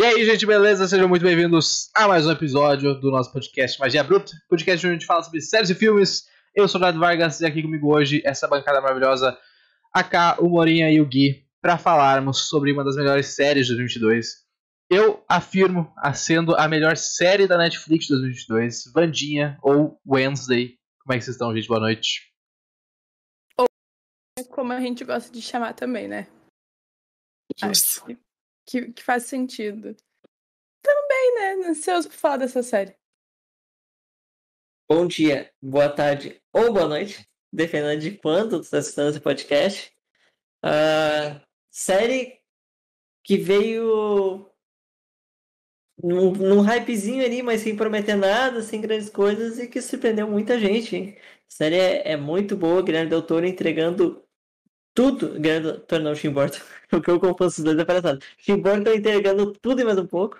E 0.00 0.02
aí, 0.02 0.24
gente, 0.24 0.46
beleza? 0.46 0.88
Sejam 0.88 1.06
muito 1.06 1.22
bem-vindos 1.22 1.90
a 1.94 2.08
mais 2.08 2.26
um 2.26 2.30
episódio 2.30 2.98
do 2.98 3.10
nosso 3.10 3.30
podcast 3.30 3.78
Magia 3.78 4.02
Bruta, 4.02 4.32
podcast 4.48 4.86
onde 4.86 4.94
a 4.94 4.98
gente 4.98 5.04
fala 5.04 5.22
sobre 5.22 5.42
séries 5.42 5.68
e 5.68 5.74
filmes. 5.74 6.26
Eu 6.54 6.66
sou 6.66 6.78
o 6.78 6.80
Leonardo 6.80 6.98
Vargas 6.98 7.38
e 7.42 7.44
aqui 7.44 7.60
comigo 7.60 7.94
hoje 7.94 8.22
essa 8.24 8.48
bancada 8.48 8.80
maravilhosa, 8.80 9.38
a 9.92 10.02
K, 10.02 10.38
o 10.40 10.48
Morinha 10.48 10.90
e 10.90 11.02
o 11.02 11.06
Gui, 11.06 11.46
para 11.60 11.76
falarmos 11.76 12.48
sobre 12.48 12.72
uma 12.72 12.82
das 12.82 12.96
melhores 12.96 13.26
séries 13.26 13.66
de 13.66 13.74
2022. 13.74 14.42
Eu 14.88 15.22
afirmo 15.28 15.92
a 15.98 16.14
sendo 16.14 16.56
a 16.56 16.66
melhor 16.66 16.96
série 16.96 17.46
da 17.46 17.58
Netflix 17.58 18.06
de 18.06 18.14
2022, 18.14 18.84
Vandinha 18.94 19.58
ou 19.62 20.00
Wednesday. 20.08 20.78
Como 21.02 21.12
é 21.12 21.18
que 21.18 21.24
vocês 21.24 21.34
estão, 21.34 21.54
gente? 21.54 21.68
Boa 21.68 21.80
noite. 21.80 22.32
Ou 23.58 23.66
como 24.48 24.72
a 24.72 24.80
gente 24.80 25.04
gosta 25.04 25.30
de 25.30 25.42
chamar 25.42 25.74
também, 25.74 26.08
né? 26.08 26.26
Acho 27.60 28.02
que 28.06 28.29
que, 28.70 28.92
que 28.92 29.02
faz 29.02 29.24
sentido. 29.24 29.96
Também, 30.80 31.34
né? 31.34 31.68
Ansioso 31.68 32.08
por 32.08 32.16
falar 32.16 32.36
dessa 32.38 32.62
série. 32.62 32.94
Bom 34.88 35.06
dia, 35.06 35.52
boa 35.60 35.88
tarde 35.88 36.40
ou 36.52 36.72
boa 36.72 36.88
noite, 36.88 37.28
dependendo 37.52 38.00
de 38.00 38.16
quando 38.16 38.58
você 38.58 38.62
está 38.62 38.78
assistindo 38.78 39.08
esse 39.10 39.20
podcast. 39.20 39.92
Uh, 40.64 41.40
série 41.68 42.40
que 43.24 43.36
veio 43.36 44.50
num, 46.02 46.32
num 46.32 46.60
hypezinho 46.60 47.24
ali, 47.24 47.42
mas 47.42 47.60
sem 47.60 47.76
prometer 47.76 48.16
nada, 48.16 48.62
sem 48.62 48.80
grandes 48.80 49.10
coisas 49.10 49.58
e 49.58 49.68
que 49.68 49.80
surpreendeu 49.80 50.28
muita 50.28 50.58
gente. 50.58 51.16
A 51.18 51.52
série 51.52 51.76
é, 51.76 52.12
é 52.12 52.16
muito 52.16 52.56
boa, 52.56 52.82
Guilherme 52.82 53.10
Del 53.10 53.22
Toro 53.22 53.46
entregando 53.46 54.24
tudo. 55.00 55.40
Toro 55.86 56.02
não, 56.02 56.14
Tim 56.14 56.30
Burton. 56.30 56.58
o 56.92 57.00
que 57.00 57.10
eu 57.10 57.18
confundo 57.18 57.46
os 57.46 57.58
dois 57.58 57.78
é 57.78 57.84
palhaçada. 57.84 58.18
Tim 58.38 58.56
Burton 58.56 58.92
entregando 58.92 59.52
tudo 59.52 59.80
e 59.80 59.84
mais 59.84 59.98
um 59.98 60.06
pouco, 60.06 60.38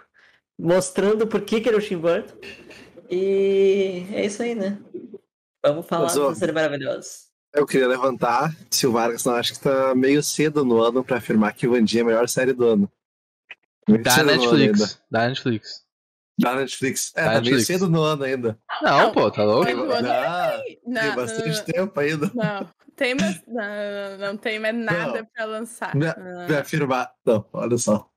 mostrando 0.59 1.27
por 1.27 1.41
que, 1.41 1.61
que 1.61 1.69
era 1.69 1.79
o 1.79 1.81
Tim 1.81 1.97
Burton. 1.97 2.35
E 3.11 4.07
é 4.13 4.27
isso 4.27 4.43
aí, 4.43 4.55
né? 4.55 4.79
Vamos 5.65 5.87
falar 5.87 6.05
Mas, 6.05 6.17
ó, 6.17 6.35
série 6.35 6.53
maravilhosa. 6.53 7.09
Eu 7.53 7.67
queria 7.67 7.89
levantar 7.89 8.55
se 8.71 8.87
o 8.87 8.93
Vargas 8.93 9.25
não 9.25 9.35
acha 9.35 9.51
que 9.51 9.59
está 9.59 9.95
meio 9.95 10.23
cedo 10.23 10.65
no 10.65 10.81
ano 10.81 11.03
para 11.03 11.17
afirmar 11.17 11.55
que 11.55 11.67
o 11.67 11.73
Vandinha 11.73 12.03
é 12.03 12.05
a 12.05 12.07
melhor 12.07 12.29
série 12.29 12.53
do 12.53 12.67
ano. 12.67 12.93
da 13.89 14.23
Netflix. 14.23 15.03
Da 15.11 15.29
Netflix. 15.29 15.85
Da 16.41 16.57
Netflix. 16.57 17.13
É, 17.15 17.25
da 17.25 17.29
tá 17.29 17.35
Netflix. 17.37 17.67
cedo 17.67 17.89
no 17.89 18.03
ano 18.03 18.25
ainda. 18.25 18.59
Não, 18.83 18.99
não 18.99 19.13
pô, 19.13 19.31
tá 19.31 19.45
louco? 19.45 19.71
Não, 19.71 19.87
não, 19.87 21.03
tem 21.03 21.15
bastante 21.15 21.59
não, 21.59 21.65
tempo 21.65 22.01
ainda. 22.01 22.31
Não, 22.35 22.69
tem 22.97 23.15
mais, 23.15 23.43
não, 23.47 24.19
não 24.19 24.37
tem 24.37 24.59
mais 24.59 24.75
nada 24.75 25.29
para 25.35 25.45
lançar. 25.45 25.95
Me, 25.95 26.07
me 26.49 26.57
afirmar. 26.57 27.13
Não, 27.25 27.45
olha 27.53 27.79
só. 27.79 28.11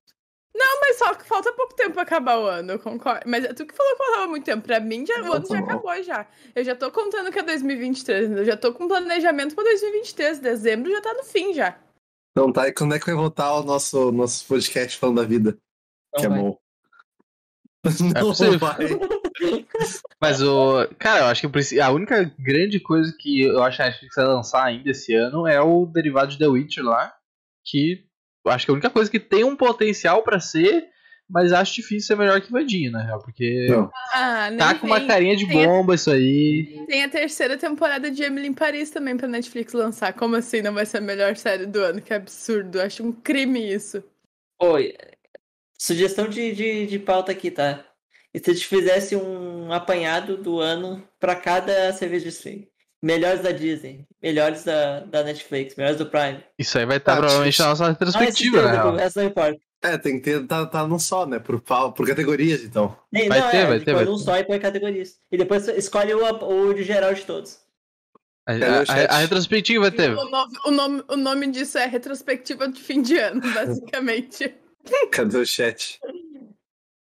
Não, 0.56 0.82
mas 0.82 0.98
só 0.98 1.16
que 1.16 1.26
falta 1.26 1.52
pouco 1.54 1.76
tempo 1.76 1.94
pra 1.94 2.04
acabar 2.04 2.38
o 2.38 2.46
ano, 2.46 2.74
eu 2.74 2.80
concordo. 2.80 3.22
Mas 3.26 3.48
tu 3.56 3.66
que 3.66 3.74
falou 3.74 3.92
que 3.94 4.06
faltava 4.06 4.28
muito 4.28 4.46
tempo. 4.46 4.62
Pra 4.64 4.80
mim, 4.80 5.06
já, 5.06 5.22
o 5.24 5.34
ano 5.34 5.46
já 5.48 5.60
acabou 5.60 6.04
já. 6.04 6.28
Eu 6.56 6.64
já 6.64 6.76
tô 6.76 6.92
contando 6.92 7.32
que 7.32 7.40
é 7.40 7.44
2023. 7.44 8.32
Eu 8.32 8.46
já 8.46 8.56
tô 8.56 8.72
com 8.72 8.88
planejamento 8.88 9.56
pra 9.56 9.64
2023. 9.64 10.40
Dezembro 10.40 10.92
já 10.92 11.02
tá 11.02 11.14
no 11.14 11.24
fim 11.24 11.54
já. 11.54 11.78
Não, 12.36 12.52
tá. 12.52 12.68
E 12.68 12.74
quando 12.74 12.94
é 12.94 13.00
que 13.00 13.06
vai 13.06 13.16
voltar 13.16 13.54
o 13.56 13.64
nosso, 13.64 14.12
nosso 14.12 14.46
podcast 14.48 14.98
falando 14.98 15.22
da 15.22 15.28
vida? 15.28 15.58
Não 16.14 16.20
que 16.20 16.26
é 16.26 16.30
vai. 16.30 16.38
é 16.38 16.42
bom. 16.42 16.63
É 18.16 18.22
Não 18.22 18.60
vai. 18.60 18.78
Mas 20.22 20.42
o. 20.42 20.88
Cara, 20.98 21.22
eu 21.22 21.26
acho 21.26 21.48
que 21.48 21.80
a 21.80 21.92
única 21.92 22.34
grande 22.40 22.80
coisa 22.80 23.14
que 23.20 23.42
eu 23.42 23.62
acho 23.62 23.78
que 23.78 23.84
a 23.84 23.86
Netflix 23.88 24.16
vai 24.16 24.26
lançar 24.26 24.64
ainda 24.64 24.90
esse 24.90 25.14
ano 25.14 25.46
é 25.46 25.60
o 25.60 25.86
derivado 25.86 26.32
de 26.32 26.38
The 26.38 26.48
Witcher 26.48 26.84
lá. 26.84 27.14
Que 27.66 28.06
eu 28.46 28.52
acho 28.52 28.66
que 28.66 28.72
é 28.72 28.74
a 28.74 28.76
única 28.76 28.90
coisa 28.90 29.12
que 29.12 29.20
tem 29.20 29.44
um 29.44 29.56
potencial 29.56 30.24
para 30.24 30.40
ser, 30.40 30.86
mas 31.30 31.52
acho 31.52 31.76
difícil 31.76 32.08
ser 32.08 32.16
melhor 32.16 32.40
que 32.40 32.52
Vandinha, 32.52 32.92
na 32.92 33.04
real, 33.04 33.20
porque 33.20 33.68
ah, 34.14 34.50
tá 34.58 34.76
com 34.76 34.88
uma 34.88 35.02
carinha 35.02 35.36
de 35.36 35.46
bomba 35.46 35.94
a... 35.94 35.96
isso 35.96 36.12
aí. 36.12 36.86
Tem 36.88 37.04
a 37.04 37.10
terceira 37.10 37.58
temporada 37.58 38.12
de 38.12 38.24
Emily 38.24 38.48
em 38.48 38.54
Paris 38.54 38.92
também 38.92 39.18
pra 39.18 39.28
Netflix 39.28 39.74
lançar. 39.74 40.14
Como 40.14 40.36
assim 40.36 40.62
não 40.62 40.74
vai 40.74 40.86
ser 40.86 40.98
a 40.98 41.02
melhor 41.02 41.36
série 41.36 41.66
do 41.66 41.80
ano? 41.80 42.02
Que 42.02 42.14
absurdo. 42.14 42.80
Acho 42.80 43.04
um 43.04 43.12
crime 43.12 43.74
isso. 43.74 44.04
Oi, 44.62 44.94
Sugestão 45.84 46.30
de, 46.30 46.54
de, 46.54 46.88
de 46.88 46.98
pauta 46.98 47.34
aqui, 47.34 47.52
tá? 47.52 47.84
E 48.34 48.40
se 48.40 48.50
a 48.50 48.54
gente 48.54 48.66
fizesse 48.66 49.18
um 49.18 49.70
apanhado 49.74 50.38
do 50.38 50.62
ano 50.62 51.04
para 51.20 51.36
cada 51.36 51.92
serviço 51.92 52.24
de 52.24 52.30
streaming? 52.30 52.68
Melhores 53.02 53.42
da 53.42 53.52
Disney, 53.52 54.06
melhores 54.22 54.64
da, 54.64 55.02
da 55.02 55.24
Netflix, 55.24 55.76
melhores 55.76 55.98
do 55.98 56.06
Prime. 56.06 56.42
Isso 56.58 56.78
aí 56.78 56.86
vai 56.86 56.96
estar 56.96 57.16
tá, 57.16 57.18
provavelmente 57.20 57.60
na 57.60 57.68
nossa 57.68 57.90
retrospectiva, 57.90 58.62
ah, 58.62 58.92
né? 58.94 59.04
Essa 59.04 59.22
não 59.22 59.28
importa. 59.28 59.60
É, 59.84 59.98
tem 59.98 60.22
que 60.22 60.22
ter, 60.22 60.48
tá, 60.48 60.66
tá 60.66 60.88
num 60.88 60.98
só, 60.98 61.26
né? 61.26 61.38
Por, 61.38 61.60
por 61.60 62.08
categorias, 62.08 62.64
então. 62.64 62.96
vai 63.12 63.28
não, 63.28 63.52
ter, 63.52 63.58
é, 63.58 63.66
vai 63.66 63.80
ter. 63.82 63.94
Vai 63.94 64.08
um 64.08 64.18
só 64.18 64.38
e 64.38 64.46
põe 64.46 64.60
categorias. 64.60 65.18
E 65.30 65.38
depois 65.38 65.68
escolhe 65.68 66.14
o, 66.14 66.70
o 66.70 66.74
de 66.74 66.84
geral 66.84 67.14
de 67.14 67.26
todos. 67.26 67.60
A, 68.48 68.54
a, 68.54 69.16
a, 69.16 69.18
retrospectiva 69.18 69.82
vai 69.82 69.92
ter. 69.92 70.18
O 70.18 70.30
nome, 70.30 70.58
o, 70.66 70.72
nome, 70.72 71.04
o 71.10 71.18
nome 71.18 71.48
disso 71.52 71.78
é 71.78 71.86
retrospectiva 71.86 72.70
de 72.70 72.82
fim 72.82 73.02
de 73.02 73.18
ano, 73.18 73.42
basicamente. 73.54 74.63
Cadê 75.12 75.38
o 75.38 75.46
chat? 75.46 76.00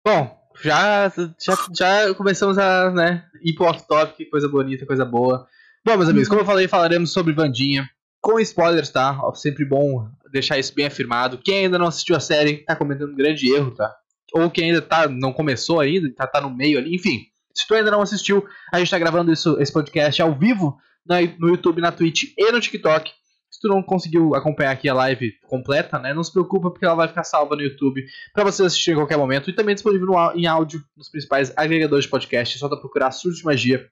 Bom, 0.06 0.38
já, 0.62 1.10
já, 1.10 1.58
já 1.76 2.14
começamos 2.14 2.58
a 2.58 2.92
né, 2.92 3.26
ir 3.44 3.54
pro 3.54 3.66
off-topic, 3.66 4.30
coisa 4.30 4.48
bonita, 4.48 4.86
coisa 4.86 5.04
boa. 5.04 5.48
Bom, 5.84 5.98
meus 5.98 6.10
amigos, 6.10 6.30
como 6.30 6.42
eu 6.42 6.46
falei, 6.46 6.68
falaremos 6.68 7.12
sobre 7.12 7.34
Vandinha. 7.34 7.90
Com 8.22 8.40
spoilers, 8.40 8.90
tá? 8.90 9.20
Sempre 9.36 9.66
bom 9.66 10.10
deixar 10.32 10.58
isso 10.58 10.74
bem 10.74 10.88
afirmado. 10.88 11.38
Quem 11.38 11.66
ainda 11.66 11.78
não 11.78 11.88
assistiu 11.88 12.16
a 12.16 12.20
série 12.20 12.66
tá 12.66 12.76
cometendo 12.76 13.12
um 13.12 13.16
grande 13.16 13.54
erro, 13.54 13.72
tá? 13.72 13.96
Ou 14.34 14.50
quem 14.50 14.66
ainda 14.66 14.82
tá, 14.82 15.08
não 15.08 15.32
começou 15.32 15.80
ainda, 15.80 16.12
tá, 16.14 16.26
tá 16.26 16.42
no 16.42 16.50
meio 16.50 16.78
ali, 16.78 16.96
enfim. 16.96 17.28
Se 17.54 17.66
tu 17.68 17.74
ainda 17.74 17.92
não 17.92 18.02
assistiu, 18.02 18.46
a 18.74 18.80
gente 18.80 18.92
tá 18.92 19.00
gravando 19.00 19.32
isso, 19.32 19.58
esse 19.62 19.72
podcast 19.72 20.22
ao 20.22 20.38
vivo 20.38 20.78
no 21.40 21.50
YouTube, 21.50 21.82
na 21.82 21.92
Twitch 21.92 22.34
e 22.38 22.52
no 22.52 22.60
TikTok. 22.60 23.12
Se 23.56 23.62
tu 23.62 23.70
não 23.70 23.82
conseguiu 23.82 24.36
acompanhar 24.36 24.72
aqui 24.72 24.90
a 24.90 24.94
live 24.94 25.32
completa, 25.48 25.98
né, 25.98 26.14
não 26.14 26.22
se 26.22 26.32
preocupa 26.34 26.70
porque 26.70 26.84
ela 26.84 26.94
vai 26.94 27.08
ficar 27.08 27.24
salva 27.24 27.56
no 27.56 27.62
YouTube 27.62 28.06
para 28.34 28.44
você 28.44 28.66
assistir 28.66 28.92
a 28.92 28.96
qualquer 28.96 29.18
momento 29.18 29.50
e 29.50 29.54
também 29.54 29.74
disponível 29.74 30.08
no, 30.08 30.34
em 30.34 30.46
áudio 30.46 30.84
nos 30.94 31.08
principais 31.08 31.54
agregadores 31.56 32.04
de 32.04 32.12
podcast. 32.12 32.54
É 32.54 32.60
só 32.60 32.68
procurar 32.68 33.12
Surto 33.12 33.38
de 33.38 33.46
Magia. 33.46 33.90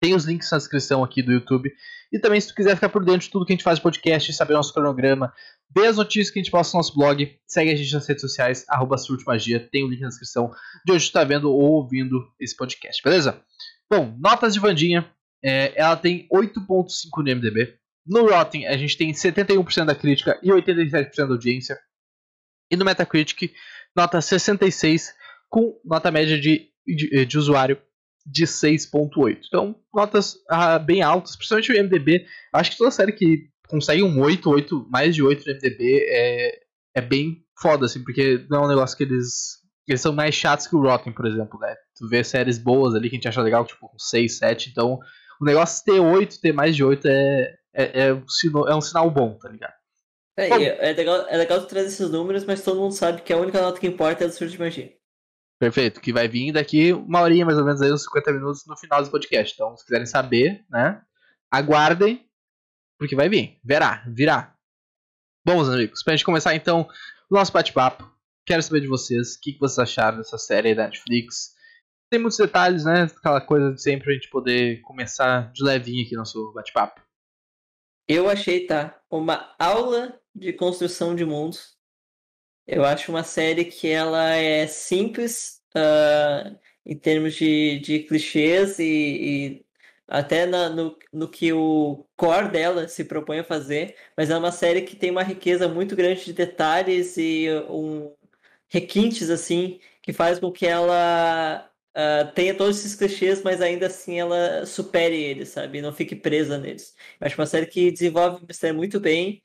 Tem 0.00 0.14
os 0.14 0.24
links 0.24 0.48
na 0.48 0.58
descrição 0.58 1.02
aqui 1.02 1.22
do 1.22 1.32
YouTube. 1.32 1.72
E 2.12 2.20
também, 2.20 2.40
se 2.40 2.46
tu 2.46 2.54
quiser 2.54 2.76
ficar 2.76 2.88
por 2.88 3.04
dentro 3.04 3.22
de 3.22 3.30
tudo 3.30 3.44
que 3.44 3.52
a 3.52 3.56
gente 3.56 3.64
faz 3.64 3.78
de 3.78 3.82
podcast, 3.82 4.32
saber 4.32 4.54
nosso 4.54 4.72
cronograma, 4.72 5.32
ver 5.74 5.88
as 5.88 5.96
notícias 5.96 6.30
que 6.30 6.38
a 6.38 6.42
gente 6.42 6.52
posta 6.52 6.76
no 6.76 6.78
nosso 6.78 6.94
blog, 6.96 7.36
segue 7.48 7.72
a 7.72 7.76
gente 7.76 7.92
nas 7.92 8.06
redes 8.06 8.20
sociais, 8.20 8.64
arroba 8.68 8.94
Magia, 9.26 9.58
tem 9.58 9.82
o 9.82 9.88
link 9.88 10.02
na 10.02 10.08
descrição 10.08 10.52
de 10.86 10.92
onde 10.92 11.02
tu 11.02 11.06
está 11.06 11.24
vendo 11.24 11.50
ou 11.50 11.72
ouvindo 11.72 12.24
esse 12.38 12.56
podcast, 12.56 13.02
beleza? 13.02 13.42
Bom, 13.90 14.16
notas 14.20 14.54
de 14.54 14.60
Vandinha. 14.60 15.10
É, 15.42 15.72
ela 15.74 15.96
tem 15.96 16.28
8.5 16.32 16.86
no 17.16 17.22
MDB. 17.24 17.76
No 18.06 18.26
Rotten, 18.28 18.66
a 18.66 18.76
gente 18.76 18.96
tem 18.96 19.12
71% 19.12 19.84
da 19.86 19.94
crítica 19.94 20.38
e 20.42 20.50
87% 20.50 21.14
da 21.16 21.24
audiência. 21.24 21.78
E 22.70 22.76
no 22.76 22.84
Metacritic, 22.84 23.52
nota 23.96 24.20
66, 24.20 25.14
com 25.48 25.78
nota 25.84 26.10
média 26.10 26.38
de, 26.38 26.68
de, 26.86 27.24
de 27.24 27.38
usuário 27.38 27.80
de 28.26 28.44
6.8. 28.44 29.40
Então, 29.46 29.76
notas 29.92 30.36
ah, 30.48 30.78
bem 30.78 31.02
altas, 31.02 31.36
principalmente 31.36 31.72
o 31.72 31.82
MDB. 31.82 32.26
Acho 32.52 32.70
que 32.72 32.78
toda 32.78 32.90
série 32.90 33.12
que 33.12 33.48
consegue 33.68 34.02
um 34.02 34.20
8, 34.20 34.48
8, 34.48 34.86
mais 34.90 35.14
de 35.14 35.22
8 35.22 35.44
no 35.46 35.54
MDB 35.54 36.06
é, 36.08 36.60
é 36.96 37.00
bem 37.00 37.44
foda, 37.60 37.86
assim, 37.86 38.02
porque 38.02 38.44
não 38.50 38.62
é 38.62 38.64
um 38.66 38.68
negócio 38.68 38.96
que 38.96 39.04
eles. 39.04 39.62
Eles 39.86 40.00
são 40.00 40.14
mais 40.14 40.34
chatos 40.34 40.66
que 40.66 40.74
o 40.74 40.80
Rotten, 40.80 41.12
por 41.12 41.26
exemplo, 41.26 41.58
né? 41.60 41.74
Tu 41.96 42.08
vê 42.08 42.24
séries 42.24 42.56
boas 42.56 42.94
ali 42.94 43.10
que 43.10 43.16
a 43.16 43.18
gente 43.18 43.28
acha 43.28 43.42
legal, 43.42 43.66
tipo 43.66 43.90
6, 43.98 44.38
7, 44.38 44.70
então 44.70 44.98
o 45.40 45.44
negócio 45.44 45.84
ter 45.84 46.00
8, 46.00 46.40
ter 46.40 46.52
mais 46.52 46.74
de 46.74 46.82
8 46.82 47.06
é, 47.06 47.54
é, 47.74 48.06
é, 48.06 48.14
um, 48.14 48.28
sinal, 48.28 48.68
é 48.68 48.74
um 48.74 48.80
sinal 48.80 49.10
bom, 49.10 49.36
tá 49.38 49.48
ligado? 49.48 49.74
É, 50.36 50.48
é, 50.48 50.92
legal, 50.92 51.26
é 51.28 51.36
legal 51.36 51.64
trazer 51.66 51.88
esses 51.88 52.10
números, 52.10 52.44
mas 52.44 52.62
todo 52.62 52.80
mundo 52.80 52.92
sabe 52.92 53.22
que 53.22 53.32
a 53.32 53.36
única 53.36 53.60
nota 53.60 53.78
que 53.78 53.86
importa 53.86 54.24
é 54.24 54.26
do 54.26 54.32
surto 54.32 54.52
de 54.52 54.58
magia. 54.58 54.92
Perfeito, 55.60 56.00
que 56.00 56.12
vai 56.12 56.26
vir 56.26 56.52
daqui 56.52 56.92
uma 56.92 57.20
horinha, 57.20 57.44
mais 57.44 57.58
ou 57.58 57.64
menos, 57.64 57.80
aí, 57.80 57.92
uns 57.92 58.02
50 58.04 58.32
minutos 58.32 58.66
no 58.66 58.76
final 58.76 59.02
do 59.02 59.10
podcast. 59.10 59.54
Então, 59.54 59.76
se 59.76 59.84
quiserem 59.84 60.06
saber, 60.06 60.64
né, 60.68 61.00
aguardem, 61.50 62.28
porque 62.98 63.14
vai 63.14 63.28
vir, 63.28 63.60
verá, 63.64 64.04
virá. 64.08 64.54
Bom, 65.46 65.56
meus 65.56 65.68
amigos, 65.68 66.02
pra 66.02 66.14
gente 66.14 66.24
começar 66.24 66.54
então 66.54 66.88
o 67.30 67.34
nosso 67.34 67.52
bate-papo, 67.52 68.10
quero 68.44 68.62
saber 68.62 68.80
de 68.80 68.88
vocês, 68.88 69.34
o 69.34 69.40
que, 69.40 69.52
que 69.52 69.60
vocês 69.60 69.78
acharam 69.78 70.18
dessa 70.18 70.38
série 70.38 70.74
da 70.74 70.84
Netflix. 70.84 71.54
Tem 72.10 72.20
muitos 72.20 72.38
detalhes, 72.38 72.84
né, 72.84 73.04
aquela 73.16 73.40
coisa 73.40 73.72
de 73.72 73.80
sempre 73.80 74.10
a 74.10 74.14
gente 74.14 74.28
poder 74.30 74.80
começar 74.82 75.52
de 75.52 75.62
levinho 75.62 76.04
aqui 76.04 76.16
nosso 76.16 76.52
bate-papo. 76.52 77.00
Eu 78.08 78.28
achei, 78.28 78.66
tá? 78.66 79.00
Uma 79.10 79.54
aula 79.58 80.20
de 80.34 80.52
construção 80.52 81.14
de 81.14 81.24
mundos. 81.24 81.76
Eu 82.66 82.84
acho 82.84 83.12
uma 83.12 83.22
série 83.24 83.64
que 83.66 83.88
ela 83.88 84.34
é 84.34 84.66
simples 84.66 85.62
uh, 85.76 86.58
em 86.84 86.96
termos 86.96 87.34
de, 87.34 87.78
de 87.80 88.00
clichês 88.00 88.78
e, 88.78 88.84
e 88.84 89.66
até 90.08 90.46
na, 90.46 90.68
no, 90.70 90.98
no 91.12 91.28
que 91.28 91.52
o 91.52 92.06
core 92.16 92.50
dela 92.50 92.88
se 92.88 93.04
propõe 93.04 93.40
a 93.40 93.44
fazer, 93.44 93.96
mas 94.16 94.30
é 94.30 94.36
uma 94.36 94.52
série 94.52 94.82
que 94.82 94.96
tem 94.96 95.10
uma 95.10 95.22
riqueza 95.22 95.68
muito 95.68 95.96
grande 95.96 96.24
de 96.24 96.32
detalhes 96.32 97.16
e 97.16 97.48
um 97.70 98.14
requintes 98.68 99.30
assim 99.30 99.80
que 100.02 100.12
faz 100.12 100.38
com 100.38 100.52
que 100.52 100.66
ela 100.66 101.70
uh, 101.96 102.32
tenha 102.34 102.54
todos 102.54 102.78
esses 102.78 102.94
clichês, 102.94 103.42
mas 103.42 103.60
ainda 103.60 103.86
assim 103.86 104.18
ela 104.18 104.66
supere 104.66 105.16
eles, 105.16 105.50
sabe? 105.50 105.80
Não 105.80 105.92
fique 105.92 106.16
presa 106.16 106.58
neles. 106.58 106.94
Eu 107.20 107.26
acho 107.26 107.40
uma 107.40 107.46
série 107.46 107.66
que 107.66 107.90
desenvolve 107.90 108.42
o 108.42 108.46
mistério 108.46 108.76
muito 108.76 109.00
bem. 109.00 109.42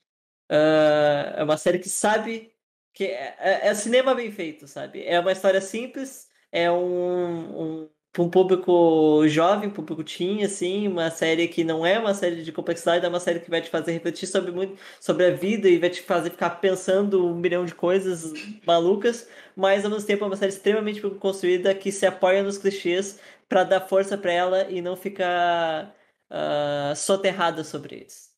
Uh, 0.52 1.38
é 1.38 1.44
uma 1.44 1.58
série 1.58 1.80
que 1.80 1.90
sabe 1.90 2.52
que 2.94 3.06
é, 3.06 3.36
é, 3.40 3.68
é, 3.68 3.74
cinema 3.76 4.16
bem 4.16 4.32
feito, 4.32 4.68
sabe? 4.68 5.04
É 5.06 5.20
uma 5.20 5.32
história 5.32 5.62
simples, 5.62 6.28
é 6.52 6.72
um, 6.72 7.84
um 7.84 7.90
para 8.12 8.24
um 8.24 8.30
público 8.30 9.28
jovem, 9.28 9.70
público 9.70 10.04
teen, 10.04 10.44
assim, 10.44 10.88
uma 10.88 11.12
série 11.12 11.48
que 11.48 11.64
não 11.64 11.86
é 11.86 12.00
uma 12.00 12.14
série 12.14 12.42
de 12.42 12.52
complexidade, 12.52 13.06
é 13.06 13.10
uma 13.10 13.20
série 13.20 13.40
que 13.40 13.50
vai 13.50 13.62
te 13.62 13.70
fazer 13.70 13.92
refletir 13.92 14.28
sobre 14.28 14.52
muito 14.52 14.80
sobre 15.00 15.26
a 15.26 15.32
vida 15.32 15.70
e 15.70 15.78
vai 15.78 15.90
te 15.90 16.02
fazer 16.02 16.32
ficar 16.32 16.50
pensando 16.52 17.28
um 17.28 17.36
milhão 17.36 17.66
de 17.66 17.76
coisas 17.76 18.34
malucas, 18.66 19.30
mas 19.56 19.86
ao 19.86 19.92
mesmo 19.92 20.08
tempo 20.08 20.24
é 20.24 20.28
uma 20.28 20.36
série 20.36 20.52
extremamente 20.52 21.02
bem 21.02 21.14
construída 21.16 21.74
que 21.76 21.92
se 21.92 22.06
apoia 22.06 22.42
nos 22.42 22.58
clichês 22.58 23.20
para 23.48 23.64
dar 23.64 23.82
força 23.82 24.18
para 24.18 24.32
ela 24.32 24.70
e 24.70 24.82
não 24.82 24.96
ficar 24.96 25.96
uh, 26.32 26.96
soterrada 26.96 27.64
sobre 27.64 27.98
eles. 27.98 28.30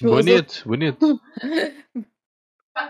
Bonito, 0.00 0.62
bonito. 0.66 1.20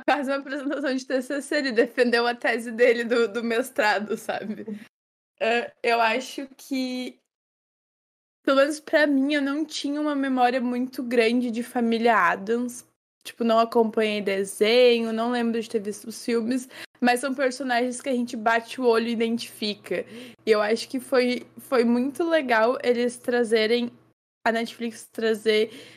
Faz 0.08 0.26
uma 0.26 0.36
apresentação 0.36 0.94
de 0.94 1.06
TCC, 1.06 1.56
ele 1.56 1.72
defendeu 1.72 2.26
a 2.26 2.34
tese 2.34 2.72
dele 2.72 3.04
do, 3.04 3.28
do 3.28 3.42
mestrado, 3.42 4.16
sabe? 4.16 4.66
Eu 5.82 6.00
acho 6.00 6.48
que, 6.56 7.18
pelo 8.42 8.58
menos 8.58 8.80
pra 8.80 9.06
mim, 9.06 9.34
eu 9.34 9.42
não 9.42 9.64
tinha 9.64 10.00
uma 10.00 10.14
memória 10.14 10.60
muito 10.60 11.02
grande 11.02 11.50
de 11.50 11.62
família 11.62 12.16
Adams. 12.16 12.86
Tipo, 13.22 13.42
não 13.42 13.58
acompanhei 13.58 14.20
desenho, 14.22 15.12
não 15.12 15.32
lembro 15.32 15.60
de 15.60 15.68
ter 15.68 15.80
visto 15.80 16.04
os 16.06 16.24
filmes, 16.24 16.68
mas 17.00 17.18
são 17.18 17.34
personagens 17.34 18.00
que 18.00 18.08
a 18.08 18.12
gente 18.12 18.36
bate 18.36 18.80
o 18.80 18.86
olho 18.86 19.08
e 19.08 19.12
identifica. 19.12 20.06
E 20.46 20.50
eu 20.50 20.62
acho 20.62 20.88
que 20.88 21.00
foi, 21.00 21.44
foi 21.58 21.84
muito 21.84 22.22
legal 22.22 22.78
eles 22.84 23.16
trazerem, 23.16 23.90
a 24.46 24.52
Netflix 24.52 25.08
trazer 25.10 25.95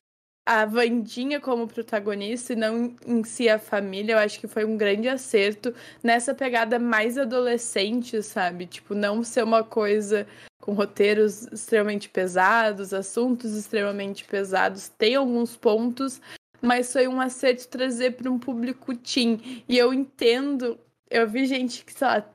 a 0.50 0.66
Vandinha 0.66 1.40
como 1.40 1.68
protagonista 1.68 2.54
e 2.54 2.56
não 2.56 2.96
em 3.06 3.24
si 3.24 3.48
a 3.48 3.60
família, 3.60 4.14
eu 4.14 4.18
acho 4.18 4.40
que 4.40 4.48
foi 4.48 4.66
um 4.66 4.76
grande 4.76 5.08
acerto 5.08 5.72
nessa 6.02 6.34
pegada 6.34 6.80
mais 6.80 7.20
adolescente, 7.20 8.24
sabe? 8.24 8.66
Tipo, 8.66 8.96
não 8.96 9.24
ser 9.24 9.44
uma 9.44 9.64
coisa 9.64 10.26
com 10.60 10.74
roteiros 10.74 11.44
extremamente 11.52 12.10
pesados, 12.10 12.96
assuntos 12.96 13.56
extremamente 13.56 14.26
pesados. 14.26 14.90
Tem 14.90 15.14
alguns 15.14 15.56
pontos, 15.56 16.20
mas 16.60 16.92
foi 16.92 17.08
um 17.08 17.22
acerto 17.22 17.68
trazer 17.68 18.14
para 18.14 18.32
um 18.32 18.40
público 18.40 18.96
teen. 18.96 19.64
E 19.70 19.78
eu 19.78 19.94
entendo, 19.94 20.80
eu 21.12 21.30
vi 21.30 21.46
gente 21.46 21.86
que, 21.86 21.94
sei 21.94 22.08
lá, 22.08 22.26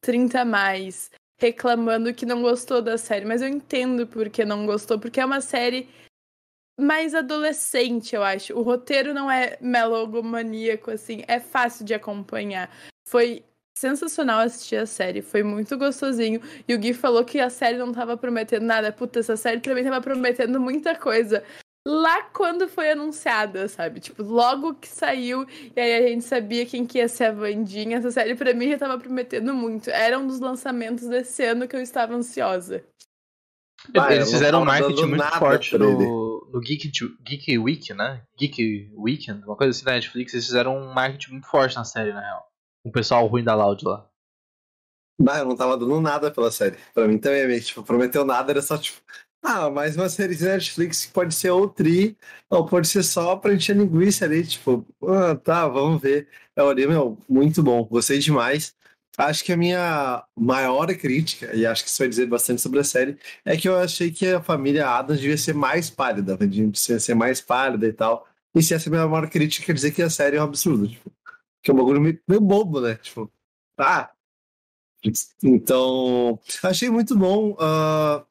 30 0.00 0.40
a 0.40 0.44
mais 0.44 1.08
reclamando 1.38 2.12
que 2.12 2.26
não 2.26 2.42
gostou 2.42 2.82
da 2.82 2.98
série, 2.98 3.24
mas 3.24 3.42
eu 3.42 3.48
entendo 3.48 4.08
porque 4.08 4.44
não 4.44 4.66
gostou, 4.66 4.98
porque 4.98 5.20
é 5.20 5.24
uma 5.24 5.40
série 5.40 5.88
mais 6.80 7.14
adolescente, 7.14 8.14
eu 8.14 8.22
acho. 8.22 8.54
O 8.58 8.62
roteiro 8.62 9.14
não 9.14 9.30
é 9.30 9.56
melogomaníaco, 9.60 10.90
assim, 10.90 11.22
é 11.28 11.38
fácil 11.38 11.84
de 11.84 11.94
acompanhar. 11.94 12.70
Foi 13.06 13.44
sensacional 13.76 14.40
assistir 14.40 14.76
a 14.76 14.86
série, 14.86 15.22
foi 15.22 15.42
muito 15.42 15.76
gostosinho. 15.78 16.40
E 16.68 16.74
o 16.74 16.78
Gui 16.78 16.92
falou 16.92 17.24
que 17.24 17.40
a 17.40 17.48
série 17.48 17.78
não 17.78 17.92
tava 17.92 18.16
prometendo 18.16 18.64
nada. 18.64 18.92
Puta, 18.92 19.20
essa 19.20 19.36
série 19.36 19.60
também 19.60 19.84
tava 19.84 20.00
prometendo 20.00 20.60
muita 20.60 20.94
coisa. 20.94 21.42
Lá 21.86 22.22
quando 22.24 22.68
foi 22.68 22.90
anunciada, 22.90 23.66
sabe? 23.66 24.00
Tipo, 24.00 24.22
logo 24.22 24.74
que 24.74 24.86
saiu, 24.86 25.46
e 25.74 25.80
aí 25.80 25.94
a 25.94 26.08
gente 26.08 26.24
sabia 26.24 26.66
quem 26.66 26.86
que 26.86 26.98
ia 26.98 27.08
ser 27.08 27.24
a 27.24 27.32
Vandinha. 27.32 27.96
Essa 27.98 28.10
série 28.10 28.34
pra 28.34 28.52
mim 28.52 28.70
já 28.70 28.78
tava 28.78 28.98
prometendo 28.98 29.54
muito. 29.54 29.88
Era 29.88 30.18
um 30.18 30.26
dos 30.26 30.40
lançamentos 30.40 31.08
desse 31.08 31.42
ano 31.42 31.66
que 31.66 31.74
eu 31.74 31.80
estava 31.80 32.14
ansiosa. 32.14 32.84
Ah, 33.96 34.14
Eles 34.14 34.30
fizeram 34.30 34.62
um 34.62 34.64
marketing 34.64 35.06
muito 35.06 35.24
forte 35.38 35.76
no, 35.78 36.48
no 36.52 36.60
Geek, 36.60 36.90
Geek 37.22 37.58
Week, 37.58 37.94
né? 37.94 38.22
Geek 38.38 38.92
Weekend, 38.96 39.44
uma 39.44 39.56
coisa 39.56 39.70
assim 39.70 39.84
da 39.84 39.92
Netflix. 39.92 40.34
Eles 40.34 40.46
fizeram 40.46 40.76
um 40.76 40.92
marketing 40.92 41.32
muito 41.32 41.46
forte 41.46 41.76
na 41.76 41.84
série, 41.84 42.12
na 42.12 42.20
real. 42.20 42.46
Com 42.82 42.90
o 42.90 42.92
pessoal 42.92 43.26
ruim 43.26 43.42
da 43.44 43.54
Loud 43.54 43.84
lá. 43.84 44.06
Bah, 45.20 45.38
eu 45.38 45.44
não 45.44 45.56
tava 45.56 45.76
dando 45.76 46.00
nada 46.00 46.30
pela 46.30 46.50
série. 46.50 46.76
Pra 46.94 47.06
mim 47.06 47.18
também, 47.18 47.46
meio, 47.46 47.60
tipo, 47.60 47.82
prometeu 47.82 48.24
nada, 48.24 48.52
era 48.52 48.62
só 48.62 48.78
tipo. 48.78 49.00
Ah, 49.42 49.70
mais 49.70 49.96
uma 49.96 50.08
série 50.08 50.34
de 50.34 50.44
Netflix 50.44 51.06
que 51.06 51.12
pode 51.12 51.34
ser 51.34 51.50
ou 51.50 51.66
tri, 51.66 52.16
ou 52.50 52.66
pode 52.66 52.86
ser 52.86 53.02
só 53.02 53.36
pra 53.36 53.54
encher 53.54 53.74
linguiça 53.74 54.26
ali, 54.26 54.46
tipo, 54.46 54.86
ah, 55.02 55.34
tá, 55.34 55.66
vamos 55.66 56.00
ver. 56.00 56.28
Eu 56.54 56.66
olhei, 56.66 56.86
meu, 56.86 57.18
muito 57.28 57.62
bom, 57.62 57.82
gostei 57.84 58.18
demais. 58.18 58.74
Acho 59.20 59.44
que 59.44 59.52
a 59.52 59.56
minha 59.56 60.24
maior 60.34 60.86
crítica, 60.96 61.54
e 61.54 61.66
acho 61.66 61.84
que 61.84 61.90
isso 61.90 61.98
vai 61.98 62.08
dizer 62.08 62.24
bastante 62.26 62.62
sobre 62.62 62.80
a 62.80 62.84
série, 62.84 63.18
é 63.44 63.54
que 63.54 63.68
eu 63.68 63.78
achei 63.78 64.10
que 64.10 64.26
a 64.26 64.42
família 64.42 64.88
Adams 64.88 65.20
devia 65.20 65.36
ser 65.36 65.54
mais 65.54 65.90
pálida, 65.90 66.38
devia 66.38 66.98
ser 66.98 67.14
mais 67.14 67.38
pálida 67.38 67.86
e 67.86 67.92
tal. 67.92 68.26
E 68.54 68.62
se 68.62 68.72
essa 68.72 68.88
é 68.88 68.88
a 68.88 68.92
minha 68.92 69.06
maior 69.06 69.28
crítica, 69.28 69.66
quer 69.66 69.74
dizer 69.74 69.90
que 69.92 70.00
a 70.00 70.08
série 70.08 70.36
é 70.36 70.40
um 70.40 70.44
absurdo. 70.44 70.88
Tipo, 70.88 71.12
que 71.62 71.70
é 71.70 71.74
um 71.74 71.76
bagulho 71.76 72.00
meio, 72.00 72.40
bobo, 72.40 72.80
né? 72.80 72.94
Tipo, 72.94 73.30
tá. 73.76 74.10
Então, 75.44 76.40
achei 76.62 76.88
muito 76.88 77.14
bom 77.14 77.52
uh, 77.52 78.24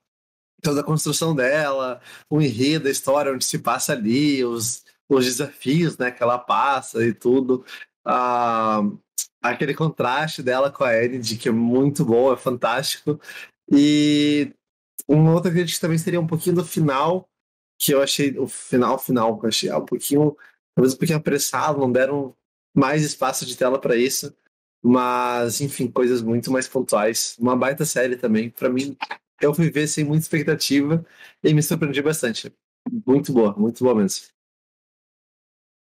toda 0.60 0.82
a 0.82 0.84
construção 0.84 1.36
dela, 1.36 2.02
o 2.28 2.42
enredo, 2.42 2.88
a 2.88 2.92
história, 2.92 3.32
onde 3.32 3.46
se 3.46 3.60
passa 3.60 3.94
ali, 3.94 4.44
os, 4.44 4.84
os 5.08 5.26
desafios 5.26 6.00
né, 6.00 6.10
que 6.10 6.24
ela 6.24 6.40
passa 6.40 7.06
e 7.06 7.14
tudo. 7.14 7.64
Uh, 8.08 9.00
aquele 9.42 9.74
contraste 9.74 10.44
dela 10.44 10.72
com 10.72 10.84
a 10.84 10.96
Enid, 10.96 11.38
que 11.38 11.50
é 11.50 11.52
muito 11.52 12.06
bom, 12.06 12.34
é 12.34 12.38
fantástico. 12.38 13.20
E 13.72 14.54
uma 15.08 15.34
outra 15.34 15.52
crítica 15.52 15.82
também 15.82 15.98
seria 15.98 16.20
um 16.20 16.28
pouquinho 16.28 16.56
do 16.58 16.66
final, 16.66 17.28
que 17.80 17.94
eu 17.94 18.02
achei, 18.02 18.38
o 18.38 18.48
final, 18.48 19.00
final, 19.00 19.40
que 19.40 19.46
eu 19.46 19.50
achei 19.50 19.74
um 19.74 19.86
pouquinho, 19.86 20.38
talvez 20.76 20.94
um 20.94 20.98
pouquinho 20.98 21.20
apressado, 21.20 21.80
não 21.80 21.92
deram 21.92 22.36
mais 22.76 23.04
espaço 23.04 23.46
de 23.46 23.58
tela 23.58 23.80
para 23.80 23.96
isso. 23.96 24.36
Mas, 24.82 25.62
enfim, 25.62 25.90
coisas 25.92 26.22
muito 26.22 26.52
mais 26.52 26.68
pontuais. 26.68 27.36
Uma 27.40 27.56
baita 27.56 27.86
série 27.86 28.16
também. 28.16 28.50
para 28.50 28.70
mim, 28.70 28.96
eu 29.42 29.54
fui 29.54 29.70
ver 29.70 29.88
sem 29.88 30.04
muita 30.06 30.24
expectativa 30.24 31.06
e 31.44 31.54
me 31.54 31.62
surpreendi 31.64 32.02
bastante. 32.02 32.54
Muito 33.06 33.34
boa, 33.34 33.54
muito 33.58 33.84
boa 33.84 33.96
mesmo. 33.96 34.39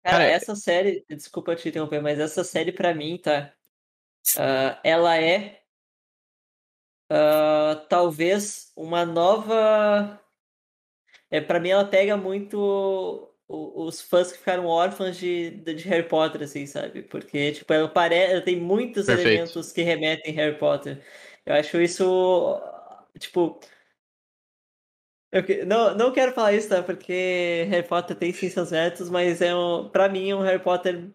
Cara, 0.07 0.19
Cara, 0.19 0.31
essa 0.31 0.56
série, 0.56 1.06
desculpa 1.09 1.54
te 1.54 1.68
interromper, 1.68 2.01
mas 2.01 2.18
essa 2.18 2.42
série 2.42 2.71
pra 2.71 2.94
mim, 2.94 3.18
tá? 3.18 3.54
Uh, 4.38 4.80
ela 4.81 5.18
é 5.18 5.62
uh, 7.11 7.85
talvez 7.90 8.71
uma 8.78 9.06
nova. 9.06 10.18
É, 11.30 11.42
para 11.42 11.59
mim, 11.59 11.69
ela 11.69 11.83
pega 11.83 12.16
muito 12.16 13.30
os 13.49 14.02
fãs 14.02 14.31
que 14.31 14.37
ficaram 14.37 14.66
órfãos 14.66 15.18
de, 15.18 15.52
de 15.52 15.87
Harry 15.90 16.07
Potter, 16.07 16.42
assim, 16.44 16.66
sabe? 16.66 17.02
Porque, 17.04 17.52
tipo, 17.52 17.73
ela, 17.73 17.90
parece, 17.90 18.31
ela 18.31 18.42
tem 18.42 18.57
muitos 18.57 19.07
Perfeito. 19.07 19.28
elementos 19.28 19.73
que 19.73 19.81
remetem 19.81 20.31
a 20.33 20.35
Harry 20.35 20.57
Potter. 20.57 21.04
Eu 21.45 21.54
acho 21.54 21.81
isso, 21.81 22.61
tipo, 23.19 23.59
eu 25.37 25.65
não, 25.65 25.95
não 25.95 26.11
quero 26.11 26.33
falar 26.33 26.53
isso, 26.53 26.69
tá? 26.69 26.81
Porque 26.81 27.65
Harry 27.69 27.87
Potter 27.87 28.15
tem 28.15 28.31
sim 28.33 28.49
seus 28.49 28.71
métodos, 28.71 29.09
mas 29.09 29.41
é 29.41 29.56
um, 29.56 29.89
pra 29.89 30.09
mim 30.09 30.29
é 30.29 30.35
um 30.35 30.41
Harry 30.41 30.61
Potter 30.61 31.11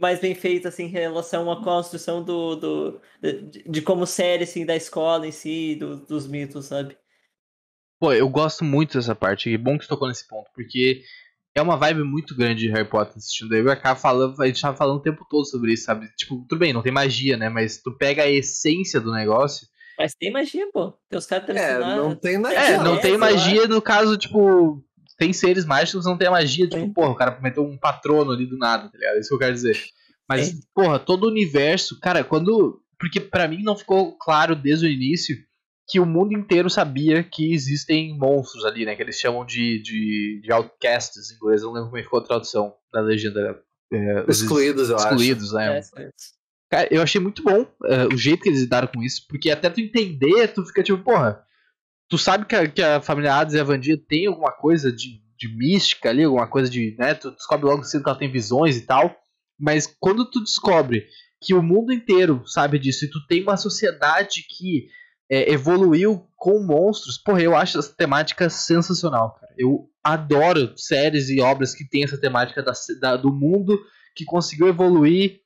mais 0.00 0.20
bem 0.20 0.34
feito, 0.34 0.66
assim, 0.66 0.84
em 0.84 0.88
relação 0.88 1.50
à 1.50 1.62
construção 1.62 2.22
do, 2.22 2.56
do, 2.56 3.00
de, 3.22 3.62
de 3.68 3.82
como 3.82 4.06
série, 4.06 4.44
assim, 4.44 4.66
da 4.66 4.74
escola 4.74 5.26
em 5.26 5.32
si, 5.32 5.76
do, 5.76 6.04
dos 6.04 6.26
mitos, 6.26 6.66
sabe? 6.66 6.96
Pô, 8.00 8.12
eu 8.12 8.28
gosto 8.28 8.64
muito 8.64 8.98
dessa 8.98 9.14
parte, 9.14 9.52
é 9.52 9.58
bom 9.58 9.76
que 9.78 9.84
você 9.84 9.88
tocou 9.88 10.08
nesse 10.08 10.26
ponto, 10.26 10.50
porque 10.54 11.02
é 11.54 11.62
uma 11.62 11.76
vibe 11.76 12.04
muito 12.04 12.36
grande 12.36 12.62
de 12.62 12.70
Harry 12.70 12.88
Potter 12.88 13.16
assistindo. 13.16 13.54
Eu 13.54 13.70
acabo 13.70 13.98
falando, 13.98 14.40
a 14.40 14.46
gente 14.46 14.60
tava 14.60 14.76
falando 14.76 14.98
o 14.98 15.02
tempo 15.02 15.26
todo 15.28 15.44
sobre 15.44 15.72
isso, 15.72 15.84
sabe? 15.84 16.08
Tipo, 16.16 16.44
tudo 16.48 16.58
bem, 16.58 16.72
não 16.72 16.82
tem 16.82 16.92
magia, 16.92 17.36
né? 17.36 17.48
Mas 17.48 17.78
tu 17.82 17.96
pega 17.96 18.22
a 18.22 18.30
essência 18.30 19.00
do 19.00 19.12
negócio 19.12 19.66
mas 19.98 20.14
tem 20.14 20.30
magia, 20.30 20.68
pô. 20.72 20.92
Tem 21.08 21.18
os 21.18 21.26
caras 21.26 21.48
É, 21.48 21.78
não 21.78 22.14
tem 22.14 22.38
magia. 22.38 22.58
É, 22.58 22.78
não 22.78 23.00
tem 23.00 23.18
magia 23.18 23.66
no 23.66 23.82
caso, 23.82 24.16
tipo. 24.16 24.84
Tem 25.18 25.32
seres 25.32 25.64
mágicos, 25.64 26.06
não 26.06 26.16
tem 26.16 26.28
a 26.28 26.30
magia, 26.30 26.68
tipo, 26.68 26.94
porra, 26.94 27.10
o 27.10 27.16
cara 27.16 27.40
meteu 27.40 27.64
um 27.64 27.76
patrono 27.76 28.30
ali 28.30 28.46
do 28.46 28.56
nada, 28.56 28.88
tá 28.88 28.96
ligado? 28.96 29.16
É 29.16 29.18
isso 29.18 29.30
que 29.30 29.34
eu 29.34 29.38
quero 29.40 29.52
dizer. 29.52 29.76
Mas, 30.28 30.46
Sim. 30.46 30.60
porra, 30.72 31.00
todo 31.00 31.24
o 31.24 31.28
universo, 31.28 31.98
cara, 32.00 32.22
quando. 32.22 32.80
Porque 33.00 33.20
para 33.20 33.48
mim 33.48 33.62
não 33.62 33.76
ficou 33.76 34.16
claro 34.16 34.54
desde 34.54 34.86
o 34.86 34.88
início 34.88 35.36
que 35.88 35.98
o 35.98 36.06
mundo 36.06 36.34
inteiro 36.34 36.68
sabia 36.68 37.24
que 37.24 37.52
existem 37.52 38.16
monstros 38.16 38.64
ali, 38.64 38.84
né? 38.84 38.94
Que 38.94 39.02
eles 39.02 39.16
chamam 39.18 39.44
de, 39.44 39.80
de, 39.82 40.40
de 40.44 40.52
outcasts 40.52 41.30
em 41.30 41.36
inglês, 41.36 41.62
eu 41.62 41.68
não 41.68 41.74
lembro 41.74 41.88
como 41.88 41.98
é 41.98 42.02
ficou 42.02 42.20
a 42.20 42.24
tradução 42.24 42.74
da 42.92 43.00
legenda. 43.00 43.60
É, 43.90 44.24
excluídos, 44.28 44.90
eu 44.90 44.96
excluídos, 44.96 45.54
acho. 45.54 45.78
Excluídos, 45.78 45.94
né? 45.96 46.06
É, 46.06 46.10
Cara, 46.70 46.88
eu 46.90 47.02
achei 47.02 47.20
muito 47.20 47.42
bom 47.42 47.62
uh, 47.62 48.12
o 48.12 48.16
jeito 48.16 48.42
que 48.42 48.48
eles 48.48 48.60
lidaram 48.60 48.88
com 48.88 49.02
isso, 49.02 49.26
porque 49.28 49.50
até 49.50 49.70
tu 49.70 49.80
entender, 49.80 50.48
tu 50.48 50.64
fica 50.66 50.82
tipo, 50.82 51.02
porra, 51.02 51.42
tu 52.08 52.18
sabe 52.18 52.44
que 52.44 52.54
a, 52.54 52.68
que 52.68 52.82
a 52.82 53.00
família 53.00 53.34
Hades 53.34 53.54
e 53.54 53.60
a 53.60 53.64
Vandia 53.64 53.96
tem 53.96 54.26
alguma 54.26 54.52
coisa 54.52 54.92
de, 54.92 55.22
de 55.36 55.48
mística 55.56 56.10
ali, 56.10 56.24
alguma 56.24 56.46
coisa 56.46 56.70
de, 56.70 56.94
né, 56.98 57.14
tu 57.14 57.30
descobre 57.30 57.66
logo 57.66 57.84
cedo 57.84 58.02
que 58.02 58.08
ela 58.10 58.18
tem 58.18 58.30
visões 58.30 58.76
e 58.76 58.82
tal, 58.82 59.16
mas 59.58 59.86
quando 59.98 60.30
tu 60.30 60.40
descobre 60.40 61.06
que 61.40 61.54
o 61.54 61.62
mundo 61.62 61.92
inteiro 61.92 62.42
sabe 62.46 62.78
disso 62.78 63.04
e 63.04 63.10
tu 63.10 63.26
tem 63.26 63.42
uma 63.42 63.56
sociedade 63.56 64.42
que 64.48 64.88
é, 65.30 65.52
evoluiu 65.52 66.26
com 66.36 66.62
monstros, 66.62 67.18
porra, 67.18 67.42
eu 67.42 67.56
acho 67.56 67.78
essa 67.78 67.94
temática 67.94 68.48
sensacional, 68.48 69.34
cara. 69.34 69.54
Eu 69.56 69.88
adoro 70.02 70.72
séries 70.76 71.28
e 71.28 71.40
obras 71.40 71.74
que 71.74 71.88
tem 71.88 72.04
essa 72.04 72.18
temática 72.18 72.62
da, 72.62 72.72
da, 73.00 73.16
do 73.16 73.32
mundo 73.32 73.78
que 74.14 74.24
conseguiu 74.24 74.68
evoluir 74.68 75.40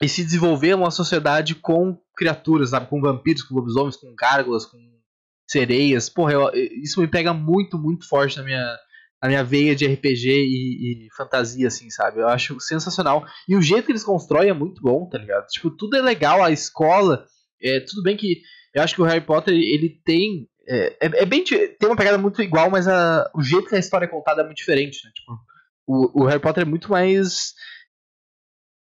e 0.00 0.08
se 0.08 0.24
desenvolver 0.24 0.74
uma 0.74 0.90
sociedade 0.90 1.54
com 1.54 1.98
criaturas, 2.16 2.70
sabe? 2.70 2.88
Com 2.88 3.00
vampiros, 3.00 3.42
com 3.42 3.54
lobisomens, 3.54 3.96
com 3.96 4.14
gárgulas, 4.14 4.64
com 4.64 4.78
sereias. 5.48 6.08
Porra, 6.08 6.32
eu, 6.32 6.50
isso 6.82 7.00
me 7.00 7.08
pega 7.08 7.32
muito, 7.32 7.78
muito 7.78 8.08
forte 8.08 8.36
na 8.36 8.44
minha, 8.44 8.78
na 9.20 9.28
minha 9.28 9.44
veia 9.44 9.74
de 9.74 9.86
RPG 9.86 10.28
e, 10.28 11.06
e, 11.06 11.08
fantasia, 11.16 11.66
assim, 11.66 11.90
sabe? 11.90 12.20
Eu 12.20 12.28
acho 12.28 12.60
sensacional. 12.60 13.26
E 13.48 13.56
o 13.56 13.62
jeito 13.62 13.86
que 13.86 13.92
eles 13.92 14.04
constroem 14.04 14.50
é 14.50 14.54
muito 14.54 14.80
bom, 14.80 15.08
tá 15.08 15.18
ligado? 15.18 15.46
Tipo, 15.46 15.70
tudo 15.70 15.96
é 15.96 16.02
legal, 16.02 16.42
a 16.42 16.52
escola. 16.52 17.24
É, 17.60 17.80
tudo 17.80 18.02
bem 18.02 18.16
que 18.16 18.40
eu 18.74 18.82
acho 18.82 18.94
que 18.94 19.02
o 19.02 19.04
Harry 19.04 19.24
Potter 19.24 19.54
ele 19.54 20.00
tem. 20.04 20.48
É, 20.68 20.96
é, 21.00 21.22
é 21.22 21.26
bem. 21.26 21.42
Tem 21.42 21.88
uma 21.88 21.96
pegada 21.96 22.18
muito 22.18 22.40
igual, 22.42 22.70
mas 22.70 22.86
a, 22.86 23.28
o 23.34 23.42
jeito 23.42 23.68
que 23.68 23.74
a 23.74 23.78
história 23.80 24.04
é 24.04 24.08
contada 24.08 24.42
é 24.42 24.44
muito 24.44 24.58
diferente, 24.58 25.00
né? 25.04 25.10
Tipo, 25.14 25.32
o, 25.86 26.22
o 26.22 26.26
Harry 26.26 26.40
Potter 26.40 26.62
é 26.62 26.66
muito 26.66 26.90
mais. 26.90 27.54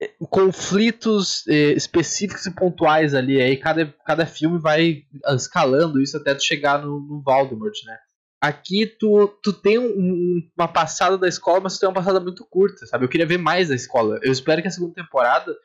É, 0.01 0.11
conflitos 0.29 1.47
é, 1.47 1.71
específicos 1.71 2.45
e 2.45 2.51
pontuais 2.51 3.13
ali. 3.13 3.41
Aí 3.41 3.55
cada, 3.57 3.93
cada 4.05 4.25
filme 4.25 4.59
vai 4.59 5.03
escalando 5.35 6.01
isso 6.01 6.17
até 6.17 6.35
tu 6.35 6.43
chegar 6.43 6.81
no, 6.81 6.99
no 6.99 7.21
Voldemort, 7.21 7.73
né? 7.85 7.97
Aqui 8.41 8.85
tu, 8.85 9.27
tu 9.41 9.53
tem 9.53 9.79
um, 9.79 10.41
uma 10.57 10.67
passada 10.67 11.17
da 11.17 11.27
escola, 11.27 11.61
mas 11.61 11.75
tu 11.75 11.79
tem 11.79 11.89
uma 11.89 11.95
passada 11.95 12.19
muito 12.19 12.45
curta, 12.45 12.85
sabe? 12.85 13.05
Eu 13.05 13.09
queria 13.09 13.25
ver 13.25 13.37
mais 13.37 13.69
da 13.69 13.75
escola. 13.75 14.19
Eu 14.21 14.31
espero 14.31 14.61
que 14.61 14.67
a 14.67 14.71
segunda 14.71 14.93
temporada 14.93 15.55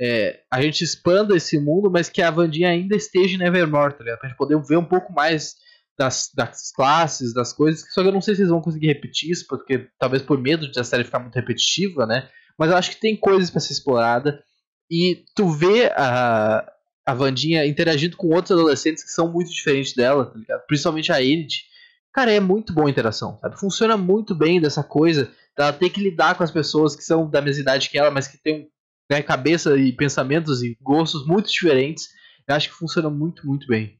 é, 0.00 0.40
a 0.50 0.62
gente 0.62 0.84
expanda 0.84 1.36
esse 1.36 1.58
mundo, 1.58 1.90
mas 1.90 2.08
que 2.08 2.22
a 2.22 2.30
Vandinha 2.30 2.68
ainda 2.68 2.94
esteja 2.94 3.34
em 3.34 3.38
Nevermore, 3.38 3.94
tá 3.94 4.04
ligado? 4.04 4.20
Pra 4.20 4.28
gente 4.28 4.38
poder 4.38 4.60
ver 4.62 4.76
um 4.76 4.84
pouco 4.84 5.12
mais 5.12 5.56
das, 5.98 6.30
das 6.32 6.70
classes, 6.70 7.34
das 7.34 7.52
coisas. 7.52 7.84
Só 7.92 8.02
que 8.02 8.08
eu 8.08 8.12
não 8.12 8.20
sei 8.20 8.36
se 8.36 8.42
eles 8.42 8.50
vão 8.50 8.62
conseguir 8.62 8.86
repetir 8.86 9.30
isso, 9.30 9.44
porque 9.48 9.88
talvez 9.98 10.22
por 10.22 10.38
medo 10.38 10.70
de 10.70 10.78
a 10.78 10.84
série 10.84 11.02
ficar 11.02 11.18
muito 11.18 11.34
repetitiva, 11.34 12.06
né? 12.06 12.28
Mas 12.58 12.70
eu 12.70 12.76
acho 12.76 12.90
que 12.90 13.00
tem 13.00 13.16
coisas 13.16 13.50
para 13.50 13.60
ser 13.60 13.72
explorada. 13.72 14.42
E 14.90 15.24
tu 15.34 15.48
vê 15.48 15.86
a, 15.94 16.70
a 17.06 17.14
Vandinha 17.14 17.64
interagindo 17.66 18.16
com 18.16 18.28
outros 18.28 18.52
adolescentes 18.52 19.04
que 19.04 19.10
são 19.10 19.30
muito 19.30 19.50
diferentes 19.50 19.94
dela, 19.94 20.26
tá 20.26 20.38
ligado? 20.38 20.66
Principalmente 20.66 21.12
a 21.12 21.22
Enid. 21.22 21.64
Cara, 22.12 22.32
é 22.32 22.40
muito 22.40 22.72
boa 22.72 22.88
a 22.88 22.90
interação, 22.90 23.38
sabe? 23.38 23.60
Funciona 23.60 23.96
muito 23.96 24.34
bem 24.34 24.60
dessa 24.60 24.82
coisa 24.82 25.30
dela 25.56 25.72
ter 25.72 25.90
que 25.90 26.00
lidar 26.00 26.36
com 26.36 26.42
as 26.42 26.50
pessoas 26.50 26.96
que 26.96 27.02
são 27.02 27.28
da 27.28 27.40
mesma 27.42 27.62
idade 27.62 27.90
que 27.90 27.98
ela, 27.98 28.10
mas 28.10 28.26
que 28.26 28.38
tem 28.38 28.70
né, 29.10 29.22
cabeça 29.22 29.76
e 29.76 29.92
pensamentos 29.92 30.62
e 30.62 30.76
gostos 30.80 31.26
muito 31.26 31.50
diferentes. 31.50 32.08
Eu 32.46 32.54
acho 32.54 32.68
que 32.68 32.74
funciona 32.74 33.10
muito, 33.10 33.46
muito 33.46 33.66
bem. 33.66 33.98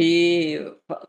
E 0.00 0.58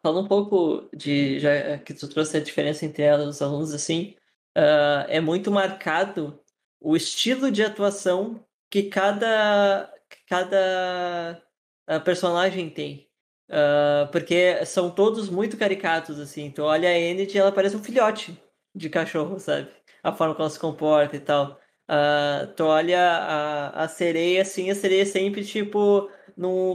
falando 0.03 0.25
um 0.25 0.27
pouco 0.27 0.89
de 0.93 1.39
já 1.39 1.77
que 1.77 1.93
tu 1.93 2.09
trouxe 2.09 2.35
a 2.35 2.41
diferença 2.41 2.85
entre 2.85 3.09
os 3.15 3.41
alunos 3.41 3.73
assim, 3.73 4.15
uh, 4.57 5.05
é 5.07 5.19
muito 5.19 5.51
marcado 5.51 6.39
o 6.79 6.95
estilo 6.95 7.51
de 7.51 7.63
atuação 7.63 8.45
que 8.69 8.83
cada 8.83 9.91
cada 10.27 11.41
uh, 11.89 12.01
personagem 12.01 12.69
tem. 12.69 13.09
Uh, 13.49 14.09
porque 14.11 14.65
são 14.65 14.89
todos 14.89 15.29
muito 15.29 15.57
caricatos, 15.57 16.19
assim. 16.19 16.49
Tu 16.51 16.63
olha 16.63 16.89
a 16.89 16.97
Enid 16.97 17.37
ela 17.37 17.51
parece 17.51 17.75
um 17.75 17.83
filhote 17.83 18.41
de 18.73 18.89
cachorro, 18.89 19.39
sabe? 19.39 19.69
A 20.01 20.13
forma 20.13 20.33
como 20.33 20.43
ela 20.45 20.49
se 20.49 20.59
comporta 20.59 21.15
e 21.17 21.19
tal. 21.19 21.59
Uh, 21.91 22.47
tu 22.55 22.63
olha 22.63 23.01
a, 23.01 23.83
a 23.83 23.87
sereia, 23.89 24.43
assim, 24.43 24.69
a 24.69 24.75
sereia 24.75 25.05
sempre, 25.05 25.43
tipo, 25.43 26.09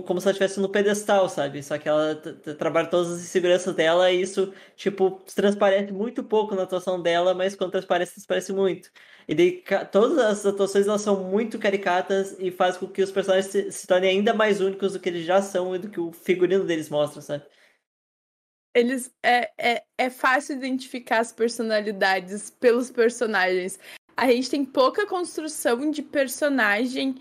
como 0.07 0.21
se 0.21 0.27
ela 0.27 0.33
estivesse 0.33 0.61
no 0.61 0.69
pedestal, 0.69 1.27
sabe? 1.27 1.63
Só 1.63 1.79
que 1.79 1.89
ela 1.89 2.15
trabalha 2.59 2.89
todas 2.89 3.13
as 3.13 3.21
inseguranças 3.21 3.75
dela 3.75 4.13
e 4.13 4.21
isso, 4.21 4.53
tipo, 4.77 5.13
transparece 5.35 5.91
muito 5.91 6.23
pouco 6.23 6.55
na 6.55 6.65
atuação 6.65 7.01
dela, 7.01 7.33
mas 7.33 7.57
quando 7.57 7.71
transparece, 7.71 8.17
transparece 8.17 8.53
muito. 8.53 8.91
E 9.27 9.35
daí, 9.35 9.65
todas 9.91 10.19
as 10.19 10.45
atuações, 10.45 10.87
elas 10.87 11.01
são 11.01 11.25
muito 11.25 11.59
caricatas 11.59 12.37
e 12.39 12.51
faz 12.51 12.77
com 12.77 12.87
que 12.87 13.01
os 13.01 13.11
personagens 13.11 13.51
se, 13.51 13.73
se 13.73 13.87
tornem 13.87 14.11
ainda 14.19 14.35
mais 14.35 14.61
únicos 14.61 14.93
do 14.93 15.01
que 15.01 15.09
eles 15.09 15.25
já 15.25 15.41
são 15.41 15.75
e 15.75 15.79
do 15.79 15.89
que 15.89 15.99
o 15.99 16.13
figurino 16.13 16.65
deles 16.65 16.91
mostra, 16.91 17.23
sabe? 17.23 17.45
Eles 18.75 19.11
é, 19.23 19.51
é, 19.59 19.85
é 19.97 20.11
fácil 20.11 20.57
identificar 20.57 21.21
as 21.21 21.33
personalidades 21.33 22.51
pelos 22.51 22.91
personagens 22.91 23.81
a 24.17 24.27
gente 24.31 24.51
tem 24.51 24.65
pouca 24.65 25.07
construção 25.07 25.91
de 25.91 26.03
personagem. 26.03 27.17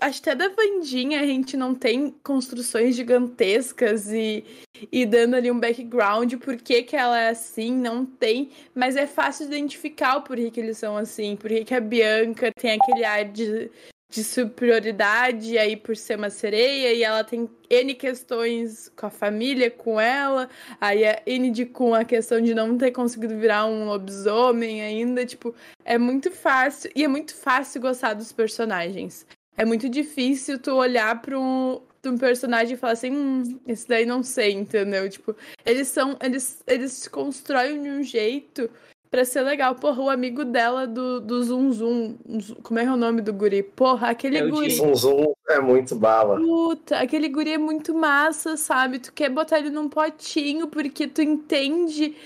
Acho 0.00 0.20
até 0.20 0.34
da 0.34 0.48
Vandinha 0.48 1.20
a 1.20 1.26
gente 1.26 1.56
não 1.56 1.74
tem 1.74 2.10
construções 2.22 2.94
gigantescas 2.94 4.12
e, 4.12 4.44
e 4.92 5.06
dando 5.06 5.34
ali 5.34 5.50
um 5.50 5.58
background, 5.58 6.34
por 6.34 6.56
que, 6.56 6.82
que 6.82 6.94
ela 6.94 7.18
é 7.18 7.30
assim, 7.30 7.72
não 7.72 8.04
tem. 8.04 8.50
Mas 8.74 8.94
é 8.94 9.06
fácil 9.06 9.46
identificar 9.46 10.18
o 10.18 10.22
porquê 10.22 10.50
que 10.50 10.60
eles 10.60 10.78
são 10.78 10.96
assim, 10.96 11.34
por 11.34 11.50
que 11.50 11.74
a 11.74 11.80
Bianca 11.80 12.52
tem 12.52 12.78
aquele 12.78 13.04
ar 13.04 13.24
de, 13.24 13.70
de 14.08 14.22
superioridade 14.22 15.58
aí 15.58 15.76
por 15.76 15.96
ser 15.96 16.16
uma 16.16 16.30
sereia 16.30 16.92
e 16.92 17.02
ela 17.02 17.24
tem 17.24 17.48
N 17.68 17.94
questões 17.94 18.88
com 18.96 19.06
a 19.06 19.10
família, 19.10 19.70
com 19.70 20.00
ela, 20.00 20.48
aí 20.80 21.04
a 21.04 21.22
N 21.26 21.50
de 21.50 21.66
com 21.66 21.94
a 21.94 22.04
questão 22.04 22.40
de 22.40 22.54
não 22.54 22.78
ter 22.78 22.92
conseguido 22.92 23.36
virar 23.36 23.66
um 23.66 23.86
lobisomem 23.86 24.80
ainda, 24.80 25.26
tipo, 25.26 25.54
é 25.84 25.98
muito 25.98 26.30
fácil 26.30 26.90
e 26.94 27.04
é 27.04 27.08
muito 27.08 27.34
fácil 27.34 27.80
gostar 27.80 28.14
dos 28.14 28.32
personagens. 28.32 29.26
É 29.56 29.64
muito 29.64 29.88
difícil 29.88 30.58
tu 30.58 30.74
olhar 30.74 31.20
para 31.20 31.38
um, 31.38 31.80
um 32.04 32.18
personagem 32.18 32.74
e 32.74 32.76
falar 32.76 32.92
assim, 32.92 33.10
hum, 33.10 33.58
esse 33.66 33.88
daí 33.88 34.06
não 34.06 34.22
sei, 34.22 34.52
entendeu? 34.52 35.08
Tipo, 35.08 35.34
eles 35.64 35.88
são, 35.88 36.16
eles, 36.22 36.62
eles 36.66 36.92
se 36.92 37.10
constroem 37.10 37.82
de 37.82 37.88
um 37.88 38.02
jeito 38.02 38.70
Pra 39.10 39.24
ser 39.24 39.42
legal. 39.42 39.74
Porra, 39.74 40.02
o 40.02 40.10
amigo 40.10 40.44
dela 40.44 40.86
do, 40.86 41.20
do 41.20 41.42
Zum 41.42 41.72
Zum. 41.72 42.16
Como 42.62 42.78
é, 42.78 42.84
é 42.84 42.90
o 42.90 42.96
nome 42.96 43.22
do 43.22 43.32
guri? 43.32 43.62
Porra, 43.62 44.10
aquele 44.10 44.38
é 44.38 44.46
guri. 44.46 44.70
Zum 44.70 44.94
Zum 44.94 45.34
é 45.48 45.60
muito 45.60 45.94
bala. 45.94 46.38
Puta, 46.38 46.98
aquele 46.98 47.28
guri 47.28 47.52
é 47.52 47.58
muito 47.58 47.94
massa, 47.94 48.56
sabe? 48.56 48.98
Tu 48.98 49.12
quer 49.12 49.30
botar 49.30 49.58
ele 49.58 49.70
num 49.70 49.88
potinho 49.88 50.68
porque 50.68 51.06
tu 51.06 51.22
entende 51.22 52.16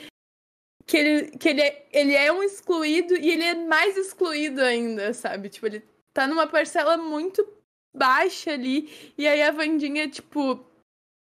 que 0.87 0.97
ele, 0.97 1.31
que 1.39 1.49
ele, 1.49 1.61
é, 1.61 1.87
ele 1.93 2.15
é 2.15 2.33
um 2.33 2.43
excluído 2.43 3.15
e 3.15 3.31
ele 3.31 3.45
é 3.45 3.55
mais 3.55 3.97
excluído 3.97 4.61
ainda, 4.61 5.15
sabe? 5.15 5.49
Tipo, 5.49 5.67
ele 5.67 5.83
tá 6.13 6.27
numa 6.27 6.47
parcela 6.47 6.97
muito 6.97 7.47
baixa 7.95 8.53
ali. 8.53 8.91
E 9.17 9.27
aí 9.27 9.43
a 9.43 9.51
Vandinha, 9.51 10.09
tipo, 10.09 10.59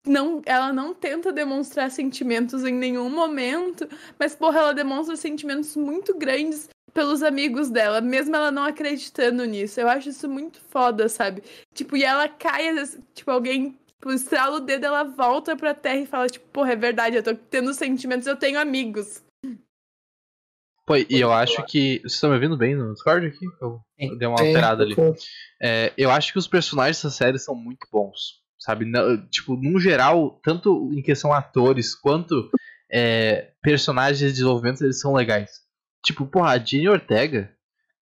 não, 0.07 0.43
ela 0.45 0.73
não 0.73 0.95
tenta 0.95 1.33
demonstrar 1.33 1.91
sentimentos 1.91 2.65
em 2.65 2.75
nenhum 2.75 3.09
momento, 3.09 3.89
mas 4.19 4.35
porra, 4.35 4.61
ela 4.61 4.75
demonstra 4.75 5.17
sentimentos 5.17 5.77
muito 5.77 6.17
grandes 6.17 6.69
pelos 6.93 7.23
amigos 7.23 7.71
dela, 7.71 8.01
mesmo 8.01 8.37
ela 8.37 8.51
não 8.51 8.65
acreditando 8.65 9.45
nisso. 9.45 9.81
Eu 9.81 9.89
acho 9.89 10.11
isso 10.11 10.29
muito 10.29 10.61
foda, 10.71 11.09
sabe? 11.09 11.43
Tipo, 11.75 11.97
e 11.97 12.05
ela 12.05 12.29
cai, 12.29 12.73
tipo, 13.15 13.31
alguém 13.31 13.77
tipo, 13.89 14.13
estrala 14.13 14.57
o 14.57 14.61
dedo, 14.61 14.87
ela 14.87 15.05
volta 15.05 15.57
pra 15.57 15.75
terra 15.75 16.01
e 16.01 16.07
fala, 16.07 16.29
tipo, 16.29 16.47
porra, 16.51 16.73
é 16.73 16.77
verdade, 16.77 17.17
eu 17.17 17.23
tô 17.23 17.35
tendo 17.35 17.73
sentimentos, 17.75 18.27
eu 18.27 18.37
tenho 18.37 18.61
amigos. 18.61 19.23
Pô, 20.87 20.97
e 20.97 21.19
eu 21.19 21.33
acho 21.33 21.65
que. 21.65 22.01
Vocês 22.01 22.13
estão 22.13 22.29
me 22.29 22.37
ouvindo 22.37 22.59
bem 22.59 22.75
no 22.75 22.93
Discord 22.93 23.27
aqui? 23.27 23.47
Eu, 23.59 23.81
eu 23.99 24.19
dei 24.19 24.29
uma 24.29 24.39
alterada 24.39 24.83
ali. 24.83 24.95
É, 25.59 25.91
eu 25.97 26.11
acho 26.11 26.31
que 26.31 26.39
os 26.39 26.47
personagens 26.47 26.99
dessa 26.99 27.09
série 27.09 27.39
são 27.39 27.55
muito 27.55 27.89
bons 27.91 28.44
sabe? 28.65 28.91
tipo, 29.31 29.57
num 29.57 29.79
geral, 29.79 30.41
tanto 30.43 30.91
em 30.93 31.03
questão 31.03 31.33
atores 31.33 31.95
quanto 31.95 32.51
é, 32.91 33.51
personagens 33.63 34.19
de 34.19 34.33
desenvolvimento, 34.33 34.83
eles 34.83 35.01
são 35.01 35.13
legais. 35.13 35.51
Tipo, 36.03 36.27
porra, 36.27 36.53
a 36.53 36.59
Jenny 36.59 36.89
Ortega, 36.89 37.53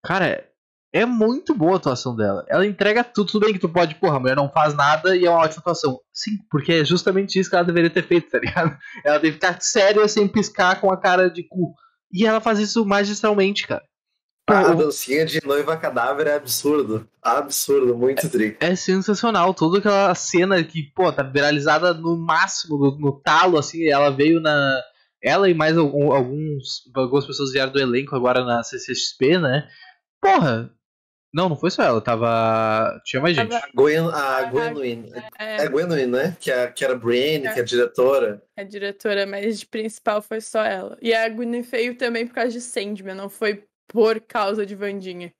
cara, 0.03 0.48
é 0.94 1.03
muito 1.03 1.56
boa 1.56 1.74
a 1.74 1.75
atuação 1.77 2.15
dela. 2.15 2.46
Ela 2.48 2.65
entrega 2.65 3.03
tudo, 3.03 3.32
tudo 3.32 3.46
bem 3.46 3.53
que 3.53 3.60
tu 3.60 3.70
pode, 3.70 3.96
porra, 3.96 4.18
a 4.18 4.20
mulher 4.20 4.36
não 4.36 4.51
faz 4.51 4.75
nada 4.75 5.15
e 5.15 5.25
é 5.25 5.30
uma 5.30 5.39
ótima 5.39 5.62
atuação. 5.62 6.00
Sim, 6.13 6.38
porque 6.50 6.74
é 6.74 6.86
justamente 6.86 7.39
isso 7.39 7.50
que 7.50 7.56
ela 7.56 7.65
deveria 7.65 7.89
ter 7.89 8.06
feito, 8.06 8.30
tá 8.30 8.38
ligado? 8.38 8.77
Ela 9.03 9.18
deve 9.18 9.34
ficar 9.34 9.60
séria 9.62 10.08
sem 10.08 10.27
piscar 10.27 10.80
com 10.80 10.91
a 10.91 10.98
cara 10.98 11.30
de 11.30 11.44
cu. 11.44 11.74
E 12.13 12.25
ela 12.25 12.41
faz 12.41 12.60
isso 12.60 12.86
magistralmente, 12.86 13.65
cara. 13.65 13.84
A 14.51 14.74
dancinha 14.74 15.25
de 15.25 15.46
noiva 15.46 15.77
cadáver 15.77 16.27
é 16.27 16.36
absurdo. 16.36 17.08
Absurdo, 17.22 17.98
muito 17.98 18.25
é, 18.60 18.72
É 18.72 18.75
sensacional. 18.75 19.53
Toda 19.53 19.79
aquela 19.79 20.13
cena 20.15 20.63
que, 20.63 20.84
pô, 20.93 21.12
tá 21.12 21.24
viralizada 21.24 21.93
no 21.93 22.17
máximo, 22.17 22.77
no, 22.77 22.98
no 23.00 23.12
talo, 23.22 23.58
assim. 23.58 23.88
Ela 23.88 24.10
veio 24.10 24.39
na. 24.39 24.81
Ela 25.24 25.50
e 25.50 25.53
mais 25.53 25.77
alguns, 25.77 26.89
algumas 26.96 27.25
pessoas 27.25 27.51
vieram 27.51 27.72
do 27.72 27.79
elenco 27.79 28.15
agora 28.15 28.43
na 28.43 28.63
CCXP, 28.63 29.38
né? 29.38 29.67
Porra! 30.20 30.72
Não, 31.34 31.48
não 31.48 31.55
foi 31.55 31.72
só 31.72 31.84
ela, 31.84 32.01
tava. 32.01 33.00
Tinha 33.05 33.22
mais 33.22 33.36
gente. 33.36 33.53
A 33.53 33.70
Gwen, 33.74 34.10
a 34.12 34.43
Gwenwyn. 34.43 35.12
É, 35.39 35.63
é 35.63 35.70
Gwenwyn, 35.70 36.08
né? 36.08 36.36
Que, 36.39 36.51
é, 36.51 36.67
que 36.67 36.84
era 36.84 36.93
a 36.93 36.98
Brienne, 36.98 37.48
é. 37.48 37.53
que 37.53 37.60
é 37.60 37.62
a 37.62 37.65
diretora. 37.65 38.43
A 38.58 38.63
diretora, 38.63 39.25
mas 39.25 39.60
de 39.60 39.65
principal 39.65 40.22
foi 40.22 40.41
só 40.41 40.62
ela. 40.62 40.98
E 41.01 41.13
a 41.13 41.29
Gwen 41.29 41.62
veio 41.62 41.96
também 41.96 42.27
por 42.27 42.34
causa 42.34 42.51
de 42.51 42.60
Sandman, 42.60 43.15
não 43.15 43.29
foi 43.29 43.63
por 43.91 44.19
causa 44.21 44.65
de 44.65 44.74
Vandinha. 44.74 45.33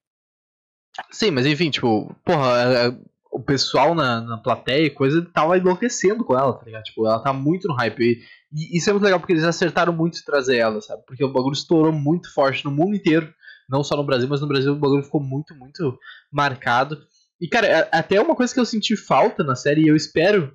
Sim, 1.10 1.31
mas 1.31 1.46
enfim, 1.46 1.70
tipo, 1.70 2.13
porra, 2.25 2.63
é, 2.63 2.98
o 3.31 3.39
pessoal 3.39 3.96
na, 3.96 4.20
na 4.20 4.38
plateia 4.38 4.86
e 4.86 4.89
coisa 4.89 5.25
tava 5.34 5.58
enlouquecendo 5.58 6.24
com 6.25 6.38
ela, 6.38 6.53
tá 6.53 6.65
ligado? 6.65 6.84
Tipo, 6.84 7.08
ela 7.08 7.20
tá 7.20 7.31
muito 7.31 7.67
no 7.67 7.74
hype. 7.75 8.01
E, 8.01 8.22
e 8.51 8.77
isso 8.77 8.89
é 8.89 8.93
muito 8.93 9.05
legal 9.05 9.20
porque 9.20 9.31
eles 9.31 9.46
acertaram 9.46 9.93
muito 9.93 10.20
em 10.20 10.24
trazer 10.24 10.58
ela, 10.58 10.81
sabe? 10.81 11.03
Porque 11.08 11.24
o 11.24 11.31
bagulho 11.31 11.53
estourou 11.53 11.93
muito 11.93 12.31
forte 12.34 12.65
no 12.65 12.72
mundo 12.72 12.96
inteiro. 12.96 13.34
Não 13.70 13.86
só 13.86 13.96
no 13.96 14.05
Brasil, 14.05 14.27
mas 14.27 14.41
no 14.41 14.48
Brasil 14.48 14.74
o 14.74 14.79
bagulho 14.79 15.03
ficou 15.03 15.22
muito, 15.22 15.55
muito 15.55 15.98
marcado. 16.29 17.01
E, 17.39 17.48
cara, 17.48 17.67
é, 17.67 17.89
até 17.89 18.20
uma 18.20 18.36
coisa 18.36 18.53
que 18.53 18.60
eu 18.60 18.65
senti 18.65 18.98
falta 18.98 19.46
na 19.46 19.55
série, 19.55 19.84
e 19.84 19.88
eu 19.88 19.96
espero 19.96 20.53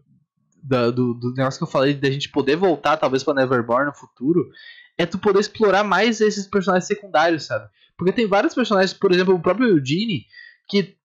da, 0.62 0.90
do, 0.90 1.14
do 1.14 1.32
negócio 1.32 1.58
que 1.58 1.64
eu 1.64 1.70
falei, 1.70 1.94
da 1.94 2.10
gente 2.10 2.28
poder 2.28 2.56
voltar, 2.56 2.98
talvez, 2.98 3.24
pra 3.24 3.32
Neverborn 3.32 3.86
no 3.86 3.94
futuro, 3.94 4.50
é 4.98 5.06
tu 5.06 5.18
poder 5.18 5.40
explorar 5.40 5.82
mais 5.82 6.20
esses 6.20 6.46
personagens 6.46 6.86
secundários, 6.86 7.44
sabe? 7.44 7.68
Porque 7.96 8.12
tem 8.12 8.26
vários 8.26 8.54
personagens, 8.54 8.92
por 8.92 9.12
exemplo, 9.12 9.34
o 9.34 9.40
próprio 9.40 9.68
Eugene, 9.68 10.26
que 10.68 10.96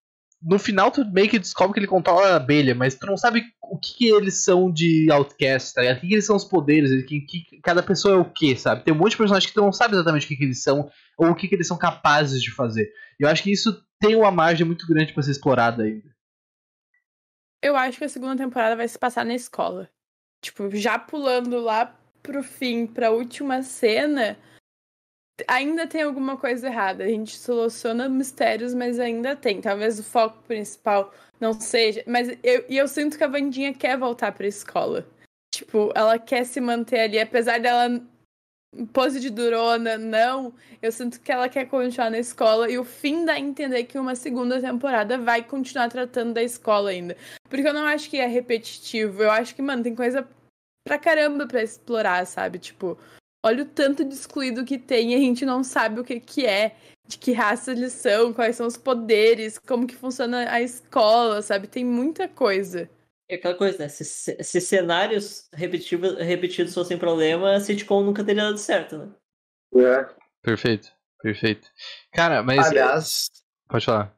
no 0.42 0.58
final 0.58 0.90
tu 0.90 1.06
meio 1.06 1.30
que 1.30 1.38
descobre 1.38 1.74
que 1.74 1.80
ele 1.80 1.88
controla 1.88 2.30
a 2.30 2.36
abelha, 2.36 2.74
mas 2.74 2.96
tu 2.96 3.06
não 3.06 3.16
sabe 3.16 3.44
o 3.62 3.78
que, 3.78 3.94
que 3.94 4.08
eles 4.08 4.44
são 4.44 4.72
de 4.72 5.08
outcast, 5.12 5.74
tá? 5.74 5.82
O 5.82 6.00
que, 6.00 6.08
que 6.08 6.14
eles 6.14 6.26
são 6.26 6.36
os 6.36 6.44
poderes, 6.44 7.06
que, 7.06 7.22
que, 7.22 7.62
cada 7.62 7.84
pessoa 7.84 8.16
é 8.16 8.18
o 8.18 8.26
que, 8.26 8.56
sabe? 8.56 8.84
Tem 8.84 8.94
um 8.94 8.98
monte 8.98 9.12
de 9.12 9.18
personagens 9.18 9.50
que 9.50 9.54
tu 9.54 9.62
não 9.62 9.72
sabe 9.72 9.94
exatamente 9.94 10.26
o 10.26 10.28
que, 10.28 10.36
que 10.36 10.44
eles 10.44 10.64
são 10.64 10.90
ou 11.18 11.30
o 11.30 11.36
que, 11.36 11.48
que 11.48 11.56
eles 11.56 11.68
são 11.68 11.78
capazes 11.78 12.42
de 12.42 12.52
fazer. 12.52 12.92
Eu 13.20 13.30
acho 13.30 13.44
que 13.44 13.52
isso 13.52 13.86
tem 14.00 14.16
uma 14.16 14.32
margem 14.32 14.66
muito 14.66 14.88
grande 14.88 15.14
para 15.14 15.22
ser 15.22 15.32
explorada 15.32 15.84
ainda. 15.84 16.10
Eu 17.62 17.78
acho 17.78 18.00
que 18.00 18.04
a 18.04 18.10
segunda 18.10 18.36
temporada 18.36 18.76
vai 18.76 18.88
se 18.88 18.98
passar 18.98 19.24
na 19.24 19.36
escola. 19.36 19.88
Tipo, 20.42 20.76
já 20.76 20.98
pulando 20.98 21.60
lá 21.60 21.96
pro 22.24 22.42
fim, 22.42 22.88
pra 22.88 23.12
última 23.12 23.62
cena, 23.62 24.38
ainda 25.48 25.88
tem 25.88 26.02
alguma 26.02 26.38
coisa 26.38 26.68
errada. 26.68 27.04
A 27.04 27.08
gente 27.08 27.38
soluciona 27.38 28.10
mistérios, 28.10 28.74
mas 28.74 29.00
ainda 29.00 29.36
tem. 29.36 29.62
Talvez 29.62 30.00
o 30.00 30.04
foco 30.04 30.38
principal 30.48 31.14
não 31.40 31.54
seja. 31.54 32.04
Mas 32.08 32.30
eu, 32.44 32.66
e 32.70 32.78
eu 32.78 32.88
sinto 32.88 33.18
que 33.18 33.24
a 33.24 33.28
Vandinha 33.28 33.74
quer 33.74 33.98
voltar 33.98 34.32
pra 34.32 34.48
escola. 34.48 35.06
Tipo, 35.54 35.92
ela 35.96 36.18
quer 36.18 36.46
se 36.46 36.62
manter 36.62 37.02
ali, 37.02 37.20
apesar 37.20 37.60
dela 37.60 38.02
pose 38.94 39.20
de 39.20 39.30
durona, 39.30 39.98
não. 39.98 40.54
Eu 40.82 40.92
sinto 40.92 41.20
que 41.20 41.32
ela 41.32 41.50
quer 41.50 41.66
continuar 41.66 42.10
na 42.10 42.20
escola 42.20 42.70
e 42.70 42.78
o 42.78 42.84
fim 42.84 43.26
dá 43.26 43.34
a 43.34 43.40
entender 43.40 43.84
que 43.84 43.98
uma 43.98 44.16
segunda 44.16 44.62
temporada 44.62 45.18
vai 45.18 45.44
continuar 45.44 45.90
tratando 45.90 46.34
da 46.34 46.44
escola 46.44 46.90
ainda. 46.90 47.18
Porque 47.50 47.68
eu 47.68 47.74
não 47.74 47.86
acho 47.86 48.10
que 48.10 48.18
é 48.18 48.28
repetitivo. 48.28 49.24
Eu 49.24 49.32
acho 49.32 49.54
que, 49.54 49.62
mano, 49.62 49.84
tem 49.84 49.96
coisa 49.96 50.28
pra 50.88 50.98
caramba 50.98 51.46
pra 51.48 51.62
explorar, 51.62 52.26
sabe? 52.26 52.60
Tipo, 52.60 52.98
olha 53.44 53.64
o 53.64 53.68
tanto 53.68 54.04
de 54.04 54.14
excluído 54.14 54.66
que 54.66 54.78
tem 54.78 55.12
e 55.12 55.16
a 55.16 55.20
gente 55.20 55.46
não 55.46 55.64
sabe 55.64 56.00
o 56.00 56.04
que, 56.04 56.20
que 56.20 56.46
é, 56.46 56.76
de 57.08 57.18
que 57.18 57.32
raça 57.32 57.72
eles 57.72 57.94
são, 57.94 58.34
quais 58.34 58.56
são 58.56 58.68
os 58.68 58.78
poderes, 58.78 59.58
como 59.60 59.88
que 59.88 59.96
funciona 59.96 60.50
a 60.52 60.62
escola, 60.62 61.42
sabe? 61.42 61.68
Tem 61.68 61.84
muita 61.84 62.28
coisa. 62.28 62.90
É 63.30 63.36
aquela 63.36 63.56
coisa, 63.56 63.78
né? 63.80 63.90
Se, 63.90 64.04
se 64.04 64.62
cenários 64.62 65.48
repetidos, 65.54 66.18
repetidos 66.18 66.74
fossem 66.74 66.98
problema, 66.98 67.54
a 67.56 67.60
sitcom 67.60 68.04
nunca 68.04 68.24
teria 68.24 68.44
dado 68.44 68.58
certo, 68.58 68.98
né? 68.98 69.10
É. 69.76 70.10
Perfeito, 70.42 70.92
perfeito. 71.22 71.68
Cara, 72.12 72.44
mas. 72.44 72.68
Aliás, 72.68 73.30
Pode 73.70 73.86
falar. 73.86 74.14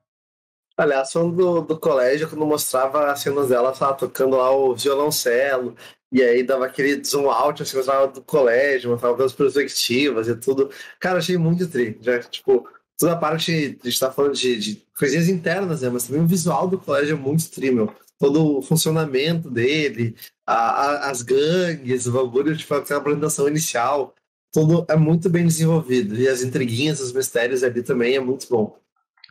aliás, 0.76 1.12
falando 1.12 1.36
do, 1.36 1.62
do 1.62 1.80
colégio, 1.80 2.28
quando 2.28 2.46
mostrava 2.46 3.12
as 3.12 3.20
cenas 3.20 3.50
dela, 3.50 3.68
ela 3.68 3.78
tava 3.78 3.94
tocando 3.94 4.36
lá 4.36 4.50
o 4.50 4.76
violoncelo, 4.76 5.76
e 6.14 6.22
aí 6.22 6.44
dava 6.44 6.66
aquele 6.66 7.04
zoom 7.04 7.30
out, 7.30 7.62
assim, 7.64 7.76
mostrava 7.76 8.08
do 8.08 8.22
colégio, 8.22 8.92
mostrava 8.92 9.18
das 9.18 9.34
perspectivas 9.34 10.28
e 10.28 10.36
tudo. 10.36 10.70
Cara, 11.00 11.18
achei 11.18 11.38
muito 11.38 11.68
tri. 11.68 11.98
Já, 12.02 12.20
tipo, 12.20 12.68
toda 12.98 13.14
a 13.14 13.18
parte, 13.18 13.78
a 13.84 13.88
gente 13.88 14.00
tá 14.00 14.12
falando 14.12 14.36
de, 14.36 14.56
de 14.58 14.84
coisinhas 14.98 15.28
internas, 15.28 15.82
né? 15.82 15.90
Mas 15.90 16.06
também 16.08 16.22
o 16.22 16.28
visual 16.28 16.68
do 16.68 16.78
colégio 16.78 17.16
é 17.16 17.20
muito 17.20 17.50
tri, 17.50 17.72
meu. 17.72 17.94
Todo 18.20 18.60
o 18.60 18.62
funcionamento 18.62 19.50
dele, 19.50 20.16
a, 20.46 20.54
a- 20.54 21.10
as 21.10 21.22
gangues, 21.24 22.06
o 22.08 22.12
bagulho, 22.12 22.56
tipo, 22.56 22.74
aquela 22.76 23.00
apresentação 23.00 23.48
inicial, 23.48 24.14
tudo 24.54 24.86
é 24.88 24.96
muito 24.96 25.30
bem 25.30 25.46
desenvolvido. 25.48 26.16
E 26.16 26.28
as 26.28 26.44
intriguinhas, 26.44 27.02
os 27.02 27.12
mistérios 27.12 27.64
ali 27.64 27.82
também 27.82 28.16
é 28.16 28.20
muito 28.20 28.48
bom. 28.48 28.78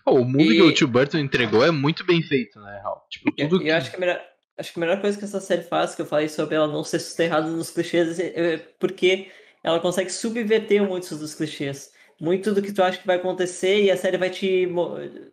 Oh, 0.04 0.16
o 0.16 0.24
mundo 0.24 0.52
E- 0.52 0.56
que 0.56 0.62
o 0.62 0.74
Tio 0.74 0.88
Burton 0.88 1.18
entregou 1.18 1.64
é 1.64 1.70
muito 1.70 2.04
bem 2.04 2.20
feito, 2.22 2.58
na 2.58 2.72
real. 2.72 3.06
Tipo, 3.08 3.30
tudo 3.36 3.62
eu, 3.62 3.68
eu 3.68 3.76
acho 3.76 3.88
que 3.90 3.96
a 3.96 4.00
melhor, 4.00 4.20
acho 4.62 4.72
que 4.72 4.78
a 4.78 4.80
melhor 4.80 5.00
coisa 5.00 5.18
que 5.18 5.24
essa 5.24 5.40
série 5.40 5.62
faz, 5.62 5.94
que 5.94 6.02
eu 6.02 6.06
falei 6.06 6.28
sobre 6.28 6.54
ela 6.54 6.66
não 6.68 6.84
ser 6.84 7.00
sustentada 7.00 7.48
nos 7.48 7.70
clichês, 7.70 8.18
é 8.20 8.54
é 8.54 8.58
porque 8.78 9.30
ela 9.62 9.80
consegue 9.80 10.10
subverter 10.10 10.82
muitos 10.82 11.18
dos 11.18 11.34
clichês. 11.34 11.92
Muito 12.20 12.52
do 12.54 12.62
que 12.62 12.72
tu 12.72 12.82
acha 12.82 12.98
que 12.98 13.06
vai 13.06 13.16
acontecer 13.16 13.82
e 13.82 13.90
a 13.90 13.96
série 13.96 14.16
vai 14.16 14.30
te, 14.30 14.66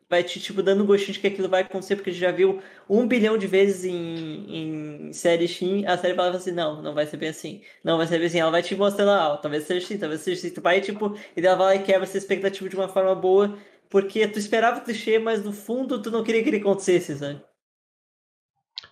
vai 0.10 0.24
te 0.24 0.40
tipo, 0.40 0.64
dando 0.64 0.84
um 0.84 0.88
gostinho 0.88 1.14
de 1.14 1.20
que 1.20 1.28
aquilo 1.28 1.48
vai 1.48 1.62
acontecer, 1.62 1.96
porque 1.96 2.10
a 2.10 2.14
gente 2.14 2.22
já 2.22 2.32
viu 2.32 2.62
um 2.90 3.08
bilhão 3.08 3.38
de 3.38 3.46
vezes 3.46 3.86
em, 3.86 5.08
em 5.10 5.14
série 5.14 5.48
Shin, 5.48 5.86
a 5.86 5.96
série 5.98 6.16
fala 6.16 6.36
assim, 6.36 6.52
não, 6.52 6.82
não 6.82 6.96
vai 6.96 7.06
ser 7.06 7.18
bem 7.18 7.30
assim. 7.30 7.62
Não 7.84 7.98
vai 7.98 8.08
ser 8.08 8.18
bem 8.18 8.28
assim. 8.28 8.40
Ela 8.40 8.50
vai 8.52 8.64
te 8.64 8.76
mostrando, 8.76 9.12
ah, 9.12 9.38
talvez 9.38 9.66
seja 9.66 9.86
assim, 9.86 9.98
talvez 10.00 10.22
seja 10.22 10.40
assim. 10.40 10.54
Tu 10.54 10.62
vai, 10.62 10.82
tipo, 10.82 11.16
e 11.38 11.46
ela 11.46 11.56
vai 11.56 11.78
lá 11.78 11.84
e 11.84 11.86
quebra 11.86 12.04
essa 12.04 12.18
expectativa 12.18 12.68
de 12.70 12.76
uma 12.76 12.88
forma 12.90 13.14
boa, 13.16 13.58
porque 13.90 14.28
tu 14.28 14.40
esperava 14.40 14.80
o 14.80 14.84
clichê, 14.84 15.20
mas 15.20 15.44
no 15.44 15.54
fundo 15.54 16.02
tu 16.02 16.10
não 16.12 16.24
queria 16.24 16.42
que 16.44 16.50
ele 16.50 16.58
acontecesse, 16.58 17.18
sabe? 17.18 17.44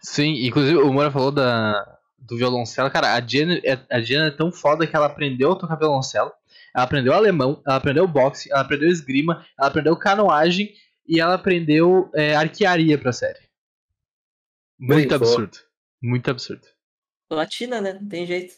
Sim, 0.01 0.45
inclusive 0.45 0.77
o 0.77 0.91
Moura 0.93 1.11
falou 1.11 1.31
da, 1.31 1.97
do 2.17 2.37
violoncelo. 2.37 2.89
Cara, 2.91 3.13
a 3.15 3.21
Jenna, 3.21 3.59
é, 3.63 3.79
a 3.89 3.99
Jenna 3.99 4.27
é 4.27 4.31
tão 4.31 4.51
foda 4.51 4.85
que 4.87 4.95
ela 4.95 5.05
aprendeu 5.07 5.51
a 5.53 5.55
tocar 5.55 5.75
violoncelo, 5.75 6.31
ela 6.73 6.83
aprendeu 6.83 7.13
alemão, 7.13 7.61
ela 7.65 7.75
aprendeu 7.77 8.07
boxe, 8.07 8.51
ela 8.51 8.61
aprendeu 8.61 8.87
esgrima, 8.89 9.45
ela 9.57 9.67
aprendeu 9.69 9.95
canoagem 9.97 10.73
e 11.07 11.19
ela 11.19 11.33
aprendeu 11.35 12.09
é, 12.13 12.35
arquearia 12.35 12.97
pra 12.97 13.11
série. 13.11 13.39
Muito 14.79 15.07
Brincou. 15.09 15.15
absurdo. 15.17 15.57
Muito 16.01 16.29
absurdo. 16.29 16.67
Latina, 17.31 17.81
né? 17.81 17.93
Não 17.93 18.07
tem 18.07 18.25
jeito. 18.25 18.53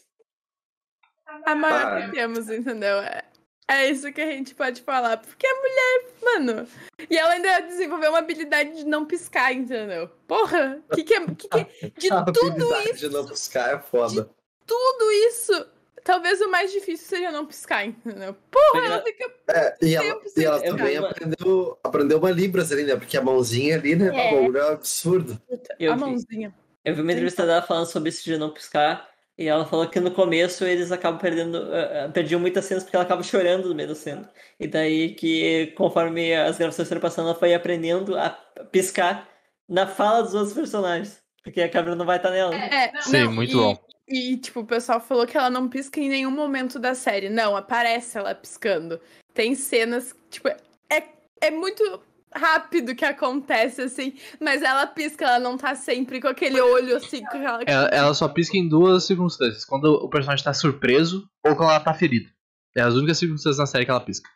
A 1.46 1.54
maior 1.54 1.86
Ah. 1.86 2.02
que 2.06 2.12
temos, 2.12 2.48
entendeu? 2.50 2.98
É, 2.98 3.24
é 3.70 3.90
isso 3.90 4.12
que 4.12 4.20
a 4.20 4.26
gente 4.26 4.54
pode 4.54 4.82
falar. 4.82 5.16
Porque 5.18 5.46
a 5.46 5.54
mulher, 5.54 6.04
mano. 6.22 6.68
E 7.08 7.16
ela 7.16 7.32
ainda 7.34 7.60
desenvolveu 7.60 8.10
uma 8.10 8.18
habilidade 8.18 8.76
de 8.76 8.84
não 8.84 9.06
piscar, 9.06 9.52
entendeu? 9.52 10.08
Porra, 10.26 10.80
que 10.94 11.04
que 11.04 11.14
é. 11.14 11.26
Que 11.26 11.48
que, 11.48 11.90
de 11.98 12.10
A 12.12 12.24
tudo 12.24 12.76
isso, 12.82 13.08
de 13.08 13.08
não 13.08 13.24
buscar 13.24 13.74
é 13.74 13.78
foda. 13.78 14.28
tudo 14.66 15.12
isso, 15.28 15.66
talvez 16.04 16.40
o 16.40 16.50
mais 16.50 16.72
difícil 16.72 17.06
seja 17.06 17.30
não 17.30 17.46
piscar, 17.46 17.86
entendeu? 17.86 18.36
Porra, 18.50 18.86
ela 18.86 19.02
fica. 19.02 19.32
É, 19.48 19.76
e 19.82 19.94
ela, 19.94 20.04
e 20.36 20.44
ela 20.44 20.60
piscar. 20.60 20.76
também 20.76 20.96
aprendeu, 20.96 21.78
aprendeu 21.82 22.18
uma 22.18 22.30
Libras 22.30 22.72
ali, 22.72 22.84
né? 22.84 22.96
Porque 22.96 23.16
a 23.16 23.22
mãozinha 23.22 23.76
ali, 23.76 23.94
né? 23.94 24.06
É. 24.06 24.32
O 24.32 24.36
bagulho 24.36 24.58
é 24.58 24.72
absurdo. 24.72 25.40
Eu 25.78 25.92
a 25.92 25.94
vi. 25.94 26.00
mãozinha. 26.00 26.54
Eu 26.84 26.94
vi 26.94 27.02
uma 27.02 27.12
entrevista 27.12 27.44
dela 27.46 27.62
falando 27.62 27.86
sobre 27.86 28.08
isso 28.08 28.24
de 28.24 28.36
não 28.38 28.50
piscar. 28.50 29.08
E 29.38 29.46
ela 29.46 29.64
falou 29.64 29.88
que 29.88 29.98
no 30.00 30.10
começo 30.10 30.64
eles 30.64 30.92
acabam 30.92 31.18
perdendo. 31.18 31.74
eh, 31.74 32.08
perdiam 32.08 32.40
muitas 32.40 32.64
cenas 32.64 32.82
porque 32.84 32.96
ela 32.96 33.04
acaba 33.04 33.22
chorando 33.22 33.68
no 33.68 33.74
meio 33.74 33.88
da 33.88 33.94
cena. 33.94 34.30
E 34.58 34.66
daí 34.66 35.14
que, 35.14 35.68
conforme 35.76 36.34
as 36.34 36.58
gravações 36.58 36.88
foram 36.88 37.00
passando, 37.00 37.28
ela 37.28 37.38
foi 37.38 37.54
aprendendo 37.54 38.18
a 38.18 38.30
piscar 38.70 39.28
na 39.68 39.86
fala 39.86 40.22
dos 40.22 40.34
outros 40.34 40.52
personagens. 40.52 41.22
Porque 41.42 41.62
a 41.62 41.70
câmera 41.70 41.96
não 41.96 42.04
vai 42.04 42.18
estar 42.18 42.30
nela. 42.30 42.54
É, 42.54 42.92
Sim, 43.00 43.24
não, 43.24 43.32
muito 43.32 43.52
e, 43.52 43.54
bom. 43.54 43.78
E, 44.06 44.36
tipo, 44.36 44.60
o 44.60 44.66
pessoal 44.66 45.00
falou 45.00 45.26
que 45.26 45.38
ela 45.38 45.48
não 45.48 45.68
pisca 45.68 46.00
em 46.00 46.08
nenhum 46.08 46.30
momento 46.30 46.78
da 46.78 46.94
série. 46.94 47.30
Não, 47.30 47.56
aparece 47.56 48.18
ela 48.18 48.34
piscando. 48.34 49.00
Tem 49.32 49.54
cenas, 49.54 50.14
tipo, 50.28 50.48
é, 50.48 51.02
é 51.40 51.50
muito 51.50 52.02
rápido 52.34 52.94
que 52.94 53.04
acontece, 53.04 53.82
assim, 53.82 54.14
mas 54.40 54.62
ela 54.62 54.86
pisca, 54.86 55.24
ela 55.24 55.38
não 55.38 55.56
tá 55.56 55.74
sempre 55.74 56.20
com 56.20 56.28
aquele 56.28 56.60
olho, 56.60 56.96
assim, 56.96 57.24
aquela... 57.24 57.62
Ela, 57.66 57.88
ela 57.88 58.14
só 58.14 58.28
pisca 58.28 58.56
em 58.56 58.68
duas 58.68 59.04
circunstâncias: 59.04 59.64
quando 59.64 59.86
o 59.86 60.08
personagem 60.08 60.44
tá 60.44 60.54
surpreso 60.54 61.28
ou 61.44 61.56
quando 61.56 61.70
ela 61.70 61.80
tá 61.80 61.94
ferida. 61.94 62.30
É 62.76 62.82
as 62.82 62.94
únicas 62.94 63.18
circunstâncias 63.18 63.58
na 63.58 63.66
série 63.66 63.84
que 63.84 63.90
ela 63.90 64.00
pisca. 64.00 64.30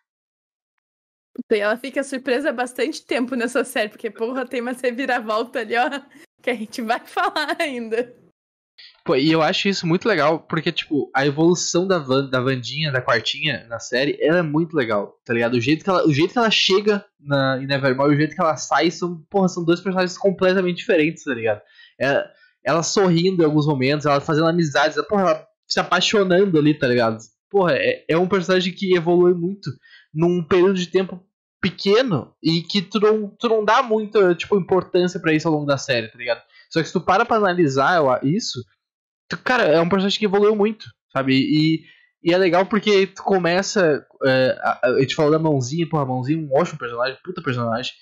E 1.51 1.59
ela 1.59 1.77
fica 1.77 2.03
surpresa 2.03 2.53
bastante 2.53 3.05
tempo 3.05 3.35
nessa 3.35 3.65
série, 3.65 3.89
porque, 3.89 4.11
porra, 4.11 4.47
tem 4.47 4.61
uma 4.61 4.73
reviravolta 4.73 5.61
ali, 5.61 5.77
ó, 5.77 5.89
que 6.43 6.51
a 6.51 6.55
gente 6.55 6.83
vai 6.83 7.01
falar 7.07 7.57
ainda. 7.61 8.24
E 9.19 9.31
eu 9.31 9.43
acho 9.43 9.69
isso 9.69 9.87
muito 9.87 10.09
legal, 10.09 10.41
porque, 10.41 10.73
tipo, 10.73 11.11
a 11.15 11.27
evolução 11.27 11.87
da, 11.87 11.99
Van, 11.99 12.27
da 12.27 12.41
Vandinha, 12.41 12.91
da 12.91 13.03
quartinha 13.03 13.67
na 13.69 13.79
série, 13.79 14.17
ela 14.19 14.39
é 14.39 14.43
muito 14.43 14.75
legal, 14.75 15.21
tá 15.27 15.35
ligado? 15.35 15.55
O 15.55 15.61
jeito 15.61 15.85
que 15.85 15.91
ela, 15.91 16.07
o 16.07 16.13
jeito 16.13 16.33
que 16.33 16.39
ela 16.39 16.51
chega 16.51 17.05
na, 17.21 17.59
em 17.61 17.67
Nevermore 17.67 18.13
e 18.13 18.15
o 18.15 18.17
jeito 18.17 18.35
que 18.35 18.41
ela 18.41 18.57
sai 18.57 18.91
são, 18.91 19.23
porra, 19.29 19.49
são 19.49 19.63
dois 19.63 19.81
personagens 19.81 20.17
completamente 20.17 20.79
diferentes, 20.79 21.23
tá 21.23 21.35
ligado? 21.35 21.61
Ela, 21.99 22.31
ela 22.65 22.83
sorrindo 22.83 23.43
em 23.43 23.45
alguns 23.45 23.67
momentos, 23.67 24.07
ela 24.07 24.23
fazendo 24.23 24.49
amizades, 24.49 24.97
ela, 24.97 25.07
porra, 25.07 25.23
ela 25.23 25.47
se 25.69 25.79
apaixonando 25.79 26.59
ali, 26.59 26.73
tá 26.73 26.87
ligado? 26.87 27.19
Porra, 27.51 27.75
é, 27.75 28.05
é 28.09 28.17
um 28.17 28.27
personagem 28.27 28.73
que 28.73 28.97
evolui 28.97 29.35
muito 29.35 29.71
num 30.15 30.43
período 30.43 30.75
de 30.75 30.87
tempo 30.87 31.23
pequeno 31.61 32.35
e 32.43 32.63
que 32.63 32.81
tu 32.81 32.99
não, 33.01 33.29
tu 33.39 33.49
não 33.49 33.65
dá 33.65 33.83
muita, 33.83 34.35
tipo, 34.35 34.59
importância 34.59 35.21
pra 35.21 35.33
isso 35.33 35.47
ao 35.47 35.55
longo 35.55 35.67
da 35.67 35.77
série, 35.77 36.09
tá 36.09 36.17
ligado? 36.19 36.43
Só 36.71 36.81
que 36.81 36.87
se 36.87 36.93
tu 36.93 37.01
para 37.01 37.25
pra 37.25 37.37
analisar 37.37 38.01
isso, 38.23 38.65
cara, 39.39 39.65
é 39.65 39.81
um 39.81 39.89
personagem 39.89 40.19
que 40.19 40.25
evoluiu 40.25 40.55
muito, 40.57 40.87
sabe? 41.13 41.35
E, 41.35 41.85
e 42.23 42.33
é 42.33 42.39
legal 42.39 42.67
porque 42.67 43.07
tu 43.07 43.23
começa. 43.23 44.05
é, 44.25 44.59
a, 44.61 44.89
a 44.89 45.01
gente 45.01 45.15
falou 45.15 45.31
da 45.31 45.39
mãozinha, 45.39 45.89
porra, 45.89 46.03
a 46.03 46.07
mãozinha 46.07 46.39
é 46.39 46.43
um 46.43 46.59
ótimo 46.59 46.79
personagem, 46.79 47.19
puta 47.25 47.43
personagem. 47.43 47.93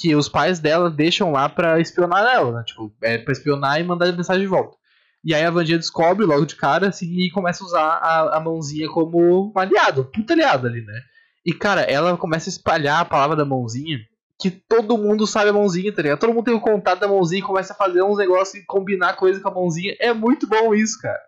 que 0.00 0.14
os 0.14 0.28
pais 0.28 0.60
dela 0.60 0.90
deixam 0.90 1.32
lá 1.32 1.48
pra 1.48 1.80
espionar 1.80 2.24
ela, 2.32 2.52
né? 2.52 2.64
Tipo, 2.64 2.92
é 3.02 3.18
pra 3.18 3.32
espionar 3.32 3.80
e 3.80 3.84
mandar 3.84 4.12
mensagem 4.12 4.42
de 4.42 4.48
volta. 4.48 4.76
E 5.22 5.34
aí 5.34 5.44
a 5.44 5.50
Vandinha 5.50 5.78
descobre 5.78 6.24
logo 6.24 6.46
de 6.46 6.56
cara, 6.56 6.88
assim, 6.88 7.06
e 7.06 7.30
começa 7.30 7.62
a 7.62 7.66
usar 7.66 7.82
a, 7.82 8.36
a 8.38 8.40
mãozinha 8.40 8.88
como 8.88 9.52
um 9.54 9.58
aliado, 9.58 10.04
puta 10.04 10.32
aliado 10.32 10.66
ali, 10.66 10.82
né? 10.82 11.00
E, 11.44 11.52
cara, 11.52 11.82
ela 11.82 12.16
começa 12.16 12.48
a 12.48 12.52
espalhar 12.52 13.00
a 13.00 13.04
palavra 13.04 13.36
da 13.36 13.44
mãozinha, 13.44 13.98
que 14.40 14.50
todo 14.50 14.96
mundo 14.96 15.26
sabe 15.26 15.50
a 15.50 15.52
mãozinha, 15.52 15.94
tá 15.94 16.00
ligado? 16.02 16.18
Todo 16.20 16.32
mundo 16.32 16.44
tem 16.46 16.54
o 16.54 16.60
contato 16.60 17.00
da 17.00 17.08
mãozinha 17.08 17.40
e 17.40 17.44
começa 17.46 17.72
a 17.72 17.76
fazer 17.76 18.02
uns 18.02 18.16
negócios 18.18 18.54
e 18.62 18.64
combinar 18.66 19.14
coisa 19.16 19.38
com 19.40 19.48
a 19.48 19.54
mãozinha. 19.54 19.94
É 20.00 20.12
muito 20.14 20.46
bom 20.46 20.74
isso, 20.74 20.98
cara. 21.00 21.20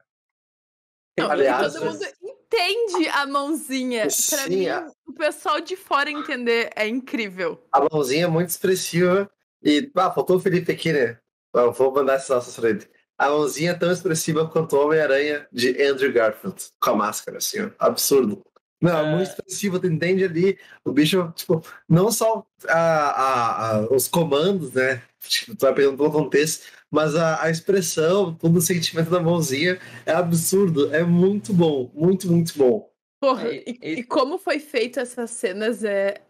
Não, 1.18 1.30
Aliás, 1.30 1.74
todo 1.74 1.84
mundo 1.84 2.04
entende 2.22 3.08
a 3.10 3.26
mãozinha. 3.26 4.02
Pra 4.04 4.10
Sim, 4.10 4.48
mim, 4.48 4.66
a- 4.68 4.90
o 5.06 5.12
pessoal 5.12 5.60
de 5.60 5.76
fora 5.76 6.10
entender 6.10 6.70
é 6.74 6.88
incrível. 6.88 7.62
A 7.70 7.86
mãozinha 7.92 8.24
é 8.24 8.28
muito 8.28 8.48
expressiva. 8.48 9.30
E, 9.62 9.90
ah, 9.94 10.10
faltou 10.10 10.36
o 10.36 10.40
Felipe 10.40 10.72
aqui, 10.72 10.92
né? 10.92 11.18
Vou 11.74 11.92
mandar 11.92 12.16
esse 12.16 12.30
nosso 12.30 12.58
pra 12.60 12.70
ele. 12.70 12.88
A 13.18 13.28
mãozinha 13.28 13.72
é 13.72 13.74
tão 13.74 13.92
expressiva 13.92 14.48
quanto 14.48 14.74
o 14.74 14.84
Homem-Aranha 14.86 15.46
de 15.52 15.80
Andrew 15.82 16.12
Garfield, 16.12 16.56
com 16.80 16.90
a 16.90 16.96
máscara, 16.96 17.36
assim, 17.38 17.60
ó. 17.60 17.70
Absurdo. 17.78 18.42
Não, 18.82 18.98
é 18.98 19.10
muito 19.16 19.28
expressivo, 19.28 19.78
tu 19.78 19.86
entende 19.86 20.24
ali. 20.24 20.58
O 20.84 20.90
bicho, 20.92 21.32
tipo, 21.36 21.64
não 21.88 22.10
só 22.10 22.44
a, 22.68 22.74
a- 22.78 23.76
a- 23.78 23.80
os 23.94 24.08
comandos, 24.08 24.72
né? 24.72 25.02
Tipo, 25.20 25.54
tu 25.56 25.60
vai 25.60 25.72
pegando 25.74 25.96
pelo 25.96 26.10
contexto, 26.10 26.66
mas 26.90 27.14
a, 27.14 27.44
a 27.44 27.48
expressão, 27.50 28.34
todo 28.34 28.56
o 28.56 28.60
sentimento 28.60 29.08
da 29.08 29.20
mãozinha 29.20 29.78
é 30.04 30.12
absurdo. 30.12 30.92
É 30.94 31.04
muito 31.04 31.52
bom, 31.54 31.90
muito, 31.94 32.30
muito 32.30 32.58
bom. 32.58 32.90
Porra, 33.20 33.48
É, 33.48 33.62
e, 33.66 33.78
e- 33.80 33.92
e 34.00 34.02
como 34.04 34.36
foi 34.36 34.58
feito 34.58 34.98
essas 34.98 35.30
cenas 35.30 35.84
é. 35.84 36.20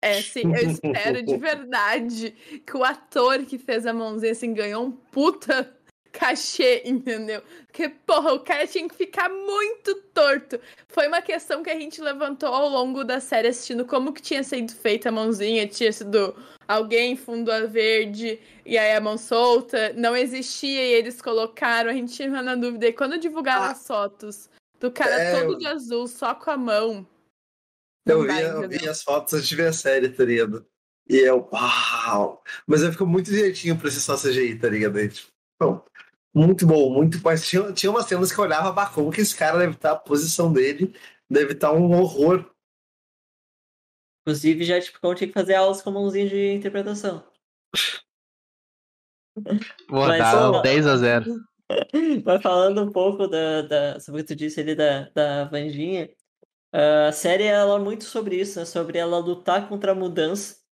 É, 0.00 0.18
assim, 0.18 0.42
eu 0.42 0.54
espero 0.70 1.22
de 1.24 1.36
verdade 1.38 2.30
que 2.64 2.76
o 2.76 2.84
ator 2.84 3.44
que 3.44 3.58
fez 3.58 3.84
a 3.86 3.92
mãozinha, 3.92 4.30
assim, 4.32 4.54
ganhou 4.54 4.84
um 4.86 4.92
puta 4.92 5.75
cachê, 6.18 6.82
entendeu? 6.86 7.42
Porque, 7.66 7.88
porra, 7.88 8.32
o 8.32 8.40
cara 8.40 8.66
tinha 8.66 8.88
que 8.88 8.94
ficar 8.94 9.28
muito 9.28 9.94
torto. 10.14 10.58
Foi 10.88 11.06
uma 11.08 11.20
questão 11.22 11.62
que 11.62 11.70
a 11.70 11.78
gente 11.78 12.00
levantou 12.00 12.48
ao 12.48 12.68
longo 12.68 13.04
da 13.04 13.20
série, 13.20 13.48
assistindo 13.48 13.84
como 13.84 14.12
que 14.12 14.22
tinha 14.22 14.42
sido 14.42 14.72
feita 14.72 15.08
a 15.08 15.12
mãozinha, 15.12 15.66
tinha 15.66 15.92
sido 15.92 16.34
alguém 16.66 17.16
fundo 17.16 17.52
a 17.52 17.60
verde 17.66 18.40
e 18.64 18.76
aí 18.76 18.92
a 18.94 19.00
mão 19.00 19.16
solta, 19.16 19.92
não 19.92 20.16
existia 20.16 20.82
e 20.84 20.92
eles 20.94 21.20
colocaram, 21.22 21.90
a 21.90 21.92
gente 21.92 22.12
tinha 22.12 22.42
na 22.42 22.54
dúvida. 22.56 22.86
E 22.88 22.92
quando 22.92 23.18
divulgaram 23.18 23.64
Ah. 23.64 23.70
as 23.70 23.86
fotos 23.86 24.48
do 24.80 24.90
cara 24.90 25.14
É, 25.20 25.38
todo 25.40 25.52
eu- 25.52 25.58
de 25.58 25.66
azul, 25.66 26.08
só 26.08 26.34
com 26.34 26.50
a 26.50 26.56
mão. 26.56 27.06
Eu 28.06 28.22
vi, 28.22 28.40
eu 28.40 28.68
vi 28.68 28.88
as 28.88 29.02
fotos 29.02 29.34
antes 29.34 29.48
de 29.48 29.56
ver 29.56 29.68
a 29.68 29.72
série, 29.72 30.08
tá 30.08 30.24
ligado? 30.24 30.64
E 31.08 31.16
eu, 31.18 31.48
uau! 31.52 32.42
Mas 32.66 32.82
aí 32.82 32.90
ficou 32.90 33.06
muito 33.06 33.30
direitinho 33.30 33.76
pra 33.78 33.90
ser 33.90 34.00
só 34.00 34.16
CGI, 34.16 34.58
tá 34.58 34.68
ligado? 34.68 34.96
Aí, 34.98 35.08
tipo, 35.08 35.28
bom, 35.60 35.84
muito 36.36 36.66
bom, 36.66 36.92
muito. 36.92 37.18
Mas 37.24 37.48
tinha, 37.48 37.72
tinha 37.72 37.90
umas 37.90 38.06
cenas 38.06 38.30
que 38.30 38.38
eu 38.38 38.44
olhava, 38.44 38.70
bah, 38.70 38.90
como 38.90 39.10
que 39.10 39.22
esse 39.22 39.34
cara 39.34 39.58
deve 39.58 39.72
estar, 39.74 39.92
a 39.92 39.96
posição 39.96 40.52
dele 40.52 40.94
deve 41.30 41.54
estar 41.54 41.72
um 41.72 41.90
horror. 41.92 42.44
Inclusive, 44.22 44.64
já 44.64 44.80
tipo, 44.80 45.14
tinha 45.14 45.28
que 45.28 45.34
fazer 45.34 45.54
aulas 45.54 45.80
com 45.80 45.90
mãozinha 45.90 46.28
de 46.28 46.52
interpretação. 46.52 47.24
Vou 49.88 50.06
Mas 50.06 50.18
dar 50.18 50.32
só- 50.32 50.60
10 50.60 50.86
a 50.86 50.96
0 50.96 51.24
Mas 52.24 52.42
falando 52.42 52.82
um 52.82 52.92
pouco 52.92 53.26
da, 53.26 53.62
da, 53.62 54.00
sobre 54.00 54.20
o 54.20 54.24
que 54.24 54.34
tu 54.34 54.36
disse 54.36 54.60
ali 54.60 54.74
da, 54.74 55.08
da 55.10 55.44
Vandinha, 55.44 56.08
a 56.72 57.12
série 57.12 57.44
ela 57.44 57.76
é 57.76 57.82
muito 57.82 58.04
sobre 58.04 58.36
isso, 58.36 58.58
né? 58.58 58.64
Sobre 58.64 58.98
ela 58.98 59.18
lutar 59.18 59.68
contra 59.68 59.92
a 59.92 59.94
mudança. 59.94 60.65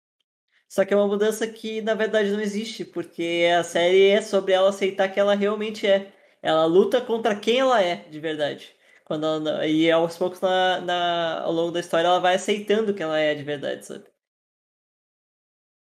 Só 0.73 0.85
que 0.87 0.95
é 0.95 0.97
uma 0.97 1.07
mudança 1.07 1.47
que 1.47 1.83
na 1.83 1.95
verdade 1.95 2.31
não 2.33 2.41
existe, 2.41 2.85
porque 2.85 3.47
a 3.59 3.63
série 3.63 4.09
é 4.09 4.23
sobre 4.23 4.53
ela 4.55 4.71
aceitar 4.71 5.09
que 5.13 5.21
ela 5.21 5.35
realmente 5.35 5.87
é. 5.87 6.13
Ela 6.43 6.65
luta 6.67 7.01
contra 7.01 7.37
quem 7.39 7.59
ela 7.61 7.81
é, 7.83 7.97
de 8.09 8.19
verdade. 8.21 8.75
Quando 9.05 9.27
ela- 9.27 9.67
e 9.67 9.91
aos 9.91 10.17
poucos 10.17 10.41
na, 10.41 10.81
na, 10.81 11.41
ao 11.43 11.53
longo 11.53 11.71
da 11.73 11.81
história 11.81 12.07
ela 12.09 12.21
vai 12.21 12.35
aceitando 12.37 12.95
que 12.95 13.03
ela 13.03 13.19
é 13.19 13.35
de 13.35 13.43
verdade, 13.45 13.85
sabe? 13.87 14.05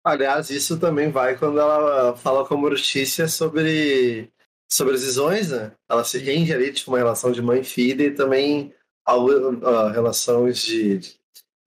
Aliás, 0.04 0.50
isso 0.50 0.80
também 0.80 1.12
vai 1.12 1.38
quando 1.38 1.60
ela 1.60 2.16
fala 2.16 2.48
com 2.48 2.54
a 2.56 2.58
Mortícia 2.58 3.28
sobre, 3.28 4.32
sobre 4.72 4.96
as 4.96 5.04
visões, 5.04 5.52
né? 5.52 5.76
Ela 5.90 6.04
se 6.04 6.18
rende 6.20 6.54
ali, 6.54 6.72
tipo, 6.74 6.92
uma 6.92 6.98
relação 6.98 7.32
de 7.32 7.42
mãe 7.42 7.62
e 7.62 7.64
filha 7.64 8.04
e 8.06 8.16
também 8.16 8.74
ao, 9.06 9.28
ah, 9.66 9.92
relações 9.92 10.64
de, 10.64 10.98
de, 11.00 11.20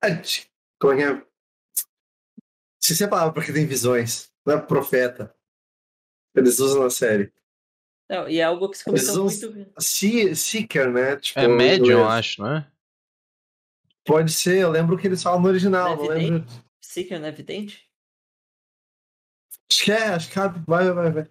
ah, 0.02 0.08
de- 0.10 0.46
Como 0.80 0.94
é 1.00 1.22
que 2.92 2.94
é? 2.94 2.96
Se 2.96 3.04
é 3.04 3.06
a 3.06 3.10
palavra 3.10 3.32
porque 3.32 3.52
tem 3.52 3.66
visões, 3.66 4.30
não 4.44 4.54
é 4.54 4.60
profeta. 4.60 5.34
Eles 6.34 6.58
usam 6.58 6.82
na 6.82 6.90
série. 6.90 7.32
Não, 8.08 8.28
e 8.28 8.38
é 8.38 8.42
algo 8.42 8.68
que 8.68 8.78
se 8.78 8.84
comentou 8.84 9.24
muito. 9.24 9.72
Se, 9.78 10.36
seeker, 10.36 10.90
né? 10.90 11.16
Tipo, 11.16 11.40
É 11.40 11.48
médium, 11.48 12.06
acho, 12.06 12.42
não 12.42 12.56
é? 12.56 12.72
Pode 14.04 14.32
ser, 14.32 14.58
eu 14.58 14.70
lembro 14.70 14.98
que 14.98 15.06
eles 15.06 15.22
falam 15.22 15.40
no 15.40 15.48
original, 15.48 15.96
não 15.96 16.04
Não 16.04 16.12
é 16.12 16.16
lembro. 16.16 16.46
Seeker, 16.80 17.18
não 17.18 17.26
é 17.26 17.28
evidente? 17.30 17.88
Acho 19.70 19.84
que 19.84 19.92
é, 19.92 20.04
acho 20.08 20.28
que 20.28 20.34
cabe. 20.34 20.62
Vai, 20.66 20.90
vai, 20.92 21.10
vai. 21.10 21.30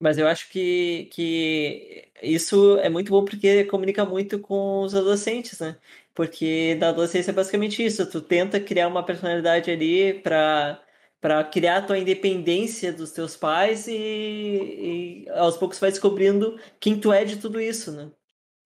Mas 0.00 0.18
eu 0.18 0.26
acho 0.26 0.48
que, 0.50 1.08
que 1.12 2.10
isso 2.22 2.76
é 2.78 2.88
muito 2.88 3.10
bom 3.10 3.24
porque 3.24 3.64
comunica 3.64 4.04
muito 4.04 4.38
com 4.38 4.82
os 4.82 4.94
adolescentes, 4.94 5.60
né? 5.60 5.78
Porque 6.14 6.76
na 6.76 6.90
adolescência 6.90 7.30
é 7.30 7.34
basicamente 7.34 7.84
isso. 7.84 8.08
Tu 8.08 8.20
tenta 8.20 8.60
criar 8.60 8.88
uma 8.88 9.04
personalidade 9.04 9.70
ali 9.70 10.14
para 10.14 10.80
para 11.20 11.42
criar 11.42 11.78
a 11.78 11.82
tua 11.82 11.98
independência 11.98 12.92
dos 12.92 13.10
teus 13.10 13.34
pais 13.34 13.88
e, 13.88 13.94
e 13.94 15.28
aos 15.30 15.56
poucos 15.56 15.80
vai 15.80 15.88
descobrindo 15.90 16.60
quem 16.78 17.00
tu 17.00 17.10
é 17.10 17.24
de 17.24 17.36
tudo 17.38 17.58
isso, 17.58 17.90
né? 17.92 18.10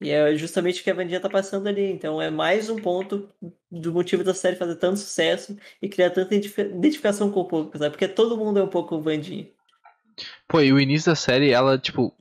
E 0.01 0.11
é 0.11 0.35
justamente 0.37 0.81
o 0.81 0.85
que 0.85 0.91
a 0.91 0.95
Vandinha 0.95 1.21
tá 1.21 1.31
passando 1.31 1.69
ali. 1.69 1.85
Então 1.85 2.21
é 2.21 2.31
mais 2.31 2.69
um 2.69 2.75
ponto 2.75 3.29
do 3.71 3.93
motivo 3.93 4.25
da 4.25 4.35
série 4.35 4.57
fazer 4.57 4.75
tanto 4.75 4.99
sucesso 4.99 5.57
e 5.81 5.89
criar 5.89 6.11
tanta 6.11 6.35
identifi- 6.35 6.63
identificação 6.63 7.31
com 7.31 7.41
o 7.41 7.45
público, 7.45 7.79
sabe? 7.79 7.91
Porque 7.91 8.09
todo 8.09 8.37
mundo 8.37 8.59
é 8.59 8.63
um 8.65 8.69
pouco 8.69 9.01
Vandinha. 9.01 9.49
Pô, 10.49 10.61
e 10.61 10.73
o 10.73 10.81
início 10.81 11.13
da 11.13 11.17
série, 11.17 11.51
ela, 11.51 11.79
tipo, 11.79 12.13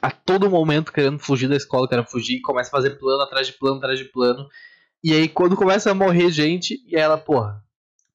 a 0.00 0.10
todo 0.10 0.50
momento 0.50 0.92
querendo 0.92 1.18
fugir 1.18 1.48
da 1.48 1.56
escola, 1.56 1.88
querendo 1.88 2.08
fugir, 2.08 2.40
começa 2.40 2.68
a 2.68 2.72
fazer 2.72 2.98
plano 2.98 3.22
atrás 3.22 3.46
de 3.46 3.52
plano 3.54 3.78
atrás 3.78 3.98
de 3.98 4.04
plano. 4.06 4.48
E 5.02 5.12
aí, 5.12 5.28
quando 5.28 5.56
começa 5.56 5.90
a 5.90 5.94
morrer 5.94 6.30
gente, 6.30 6.82
e 6.86 6.96
ela, 6.96 7.16
porra, 7.16 7.62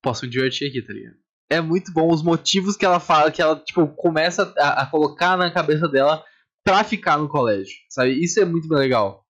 posso 0.01 0.25
me 0.25 0.32
divertir 0.32 0.69
aqui, 0.69 0.82
tá 0.82 0.93
ligado? 0.93 1.15
É 1.49 1.62
muito 1.62 1.91
bom 1.91 2.12
os 2.12 2.23
motivos 2.23 2.75
que 2.75 2.86
ela 2.86 2.99
fala, 2.99 3.32
que 3.32 3.41
ela, 3.41 3.56
tipo, 3.56 3.88
começa 3.88 4.54
a, 4.58 4.84
a 4.84 4.86
colocar 4.86 5.38
na 5.38 5.51
cabeça 5.51 5.88
dela 5.88 6.23
pra 6.63 6.84
ficar 6.84 7.17
no 7.17 7.30
colégio, 7.30 7.75
sabe? 7.89 8.12
Isso 8.23 8.39
é 8.39 8.45
muito 8.45 8.67
legal. 8.73 9.25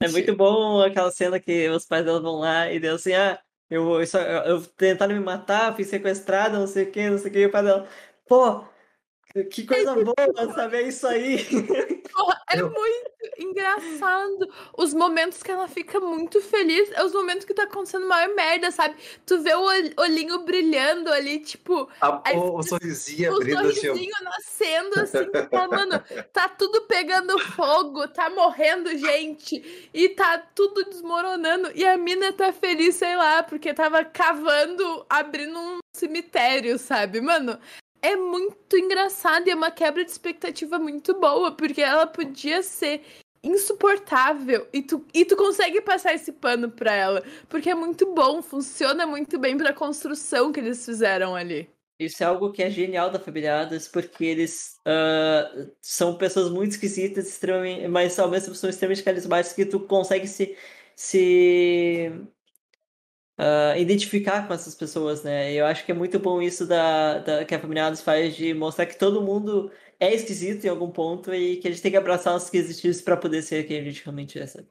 É 0.00 0.08
muito 0.08 0.36
bom 0.36 0.80
aquela 0.82 1.10
cena 1.10 1.40
que 1.40 1.68
os 1.70 1.86
pais 1.86 2.04
dela 2.04 2.20
vão 2.20 2.40
lá 2.40 2.70
e 2.70 2.78
deu 2.78 2.96
assim, 2.96 3.14
ah, 3.14 3.38
eu, 3.70 4.00
eu, 4.00 4.20
eu 4.44 4.60
tentaram 4.76 5.14
me 5.14 5.20
matar, 5.20 5.74
fui 5.74 5.84
sequestrada, 5.84 6.58
não 6.58 6.66
sei 6.66 6.84
o 6.84 6.90
que, 6.92 7.10
não 7.10 7.18
sei 7.18 7.30
o 7.30 7.32
que, 7.32 7.38
e 7.40 7.46
o 7.46 7.50
pai 7.50 7.62
dela, 7.62 7.88
pô, 8.28 8.64
que 9.44 9.66
coisa 9.66 9.94
boa 9.94 10.54
saber 10.54 10.88
isso 10.88 11.06
aí. 11.06 11.44
Porra, 12.12 12.40
é 12.52 12.60
Eu- 12.60 12.70
muito 12.70 13.06
engraçado. 13.38 14.48
Os 14.76 14.94
momentos 14.94 15.42
que 15.42 15.50
ela 15.50 15.68
fica 15.68 15.98
muito 16.00 16.40
feliz, 16.40 16.90
é 16.92 17.04
os 17.04 17.12
momentos 17.12 17.44
que 17.44 17.52
tá 17.54 17.64
acontecendo 17.64 18.06
maior 18.06 18.34
merda, 18.34 18.70
sabe? 18.70 18.96
Tu 19.24 19.40
vê 19.42 19.54
o 19.54 19.60
ol- 19.60 19.92
olhinho 20.04 20.38
brilhando 20.44 21.12
ali, 21.12 21.40
tipo, 21.40 21.88
A, 22.00 22.22
Aí 22.24 22.36
o, 22.36 22.56
o 22.58 22.62
sorrisinho 22.62 23.32
o 23.32 23.36
abrindo 23.36 23.58
assim. 23.60 23.68
ó. 23.68 23.92
sorrisinho 23.92 24.14
nascendo, 24.22 25.00
assim, 25.00 25.30
tá, 25.50 25.68
mano, 25.68 26.02
tá 26.32 26.48
tudo 26.48 26.82
pegando 26.82 27.38
fogo, 27.38 28.06
tá 28.08 28.30
morrendo 28.30 28.96
gente, 28.96 29.90
e 29.92 30.08
tá 30.10 30.38
tudo 30.38 30.84
desmoronando, 30.84 31.70
e 31.74 31.84
a 31.84 31.96
mina 31.98 32.32
tá 32.32 32.52
feliz, 32.52 32.94
sei 32.96 33.16
lá, 33.16 33.42
porque 33.42 33.74
tava 33.74 34.04
cavando, 34.04 35.04
abrindo 35.08 35.58
um 35.58 35.78
cemitério, 35.94 36.78
sabe? 36.78 37.20
Mano, 37.20 37.58
é 38.02 38.16
muito 38.16 38.76
engraçado 38.76 39.46
e 39.46 39.50
é 39.50 39.54
uma 39.54 39.70
quebra 39.70 40.04
de 40.04 40.10
expectativa 40.10 40.78
muito 40.78 41.18
boa, 41.18 41.52
porque 41.52 41.82
ela 41.82 42.06
podia 42.06 42.62
ser 42.62 43.02
insuportável 43.42 44.66
e 44.72 44.82
tu, 44.82 45.04
e 45.14 45.24
tu 45.24 45.36
consegue 45.36 45.80
passar 45.80 46.14
esse 46.14 46.32
pano 46.32 46.70
pra 46.70 46.92
ela, 46.92 47.22
porque 47.48 47.70
é 47.70 47.74
muito 47.74 48.12
bom, 48.12 48.42
funciona 48.42 49.06
muito 49.06 49.38
bem 49.38 49.56
pra 49.56 49.72
construção 49.72 50.52
que 50.52 50.60
eles 50.60 50.84
fizeram 50.84 51.34
ali. 51.36 51.70
Isso 51.98 52.22
é 52.22 52.26
algo 52.26 52.52
que 52.52 52.62
é 52.62 52.68
genial 52.68 53.10
da 53.10 53.18
Família 53.18 53.62
Adams, 53.62 53.88
porque 53.88 54.24
eles 54.24 54.78
ah, 54.84 55.66
são 55.80 56.18
pessoas 56.18 56.50
muito 56.50 56.72
esquisitas, 56.72 57.26
extremamente, 57.26 57.88
mas 57.88 58.18
ao 58.18 58.28
mesmo 58.28 58.46
tempo 58.46 58.56
são 58.56 58.68
extremamente 58.68 59.02
carismáticos 59.02 59.54
que 59.54 59.64
tu 59.64 59.80
consegue 59.80 60.26
se, 60.26 60.56
se 60.94 62.12
ah, 63.38 63.76
identificar 63.78 64.46
com 64.46 64.54
essas 64.54 64.74
pessoas, 64.74 65.22
né? 65.22 65.52
Eu 65.52 65.66
acho 65.66 65.84
que 65.84 65.92
é 65.92 65.94
muito 65.94 66.18
bom 66.18 66.40
isso 66.40 66.66
da, 66.66 67.18
da, 67.18 67.44
que 67.44 67.54
a 67.54 67.58
Família 67.58 67.84
Adams 67.84 68.00
faz 68.00 68.34
de 68.34 68.54
mostrar 68.54 68.86
que 68.86 68.98
todo 68.98 69.22
mundo 69.22 69.70
é 70.00 70.14
esquisito 70.14 70.64
em 70.64 70.68
algum 70.68 70.90
ponto 70.90 71.34
e 71.34 71.56
que 71.56 71.68
a 71.68 71.70
gente 71.70 71.82
tem 71.82 71.90
que 71.90 71.96
abraçar 71.98 72.34
os 72.34 72.44
esquisitices 72.44 73.02
para 73.02 73.16
poder 73.16 73.42
ser 73.42 73.64
quem 73.64 73.78
a 73.78 73.84
gente 73.84 74.02
realmente 74.02 74.38
é, 74.38 74.46
sabe? 74.46 74.68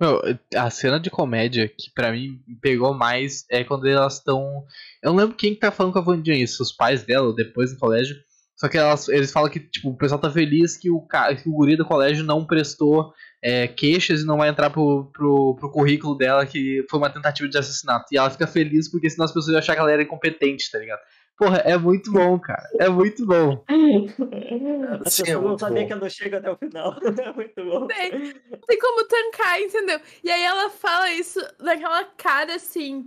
Meu, 0.00 0.20
a 0.56 0.70
cena 0.70 0.98
de 0.98 1.08
comédia 1.08 1.68
que 1.68 1.92
pra 1.94 2.10
mim 2.10 2.40
pegou 2.60 2.92
mais 2.92 3.44
é 3.48 3.62
quando 3.62 3.86
elas 3.86 4.14
estão. 4.14 4.64
Eu 5.00 5.12
não 5.12 5.18
lembro 5.18 5.36
quem 5.36 5.54
que 5.54 5.60
tá 5.60 5.70
falando 5.70 5.92
com 5.92 6.00
a 6.00 6.02
Vandinha 6.02 6.36
isso, 6.36 6.62
os 6.62 6.72
pais 6.72 7.04
dela, 7.04 7.32
depois 7.32 7.72
no 7.72 7.78
colégio. 7.78 8.16
Só 8.56 8.68
que 8.68 8.76
elas, 8.76 9.08
eles 9.08 9.30
falam 9.30 9.50
que 9.50 9.60
tipo, 9.60 9.90
o 9.90 9.96
pessoal 9.96 10.20
tá 10.20 10.30
feliz 10.30 10.76
que 10.76 10.90
o, 10.90 11.00
que 11.00 11.48
o 11.48 11.52
guri 11.52 11.76
do 11.76 11.84
colégio 11.84 12.24
não 12.24 12.44
prestou 12.44 13.12
é, 13.44 13.68
queixas 13.68 14.22
e 14.22 14.26
não 14.26 14.38
vai 14.38 14.48
entrar 14.48 14.70
pro, 14.70 15.04
pro, 15.12 15.54
pro 15.56 15.70
currículo 15.70 16.16
dela 16.16 16.46
que 16.46 16.82
foi 16.88 16.98
uma 16.98 17.10
tentativa 17.10 17.46
de 17.46 17.58
assassinato. 17.58 18.06
E 18.10 18.16
ela 18.16 18.30
fica 18.30 18.46
feliz 18.46 18.90
porque 18.90 19.10
senão 19.10 19.26
as 19.26 19.32
pessoas 19.32 19.52
iam 19.52 19.58
achar 19.58 19.74
que 19.74 19.80
ela 19.80 19.92
era 19.92 20.02
incompetente, 20.02 20.70
tá 20.70 20.78
ligado? 20.78 21.00
Porra, 21.36 21.58
é 21.58 21.76
muito 21.76 22.10
bom, 22.10 22.38
cara. 22.38 22.66
É 22.80 22.88
muito 22.88 23.26
bom. 23.26 23.62
As 25.04 25.12
Sim, 25.12 25.22
é 25.22 25.26
pessoas 25.26 25.60
não 25.60 25.68
bom. 25.68 25.86
que 25.86 25.92
eu 25.92 25.96
não 25.98 26.08
chego 26.08 26.36
até 26.36 26.50
o 26.50 26.56
final. 26.56 26.96
É 27.04 27.32
muito 27.32 27.64
bom. 27.64 27.86
Tem, 27.86 28.32
tem 28.66 28.78
como 28.78 29.04
tancar, 29.04 29.60
entendeu? 29.60 30.00
E 30.22 30.30
aí 30.30 30.42
ela 30.42 30.70
fala 30.70 31.10
isso 31.10 31.38
naquela 31.60 32.02
cara 32.16 32.54
assim, 32.54 33.04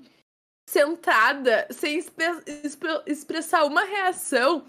centrada, 0.69 1.67
sem 1.71 1.99
expressar 3.07 3.63
uma 3.63 3.83
reação. 3.83 4.63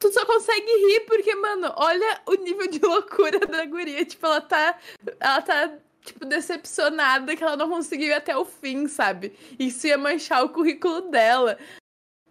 Tu 0.00 0.10
só 0.10 0.24
consegue 0.24 0.66
rir 0.66 1.00
porque, 1.00 1.34
mano, 1.34 1.72
olha 1.76 2.22
o 2.26 2.34
nível 2.34 2.66
de 2.66 2.78
loucura 2.80 3.38
da 3.40 3.66
guria. 3.66 4.02
Tipo, 4.04 4.26
ela 4.26 4.40
tá. 4.40 4.78
Ela 5.20 5.42
tá, 5.42 5.78
tipo, 6.02 6.24
decepcionada 6.24 7.36
que 7.36 7.44
ela 7.44 7.54
não 7.54 7.68
conseguiu 7.68 8.08
ir 8.08 8.14
até 8.14 8.34
o 8.34 8.46
fim, 8.46 8.88
sabe? 8.88 9.34
Isso 9.58 9.86
ia 9.86 9.98
manchar 9.98 10.42
o 10.42 10.48
currículo 10.48 11.02
dela. 11.10 11.58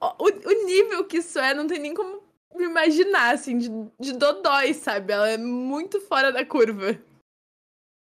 O, 0.01 0.25
o 0.25 0.65
nível 0.65 1.05
que 1.05 1.17
isso 1.17 1.37
é, 1.37 1.53
não 1.53 1.67
tem 1.67 1.77
nem 1.77 1.93
como 1.93 2.23
imaginar, 2.57 3.35
assim, 3.35 3.59
de, 3.59 3.69
de 3.99 4.13
dodói, 4.13 4.73
sabe? 4.73 5.13
Ela 5.13 5.29
é 5.29 5.37
muito 5.37 6.01
fora 6.01 6.31
da 6.31 6.43
curva. 6.43 6.99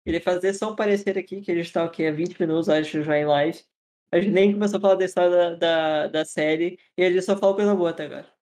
Queria 0.04 0.22
fazer 0.22 0.56
só 0.56 0.72
um 0.72 0.76
parecer 0.76 1.20
aqui, 1.20 1.42
que 1.42 1.52
a 1.52 1.56
gente 1.56 1.72
tá 1.72 1.84
aqui 1.84 2.08
há 2.08 2.12
20 2.12 2.40
minutos, 2.40 2.68
acho, 2.68 3.04
já 3.04 3.16
em 3.16 3.26
live. 3.26 3.62
A 4.12 4.20
gente 4.20 4.32
nem 4.32 4.54
começou 4.54 4.80
a 4.80 4.82
falar 4.82 4.96
da 4.96 5.06
história 5.06 5.30
da, 5.30 5.56
da, 5.56 6.08
da 6.08 6.26
série, 6.26 6.80
e 6.98 7.04
a 7.04 7.12
gente 7.12 7.22
só 7.22 7.38
falou 7.38 7.56
coisa 7.56 7.76
boa 7.76 7.92
até 7.92 8.06
agora. 8.06 8.41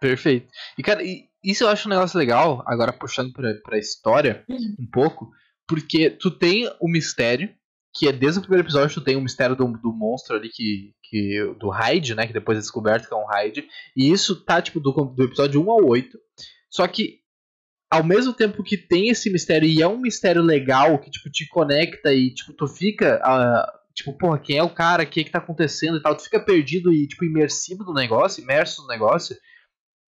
Perfeito. 0.00 0.48
E, 0.78 0.82
cara, 0.82 1.00
isso 1.42 1.64
eu 1.64 1.68
acho 1.68 1.88
um 1.88 1.90
negócio 1.90 2.18
legal, 2.18 2.62
agora 2.66 2.92
puxando 2.92 3.32
pra, 3.32 3.54
pra 3.64 3.78
história 3.78 4.44
um 4.78 4.86
pouco, 4.90 5.30
porque 5.66 6.10
tu 6.10 6.30
tem 6.30 6.70
o 6.80 6.88
mistério, 6.88 7.48
que 7.94 8.08
é 8.08 8.12
desde 8.12 8.38
o 8.38 8.42
primeiro 8.42 8.66
episódio 8.66 8.94
tu 8.94 9.04
tem 9.04 9.16
o 9.16 9.20
mistério 9.20 9.56
do, 9.56 9.64
do 9.64 9.92
monstro 9.92 10.36
ali, 10.36 10.50
que, 10.50 10.92
que 11.02 11.54
do 11.58 11.70
Hyde, 11.70 12.14
né, 12.14 12.26
que 12.26 12.32
depois 12.32 12.58
é 12.58 12.60
descoberto 12.60 13.08
que 13.08 13.14
é 13.14 13.16
um 13.16 13.26
Hyde, 13.26 13.66
e 13.96 14.10
isso 14.10 14.44
tá, 14.44 14.60
tipo, 14.60 14.80
do, 14.80 14.92
do 14.92 15.24
episódio 15.24 15.62
1 15.64 15.70
ao 15.70 15.86
8, 15.86 16.18
só 16.70 16.86
que 16.86 17.20
ao 17.90 18.04
mesmo 18.04 18.32
tempo 18.32 18.62
que 18.62 18.76
tem 18.76 19.08
esse 19.08 19.30
mistério, 19.30 19.68
e 19.68 19.80
é 19.80 19.88
um 19.88 19.98
mistério 19.98 20.42
legal, 20.42 20.98
que, 20.98 21.10
tipo, 21.10 21.30
te 21.30 21.46
conecta 21.48 22.12
e, 22.12 22.34
tipo, 22.34 22.52
tu 22.52 22.66
fica, 22.66 23.20
ah, 23.22 23.72
tipo, 23.94 24.12
porra, 24.12 24.38
quem 24.38 24.58
é 24.58 24.62
o 24.62 24.68
cara, 24.68 25.04
o 25.04 25.06
que 25.06 25.24
que 25.24 25.30
tá 25.30 25.38
acontecendo 25.38 25.96
e 25.96 26.02
tal, 26.02 26.14
tu 26.16 26.24
fica 26.24 26.40
perdido 26.40 26.92
e, 26.92 27.06
tipo, 27.06 27.24
imersivo 27.24 27.84
no 27.84 27.94
negócio, 27.94 28.42
imerso 28.42 28.82
no 28.82 28.88
negócio, 28.88 29.36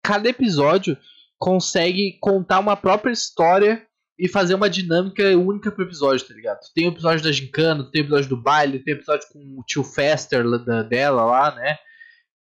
cada 0.05 0.29
episódio 0.29 0.97
consegue 1.37 2.17
contar 2.21 2.59
uma 2.59 2.75
própria 2.77 3.11
história 3.11 3.85
e 4.17 4.27
fazer 4.29 4.53
uma 4.53 4.69
dinâmica 4.69 5.23
única 5.37 5.71
pro 5.71 5.83
episódio, 5.83 6.25
tá 6.25 6.33
ligado? 6.33 6.59
Tem 6.73 6.87
o 6.87 6.91
episódio 6.91 7.23
da 7.23 7.31
gincana, 7.31 7.89
tem 7.91 8.01
o 8.01 8.05
episódio 8.05 8.29
do 8.29 8.41
baile, 8.41 8.79
tem 8.79 8.93
o 8.93 8.97
episódio 8.97 9.27
com 9.33 9.39
o 9.59 9.63
tio 9.65 9.83
Fester 9.83 10.43
da- 10.63 10.83
dela 10.83 11.25
lá, 11.25 11.55
né? 11.55 11.75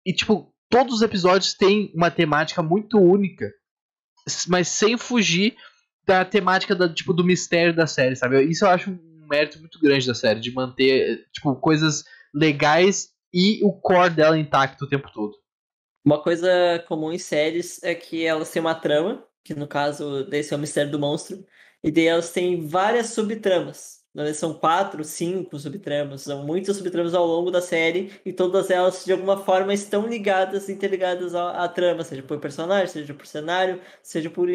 E, 0.05 0.13
tipo, 0.13 0.53
todos 0.69 0.95
os 0.95 1.01
episódios 1.01 1.53
têm 1.53 1.91
uma 1.95 2.11
temática 2.11 2.61
muito 2.61 2.99
única, 2.99 3.49
mas 4.47 4.67
sem 4.67 4.97
fugir 4.97 5.55
da 6.05 6.23
temática 6.25 6.75
da, 6.75 6.87
tipo, 6.93 7.13
do 7.13 7.23
mistério 7.23 7.73
da 7.73 7.87
série, 7.87 8.15
sabe? 8.15 8.43
Isso 8.43 8.65
eu 8.65 8.69
acho 8.69 8.91
um 8.91 9.27
mérito 9.29 9.57
muito 9.59 9.79
grande 9.79 10.05
da 10.05 10.13
série, 10.13 10.39
de 10.39 10.51
manter, 10.51 11.25
tipo, 11.33 11.55
coisas 11.55 12.03
legais 12.35 13.09
e 13.33 13.59
o 13.63 13.71
core 13.73 14.09
dela 14.13 14.37
intacto 14.37 14.85
o 14.85 14.89
tempo 14.89 15.09
todo. 15.11 15.33
Uma 16.03 16.21
coisa 16.21 16.83
comum 16.87 17.11
em 17.11 17.17
séries 17.17 17.81
é 17.83 17.95
que 17.95 18.25
elas 18.25 18.51
têm 18.51 18.61
uma 18.61 18.75
trama, 18.75 19.25
que 19.43 19.53
no 19.53 19.67
caso 19.67 20.25
desse 20.25 20.53
é 20.53 20.57
o 20.57 20.59
mistério 20.59 20.91
do 20.91 20.99
monstro, 20.99 21.45
e 21.83 21.91
daí 21.91 22.07
elas 22.07 22.31
têm 22.31 22.67
várias 22.67 23.07
subtramas. 23.11 24.03
Né? 24.13 24.33
São 24.33 24.53
quatro, 24.53 25.03
cinco 25.03 25.57
subtramas, 25.57 26.21
são 26.23 26.45
muitas 26.45 26.77
subtramas 26.77 27.13
ao 27.13 27.25
longo 27.25 27.49
da 27.51 27.61
série, 27.61 28.11
e 28.25 28.33
todas 28.33 28.69
elas 28.69 29.05
de 29.05 29.11
alguma 29.13 29.37
forma 29.43 29.73
estão 29.73 30.07
ligadas, 30.07 30.69
interligadas 30.69 31.33
à, 31.35 31.63
à 31.63 31.69
trama, 31.69 32.03
seja 32.03 32.23
por 32.23 32.39
personagem, 32.39 32.87
seja 32.87 33.13
por 33.13 33.25
cenário, 33.25 33.81
seja 34.01 34.29
por 34.29 34.49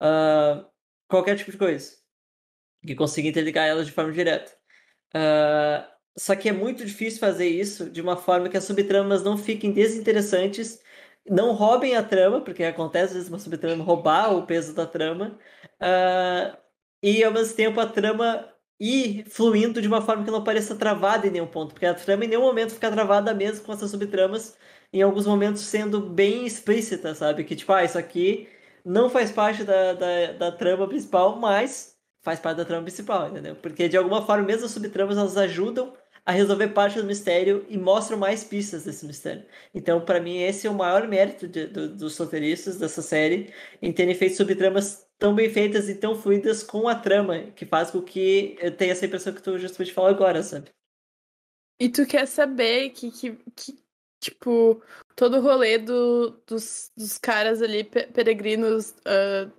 ah, 0.00 0.66
qualquer 1.08 1.36
tipo 1.36 1.50
de 1.50 1.58
coisa. 1.58 1.98
Que 2.86 2.94
consiga 2.94 3.28
interligar 3.28 3.68
elas 3.68 3.86
de 3.86 3.92
forma 3.92 4.12
direta. 4.12 4.52
Ah, 5.14 5.88
só 6.16 6.34
que 6.36 6.48
é 6.48 6.52
muito 6.52 6.84
difícil 6.84 7.20
fazer 7.20 7.48
isso 7.48 7.90
de 7.90 8.00
uma 8.00 8.16
forma 8.16 8.48
que 8.48 8.56
as 8.56 8.64
subtramas 8.64 9.22
não 9.22 9.38
fiquem 9.38 9.72
desinteressantes, 9.72 10.80
não 11.28 11.52
roubem 11.54 11.96
a 11.96 12.02
trama, 12.02 12.40
porque 12.42 12.64
acontece 12.64 13.06
às 13.06 13.12
vezes 13.14 13.28
uma 13.28 13.38
subtrama 13.38 13.84
roubar 13.84 14.34
o 14.34 14.46
peso 14.46 14.74
da 14.74 14.86
trama, 14.86 15.38
ah, 15.80 16.58
e 17.02 17.22
ao 17.24 17.32
mesmo 17.32 17.56
tempo 17.56 17.80
a 17.80 17.86
trama 17.86 18.52
ir 18.78 19.24
fluindo 19.28 19.80
de 19.80 19.88
uma 19.88 20.00
forma 20.02 20.24
que 20.24 20.30
não 20.30 20.42
pareça 20.42 20.74
travada 20.76 21.26
em 21.26 21.30
nenhum 21.30 21.46
ponto, 21.46 21.72
porque 21.74 21.86
a 21.86 21.94
trama 21.94 22.24
em 22.24 22.28
nenhum 22.28 22.42
momento 22.42 22.74
fica 22.74 22.90
travada 22.90 23.34
mesmo 23.34 23.64
com 23.64 23.72
essas 23.72 23.90
subtramas, 23.90 24.56
em 24.92 25.02
alguns 25.02 25.26
momentos 25.26 25.62
sendo 25.62 26.00
bem 26.00 26.46
explícita, 26.46 27.14
sabe? 27.14 27.44
Que 27.44 27.54
tipo, 27.54 27.72
ah, 27.72 27.84
isso 27.84 27.98
aqui 27.98 28.48
não 28.84 29.10
faz 29.10 29.30
parte 29.30 29.64
da, 29.64 29.92
da, 29.92 30.32
da 30.32 30.52
trama 30.52 30.88
principal, 30.88 31.38
mas 31.38 31.96
faz 32.22 32.40
parte 32.40 32.58
da 32.58 32.64
trama 32.64 32.82
principal, 32.84 33.28
entendeu? 33.28 33.56
Porque 33.56 33.88
de 33.88 33.96
alguma 33.96 34.24
forma, 34.24 34.44
mesmo 34.44 34.66
as 34.66 34.72
subtramas, 34.72 35.16
elas 35.18 35.36
ajudam 35.36 35.94
a 36.30 36.32
resolver 36.32 36.68
parte 36.68 36.96
do 36.96 37.04
mistério 37.04 37.66
e 37.68 37.76
mostram 37.76 38.16
mais 38.16 38.44
pistas 38.44 38.84
desse 38.84 39.04
mistério. 39.04 39.44
Então, 39.74 40.00
para 40.04 40.20
mim, 40.20 40.38
esse 40.38 40.64
é 40.64 40.70
o 40.70 40.74
maior 40.74 41.08
mérito 41.08 41.48
de- 41.48 41.66
do- 41.66 41.88
dos 41.96 42.16
roteiristas 42.16 42.78
dessa 42.78 43.02
série, 43.02 43.52
em 43.82 43.92
terem 43.92 44.14
feito 44.14 44.36
subtramas 44.36 45.04
tão 45.18 45.34
bem 45.34 45.50
feitas 45.50 45.88
e 45.88 45.94
tão 45.96 46.14
fluidas 46.14 46.62
com 46.62 46.86
a 46.88 46.94
trama, 46.94 47.50
que 47.56 47.66
faz 47.66 47.90
com 47.90 48.00
que 48.00 48.56
eu 48.60 48.70
tenha 48.76 48.92
essa 48.92 49.06
impressão 49.06 49.34
que 49.34 49.42
tu 49.42 49.58
justamente 49.58 49.92
falou 49.92 50.08
agora, 50.08 50.40
sabe? 50.40 50.70
E 51.80 51.88
tu 51.88 52.06
quer 52.06 52.26
saber 52.26 52.90
que, 52.90 53.10
que, 53.10 53.32
que 53.56 53.76
tipo, 54.22 54.80
todo 55.16 55.38
o 55.38 55.42
rolê 55.42 55.78
do, 55.78 56.40
dos, 56.46 56.92
dos 56.96 57.18
caras 57.18 57.60
ali, 57.60 57.82
pe- 57.82 58.06
peregrinos, 58.06 58.94
ah, 59.04 59.50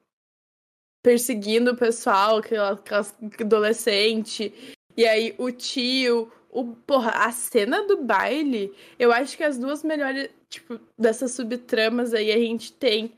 perseguindo 1.04 1.72
o 1.72 1.78
pessoal, 1.78 2.38
aquela- 2.38 2.72
aquelas 2.72 3.14
adolescente, 3.42 4.54
e 4.96 5.06
aí 5.06 5.36
o 5.38 5.52
tio, 5.52 6.32
o, 6.52 6.76
porra, 6.76 7.12
a 7.12 7.32
cena 7.32 7.84
do 7.88 8.04
baile, 8.04 8.74
eu 9.00 9.12
acho 9.12 9.38
que 9.38 9.44
as 9.44 9.58
duas 9.58 9.84
melhores, 9.84 10.30
tipo, 10.50 10.80
dessas 10.98 11.32
subtramas 11.32 12.14
aí, 12.14 12.32
a 12.32 12.38
gente 12.38 12.74
tem 12.74 13.14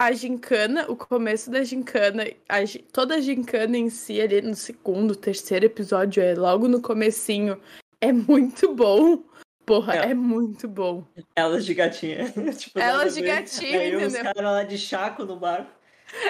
a 0.00 0.12
gincana, 0.12 0.86
o 0.88 0.96
começo 0.96 1.50
da 1.50 1.62
gincana, 1.64 2.24
a 2.48 2.58
toda 2.92 3.16
a 3.16 3.20
gincana 3.20 3.76
em 3.76 3.90
si, 3.90 4.20
ali 4.20 4.40
no 4.40 4.54
segundo, 4.54 5.14
terceiro 5.16 5.66
episódio, 5.66 6.22
é 6.22 6.34
logo 6.34 6.68
no 6.68 6.80
comecinho, 6.80 7.60
é 8.00 8.12
muito 8.12 8.72
bom. 8.74 9.22
Porra, 9.66 9.96
É. 9.96 10.10
é, 10.10 10.14
muito 10.14 10.66
bom. 10.66 11.04
Elas 11.36 11.66
de 11.66 11.74
gatinha. 11.74 12.24
tipo, 12.56 12.78
Elas 12.78 13.14
de 13.14 13.20
gatinha, 13.20 13.80
Aí 13.80 13.94
os 13.96 14.14
entendeu? 14.14 14.32
caras 14.32 14.42
lá 14.52 14.64
de 14.64 14.78
chaco 14.78 15.24
no 15.24 15.36
bar. 15.36 15.70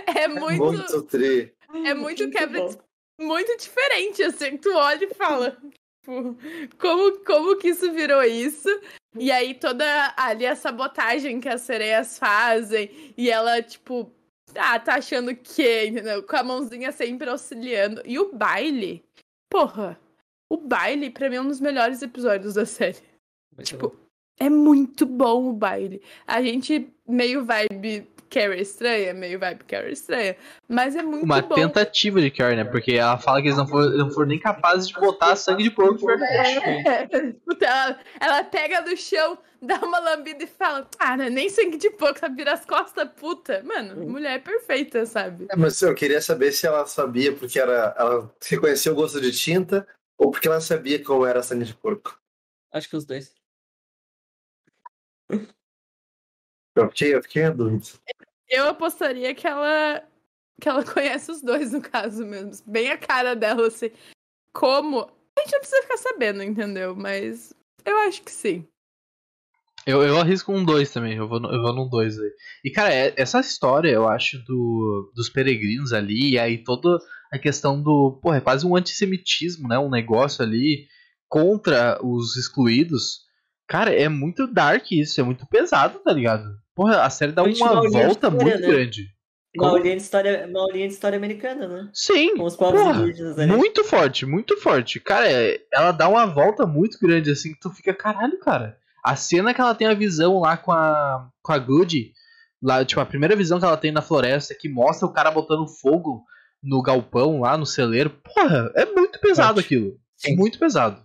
É 0.06 0.26
muito, 0.26 0.64
Muito 0.64 1.02
tri. 1.02 1.52
é 1.86 1.94
muito 1.94 2.28
quebra, 2.30 2.62
bom. 2.62 2.74
muito 3.20 3.56
diferente, 3.56 4.24
assim, 4.24 4.56
tu 4.56 4.74
olha 4.74 5.04
e 5.04 5.14
fala, 5.14 5.56
como, 6.78 7.24
como 7.24 7.56
que 7.56 7.68
isso 7.68 7.92
virou 7.92 8.22
isso? 8.22 8.68
E 9.18 9.30
aí 9.30 9.54
toda 9.54 10.14
ali 10.16 10.46
a 10.46 10.56
sabotagem 10.56 11.40
que 11.40 11.48
as 11.48 11.62
sereias 11.62 12.18
fazem, 12.18 12.90
e 13.16 13.30
ela, 13.30 13.62
tipo, 13.62 14.10
ah, 14.54 14.78
tá 14.78 14.94
achando 14.94 15.34
que, 15.34 15.86
entendeu? 15.86 16.22
Com 16.22 16.36
a 16.36 16.42
mãozinha 16.42 16.92
sempre 16.92 17.28
auxiliando. 17.28 18.02
E 18.04 18.18
o 18.18 18.32
baile, 18.32 19.04
porra, 19.50 19.98
o 20.50 20.56
baile 20.56 21.10
pra 21.10 21.28
mim 21.28 21.36
é 21.36 21.40
um 21.40 21.48
dos 21.48 21.60
melhores 21.60 22.02
episódios 22.02 22.54
da 22.54 22.64
série. 22.64 23.02
Tipo, 23.62 23.94
é 24.38 24.48
muito 24.48 25.04
bom 25.04 25.48
o 25.48 25.52
baile. 25.52 26.00
A 26.26 26.40
gente 26.42 26.88
meio 27.06 27.44
vibe 27.44 28.06
Carrie 28.28 28.60
estranha, 28.60 29.12
meio 29.14 29.38
vibe 29.38 29.64
Carrie 29.64 29.92
estranha, 29.92 30.36
mas 30.68 30.94
é 30.94 31.02
muito 31.02 31.24
Uma 31.24 31.42
bom. 31.42 31.54
tentativa 31.54 32.20
de 32.20 32.30
Carrie, 32.30 32.56
né? 32.56 32.64
Porque 32.64 32.92
ela 32.92 33.18
fala 33.18 33.40
que 33.40 33.48
eles 33.48 33.58
não 33.58 33.66
foram, 33.66 33.96
não 33.96 34.10
foram 34.10 34.28
nem 34.28 34.38
capazes 34.38 34.88
de 34.88 34.94
botar 34.94 35.34
sangue 35.36 35.62
de 35.64 35.70
porco 35.70 35.98
de 35.98 36.06
verdade. 36.06 36.58
É, 36.88 37.06
puta, 37.44 37.66
ela, 37.66 37.98
ela 38.20 38.44
pega 38.44 38.80
do 38.82 38.96
chão, 38.96 39.38
dá 39.60 39.76
uma 39.78 39.98
lambida 39.98 40.44
e 40.44 40.46
fala: 40.46 40.88
Ah, 40.98 41.16
não 41.16 41.24
é 41.24 41.30
nem 41.30 41.48
sangue 41.48 41.76
de 41.76 41.90
porco, 41.90 42.18
sabe? 42.18 42.36
Vira 42.36 42.52
as 42.52 42.64
costas, 42.64 43.08
puta. 43.16 43.62
Mano, 43.64 44.06
mulher 44.06 44.42
perfeita, 44.42 45.04
sabe? 45.06 45.46
É, 45.50 45.56
mas 45.56 45.80
eu 45.82 45.94
queria 45.94 46.20
saber 46.20 46.52
se 46.52 46.66
ela 46.66 46.86
sabia 46.86 47.32
porque 47.32 47.58
era, 47.58 47.94
ela 47.98 48.34
reconheceu 48.48 48.92
o 48.92 48.96
gosto 48.96 49.20
de 49.20 49.32
tinta 49.32 49.86
ou 50.16 50.30
porque 50.30 50.48
ela 50.48 50.60
sabia 50.60 51.02
como 51.02 51.26
era 51.26 51.42
sangue 51.42 51.64
de 51.64 51.74
porco. 51.74 52.18
Acho 52.72 52.88
que 52.88 52.96
os 52.96 53.04
dois. 53.04 53.32
Eu 56.80 56.88
fiquei, 56.88 57.14
eu 57.14 57.22
fiquei 57.22 57.42
em 57.44 57.56
dúvida. 57.56 57.86
Eu 58.48 58.68
apostaria 58.68 59.34
que 59.34 59.46
ela. 59.46 60.02
Que 60.60 60.68
ela 60.68 60.84
conhece 60.92 61.30
os 61.30 61.42
dois, 61.42 61.72
no 61.72 61.80
caso 61.80 62.24
mesmo. 62.24 62.52
Bem 62.66 62.90
a 62.90 62.98
cara 62.98 63.34
dela, 63.36 63.66
assim. 63.68 63.90
como, 64.52 65.00
a 65.00 65.40
gente 65.42 65.52
não 65.52 65.60
precisa 65.60 65.82
ficar 65.82 65.96
sabendo, 65.98 66.42
entendeu? 66.42 66.96
Mas 66.96 67.54
eu 67.84 67.96
acho 67.98 68.22
que 68.22 68.30
sim. 68.32 68.66
Eu, 69.86 70.02
eu 70.02 70.18
arrisco 70.18 70.52
um 70.52 70.64
2 70.64 70.90
também, 70.92 71.16
eu 71.16 71.26
vou, 71.26 71.38
eu 71.50 71.62
vou 71.62 71.72
num 71.74 71.88
2 71.88 72.18
aí. 72.18 72.30
E, 72.64 72.70
cara, 72.70 72.92
é- 72.92 73.14
essa 73.16 73.40
história, 73.40 73.88
eu 73.90 74.06
acho, 74.08 74.38
do, 74.44 75.10
dos 75.14 75.30
peregrinos 75.30 75.92
ali, 75.94 76.32
e 76.32 76.38
aí 76.38 76.62
toda 76.62 76.98
a 77.32 77.38
questão 77.38 77.80
do. 77.80 78.18
Porra, 78.22 78.38
é 78.38 78.40
quase 78.40 78.66
um 78.66 78.76
antissemitismo, 78.76 79.68
né? 79.68 79.78
Um 79.78 79.88
negócio 79.88 80.44
ali 80.44 80.86
contra 81.28 81.98
os 82.04 82.36
excluídos. 82.36 83.20
Cara, 83.66 83.92
é 83.94 84.08
muito 84.08 84.46
dark 84.52 84.90
isso, 84.92 85.20
é 85.20 85.24
muito 85.24 85.46
pesado, 85.46 85.98
tá 86.00 86.12
ligado? 86.12 86.44
Porra, 86.78 87.02
a 87.02 87.10
série 87.10 87.32
dá 87.32 87.42
Gente, 87.42 87.60
uma 87.60 87.74
volta 87.90 87.90
de 88.30 88.36
muito 88.36 88.48
história, 88.50 88.56
né? 88.60 88.66
grande. 88.68 89.08
Uma 89.56 89.70
Como? 89.70 89.82
linha, 89.82 89.96
de 89.96 90.02
história, 90.02 90.46
uma 90.46 90.72
linha 90.72 90.86
de 90.86 90.94
história 90.94 91.16
americana, 91.16 91.66
né? 91.66 91.90
Sim, 91.92 92.36
Com 92.36 92.44
os 92.44 92.54
povos 92.54 92.80
porra, 92.80 93.00
indígenas 93.02 93.36
ali. 93.36 93.50
muito 93.50 93.82
forte, 93.82 94.24
muito 94.24 94.56
forte. 94.60 95.00
Cara, 95.00 95.26
ela 95.72 95.90
dá 95.90 96.08
uma 96.08 96.24
volta 96.26 96.64
muito 96.64 96.96
grande, 97.00 97.32
assim, 97.32 97.52
que 97.52 97.58
tu 97.58 97.68
fica, 97.70 97.92
caralho, 97.92 98.38
cara. 98.38 98.78
A 99.04 99.16
cena 99.16 99.52
que 99.52 99.60
ela 99.60 99.74
tem 99.74 99.88
a 99.88 99.94
visão 99.94 100.38
lá 100.38 100.56
com 100.56 100.70
a, 100.70 101.28
com 101.42 101.52
a 101.52 101.58
Goody, 101.58 102.12
lá, 102.62 102.84
tipo, 102.84 103.00
a 103.00 103.06
primeira 103.06 103.34
visão 103.34 103.58
que 103.58 103.64
ela 103.64 103.76
tem 103.76 103.90
na 103.90 104.00
floresta, 104.00 104.54
que 104.54 104.68
mostra 104.68 105.04
o 105.08 105.12
cara 105.12 105.32
botando 105.32 105.66
fogo 105.66 106.22
no 106.62 106.80
galpão 106.80 107.40
lá, 107.40 107.58
no 107.58 107.66
celeiro. 107.66 108.10
Porra, 108.10 108.70
é 108.76 108.84
muito 108.84 109.18
pesado 109.18 109.58
aquilo. 109.58 109.98
Sim. 110.16 110.36
Muito 110.36 110.60
pesado. 110.60 111.02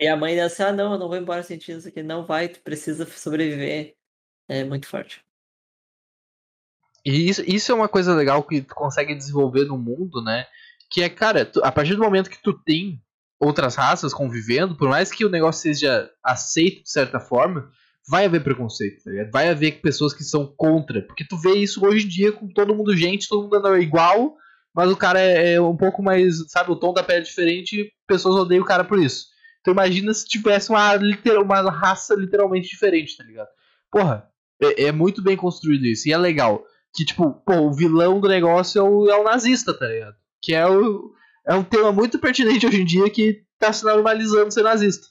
E 0.00 0.08
a 0.08 0.16
mãe 0.16 0.34
dela 0.34 0.48
assim, 0.48 0.64
ah, 0.64 0.72
não, 0.72 0.94
eu 0.94 0.98
não 0.98 1.06
vou 1.06 1.16
embora 1.16 1.44
sentindo 1.44 1.78
isso 1.78 1.86
aqui. 1.86 2.02
Não 2.02 2.24
vai, 2.26 2.48
tu 2.48 2.58
precisa 2.64 3.06
sobreviver. 3.06 3.94
É 4.48 4.64
muito 4.64 4.86
forte. 4.86 5.22
E 7.04 7.28
isso, 7.28 7.42
isso 7.46 7.70
é 7.70 7.74
uma 7.74 7.88
coisa 7.88 8.14
legal 8.14 8.42
que 8.42 8.62
tu 8.62 8.74
consegue 8.74 9.14
desenvolver 9.14 9.64
no 9.64 9.76
mundo, 9.76 10.22
né? 10.22 10.46
Que 10.90 11.02
é, 11.02 11.08
cara, 11.08 11.44
tu- 11.44 11.62
a 11.64 11.70
partir 11.70 11.94
do 11.94 12.02
momento 12.02 12.30
que 12.30 12.42
tu 12.42 12.52
tem 12.52 13.00
outras 13.38 13.74
raças 13.74 14.14
convivendo, 14.14 14.76
por 14.76 14.88
mais 14.88 15.10
que 15.12 15.24
o 15.24 15.28
negócio 15.30 15.62
seja 15.62 16.10
aceito 16.22 16.82
de 16.84 16.90
certa 16.90 17.20
forma, 17.20 17.70
vai 18.08 18.24
haver 18.24 18.42
preconceito, 18.42 19.02
tá? 19.04 19.10
Vai 19.32 19.48
haver 19.50 19.80
pessoas 19.80 20.14
que 20.14 20.24
são 20.24 20.46
contra. 20.46 21.02
Porque 21.02 21.26
tu 21.26 21.36
vê 21.36 21.54
isso 21.56 21.84
hoje 21.84 22.06
em 22.06 22.08
dia 22.08 22.32
com 22.32 22.48
todo 22.48 22.74
mundo 22.74 22.96
gente, 22.96 23.28
todo 23.28 23.42
mundo 23.42 23.56
andando 23.56 23.78
igual, 23.82 24.34
mas 24.74 24.90
o 24.90 24.96
cara 24.96 25.20
é, 25.20 25.54
é 25.54 25.60
um 25.60 25.76
pouco 25.76 26.02
mais, 26.02 26.50
sabe, 26.50 26.70
o 26.70 26.76
tom 26.76 26.92
da 26.94 27.02
pele 27.02 27.20
é 27.20 27.22
diferente 27.22 27.80
e 27.80 27.92
pessoas 28.06 28.34
odeiam 28.36 28.62
o 28.62 28.66
cara 28.66 28.84
por 28.84 28.98
isso. 28.98 29.26
Então 29.60 29.72
imagina 29.72 30.12
se 30.12 30.26
tivesse 30.26 30.70
uma, 30.70 30.94
uma 31.42 31.70
raça 31.70 32.14
literalmente 32.14 32.68
diferente, 32.68 33.16
tá 33.16 33.24
ligado? 33.24 33.48
Porra, 33.90 34.28
é, 34.60 34.84
é 34.84 34.92
muito 34.92 35.22
bem 35.22 35.36
construído 35.36 35.84
isso. 35.86 36.08
E 36.08 36.12
é 36.12 36.18
legal 36.18 36.64
que, 36.94 37.04
tipo, 37.04 37.32
pô, 37.32 37.54
o 37.54 37.72
vilão 37.72 38.20
do 38.20 38.28
negócio 38.28 38.78
é 38.78 38.82
o, 38.82 39.08
é 39.10 39.16
o 39.18 39.24
nazista, 39.24 39.76
tá 39.76 39.86
ligado? 39.86 40.16
Que 40.42 40.54
é, 40.54 40.66
o, 40.66 41.12
é 41.46 41.54
um 41.54 41.64
tema 41.64 41.90
muito 41.92 42.18
pertinente 42.18 42.66
hoje 42.66 42.82
em 42.82 42.84
dia 42.84 43.10
que 43.10 43.44
tá 43.58 43.72
se 43.72 43.84
normalizando 43.84 44.52
ser 44.52 44.62
nazista. 44.62 45.08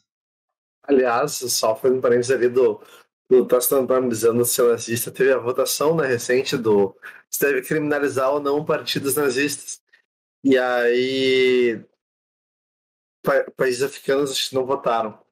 Aliás, 0.86 1.32
só 1.34 1.76
foi 1.76 1.92
um 1.92 2.02
parênteses 2.02 2.32
ali 2.32 2.50
do, 2.50 2.82
do 3.30 3.46
tá 3.46 3.60
se 3.60 3.72
normalizando 3.74 4.44
ser 4.46 4.64
nazista, 4.70 5.12
teve 5.12 5.32
a 5.32 5.38
votação 5.38 5.96
né, 5.96 6.06
recente 6.06 6.58
do 6.58 6.96
se 7.30 7.40
deve 7.40 7.62
criminalizar 7.62 8.32
ou 8.32 8.40
não 8.40 8.64
partidos 8.66 9.16
nazistas. 9.16 9.82
E 10.44 10.58
aí 10.58 11.84
pa- 13.24 13.46
países 13.56 13.82
africanos 13.82 14.52
não 14.52 14.66
votaram. 14.66 15.23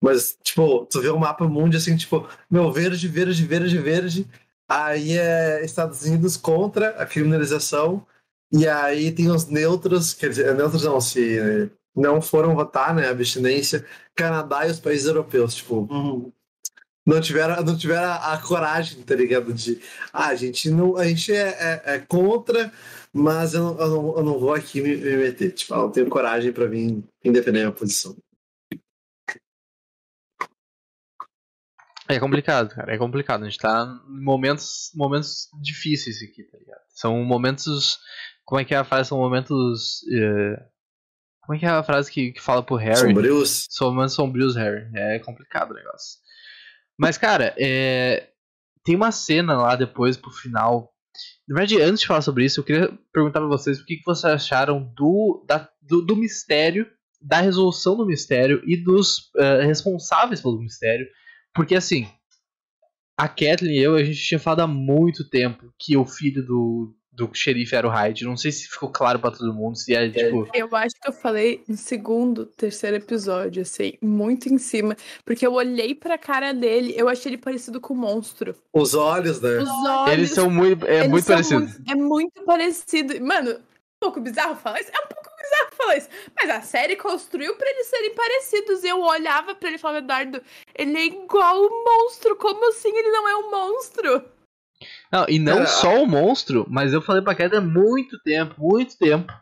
Mas, 0.00 0.38
tipo, 0.42 0.86
tu 0.86 1.00
vê 1.00 1.08
o 1.08 1.18
mapa 1.18 1.46
mundo 1.48 1.76
assim, 1.76 1.96
tipo, 1.96 2.28
meu, 2.50 2.72
verde, 2.72 3.08
verde, 3.08 3.44
verde, 3.44 3.78
verde. 3.78 4.26
Aí 4.68 5.12
é 5.16 5.64
Estados 5.64 6.02
Unidos 6.02 6.36
contra 6.36 6.90
a 6.90 7.06
criminalização. 7.06 8.06
E 8.52 8.66
aí 8.66 9.10
tem 9.12 9.30
os 9.30 9.46
neutros, 9.46 10.14
quer 10.14 10.30
dizer, 10.30 10.54
neutros 10.54 10.84
não, 10.84 11.00
se 11.00 11.70
não 11.94 12.22
foram 12.22 12.54
votar, 12.54 12.94
né, 12.94 13.08
abstinência, 13.08 13.84
Canadá 14.14 14.66
e 14.66 14.70
os 14.70 14.78
países 14.80 15.06
europeus, 15.06 15.54
tipo, 15.54 15.86
hum, 15.90 16.30
não 17.04 17.20
tiveram, 17.20 17.62
não 17.64 17.76
tiveram 17.76 18.08
a, 18.08 18.34
a 18.34 18.38
coragem, 18.38 19.02
tá 19.02 19.14
ligado? 19.14 19.52
De, 19.52 19.80
ah, 20.12 20.26
a 20.28 20.34
gente 20.34 20.70
não, 20.70 20.96
a 20.96 21.04
gente 21.06 21.32
é, 21.32 21.82
é- 21.84 21.94
é 21.94 21.98
contra, 21.98 22.72
mas 23.12 23.54
eu 23.54 23.62
não, 23.64 23.78
eu, 23.80 23.88
não, 23.88 24.16
eu 24.18 24.24
não 24.24 24.38
vou 24.38 24.54
aqui 24.54 24.80
me, 24.80 24.96
me 24.96 25.16
meter, 25.16 25.52
tipo, 25.52 25.74
eu 25.74 25.78
não 25.78 25.90
tenho 25.90 26.08
coragem 26.08 26.52
pra 26.52 26.66
vir, 26.66 27.02
vir 27.22 27.32
defender 27.32 27.58
a 27.60 27.62
minha 27.62 27.72
posição. 27.72 28.16
É 32.08 32.18
complicado, 32.18 32.70
cara. 32.74 32.94
É 32.94 32.98
complicado. 32.98 33.42
A 33.42 33.48
gente 33.48 33.58
tá 33.58 33.86
em 34.08 34.24
momentos, 34.24 34.90
momentos 34.94 35.48
difíceis 35.62 36.16
aqui, 36.22 36.42
tá 36.44 36.56
ligado? 36.58 36.80
São 36.90 37.22
momentos. 37.24 37.98
Como 38.44 38.60
é 38.60 38.64
que 38.64 38.74
é 38.74 38.78
a 38.78 38.84
frase? 38.84 39.10
São 39.10 39.18
momentos. 39.18 40.00
eh, 40.12 40.56
Como 41.42 41.56
é 41.56 41.58
que 41.60 41.66
é 41.66 41.68
a 41.68 41.82
frase 41.82 42.10
que, 42.10 42.32
que 42.32 42.40
fala 42.40 42.62
pro 42.62 42.76
Harry? 42.76 42.96
Sombrios. 42.96 43.66
São 43.68 43.92
momentos 43.92 44.14
sombrios, 44.14 44.56
Harry. 44.56 44.86
É 44.94 45.18
complicado 45.18 45.72
o 45.72 45.74
negócio. 45.74 46.18
Mas, 46.98 47.18
cara, 47.18 47.54
é, 47.58 48.28
tem 48.84 48.96
uma 48.96 49.12
cena 49.12 49.56
lá 49.56 49.76
depois 49.76 50.16
pro 50.16 50.30
final. 50.30 50.90
Na 51.46 51.56
verdade, 51.56 51.80
antes 51.82 52.00
de 52.00 52.06
falar 52.06 52.22
sobre 52.22 52.44
isso, 52.44 52.60
eu 52.60 52.64
queria 52.64 52.90
perguntar 53.12 53.40
pra 53.40 53.48
vocês 53.48 53.78
o 53.80 53.84
que, 53.84 53.96
que 53.96 54.04
vocês 54.04 54.24
acharam 54.32 54.82
do, 54.96 55.44
da- 55.46 55.68
do, 55.82 56.00
do 56.02 56.16
mistério, 56.16 56.86
da 57.20 57.40
resolução 57.40 57.96
do 57.96 58.06
mistério 58.06 58.62
e 58.66 58.76
dos 58.82 59.30
eh, 59.36 59.64
responsáveis 59.64 60.40
pelo 60.40 60.58
mistério. 60.60 61.06
Porque, 61.58 61.74
assim, 61.74 62.08
a 63.18 63.28
Kathleen 63.28 63.76
e 63.76 63.82
eu, 63.82 63.96
a 63.96 64.04
gente 64.04 64.18
tinha 64.20 64.38
falado 64.38 64.60
há 64.60 64.66
muito 64.66 65.28
tempo 65.28 65.72
que 65.78 65.96
o 65.96 66.06
filho 66.06 66.42
do, 66.46 66.94
do 67.12 67.28
xerife 67.34 67.74
era 67.74 67.86
o 67.86 67.90
Hyde. 67.90 68.24
Não 68.24 68.36
sei 68.36 68.52
se 68.52 68.68
ficou 68.68 68.90
claro 68.90 69.18
pra 69.18 69.32
todo 69.32 69.52
mundo, 69.52 69.76
se 69.76 69.92
é, 69.94 70.08
tipo... 70.08 70.48
Eu 70.54 70.74
acho 70.76 70.94
que 71.02 71.08
eu 71.08 71.12
falei 71.12 71.64
no 71.68 71.76
segundo, 71.76 72.46
terceiro 72.46 72.96
episódio, 72.96 73.62
assim, 73.62 73.94
muito 74.00 74.48
em 74.48 74.56
cima. 74.56 74.96
Porque 75.24 75.44
eu 75.44 75.52
olhei 75.54 75.94
pra 75.94 76.16
cara 76.16 76.54
dele, 76.54 76.94
eu 76.96 77.08
achei 77.08 77.30
ele 77.30 77.38
parecido 77.38 77.80
com 77.80 77.92
o 77.92 77.96
monstro. 77.96 78.54
Os 78.72 78.94
olhos, 78.94 79.40
né? 79.40 79.58
Os 79.58 79.68
olhos. 79.68 80.12
Eles 80.12 80.30
são 80.30 80.48
muito... 80.48 80.86
É 80.86 81.08
muito 81.08 81.26
parecido. 81.26 81.60
muito- 81.60 81.82
é 81.90 81.94
muito 81.96 82.44
parecido. 82.44 83.20
Mano, 83.24 83.50
um 83.50 83.60
pouco 84.00 84.20
bizarro 84.20 84.54
falar 84.54 84.80
isso? 84.80 84.90
É 84.94 85.04
um 85.04 85.08
pouco 85.08 85.28
isso. 85.92 86.08
Mas 86.40 86.50
a 86.50 86.60
série 86.60 86.96
construiu 86.96 87.54
pra 87.56 87.68
eles 87.68 87.86
serem 87.86 88.14
parecidos. 88.14 88.84
E 88.84 88.88
eu 88.88 89.00
olhava 89.00 89.54
pra 89.54 89.68
ele 89.68 89.76
e 89.76 89.80
falava, 89.80 89.98
Eduardo, 89.98 90.42
ele 90.74 90.96
é 90.96 91.06
igual 91.06 91.62
o 91.62 91.84
monstro. 91.84 92.36
Como 92.36 92.68
assim 92.68 92.96
ele 92.96 93.10
não 93.10 93.28
é 93.28 93.36
um 93.36 93.50
monstro? 93.50 94.24
Não, 95.10 95.26
e 95.28 95.38
não 95.38 95.54
Cara, 95.54 95.66
só 95.66 96.02
o 96.02 96.06
monstro, 96.06 96.66
mas 96.68 96.92
eu 96.92 97.02
falei 97.02 97.22
pra 97.22 97.34
Cat 97.34 97.54
há 97.56 97.60
muito 97.60 98.18
tempo, 98.20 98.54
muito 98.58 98.96
tempo, 98.96 99.32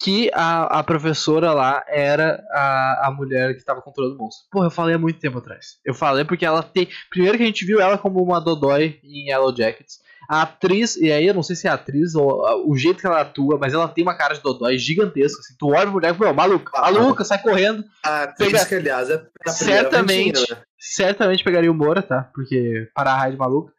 que 0.00 0.30
a, 0.34 0.78
a 0.78 0.84
professora 0.84 1.52
lá 1.52 1.82
era 1.88 2.44
a, 2.50 3.08
a 3.08 3.10
mulher 3.10 3.56
que 3.56 3.64
tava 3.64 3.82
controlando 3.82 4.16
o 4.16 4.18
monstro. 4.18 4.46
Porra, 4.50 4.66
eu 4.66 4.70
falei 4.70 4.94
há 4.94 4.98
muito 4.98 5.18
tempo 5.18 5.38
atrás. 5.38 5.78
Eu 5.84 5.94
falei 5.94 6.24
porque 6.24 6.44
ela 6.44 6.62
tem. 6.62 6.88
Primeiro 7.10 7.36
que 7.36 7.42
a 7.42 7.46
gente 7.46 7.64
viu 7.64 7.80
ela 7.80 7.98
como 7.98 8.22
uma 8.22 8.40
Dodói 8.40 9.00
em 9.02 9.28
Yellow 9.28 9.54
Jackets. 9.56 10.00
A 10.30 10.42
atriz, 10.42 10.94
e 10.96 11.10
aí 11.10 11.26
eu 11.26 11.32
não 11.32 11.42
sei 11.42 11.56
se 11.56 11.66
é 11.66 11.70
a 11.70 11.74
atriz 11.74 12.14
ou 12.14 12.44
a- 12.46 12.54
o 12.62 12.76
jeito 12.76 13.00
que 13.00 13.06
ela 13.06 13.22
atua, 13.22 13.56
mas 13.58 13.72
ela 13.72 13.88
tem 13.88 14.02
uma 14.04 14.14
cara 14.14 14.34
de 14.34 14.42
Dodói 14.42 14.76
gigantesca. 14.78 15.40
Assim, 15.40 15.54
tu 15.58 15.68
olha 15.68 15.82
pra 15.82 15.90
mulher 15.90 16.14
e 16.14 16.18
fala, 16.18 16.32
maluca, 16.34 16.70
Ah, 16.74 16.92
maluca, 16.92 17.24
sai 17.24 17.40
correndo. 17.40 17.82
A 18.04 18.24
atriz 18.24 18.52
Pega- 18.52 18.66
que, 18.66 18.74
aliás, 18.74 19.08
é 19.08 19.26
Certamente. 19.46 20.38
Vandinha, 20.40 20.56
né? 20.58 20.62
Certamente 20.78 21.42
pegaria 21.42 21.70
o 21.70 21.74
Moura, 21.74 22.02
tá? 22.02 22.30
Porque 22.34 22.88
para 22.94 23.10
a 23.12 23.16
raid 23.18 23.38
maluca. 23.38 23.72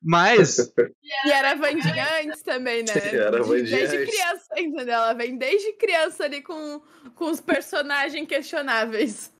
Mas. 0.00 0.56
E 1.26 1.30
era 1.32 1.54
Vandinha 1.56 2.06
antes 2.22 2.40
também, 2.42 2.84
né? 2.84 2.92
Era 3.12 3.28
a 3.38 3.42
De- 3.42 3.50
Wandinha 3.50 3.78
Desde 3.78 3.96
antes. 3.96 4.14
criança, 4.14 4.60
entendeu? 4.60 4.94
Ela 4.94 5.12
vem 5.12 5.36
desde 5.36 5.72
criança 5.72 6.24
ali 6.24 6.40
com, 6.40 6.80
com 7.16 7.30
os 7.30 7.40
personagens 7.40 8.28
questionáveis. 8.28 9.32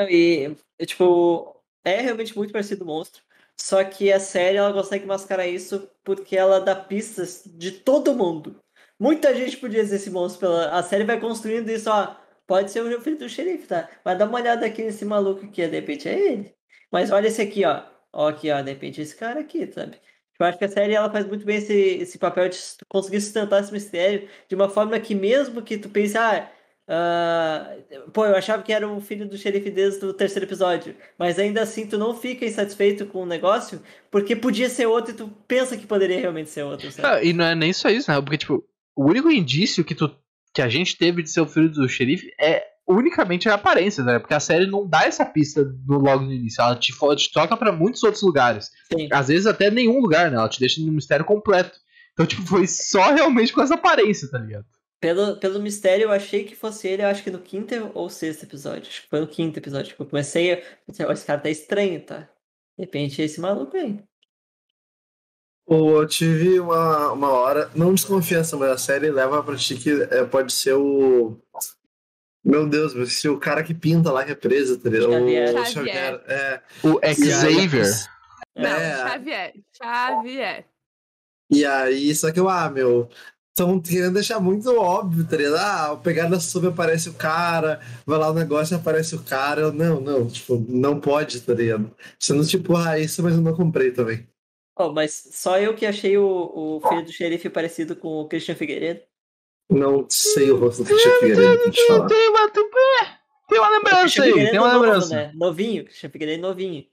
E, 0.00 0.50
e, 0.80 0.86
tipo, 0.86 1.54
é 1.84 2.00
realmente 2.00 2.36
muito 2.36 2.52
parecido 2.52 2.82
o 2.82 2.86
monstro. 2.88 3.22
Só 3.60 3.84
que 3.84 4.10
a 4.10 4.18
série 4.18 4.56
ela 4.56 4.72
consegue 4.72 5.04
mascarar 5.06 5.46
isso 5.46 5.88
porque 6.02 6.34
ela 6.36 6.60
dá 6.60 6.74
pistas 6.74 7.42
de 7.46 7.72
todo 7.72 8.14
mundo. 8.14 8.56
Muita 8.98 9.34
gente 9.34 9.58
podia 9.58 9.82
dizer 9.82 9.96
esse 9.96 10.10
monstro 10.10 10.40
pela. 10.40 10.70
A 10.78 10.82
série 10.82 11.04
vai 11.04 11.20
construindo 11.20 11.68
isso, 11.68 11.90
ó. 11.90 12.16
Pode 12.46 12.70
ser 12.70 12.80
o 12.80 13.00
filho 13.02 13.18
do 13.18 13.28
xerife, 13.28 13.66
tá? 13.68 13.88
Mas 14.04 14.18
dá 14.18 14.24
uma 14.26 14.38
olhada 14.38 14.66
aqui 14.66 14.82
nesse 14.82 15.04
maluco 15.04 15.44
aqui, 15.44 15.66
de 15.66 15.76
repente 15.76 16.08
é 16.08 16.32
ele. 16.32 16.54
Mas 16.90 17.10
olha 17.10 17.28
esse 17.28 17.42
aqui, 17.42 17.64
ó. 17.64 17.82
Ó, 18.12 18.28
aqui, 18.28 18.50
ó, 18.50 18.60
de 18.62 18.70
repente 18.72 19.00
esse 19.00 19.14
cara 19.14 19.40
aqui, 19.40 19.70
sabe? 19.72 20.00
Eu 20.38 20.46
acho 20.46 20.58
que 20.58 20.64
a 20.64 20.68
série 20.68 20.94
ela 20.94 21.10
faz 21.10 21.26
muito 21.26 21.44
bem 21.44 21.58
esse, 21.58 21.72
esse 21.74 22.18
papel 22.18 22.48
de 22.48 22.58
conseguir 22.88 23.20
sustentar 23.20 23.60
esse 23.62 23.72
mistério 23.72 24.28
de 24.48 24.54
uma 24.54 24.68
forma 24.70 24.98
que 24.98 25.14
mesmo 25.14 25.62
que 25.62 25.76
tu 25.78 25.90
pense, 25.90 26.16
ah, 26.16 26.50
ah, 26.92 27.76
pô, 28.12 28.26
eu 28.26 28.34
achava 28.34 28.64
que 28.64 28.72
era 28.72 28.88
o 28.88 29.00
filho 29.00 29.28
do 29.28 29.38
xerife 29.38 29.70
desde 29.70 30.04
o 30.04 30.12
terceiro 30.12 30.44
episódio, 30.44 30.96
mas 31.16 31.38
ainda 31.38 31.62
assim 31.62 31.86
tu 31.86 31.96
não 31.96 32.16
fica 32.16 32.44
insatisfeito 32.44 33.06
com 33.06 33.22
o 33.22 33.26
negócio, 33.26 33.80
porque 34.10 34.34
podia 34.34 34.68
ser 34.68 34.86
outro 34.86 35.12
e 35.12 35.16
tu 35.16 35.28
pensa 35.46 35.76
que 35.76 35.86
poderia 35.86 36.18
realmente 36.18 36.50
ser 36.50 36.64
outro? 36.64 36.90
Ah, 37.00 37.22
e 37.22 37.32
não 37.32 37.44
é 37.44 37.54
nem 37.54 37.72
só 37.72 37.88
isso, 37.88 38.10
né? 38.10 38.20
Porque, 38.20 38.38
tipo, 38.38 38.64
o 38.96 39.04
único 39.08 39.30
indício 39.30 39.84
que, 39.84 39.94
tu, 39.94 40.10
que 40.52 40.60
a 40.60 40.68
gente 40.68 40.98
teve 40.98 41.22
de 41.22 41.30
ser 41.30 41.40
o 41.40 41.46
filho 41.46 41.70
do 41.70 41.88
xerife 41.88 42.34
é 42.40 42.64
unicamente 42.88 43.48
a 43.48 43.54
aparência, 43.54 44.02
né? 44.02 44.18
Porque 44.18 44.34
a 44.34 44.40
série 44.40 44.66
não 44.66 44.84
dá 44.84 45.04
essa 45.04 45.24
pista 45.24 45.62
no, 45.86 45.96
logo 45.98 46.24
no 46.24 46.32
início. 46.32 46.60
Ela 46.60 46.74
te, 46.74 46.92
te 46.92 47.32
toca 47.32 47.56
pra 47.56 47.70
muitos 47.70 48.02
outros 48.02 48.24
lugares. 48.24 48.68
Sim. 48.92 49.08
Às 49.12 49.28
vezes 49.28 49.46
até 49.46 49.70
nenhum 49.70 50.00
lugar, 50.00 50.28
né? 50.28 50.38
Ela 50.38 50.48
te 50.48 50.58
deixa 50.58 50.80
no 50.80 50.90
mistério 50.90 51.24
completo. 51.24 51.78
Então, 52.14 52.26
tipo, 52.26 52.42
foi 52.42 52.66
só 52.66 53.12
realmente 53.12 53.52
com 53.52 53.62
essa 53.62 53.74
aparência, 53.74 54.28
tá 54.28 54.38
ligado? 54.38 54.66
Pelo, 55.00 55.36
pelo 55.38 55.60
mistério, 55.60 56.04
eu 56.04 56.12
achei 56.12 56.44
que 56.44 56.54
fosse 56.54 56.86
ele, 56.86 57.02
eu 57.02 57.06
acho 57.06 57.22
que 57.22 57.30
no 57.30 57.40
quinto 57.40 57.74
ou 57.94 58.10
sexto 58.10 58.42
episódio. 58.42 58.88
Acho 58.88 59.02
que 59.02 59.08
foi 59.08 59.20
no 59.20 59.26
quinto 59.26 59.58
episódio 59.58 59.96
que 59.96 60.02
eu 60.02 60.06
comecei 60.06 60.52
a. 60.52 61.12
Esse 61.12 61.24
cara 61.24 61.40
tá 61.40 61.48
estranho, 61.48 62.04
tá? 62.04 62.28
De 62.78 62.84
repente 62.84 63.22
é 63.22 63.24
esse 63.24 63.40
maluco 63.40 63.76
aí. 63.76 63.98
Eu 65.66 66.06
tive 66.06 66.58
uma, 66.58 67.12
uma 67.12 67.28
hora, 67.28 67.70
não 67.76 67.94
desconfiança, 67.94 68.56
mas 68.56 68.70
a 68.70 68.78
série 68.78 69.10
leva 69.10 69.42
pra 69.42 69.56
ti 69.56 69.76
que 69.76 70.02
é, 70.10 70.24
pode 70.24 70.52
ser 70.52 70.74
o. 70.74 71.40
Meu 72.44 72.68
Deus, 72.68 73.12
se 73.12 73.28
o 73.28 73.38
cara 73.38 73.62
que 73.62 73.72
pinta 73.72 74.10
lá 74.10 74.24
que 74.24 74.32
é 74.32 74.34
preso, 74.34 74.80
tá 74.80 74.90
ligado? 74.90 75.12
Xavier. 75.12 75.54
O 75.54 75.64
Xavier. 75.64 76.24
É. 76.26 76.62
O 76.82 77.00
Xavier. 77.14 78.10
Não, 78.56 78.68
É. 78.68 78.96
Xavier. 78.96 79.54
Xavier. 79.72 80.64
E 81.50 81.64
aí, 81.64 82.14
só 82.14 82.32
que 82.32 82.40
eu, 82.40 82.48
ah, 82.48 82.68
meu. 82.70 83.08
Estão 83.50 83.80
querendo 83.80 84.14
deixar 84.14 84.40
muito 84.40 84.74
óbvio, 84.76 85.26
tá 85.26 85.36
ligado? 85.36 85.56
Ah, 85.56 85.92
o 85.92 85.98
pegada 85.98 86.38
sub 86.40 86.68
aparece 86.68 87.08
o 87.08 87.14
cara, 87.14 87.80
vai 88.06 88.18
lá 88.18 88.30
o 88.30 88.34
negócio 88.34 88.74
e 88.74 88.76
aparece 88.76 89.14
o 89.14 89.22
cara. 89.22 89.62
Eu, 89.62 89.72
não, 89.72 90.00
não, 90.00 90.26
tipo, 90.28 90.64
não 90.68 91.00
pode, 91.00 91.40
tá 91.40 91.52
ligado? 91.52 91.94
Sendo 92.18 92.46
tipo, 92.46 92.76
ah, 92.76 92.98
isso, 92.98 93.22
mas 93.22 93.34
eu 93.34 93.40
não 93.40 93.54
comprei 93.54 93.90
também. 93.90 94.26
Oh, 94.78 94.92
mas 94.92 95.28
só 95.32 95.58
eu 95.58 95.74
que 95.74 95.84
achei 95.84 96.16
o, 96.16 96.24
o 96.24 96.88
filho 96.88 97.04
do 97.04 97.12
xerife 97.12 97.50
parecido 97.50 97.94
com 97.94 98.22
o 98.22 98.28
Christian 98.28 98.54
Figueiredo. 98.54 99.02
Não 99.68 100.06
sei 100.08 100.50
o 100.50 100.56
rosto 100.56 100.82
do 100.82 100.88
Christian 100.88 101.12
Figueiredo. 101.20 101.70
Tem 101.70 102.28
uma, 102.30 102.50
tem, 102.50 102.70
tem 103.48 103.58
uma 103.58 103.68
lembrança 103.68 104.22
aí, 104.22 104.32
tem 104.32 104.58
uma 104.58 104.72
novo, 104.72 104.84
lembrança. 104.84 105.14
né? 105.14 105.32
Novinho, 105.34 105.84
Christian 105.84 106.08
Figueiredo 106.08 106.42
novinho. 106.42 106.86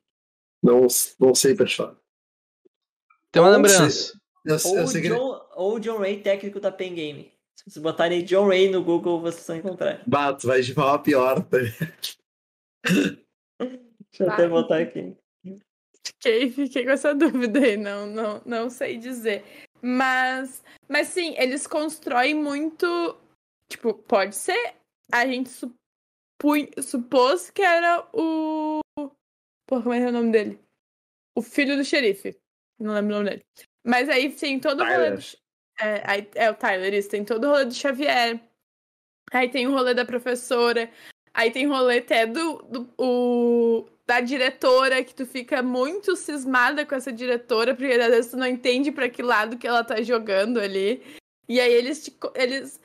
Não, 0.62 0.88
não 1.20 1.34
sei 1.34 1.56
falar. 1.56 1.96
Tem 3.32 3.42
uma 3.42 3.52
lembrança. 3.52 4.14
Eu, 4.48 4.58
Ou 4.64 4.78
eu 4.78 4.84
o 4.86 4.88
sei 4.88 5.02
que. 5.02 5.10
John, 5.10 5.46
ou 5.56 5.76
o 5.76 5.80
John 5.80 5.98
Ray, 5.98 6.22
técnico 6.22 6.62
da 6.62 6.72
Pen 6.72 6.96
Game. 6.96 7.34
Se 7.54 7.66
vocês 7.66 7.84
botarem 7.84 8.24
John 8.24 8.48
Ray 8.48 8.70
no 8.70 8.82
Google, 8.82 9.20
vocês 9.20 9.46
vão 9.46 9.58
encontrar. 9.58 10.02
Bato, 10.08 10.48
vai 10.48 10.62
de 10.62 10.74
mal 10.74 10.96
a 10.96 11.00
pior, 11.00 11.44
tá? 11.44 11.58
Deixa 12.88 14.24
eu 14.24 14.32
até 14.32 14.48
botar 14.48 14.78
aqui. 14.78 15.18
Fiquei, 16.06 16.50
fiquei 16.50 16.86
com 16.86 16.92
essa 16.92 17.14
dúvida 17.16 17.60
aí, 17.60 17.76
não, 17.76 18.08
não, 18.08 18.42
não 18.46 18.70
sei 18.70 18.98
dizer. 18.98 19.44
Mas, 19.82 20.64
mas 20.88 21.08
sim, 21.08 21.36
eles 21.38 21.68
constroem 21.68 22.34
muito. 22.34 22.88
Tipo, 23.70 23.94
pode 23.94 24.36
ser. 24.36 24.76
A 25.12 25.28
gente 25.28 25.50
supui, 25.50 26.72
supôs 26.82 27.50
que 27.50 27.62
era 27.62 28.08
o. 28.14 28.80
Pô, 29.68 29.82
como 29.82 29.94
é 29.94 30.00
que 30.00 30.06
é 30.06 30.10
o 30.10 30.14
nome 30.14 30.32
dele? 30.32 30.60
O 31.36 31.42
filho 31.42 31.76
do 31.76 31.84
xerife. 31.84 32.40
Não 32.80 32.94
lembro 32.94 33.16
o 33.16 33.18
nome 33.18 33.30
dele. 33.32 33.46
Mas 33.86 34.10
aí 34.10 34.32
tem 34.32 34.60
todo 34.60 34.82
o 34.82 34.84
rolê. 34.84 35.12
Do, 35.12 35.18
Tyler. 35.18 35.36
é, 35.80 36.04
aí, 36.06 36.30
é 36.36 36.50
o 36.50 36.56
Tyler, 36.56 36.94
isso. 36.94 37.10
Tem 37.10 37.24
todo 37.24 37.46
o 37.46 37.50
rolê 37.50 37.66
do 37.66 37.74
Xavier. 37.74 38.40
Aí 39.32 39.50
tem 39.50 39.68
o 39.68 39.72
rolê 39.72 39.94
da 39.94 40.06
professora. 40.06 40.90
Aí 41.34 41.52
tem 41.52 41.68
rolê 41.68 42.00
até 42.00 42.26
do, 42.26 42.58
do 42.64 42.90
o, 42.98 43.88
da 44.08 44.22
diretora, 44.22 45.04
que 45.04 45.14
tu 45.14 45.26
fica 45.26 45.62
muito 45.62 46.16
cismada 46.16 46.86
com 46.86 46.96
essa 46.96 47.12
diretora, 47.12 47.76
porque 47.76 47.94
às 47.94 48.10
vezes 48.10 48.32
tu 48.32 48.38
não 48.38 48.48
entende 48.48 48.92
pra 48.92 49.10
que 49.10 49.22
lado 49.22 49.58
que 49.58 49.68
ela 49.68 49.84
tá 49.84 50.02
jogando 50.02 50.60
ali. 50.60 51.04
E 51.48 51.60
aí 51.60 51.72
eles 51.72 52.04
te, 52.04 52.18
eles 52.36 52.80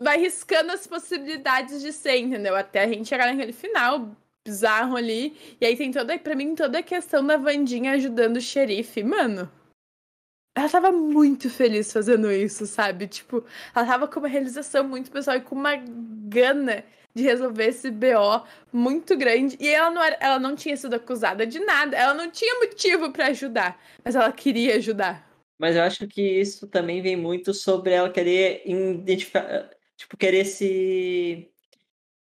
vai 0.00 0.18
riscando 0.18 0.72
as 0.72 0.86
possibilidades 0.86 1.80
de 1.80 1.92
ser, 1.92 2.18
entendeu? 2.18 2.56
Até 2.56 2.82
a 2.82 2.88
gente 2.88 3.08
chegar 3.08 3.32
naquele 3.32 3.52
final 3.52 4.16
bizarro 4.44 4.96
ali. 4.96 5.36
E 5.60 5.66
aí 5.66 5.76
tem 5.76 5.90
toda, 5.90 6.18
pra 6.18 6.34
mim, 6.34 6.54
toda 6.54 6.78
a 6.78 6.82
questão 6.82 7.26
da 7.26 7.36
Vandinha 7.36 7.92
ajudando 7.92 8.36
o 8.36 8.40
xerife. 8.40 9.02
Mano, 9.02 9.50
ela 10.56 10.68
tava 10.70 10.90
muito 10.90 11.50
feliz 11.50 11.92
fazendo 11.92 12.32
isso, 12.32 12.66
sabe? 12.66 13.06
Tipo, 13.06 13.44
ela 13.74 13.86
tava 13.86 14.08
com 14.08 14.20
uma 14.20 14.28
realização 14.28 14.88
muito 14.88 15.10
pessoal 15.10 15.36
e 15.36 15.40
com 15.42 15.54
uma 15.54 15.76
gana 15.76 16.82
de 17.14 17.22
resolver 17.22 17.66
esse 17.66 17.90
BO 17.90 18.44
muito 18.72 19.16
grande. 19.16 19.56
E 19.60 19.68
ela 19.68 19.90
não, 19.90 20.02
era, 20.02 20.16
ela 20.20 20.38
não 20.38 20.56
tinha 20.56 20.76
sido 20.76 20.94
acusada 20.94 21.46
de 21.46 21.60
nada. 21.60 21.96
Ela 21.96 22.14
não 22.14 22.30
tinha 22.30 22.58
motivo 22.60 23.12
pra 23.12 23.26
ajudar. 23.28 23.80
Mas 24.04 24.14
ela 24.14 24.32
queria 24.32 24.76
ajudar. 24.76 25.26
Mas 25.58 25.76
eu 25.76 25.82
acho 25.82 26.06
que 26.08 26.22
isso 26.22 26.66
também 26.68 27.02
vem 27.02 27.16
muito 27.16 27.54
sobre 27.54 27.92
ela 27.92 28.10
querer 28.10 28.62
identificar, 28.66 29.70
tipo, 29.96 30.16
querer 30.16 30.44
se. 30.44 31.50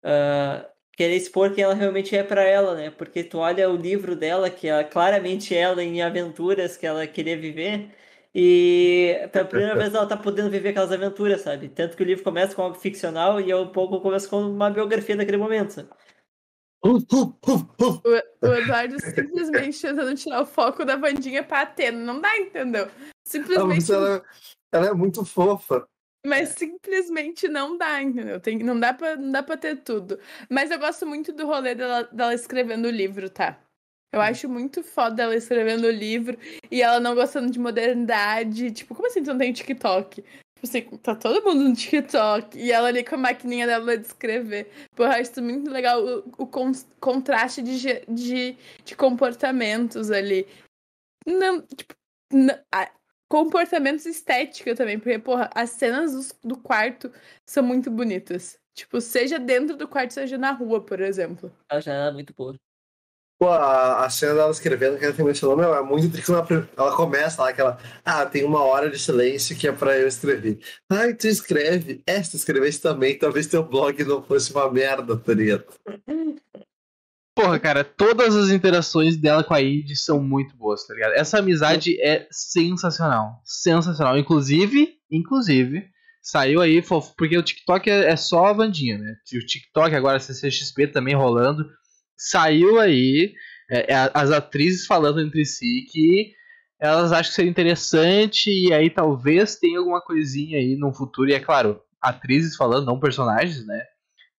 ah, 0.03 0.69
querer 0.95 1.15
expor 1.15 1.53
quem 1.53 1.63
ela 1.63 1.73
realmente 1.73 2.15
é 2.15 2.23
pra 2.23 2.43
ela, 2.43 2.75
né? 2.75 2.91
Porque 2.91 3.23
tu 3.23 3.39
olha 3.39 3.69
o 3.69 3.75
livro 3.75 4.15
dela, 4.15 4.49
que 4.49 4.67
é 4.67 4.83
claramente 4.83 5.55
ela 5.55 5.83
em 5.83 6.01
aventuras 6.01 6.77
que 6.77 6.85
ela 6.85 7.07
queria 7.07 7.37
viver, 7.37 7.95
e 8.35 9.29
pela 9.31 9.45
primeira 9.45 9.75
vez 9.75 9.93
ela 9.93 10.07
tá 10.07 10.17
podendo 10.17 10.49
viver 10.49 10.69
aquelas 10.69 10.91
aventuras, 10.91 11.41
sabe? 11.41 11.69
Tanto 11.69 11.95
que 11.95 12.01
o 12.01 12.05
livro 12.05 12.23
começa 12.23 12.55
com 12.55 12.63
algo 12.63 12.75
ficcional 12.75 13.39
e 13.39 13.53
um 13.53 13.67
pouco 13.67 14.01
começa 14.01 14.27
com 14.27 14.41
uma 14.41 14.71
biografia 14.71 15.15
daquele 15.15 15.37
momento. 15.37 15.71
sabe? 15.71 15.89
Uh, 16.83 16.97
uh, 16.97 17.39
uh, 17.47 17.73
uh. 17.79 18.01
O, 18.41 18.47
o 18.47 18.53
Eduardo 18.57 18.99
simplesmente 18.99 19.81
tentando 19.81 20.15
tirar 20.15 20.41
o 20.41 20.45
foco 20.45 20.83
da 20.83 20.95
Vandinha 20.95 21.43
pra 21.43 21.61
Atena. 21.61 21.97
Não 21.97 22.19
dá, 22.19 22.37
entendeu? 22.37 22.89
Simplesmente. 23.25 23.67
mas 23.67 23.89
ela, 23.89 24.23
ela 24.71 24.87
é 24.87 24.93
muito 24.93 25.23
fofa. 25.23 25.87
Mas 26.25 26.49
simplesmente 26.49 27.47
não 27.47 27.77
dá, 27.77 28.01
entendeu? 28.01 28.39
Tem, 28.39 28.57
não, 28.59 28.79
dá 28.79 28.93
pra, 28.93 29.15
não 29.15 29.31
dá 29.31 29.43
pra 29.43 29.57
ter 29.57 29.77
tudo. 29.77 30.19
Mas 30.49 30.71
eu 30.71 30.79
gosto 30.79 31.05
muito 31.05 31.31
do 31.33 31.45
rolê 31.45 31.75
dela, 31.75 32.03
dela 32.11 32.33
escrevendo 32.33 32.85
o 32.87 32.91
livro, 32.91 33.29
tá? 33.29 33.62
Eu 34.13 34.21
acho 34.21 34.47
muito 34.47 34.83
foda 34.83 35.23
ela 35.23 35.35
escrevendo 35.35 35.85
o 35.85 35.91
livro 35.91 36.37
e 36.69 36.83
ela 36.83 36.99
não 36.99 37.15
gostando 37.15 37.49
de 37.51 37.57
modernidade. 37.59 38.71
Tipo, 38.71 38.93
como 38.93 39.07
assim 39.07 39.23
tu 39.23 39.31
não 39.31 39.39
tem 39.39 39.51
TikTok? 39.51 40.21
Tipo 40.21 40.27
assim, 40.63 40.81
tá 40.97 41.15
todo 41.15 41.43
mundo 41.43 41.63
no 41.69 41.75
TikTok. 41.75 42.55
E 42.55 42.71
ela 42.71 42.89
ali 42.89 43.03
com 43.03 43.15
a 43.15 43.17
maquininha 43.17 43.65
dela 43.65 43.97
de 43.97 44.05
escrever. 44.05 44.71
Eu 44.95 45.05
acho 45.05 45.41
muito 45.41 45.67
legal 45.71 45.99
o, 46.05 46.19
o 46.37 46.45
con- 46.45 46.71
contraste 46.99 47.63
de, 47.63 47.79
de, 48.07 48.55
de 48.85 48.95
comportamentos 48.95 50.11
ali. 50.11 50.47
Não, 51.25 51.59
tipo, 51.63 51.95
não- 52.31 52.59
a- 52.71 52.91
comportamentos 53.27 54.05
estéticos 54.05 54.77
também, 54.77 54.99
porque, 54.99 55.17
porra, 55.17 55.49
as 55.55 55.71
cenas 55.71 56.13
dos- 56.13 56.35
do, 56.43 56.55
quarto 56.55 57.11
são 57.49 57.63
muito 57.63 57.89
bonitas. 57.89 58.59
Tipo, 58.75 59.01
seja 59.01 59.39
dentro 59.39 59.75
do 59.75 59.87
quarto, 59.87 60.13
seja 60.13 60.37
na 60.37 60.51
rua, 60.51 60.85
por 60.85 61.01
exemplo. 61.01 61.51
Ela 61.71 61.81
já 61.81 61.93
era 61.93 62.11
muito 62.11 62.31
boa. 62.33 62.55
Pô, 63.39 63.49
a, 63.49 64.05
a 64.05 64.09
cena 64.09 64.35
dela 64.35 64.51
escrevendo, 64.51 64.97
que 64.97 65.05
ela 65.05 65.23
mencionou, 65.23 65.57
meu, 65.57 65.73
é 65.73 65.83
muito 65.83 66.09
triste 66.11 66.31
ela, 66.31 66.47
ela 66.77 66.95
começa 66.95 67.41
lá, 67.41 67.51
que 67.51 67.59
ela, 67.59 67.77
ah, 68.05 68.25
tem 68.25 68.43
uma 68.43 68.63
hora 68.63 68.89
de 68.89 68.97
silêncio 68.97 69.55
que 69.55 69.67
é 69.67 69.71
pra 69.71 69.97
eu 69.97 70.07
escrever. 70.07 70.59
Ai, 70.89 71.13
tu 71.13 71.27
escreve. 71.27 72.01
É, 72.05 72.21
tu 72.21 72.35
escrevesse 72.35 72.79
também, 72.79 73.17
talvez 73.17 73.47
teu 73.47 73.63
blog 73.63 74.01
não 74.03 74.23
fosse 74.23 74.53
uma 74.53 74.71
merda, 74.71 75.17
tá 75.17 75.33
ligado? 75.33 75.65
Porra, 77.35 77.59
cara, 77.59 77.83
todas 77.83 78.35
as 78.35 78.51
interações 78.51 79.17
dela 79.17 79.43
com 79.43 79.55
a 79.55 79.61
Id 79.61 79.95
são 79.95 80.21
muito 80.21 80.55
boas, 80.55 80.85
tá 80.85 80.93
ligado? 80.93 81.13
Essa 81.13 81.39
amizade 81.39 81.99
é 81.99 82.27
sensacional. 82.31 83.41
Sensacional. 83.43 84.17
Inclusive, 84.17 84.99
inclusive, 85.11 85.89
saiu 86.21 86.61
aí, 86.61 86.81
porque 87.17 87.37
o 87.37 87.43
TikTok 87.43 87.89
é, 87.89 88.11
é 88.11 88.15
só 88.15 88.45
a 88.45 88.53
Vandinha, 88.53 88.99
né? 88.99 89.15
O 89.33 89.45
TikTok 89.45 89.95
agora, 89.95 90.19
CCXP 90.19 90.87
também 90.87 91.15
rolando. 91.15 91.65
Saiu 92.17 92.79
aí 92.79 93.33
é, 93.69 93.93
é, 93.93 94.11
as 94.13 94.31
atrizes 94.31 94.85
falando 94.85 95.21
entre 95.21 95.45
si 95.45 95.85
que 95.91 96.33
elas 96.79 97.11
acham 97.11 97.29
que 97.29 97.35
seria 97.35 97.51
interessante 97.51 98.49
e 98.51 98.73
aí 98.73 98.89
talvez 98.89 99.55
tenha 99.55 99.79
alguma 99.79 100.01
coisinha 100.01 100.57
aí 100.57 100.75
no 100.75 100.93
futuro. 100.93 101.29
E 101.29 101.33
é 101.33 101.39
claro, 101.39 101.81
atrizes 102.01 102.57
falando, 102.57 102.85
não 102.85 102.99
personagens, 102.99 103.65
né? 103.65 103.81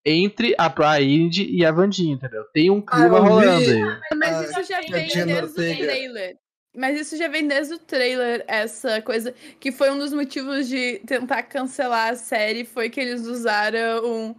Entre 0.04 0.54
a 0.58 0.68
Pride 0.68 1.44
e 1.50 1.64
a 1.64 1.72
Vandinha, 1.72 2.14
entendeu? 2.14 2.44
Tem 2.52 2.70
um 2.70 2.82
clima 2.82 3.16
eu 3.16 3.22
vi. 3.22 3.28
rolando 3.30 3.70
aí. 3.70 4.00
Mas 4.14 4.36
Ah, 4.36 4.44
isso 4.44 4.70
já 4.70 4.80
que 4.80 4.92
a 4.92 4.96
vem 4.96 5.08
desde 5.08 5.44
o 5.44 5.54
trailer. 5.54 6.36
Mas 6.76 7.00
isso 7.00 7.16
já 7.16 7.28
vem 7.28 7.48
desde 7.48 7.74
o 7.74 7.78
trailer, 7.78 8.44
essa 8.46 9.00
coisa. 9.00 9.34
Que 9.58 9.72
foi 9.72 9.90
um 9.90 9.98
dos 9.98 10.12
motivos 10.12 10.68
de 10.68 10.98
tentar 11.06 11.44
cancelar 11.44 12.10
a 12.10 12.16
série. 12.16 12.66
Foi 12.66 12.90
que 12.90 13.00
eles 13.00 13.22
usaram 13.22 14.04
um. 14.04 14.34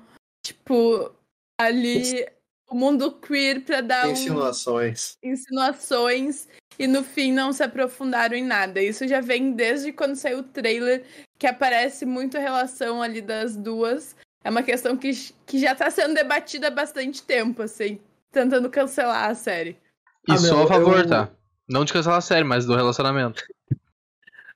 Tipo, 0.45 1.11
ali. 1.59 2.23
O 2.67 2.75
mundo 2.75 3.11
queer 3.11 3.61
pra 3.63 3.81
dar 3.81 4.07
um, 4.07 4.11
Insinuações. 4.11 5.17
insinuações. 5.23 6.47
E 6.77 6.87
no 6.87 7.03
fim 7.03 7.31
não 7.31 7.53
se 7.53 7.63
aprofundaram 7.63 8.35
em 8.35 8.43
nada. 8.43 8.81
Isso 8.81 9.07
já 9.07 9.21
vem 9.21 9.53
desde 9.53 9.93
quando 9.93 10.15
saiu 10.15 10.39
o 10.39 10.43
trailer. 10.43 11.03
Que 11.37 11.47
aparece 11.47 12.05
muito 12.05 12.37
a 12.37 12.41
relação 12.41 13.01
ali 13.01 13.21
das 13.21 13.55
duas. 13.55 14.15
É 14.43 14.49
uma 14.49 14.63
questão 14.63 14.97
que, 14.97 15.11
que 15.45 15.59
já 15.59 15.73
tá 15.75 15.89
sendo 15.89 16.13
debatida 16.13 16.67
há 16.67 16.71
bastante 16.71 17.21
tempo, 17.21 17.61
assim. 17.61 17.99
Tentando 18.31 18.69
cancelar 18.69 19.29
a 19.29 19.35
série. 19.35 19.77
E 20.27 20.31
Ah, 20.33 20.37
sou 20.37 20.57
meu, 20.57 20.65
a 20.65 20.67
favor, 20.67 20.97
eu- 20.99 21.07
tá? 21.07 21.29
Não 21.69 21.85
de 21.85 21.93
cancelar 21.93 22.17
a 22.17 22.21
série, 22.21 22.43
mas 22.43 22.65
do 22.65 22.75
relacionamento. 22.75 23.43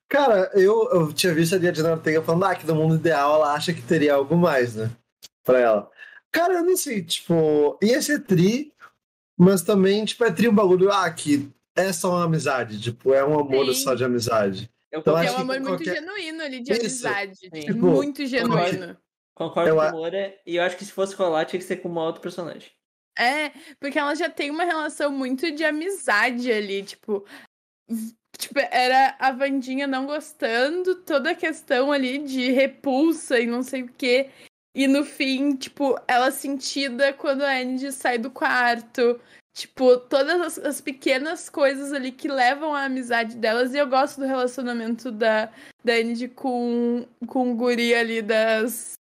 Cara, 0.09 0.49
eu, 0.55 0.89
eu 0.91 1.13
tinha 1.13 1.33
visto 1.33 1.55
a 1.55 1.57
Diana 1.59 1.91
Ortega 1.91 2.21
falando 2.21 2.43
ah, 2.45 2.55
que 2.55 2.65
no 2.65 2.73
mundo 2.75 2.95
ideal 2.95 3.35
ela 3.35 3.53
acha 3.53 3.71
que 3.73 3.81
teria 3.81 4.15
algo 4.15 4.35
mais, 4.35 4.75
né? 4.75 4.89
Pra 5.43 5.59
ela. 5.59 5.89
Cara, 6.31 6.53
eu 6.55 6.63
não 6.63 6.77
sei, 6.77 7.03
tipo, 7.03 7.77
ia 7.81 8.01
ser 8.01 8.19
tri, 8.23 8.73
mas 9.37 9.61
também, 9.61 10.05
tipo, 10.05 10.23
é 10.23 10.31
tri 10.31 10.47
um 10.47 10.53
bagulho, 10.53 10.91
ah, 10.91 11.09
que 11.11 11.49
é 11.75 11.91
só 11.91 12.11
uma 12.11 12.23
amizade, 12.25 12.79
tipo, 12.79 13.13
é 13.13 13.25
um 13.25 13.39
amor 13.39 13.65
Sim. 13.73 13.81
só 13.81 13.95
de 13.95 14.03
amizade. 14.03 14.69
Eu 14.91 14.99
Então, 15.01 15.17
É 15.17 15.21
um 15.31 15.35
que 15.35 15.41
amor 15.41 15.59
muito 15.59 15.67
qualquer- 15.83 15.95
genuíno 15.95 16.41
ali, 16.43 16.61
de 16.61 16.71
Isso. 16.71 17.07
amizade. 17.07 17.49
Tipo, 17.49 17.77
muito 17.77 18.25
genuíno. 18.25 18.97
Concordo 19.35 19.69
Eu 19.69 19.75
com 19.75 19.81
a- 19.81 19.89
o 19.89 19.91
Moura. 19.93 20.35
E 20.45 20.55
eu 20.57 20.63
acho 20.63 20.75
que 20.77 20.83
se 20.85 20.91
fosse 20.91 21.15
rolar, 21.15 21.45
tinha 21.45 21.59
que 21.59 21.65
ser 21.65 21.77
com 21.77 21.87
uma 21.87 22.03
outra 22.03 22.21
personagem. 22.21 22.69
É, 23.17 23.51
porque 23.79 23.97
ela 23.99 24.15
já 24.15 24.29
tem 24.29 24.49
uma 24.49 24.63
relação 24.63 25.11
muito 25.11 25.51
de 25.51 25.63
amizade 25.63 26.51
ali, 26.51 26.83
tipo. 26.83 27.25
Tipo, 28.37 28.59
era 28.71 29.15
a 29.19 29.31
Vandinha 29.31 29.85
não 29.87 30.05
gostando, 30.05 30.95
toda 31.03 31.31
a 31.31 31.35
questão 31.35 31.91
ali 31.91 32.19
de 32.19 32.51
repulsa 32.51 33.39
e 33.39 33.45
não 33.45 33.61
sei 33.63 33.83
o 33.83 33.89
quê. 33.97 34.29
E 34.73 34.87
no 34.87 35.03
fim, 35.03 35.55
tipo, 35.55 35.99
ela 36.07 36.31
sentida 36.31 37.11
quando 37.13 37.41
a 37.41 37.51
Andy 37.51 37.91
sai 37.91 38.17
do 38.17 38.29
quarto. 38.29 39.19
Tipo, 39.53 39.97
todas 39.97 40.39
as, 40.39 40.65
as 40.65 40.81
pequenas 40.81 41.49
coisas 41.49 41.91
ali 41.91 42.11
que 42.11 42.27
levam 42.27 42.73
à 42.73 42.83
amizade 42.83 43.35
delas. 43.35 43.73
E 43.73 43.77
eu 43.77 43.87
gosto 43.87 44.19
do 44.21 44.27
relacionamento 44.27 45.11
da, 45.11 45.51
da 45.83 45.93
Andy 45.93 46.27
com, 46.29 47.05
com 47.27 47.51
o 47.51 47.55
guri 47.55 47.93
ali 47.93 48.21
das, 48.21 48.93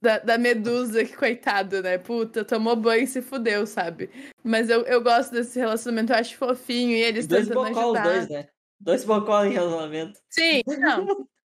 da, 0.00 0.18
da 0.18 0.38
Medusa, 0.38 1.04
que 1.04 1.16
coitado, 1.16 1.82
né? 1.82 1.98
Puta, 1.98 2.44
tomou 2.44 2.76
banho 2.76 3.04
e 3.04 3.06
se 3.06 3.22
fudeu, 3.22 3.66
sabe? 3.66 4.10
Mas 4.44 4.70
eu, 4.70 4.82
eu 4.82 5.02
gosto 5.02 5.32
desse 5.32 5.58
relacionamento, 5.58 6.12
eu 6.12 6.16
acho 6.16 6.36
fofinho 6.36 6.90
e 6.90 7.02
eles 7.02 7.26
Dois 7.26 7.48
tentando 7.48 7.68
bocó, 7.68 7.92
os 7.92 7.96
ajudar. 7.96 8.02
dois, 8.02 8.28
né? 8.28 8.48
Dois 8.80 9.04
bocó 9.04 9.44
em 9.44 9.52
relacionamento. 9.52 10.18
Sim, 10.30 10.62
não. 10.78 11.28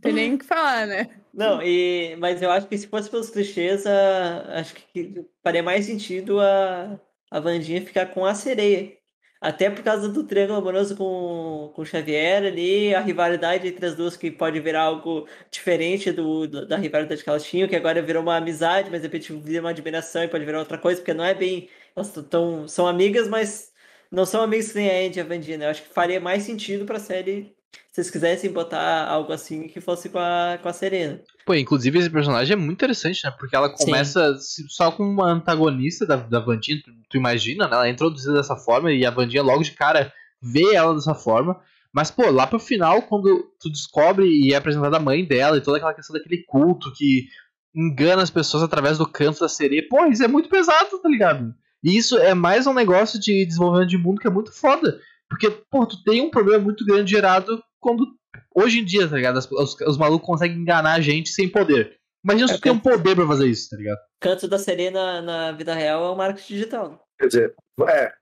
Tem 0.00 0.12
nem 0.12 0.34
o 0.34 0.38
que 0.38 0.44
falar, 0.44 0.86
né? 0.86 1.22
Não, 1.32 1.60
e, 1.62 2.16
mas 2.16 2.40
eu 2.40 2.50
acho 2.50 2.66
que 2.66 2.78
se 2.78 2.86
fosse 2.88 3.10
pelos 3.10 3.28
clichês, 3.30 3.86
a- 3.86 4.58
acho 4.60 4.74
que 4.74 5.26
faria 5.42 5.62
mais 5.62 5.84
sentido 5.84 6.40
a, 6.40 6.98
a 7.30 7.40
Vandinha 7.40 7.84
ficar 7.84 8.06
com 8.06 8.24
a 8.24 8.34
sereia. 8.34 8.96
Até 9.38 9.68
por 9.70 9.82
causa 9.84 10.08
do 10.08 10.24
triângulo 10.26 10.58
amoroso 10.58 10.96
com, 10.96 11.70
com 11.74 11.82
o 11.82 11.84
Xavier 11.86 12.42
ali, 12.46 12.94
a 12.94 13.00
rivalidade 13.00 13.68
entre 13.68 13.84
as 13.86 13.94
duas 13.94 14.16
que 14.16 14.30
pode 14.30 14.58
virar 14.60 14.82
algo 14.84 15.28
diferente 15.50 16.10
do, 16.10 16.46
do- 16.48 16.66
da 16.66 16.76
rivalidade 16.78 17.22
que 17.22 17.28
elas 17.28 17.44
tinham, 17.44 17.68
que 17.68 17.76
agora 17.76 18.00
virou 18.02 18.22
uma 18.22 18.36
amizade, 18.36 18.90
mas 18.90 19.02
de 19.02 19.06
repente 19.08 19.32
vira 19.34 19.60
uma 19.60 19.70
admiração 19.70 20.24
e 20.24 20.28
pode 20.28 20.44
virar 20.46 20.58
outra 20.60 20.78
coisa, 20.78 21.00
porque 21.00 21.12
não 21.14 21.24
é 21.24 21.34
bem. 21.34 21.68
Elas 21.94 22.12
tão, 22.30 22.66
são 22.66 22.86
amigas, 22.88 23.28
mas 23.28 23.72
não 24.10 24.24
são 24.24 24.40
amigas 24.42 24.72
que 24.72 24.78
nem 24.78 24.90
a 24.90 25.06
Andy 25.06 25.18
e 25.18 25.22
a 25.22 25.24
Vandinha. 25.24 25.58
né? 25.58 25.66
Eu 25.66 25.70
acho 25.70 25.82
que 25.82 25.88
faria 25.90 26.18
mais 26.20 26.42
sentido 26.44 26.86
pra 26.86 26.98
série 26.98 27.55
se 27.92 28.02
vocês 28.02 28.10
quisessem 28.10 28.52
botar 28.52 29.06
algo 29.06 29.32
assim 29.32 29.68
que 29.68 29.80
fosse 29.80 30.08
com 30.08 30.18
a, 30.18 30.58
com 30.62 30.68
a 30.68 30.72
Serena. 30.72 31.20
Pô, 31.46 31.54
inclusive 31.54 31.98
esse 31.98 32.10
personagem 32.10 32.52
é 32.52 32.56
muito 32.56 32.72
interessante, 32.72 33.24
né? 33.24 33.30
Porque 33.38 33.56
ela 33.56 33.74
Sim. 33.76 33.84
começa 33.86 34.36
se- 34.38 34.68
só 34.68 34.90
com 34.90 35.02
uma 35.02 35.30
antagonista 35.30 36.04
da, 36.06 36.16
da 36.16 36.40
Vandinha, 36.40 36.80
tu, 36.84 36.90
tu 37.10 37.16
imagina, 37.16 37.66
né? 37.66 37.74
Ela 37.74 37.86
é 37.86 37.90
introduzida 37.90 38.34
dessa 38.34 38.56
forma 38.56 38.92
e 38.92 39.04
a 39.06 39.10
Vandinha 39.10 39.42
logo 39.42 39.62
de 39.62 39.72
cara 39.72 40.12
vê 40.42 40.74
ela 40.74 40.94
dessa 40.94 41.14
forma. 41.14 41.60
Mas, 41.92 42.10
pô, 42.10 42.30
lá 42.30 42.46
pro 42.46 42.58
final, 42.58 43.00
quando 43.02 43.50
tu 43.58 43.70
descobre 43.70 44.26
e 44.26 44.52
é 44.52 44.56
apresentada 44.56 44.98
a 44.98 45.00
mãe 45.00 45.24
dela 45.24 45.56
e 45.56 45.62
toda 45.62 45.78
aquela 45.78 45.94
questão 45.94 46.14
daquele 46.14 46.42
culto 46.44 46.92
que 46.92 47.26
engana 47.74 48.22
as 48.22 48.30
pessoas 48.30 48.62
através 48.62 48.98
do 48.98 49.06
canto 49.06 49.40
da 49.40 49.48
sereia, 49.48 49.86
pô, 49.88 50.04
isso 50.06 50.22
é 50.22 50.28
muito 50.28 50.48
pesado, 50.50 50.98
tá 50.98 51.08
ligado? 51.08 51.54
E 51.82 51.96
isso 51.96 52.18
é 52.18 52.34
mais 52.34 52.66
um 52.66 52.74
negócio 52.74 53.18
de 53.20 53.46
desenvolvimento 53.46 53.88
de 53.88 53.96
mundo 53.98 54.20
que 54.20 54.26
é 54.26 54.30
muito 54.30 54.52
foda. 54.52 54.98
Porque, 55.28 55.50
pô, 55.70 55.86
tu 55.86 56.02
tem 56.04 56.20
um 56.20 56.30
problema 56.30 56.62
muito 56.62 56.84
grande 56.84 57.10
gerado 57.10 57.62
quando. 57.80 58.06
Hoje 58.54 58.80
em 58.80 58.84
dia, 58.84 59.08
tá 59.08 59.16
ligado? 59.16 59.38
As- 59.38 59.50
Os, 59.50 59.80
os 59.80 59.98
malucos 59.98 60.26
conseguem 60.26 60.56
enganar 60.58 60.94
a 60.94 61.00
gente 61.00 61.30
sem 61.30 61.48
poder. 61.48 61.96
Imagina 62.24 62.48
se 62.48 62.54
É 62.54 62.56
tu 62.56 62.62
tem 62.62 62.72
um 62.72 62.78
poder 62.80 63.14
pra 63.14 63.26
fazer 63.26 63.46
isso, 63.46 63.68
tá 63.70 63.76
ligado? 63.76 63.98
canto 64.20 64.48
da 64.48 64.58
Serena 64.58 65.20
na 65.22 65.52
vida 65.52 65.74
real 65.74 66.04
é 66.06 66.10
o 66.10 66.16
marketing 66.16 66.54
digital. 66.54 67.06
Quer 67.18 67.26
dizer, 67.26 67.54
é. 67.88 68.12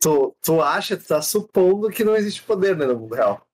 Tu, 0.00 0.34
tu 0.42 0.62
acha, 0.62 0.96
tu 0.96 1.06
tá 1.06 1.20
supondo 1.20 1.90
que 1.90 2.02
não 2.04 2.16
existe 2.16 2.42
poder 2.42 2.74
né, 2.76 2.86
no 2.86 2.98
mundo 2.98 3.14
real. 3.14 3.44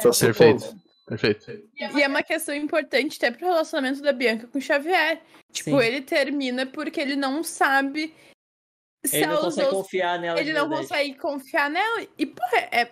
Tu 0.00 0.02
tá 0.02 0.12
supondo. 0.12 0.60
Perfeito. 0.60 0.84
Perfeito. 1.06 1.52
E 1.76 2.02
é 2.02 2.08
uma 2.08 2.22
questão 2.22 2.54
importante 2.54 3.16
até 3.18 3.30
pro 3.30 3.46
relacionamento 3.46 4.00
da 4.00 4.12
Bianca 4.12 4.46
com 4.48 4.58
o 4.58 4.62
Xavier. 4.62 5.20
Tipo, 5.52 5.70
Sim. 5.78 5.86
ele 5.86 6.00
termina 6.00 6.64
porque 6.66 6.98
ele 7.00 7.14
não 7.14 7.44
sabe 7.44 8.12
Ele 9.12 9.26
não 9.26 9.40
consegue 9.42 9.68
usou 9.68 9.82
confiar 9.82 10.18
nela 10.18 10.40
ele 10.40 10.52
não 10.52 10.68
verdade. 10.68 10.88
consegue 10.88 11.14
confiar 11.14 11.70
nela. 11.70 12.06
E, 12.18 12.26
porra, 12.26 12.58
é 12.72 12.90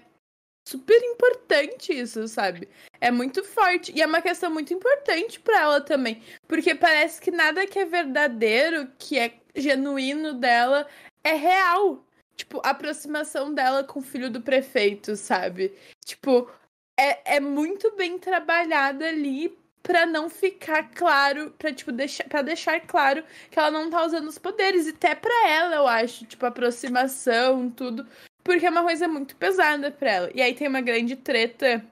super 0.69 1.03
importante 1.03 1.93
isso, 1.93 2.29
sabe? 2.29 2.69
É 3.01 3.11
muito 3.11 3.43
forte. 3.45 3.93
E 3.95 4.03
é 4.03 4.07
uma 4.07 4.23
questão 4.23 4.51
muito 4.51 4.73
importante 4.73 5.41
pra 5.41 5.61
ela 5.61 5.81
também. 5.81 6.23
Porque 6.47 6.75
parece 6.75 7.21
que 7.21 7.31
nada 7.31 7.67
que 7.67 7.79
é 7.79 7.85
verdadeiro, 7.85 8.89
que 8.99 9.19
é 9.19 9.35
genuíno 9.57 10.35
dela, 10.35 10.87
é 11.25 11.33
real. 11.35 12.05
Tipo, 12.37 12.61
a 12.65 12.71
aproximação 12.71 13.53
dela 13.53 13.85
com 13.85 14.01
o 14.01 14.03
filho 14.03 14.31
do 14.31 14.41
prefeito, 14.41 15.17
sabe? 15.17 15.75
Tipo, 16.05 16.51
é, 16.99 17.37
é 17.37 17.41
muito 17.41 17.95
bem 17.97 18.19
trabalhada 18.19 19.09
ali 19.09 19.57
pra 19.83 20.07
não 20.07 20.31
ficar 20.31 20.91
claro, 20.95 21.51
pra, 21.59 21.73
tipo, 21.73 21.93
deixar, 21.93 22.25
pra 22.25 22.43
deixar 22.43 22.81
claro 22.81 23.25
que 23.51 23.59
ela 23.59 23.71
não 23.71 23.91
tá 23.91 24.05
usando 24.05 24.29
os 24.29 24.39
poderes. 24.39 24.87
E 24.87 24.91
até 24.91 25.15
pra 25.15 25.49
ela, 25.49 25.77
eu 25.77 25.87
acho, 25.87 26.25
tipo, 26.27 26.47
aproximação, 26.47 27.71
tudo. 27.71 28.07
Porque 28.45 28.67
é 28.67 28.71
uma 28.71 28.83
coisa 28.83 29.09
muito 29.09 29.37
pesada 29.37 29.91
pra 29.91 30.11
ela. 30.11 30.31
E 30.35 30.43
aí 30.43 30.55
tem 30.55 30.69
uma 30.69 30.81
grande 30.81 31.17
treta 31.17 31.85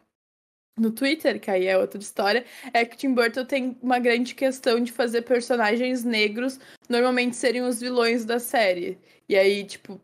no 0.78 0.90
Twitter, 0.90 1.38
que 1.38 1.50
aí 1.50 1.66
é 1.66 1.76
outra 1.76 2.00
história, 2.00 2.44
é 2.72 2.84
que 2.84 2.96
Tim 2.96 3.12
Burton 3.12 3.44
tem 3.44 3.76
uma 3.82 3.98
grande 3.98 4.34
questão 4.34 4.80
de 4.80 4.90
fazer 4.90 5.22
personagens 5.22 6.04
negros 6.04 6.58
normalmente 6.88 7.36
serem 7.36 7.62
os 7.62 7.80
vilões 7.80 8.24
da 8.24 8.38
série. 8.38 8.98
E 9.28 9.36
aí, 9.36 9.62
tipo, 9.64 10.00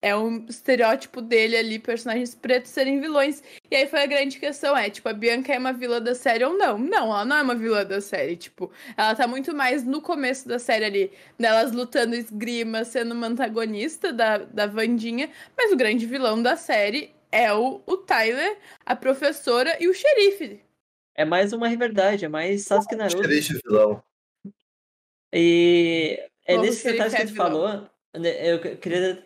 é 0.00 0.16
um 0.16 0.46
estereótipo 0.48 1.20
dele 1.20 1.56
ali, 1.56 1.78
personagens 1.78 2.34
pretos 2.34 2.70
serem 2.70 3.00
vilões. 3.00 3.42
E 3.70 3.74
aí 3.74 3.86
foi 3.86 4.02
a 4.02 4.06
grande 4.06 4.38
questão, 4.38 4.76
é, 4.76 4.88
tipo, 4.88 5.08
a 5.08 5.12
Bianca 5.12 5.52
é 5.52 5.58
uma 5.58 5.72
vilã 5.72 6.00
da 6.00 6.14
série 6.14 6.44
ou 6.44 6.56
não? 6.56 6.78
Não, 6.78 7.06
ela 7.06 7.24
não 7.24 7.36
é 7.36 7.42
uma 7.42 7.54
vilã 7.54 7.84
da 7.84 8.00
série, 8.00 8.36
tipo, 8.36 8.70
ela 8.96 9.14
tá 9.14 9.26
muito 9.26 9.54
mais 9.54 9.84
no 9.84 10.00
começo 10.00 10.46
da 10.46 10.58
série 10.58 10.84
ali, 10.84 11.12
delas 11.38 11.72
lutando 11.72 12.14
esgrima, 12.14 12.84
sendo 12.84 13.12
uma 13.12 13.26
antagonista 13.26 14.12
da, 14.12 14.38
da 14.38 14.66
Vandinha, 14.66 15.30
mas 15.56 15.72
o 15.72 15.76
grande 15.76 16.06
vilão 16.06 16.40
da 16.40 16.56
série 16.56 17.12
é 17.32 17.52
o, 17.52 17.82
o 17.86 17.96
Tyler, 17.96 18.56
a 18.86 18.94
professora 18.94 19.76
e 19.80 19.88
o 19.88 19.94
xerife. 19.94 20.60
É 21.14 21.24
mais 21.24 21.52
uma 21.52 21.66
rivalidade, 21.66 22.24
é 22.24 22.28
mais 22.28 22.64
Sasuke 22.64 22.94
Naruto. 22.94 23.22
Triste 23.22 23.60
vilão. 23.64 24.02
E 25.32 26.18
é 26.46 26.54
Como 26.54 26.64
nesses 26.64 26.82
que 26.82 26.92
quer 26.92 27.26
tu 27.26 27.32
vilão? 27.32 27.46
falou, 27.46 27.90
eu 28.14 28.78
queria 28.78 29.24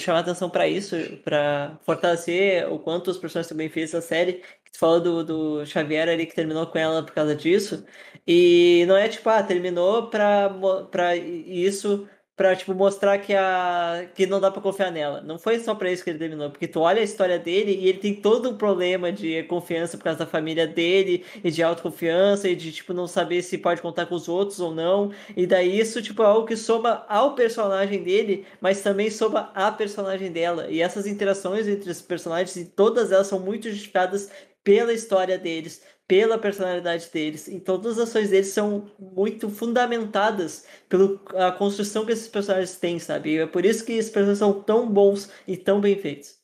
chamar 0.00 0.18
a 0.18 0.20
atenção 0.22 0.50
pra 0.50 0.68
isso, 0.68 0.96
pra 1.24 1.78
fortalecer 1.84 2.70
o 2.70 2.78
quanto 2.78 3.10
os 3.10 3.18
personagens 3.18 3.56
bem 3.56 3.68
feitos 3.68 3.94
na 3.94 4.00
série. 4.02 4.42
Tu 4.72 4.78
falou 4.78 5.00
do, 5.00 5.24
do 5.24 5.66
Xavier 5.66 6.08
ali 6.08 6.26
que 6.26 6.34
terminou 6.34 6.66
com 6.66 6.78
ela 6.78 7.04
por 7.04 7.14
causa 7.14 7.34
disso. 7.36 7.86
E 8.26 8.84
não 8.88 8.96
é 8.96 9.08
tipo, 9.08 9.28
ah, 9.28 9.42
terminou 9.42 10.10
pra 10.10 11.16
isso, 11.16 12.08
pra 12.36 12.56
tipo, 12.56 12.74
mostrar 12.74 13.18
que, 13.18 13.32
a, 13.32 14.08
que 14.14 14.26
não 14.26 14.40
dá 14.40 14.50
pra 14.50 14.60
confiar 14.60 14.90
nela. 14.90 15.20
Não 15.20 15.38
foi 15.38 15.58
só 15.60 15.74
pra 15.74 15.90
isso 15.90 16.02
que 16.02 16.10
ele 16.10 16.18
terminou, 16.18 16.50
porque 16.50 16.66
tu 16.66 16.80
olha 16.80 17.00
a 17.00 17.04
história 17.04 17.38
dele 17.38 17.72
e 17.72 17.88
ele 17.88 17.98
tem 17.98 18.14
todo 18.14 18.50
um 18.50 18.56
problema 18.56 19.12
de 19.12 19.44
confiança 19.44 19.96
por 19.96 20.04
causa 20.04 20.18
da 20.18 20.26
família 20.26 20.66
dele, 20.66 21.24
e 21.42 21.50
de 21.50 21.62
autoconfiança, 21.62 22.48
e 22.48 22.56
de 22.56 22.72
tipo, 22.72 22.92
não 22.92 23.06
saber 23.06 23.42
se 23.42 23.58
pode 23.58 23.80
contar 23.80 24.06
com 24.06 24.14
os 24.16 24.28
outros 24.28 24.58
ou 24.60 24.74
não. 24.74 25.12
E 25.36 25.46
daí 25.46 25.78
isso, 25.78 26.02
tipo, 26.02 26.22
é 26.22 26.26
algo 26.26 26.46
que 26.46 26.56
soma 26.56 27.04
ao 27.08 27.34
personagem 27.34 28.02
dele, 28.02 28.46
mas 28.60 28.82
também 28.82 29.10
soma 29.10 29.52
à 29.54 29.70
personagem 29.70 30.32
dela. 30.32 30.68
E 30.68 30.80
essas 30.80 31.06
interações 31.06 31.68
entre 31.68 31.90
os 31.90 32.02
personagens, 32.02 32.68
todas 32.74 33.12
elas 33.12 33.28
são 33.28 33.38
muito 33.38 33.70
justificadas 33.70 34.30
pela 34.64 34.92
história 34.94 35.38
deles, 35.38 35.82
pela 36.06 36.38
personalidade 36.38 37.10
deles. 37.12 37.48
E 37.48 37.58
todas 37.60 37.98
as 37.98 38.08
ações 38.08 38.30
deles 38.30 38.48
são 38.48 38.90
muito 38.98 39.48
fundamentadas 39.48 40.66
pela 40.88 41.52
construção 41.52 42.04
que 42.04 42.12
esses 42.12 42.28
personagens 42.28 42.76
têm, 42.76 42.98
sabe? 42.98 43.34
E 43.34 43.38
é 43.38 43.46
por 43.46 43.64
isso 43.64 43.84
que 43.84 43.92
esses 43.92 44.10
personagens 44.10 44.38
são 44.38 44.62
tão 44.62 44.88
bons 44.88 45.30
e 45.46 45.56
tão 45.56 45.80
bem 45.80 45.98
feitos. 45.98 46.38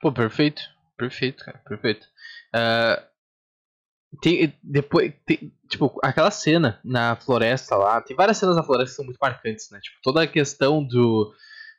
Pô, 0.00 0.12
perfeito. 0.12 0.62
Perfeito, 0.96 1.44
cara. 1.44 1.58
Perfeito. 1.58 2.06
Ah, 2.52 3.08
tem, 4.20 4.52
depois, 4.62 5.12
tem, 5.24 5.52
tipo, 5.68 5.98
aquela 6.02 6.30
cena 6.30 6.80
na 6.84 7.14
floresta 7.16 7.76
lá, 7.76 8.00
tem 8.00 8.16
várias 8.16 8.38
cenas 8.38 8.56
na 8.56 8.62
floresta 8.62 8.90
que 8.90 8.96
são 8.96 9.04
muito 9.04 9.18
marcantes, 9.20 9.70
né? 9.70 9.78
Tipo, 9.80 9.98
toda 10.02 10.22
a 10.22 10.26
questão 10.26 10.82
do. 10.82 11.32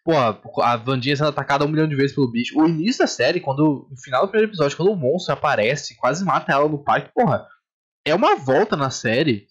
Pô, 0.04 0.62
a 0.62 0.76
Vandinha 0.78 1.16
sendo 1.16 1.30
atacada 1.30 1.66
um 1.66 1.68
milhão 1.68 1.88
de 1.88 1.96
vezes 1.96 2.14
pelo 2.16 2.32
bicho. 2.32 2.60
O 2.60 2.68
início 2.68 3.00
da 3.00 3.08
série, 3.08 3.40
quando. 3.40 3.88
No 3.90 3.98
final 4.02 4.22
do 4.26 4.30
primeiro 4.30 4.50
episódio, 4.52 4.76
quando 4.78 4.92
o 4.92 4.96
monstro 4.96 5.34
aparece, 5.34 5.96
quase 5.98 6.24
mata 6.26 6.52
ela 6.52 6.68
no 6.68 6.84
parque, 6.84 7.12
porra. 7.14 7.46
É 8.06 8.16
uma 8.16 8.36
volta 8.38 8.76
na 8.76 8.90
série 8.90 9.46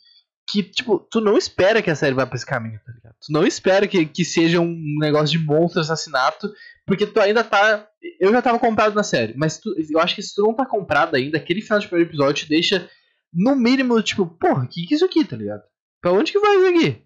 que, 0.51 0.63
tipo, 0.63 0.99
tu 0.99 1.21
não 1.21 1.37
espera 1.37 1.83
que 1.83 1.91
a 1.91 1.95
série 1.95 2.15
vá 2.15 2.27
pra 2.27 2.35
esse 2.37 2.47
caminho, 2.47 2.81
tá 2.85 2.91
ligado? 2.93 3.15
Tu 3.21 3.31
não 3.33 3.47
espera 3.47 3.87
que, 3.87 4.07
que 4.07 4.25
seja 4.25 4.59
um 4.61 4.75
negócio 4.99 5.39
de 5.39 5.45
monstro 5.45 5.81
assassinato, 5.83 6.51
porque 6.87 7.07
tu 7.07 7.21
ainda 7.21 7.45
tá. 7.45 7.87
Eu 8.19 8.33
já 8.33 8.41
tava 8.41 8.59
comprado 8.59 8.95
na 8.95 9.03
série, 9.03 9.35
mas 9.37 9.59
tu- 9.59 9.75
eu 9.91 10.01
acho 10.01 10.15
que 10.15 10.23
se 10.23 10.35
tu 10.35 10.43
não 10.43 10.55
tá 10.55 10.65
comprado 10.65 11.15
ainda, 11.15 11.37
aquele 11.37 11.61
final 11.61 11.79
de 11.79 11.87
primeiro 11.87 12.11
episódio 12.11 12.45
te 12.45 12.49
deixa, 12.49 12.89
no 13.33 13.55
mínimo, 13.55 14.01
tipo, 14.03 14.25
porra, 14.27 14.67
que 14.67 14.87
que 14.87 14.95
é 14.95 14.97
isso 14.97 15.05
aqui, 15.05 15.23
tá 15.25 15.37
ligado? 15.37 15.63
Pra 16.01 16.13
onde 16.13 16.33
que 16.33 16.39
vai 16.41 16.57
isso 16.57 16.67
aqui? 16.69 17.03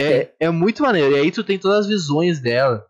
É, 0.00 0.32
é 0.40 0.50
muito 0.50 0.82
maneiro. 0.82 1.16
E 1.16 1.20
aí 1.20 1.30
tu 1.30 1.44
tem 1.44 1.58
todas 1.58 1.80
as 1.80 1.86
visões 1.86 2.40
dela. 2.40 2.86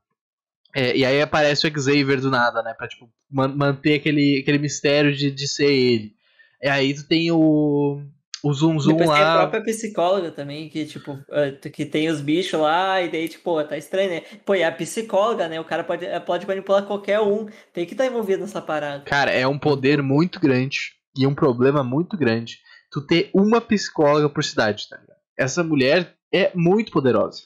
É, 0.75 0.97
e 0.97 1.05
aí 1.05 1.21
aparece 1.21 1.67
o 1.67 1.81
Xavier 1.81 2.21
do 2.21 2.31
nada, 2.31 2.63
né? 2.63 2.75
Pra, 2.75 2.87
tipo, 2.87 3.11
man 3.31 3.49
manter 3.49 3.95
aquele, 3.95 4.41
aquele 4.41 4.59
mistério 4.59 5.15
de, 5.15 5.31
de 5.31 5.49
ser 5.49 5.71
ele. 5.73 6.15
E 6.63 6.69
aí 6.69 6.95
tu 6.95 7.07
tem 7.07 7.31
o. 7.31 8.03
O 8.43 8.55
Zoom 8.55 8.79
Zoom 8.79 8.97
Depois 8.97 9.11
lá. 9.11 9.17
tem 9.17 9.25
a 9.25 9.37
própria 9.37 9.63
psicóloga 9.65 10.31
também, 10.31 10.71
que, 10.71 10.87
tipo, 10.87 11.19
eh, 11.31 11.51
que 11.69 11.85
tem 11.85 12.09
os 12.09 12.23
bichos 12.23 12.59
lá, 12.59 13.03
e 13.03 13.11
daí, 13.11 13.29
tipo, 13.29 13.63
tá 13.65 13.77
estranho, 13.77 14.09
né? 14.09 14.23
Pô, 14.47 14.55
e 14.55 14.65
a 14.65 14.73
psicóloga, 14.73 15.47
né? 15.47 15.61
O 15.61 15.65
cara 15.65 15.85
pode, 15.85 16.07
pode 16.25 16.47
manipular 16.47 16.87
qualquer 16.87 17.21
um. 17.21 17.47
Tem 17.71 17.85
que 17.85 17.93
estar 17.93 18.05
tá 18.05 18.11
envolvido 18.11 18.41
nessa 18.41 18.63
parada. 18.63 19.05
Cara, 19.05 19.31
é 19.31 19.47
um 19.47 19.59
poder 19.59 20.03
muito 20.03 20.41
grande 20.41 20.95
e 21.15 21.27
um 21.27 21.35
problema 21.35 21.85
muito 21.85 22.17
grande 22.17 22.61
tu 22.91 23.01
ter 23.01 23.31
uma 23.35 23.61
psicóloga 23.61 24.29
por 24.31 24.43
cidade, 24.43 24.89
tá 24.89 24.97
ligado? 24.97 25.19
Essa 25.37 25.63
mulher 25.63 26.17
é 26.33 26.53
muito 26.55 26.93
poderosa. 26.93 27.43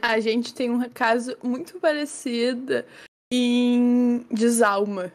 A 0.00 0.18
gente 0.20 0.54
tem 0.54 0.70
um 0.70 0.88
caso 0.88 1.36
muito 1.42 1.78
parecido 1.78 2.84
em 3.30 4.26
Desalma. 4.30 5.12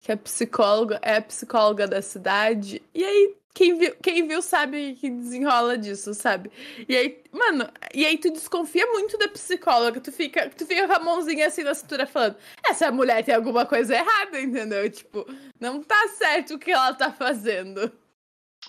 Que 0.00 0.12
a 0.12 0.16
psicóloga 0.16 1.00
é 1.02 1.20
psicóloga 1.20 1.86
da 1.86 2.00
cidade. 2.00 2.80
E 2.94 3.02
aí, 3.02 3.34
quem 3.52 3.76
viu, 3.76 3.96
quem 3.96 4.28
viu 4.28 4.40
sabe 4.40 4.94
que 4.94 5.10
desenrola 5.10 5.76
disso, 5.76 6.14
sabe? 6.14 6.52
E 6.88 6.96
aí, 6.96 7.20
mano, 7.32 7.68
e 7.92 8.06
aí 8.06 8.16
tu 8.16 8.30
desconfia 8.30 8.86
muito 8.86 9.18
da 9.18 9.26
psicóloga. 9.26 10.00
Tu 10.00 10.12
fica, 10.12 10.48
tu 10.50 10.64
fica 10.64 10.86
com 10.86 10.92
a 10.92 11.00
mãozinha 11.00 11.48
assim 11.48 11.64
na 11.64 11.74
cintura 11.74 12.06
falando: 12.06 12.36
essa 12.64 12.92
mulher 12.92 13.24
tem 13.24 13.34
alguma 13.34 13.66
coisa 13.66 13.96
errada, 13.96 14.40
entendeu? 14.40 14.88
Tipo, 14.88 15.26
não 15.58 15.82
tá 15.82 16.06
certo 16.16 16.54
o 16.54 16.58
que 16.60 16.70
ela 16.70 16.94
tá 16.94 17.10
fazendo. 17.10 17.90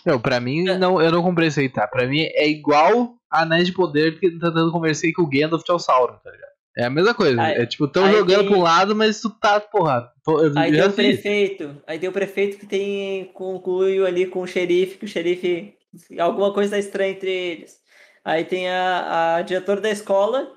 Não, 0.05 0.19
pra 0.19 0.39
mim, 0.39 0.63
não, 0.63 1.01
eu 1.01 1.11
não 1.11 1.21
comprei 1.21 1.47
isso 1.49 1.59
aí, 1.59 1.69
tá? 1.69 1.87
Pra 1.87 2.07
mim 2.07 2.21
é 2.21 2.47
igual 2.47 3.15
a 3.29 3.41
Anéis 3.41 3.67
de 3.67 3.73
Poder 3.73 4.19
que 4.19 4.29
tentando 4.31 4.71
conversar 4.71 5.07
com 5.15 5.23
o 5.23 5.29
Gandalf 5.29 5.63
de 5.63 5.83
Sauron, 5.83 6.15
tá 6.23 6.31
ligado? 6.31 6.49
É 6.77 6.85
a 6.85 6.89
mesma 6.89 7.13
coisa. 7.13 7.41
Aí- 7.41 7.55
é 7.57 7.65
tipo, 7.65 7.87
tão 7.87 8.09
jogando 8.11 8.39
tem- 8.39 8.47
pra 8.47 8.57
um 8.57 8.61
lado, 8.61 8.95
mas 8.95 9.19
tu 9.19 9.29
tá, 9.29 9.59
porra. 9.59 10.09
Aí 10.55 10.71
tem 10.71 10.81
o 10.83 10.93
prefeito. 10.93 11.81
Aí 11.85 11.99
tem 11.99 12.09
o 12.09 12.13
prefeito 12.13 12.57
que 12.57 12.65
tem 12.65 13.25
concluiu 13.33 14.05
ali 14.05 14.25
com 14.27 14.41
o 14.41 14.47
xerife, 14.47 14.97
que 14.97 15.05
o 15.05 15.07
xerife. 15.07 15.73
Alguma 16.17 16.53
coisa 16.53 16.71
tá 16.71 16.77
estranha 16.77 17.11
entre 17.11 17.29
eles. 17.31 17.77
Aí 18.23 18.45
tem 18.45 18.69
a, 18.69 19.35
a 19.37 19.41
diretora 19.41 19.81
da 19.81 19.89
escola, 19.89 20.47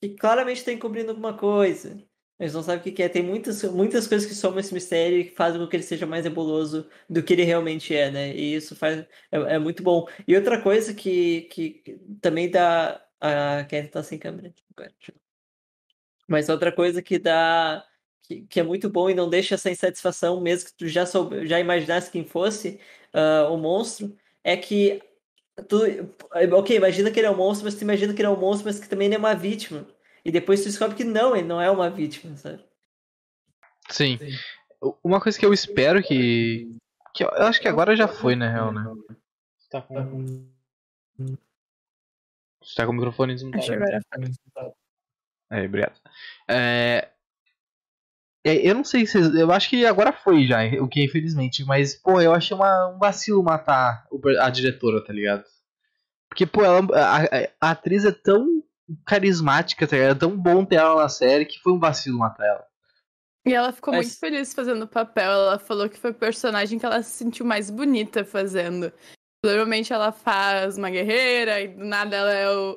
que 0.00 0.08
claramente 0.10 0.64
tá 0.64 0.72
encobrindo 0.72 1.10
alguma 1.10 1.34
coisa. 1.34 1.96
Eles 2.38 2.54
não 2.54 2.62
sabem 2.62 2.80
o 2.80 2.94
que, 2.94 3.02
é. 3.02 3.08
Tem 3.08 3.22
muitas, 3.22 3.62
muitas 3.64 4.06
coisas 4.06 4.28
que 4.28 4.34
somam 4.34 4.60
esse 4.60 4.72
mistério 4.72 5.18
e 5.18 5.24
que 5.24 5.34
fazem 5.34 5.60
com 5.60 5.66
que 5.66 5.76
ele 5.76 5.82
seja 5.82 6.06
mais 6.06 6.24
nebuloso 6.24 6.88
do 7.08 7.22
que 7.22 7.32
ele 7.32 7.42
realmente 7.42 7.94
é, 7.94 8.10
né? 8.10 8.34
E 8.34 8.54
isso 8.54 8.76
faz, 8.76 9.00
é, 9.32 9.36
é 9.54 9.58
muito 9.58 9.82
bom. 9.82 10.06
E 10.26 10.36
outra 10.36 10.60
coisa 10.62 10.94
que, 10.94 11.42
que, 11.50 11.98
também 12.20 12.50
dá. 12.50 13.04
A 13.20 13.64
Karen 13.64 13.88
tá 13.88 14.02
sem 14.02 14.18
câmera. 14.18 14.54
agora, 14.76 14.92
Mas 16.28 16.48
outra 16.48 16.70
coisa 16.70 17.02
que 17.02 17.18
dá 17.18 17.84
que, 18.28 18.42
que 18.42 18.60
é 18.60 18.62
muito 18.62 18.90
bom 18.90 19.08
e 19.10 19.14
não 19.14 19.28
deixa 19.28 19.54
essa 19.54 19.70
insatisfação, 19.70 20.40
mesmo 20.40 20.68
que 20.70 20.76
tu 20.76 20.86
já, 20.86 21.06
soube, 21.06 21.46
já 21.46 21.58
imaginasse 21.58 22.10
quem 22.10 22.24
fosse 22.24 22.78
ah, 23.12 23.48
o 23.50 23.56
monstro, 23.56 24.14
é 24.44 24.56
que 24.56 25.02
tu, 25.68 25.78
ok, 26.52 26.76
imagina 26.76 27.10
que 27.10 27.18
ele 27.20 27.26
é 27.26 27.30
um 27.30 27.36
monstro, 27.36 27.64
mas 27.64 27.74
tu 27.74 27.82
imagina 27.82 28.12
que 28.14 28.20
ele 28.20 28.28
é 28.28 28.30
um 28.30 28.38
monstro, 28.38 28.66
mas 28.66 28.78
que 28.78 28.88
também 28.88 29.06
ele 29.06 29.14
é 29.16 29.18
uma 29.18 29.34
vítima. 29.34 29.86
E 30.28 30.30
depois 30.30 30.60
tu 30.60 30.66
descobre 30.66 30.94
que 30.94 31.04
não, 31.04 31.34
ele 31.34 31.48
não 31.48 31.58
é 31.58 31.70
uma 31.70 31.88
vítima, 31.88 32.36
sabe? 32.36 32.62
Sim. 33.88 34.18
Uma 35.02 35.22
coisa 35.22 35.38
que 35.38 35.46
eu 35.46 35.54
espero 35.54 36.02
que. 36.02 36.70
que 37.14 37.24
eu 37.24 37.30
acho 37.30 37.58
que 37.58 37.66
agora 37.66 37.96
já 37.96 38.06
foi, 38.06 38.36
na 38.36 38.52
real, 38.52 38.70
né? 38.70 38.84
Tá 39.70 39.80
com. 39.80 40.46
Você 42.62 42.74
tá 42.76 42.84
com 42.84 42.92
o 42.92 42.94
microfone. 42.94 43.36
Acho 43.54 43.72
agora. 43.72 44.00
É, 45.50 45.64
obrigado. 45.64 45.98
É, 46.46 47.08
é, 48.44 48.68
Eu 48.68 48.74
não 48.74 48.84
sei 48.84 49.06
se. 49.06 49.16
Eu 49.40 49.50
acho 49.50 49.70
que 49.70 49.86
agora 49.86 50.12
foi 50.12 50.46
já, 50.46 50.58
o 50.82 50.88
que 50.88 51.02
infelizmente. 51.02 51.64
Mas, 51.64 51.94
pô, 51.94 52.20
eu 52.20 52.34
achei 52.34 52.54
uma, 52.54 52.88
um 52.88 52.98
vacilo 52.98 53.42
matar 53.42 54.06
a 54.42 54.50
diretora, 54.50 55.02
tá 55.02 55.10
ligado? 55.10 55.42
Porque, 56.28 56.44
pô, 56.44 56.62
ela, 56.62 56.80
a- 56.94 57.48
a 57.58 57.70
atriz 57.70 58.04
é 58.04 58.12
tão 58.12 58.57
carismática, 59.04 59.86
tá 59.86 59.96
ligado? 59.96 60.16
É 60.16 60.18
tão 60.18 60.36
bom 60.36 60.64
ter 60.64 60.76
ela 60.76 61.02
na 61.02 61.08
série 61.08 61.44
que 61.44 61.58
foi 61.60 61.72
um 61.72 61.78
vacilo 61.78 62.18
matar 62.18 62.46
ela. 62.46 62.66
E 63.46 63.54
ela 63.54 63.72
ficou 63.72 63.94
Mas- 63.94 64.06
muito 64.06 64.18
feliz 64.18 64.52
fazendo 64.52 64.82
o 64.82 64.88
papel. 64.88 65.30
Ela 65.30 65.58
falou 65.58 65.88
que 65.88 65.98
foi 65.98 66.10
o 66.10 66.14
personagem 66.14 66.78
que 66.78 66.84
ela 66.84 67.02
se 67.02 67.10
sentiu 67.10 67.46
mais 67.46 67.70
bonita 67.70 68.24
fazendo. 68.24 68.92
Normalmente 69.44 69.92
ela 69.92 70.12
faz 70.12 70.76
uma 70.76 70.90
guerreira 70.90 71.60
e 71.60 71.68
do 71.68 71.84
nada 71.84 72.16
ela 72.16 72.32
é 72.32 72.50
o. 72.50 72.76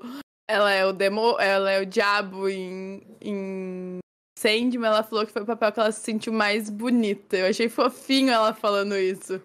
Ela 0.50 0.72
é 0.72 0.86
o 0.86 0.92
demo, 0.92 1.38
ela 1.40 1.72
é 1.72 1.82
o 1.82 1.86
diabo 1.86 2.50
em, 2.50 3.02
em 3.22 4.00
Sandman. 4.38 4.88
Ela 4.88 5.04
falou 5.04 5.26
que 5.26 5.32
foi 5.32 5.42
o 5.42 5.46
papel 5.46 5.72
que 5.72 5.80
ela 5.80 5.92
se 5.92 6.02
sentiu 6.02 6.34
mais 6.34 6.70
bonita. 6.70 7.38
Eu 7.38 7.48
achei 7.48 7.70
fofinho 7.70 8.32
ela 8.32 8.54
falando 8.54 8.96
isso. 8.98 9.42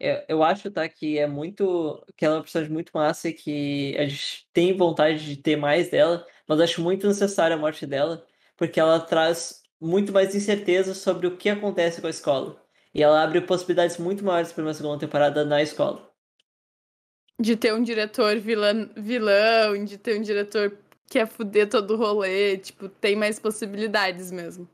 Eu, 0.00 0.22
eu 0.28 0.42
acho, 0.42 0.70
tá, 0.70 0.88
que 0.88 1.18
é 1.18 1.26
muito. 1.26 2.02
que 2.16 2.24
ela 2.24 2.36
é 2.36 2.38
uma 2.38 2.42
personagem 2.42 2.72
muito 2.72 2.90
massa 2.94 3.28
e 3.28 3.34
que 3.34 3.94
a 3.98 4.06
gente 4.06 4.48
tem 4.52 4.74
vontade 4.74 5.24
de 5.26 5.36
ter 5.36 5.56
mais 5.56 5.90
dela, 5.90 6.26
mas 6.48 6.58
acho 6.60 6.80
muito 6.80 7.06
necessária 7.06 7.54
a 7.54 7.58
morte 7.58 7.86
dela, 7.86 8.26
porque 8.56 8.80
ela 8.80 8.98
traz 8.98 9.62
muito 9.78 10.10
mais 10.10 10.34
incerteza 10.34 10.94
sobre 10.94 11.26
o 11.26 11.36
que 11.36 11.50
acontece 11.50 12.00
com 12.00 12.06
a 12.06 12.10
escola. 12.10 12.62
E 12.94 13.02
ela 13.02 13.22
abre 13.22 13.42
possibilidades 13.42 13.98
muito 13.98 14.24
maiores 14.24 14.52
para 14.52 14.64
uma 14.64 14.74
segunda 14.74 14.98
temporada 14.98 15.44
na 15.44 15.62
escola. 15.62 16.10
De 17.38 17.56
ter 17.56 17.74
um 17.74 17.82
diretor 17.82 18.38
vilã, 18.38 18.88
vilão, 18.96 19.84
de 19.84 19.98
ter 19.98 20.18
um 20.18 20.22
diretor 20.22 20.70
que 20.70 21.18
quer 21.18 21.26
fuder 21.26 21.68
todo 21.68 21.94
o 21.94 21.96
rolê. 21.96 22.56
Tipo, 22.58 22.88
tem 22.88 23.16
mais 23.16 23.38
possibilidades 23.38 24.30
mesmo. 24.32 24.68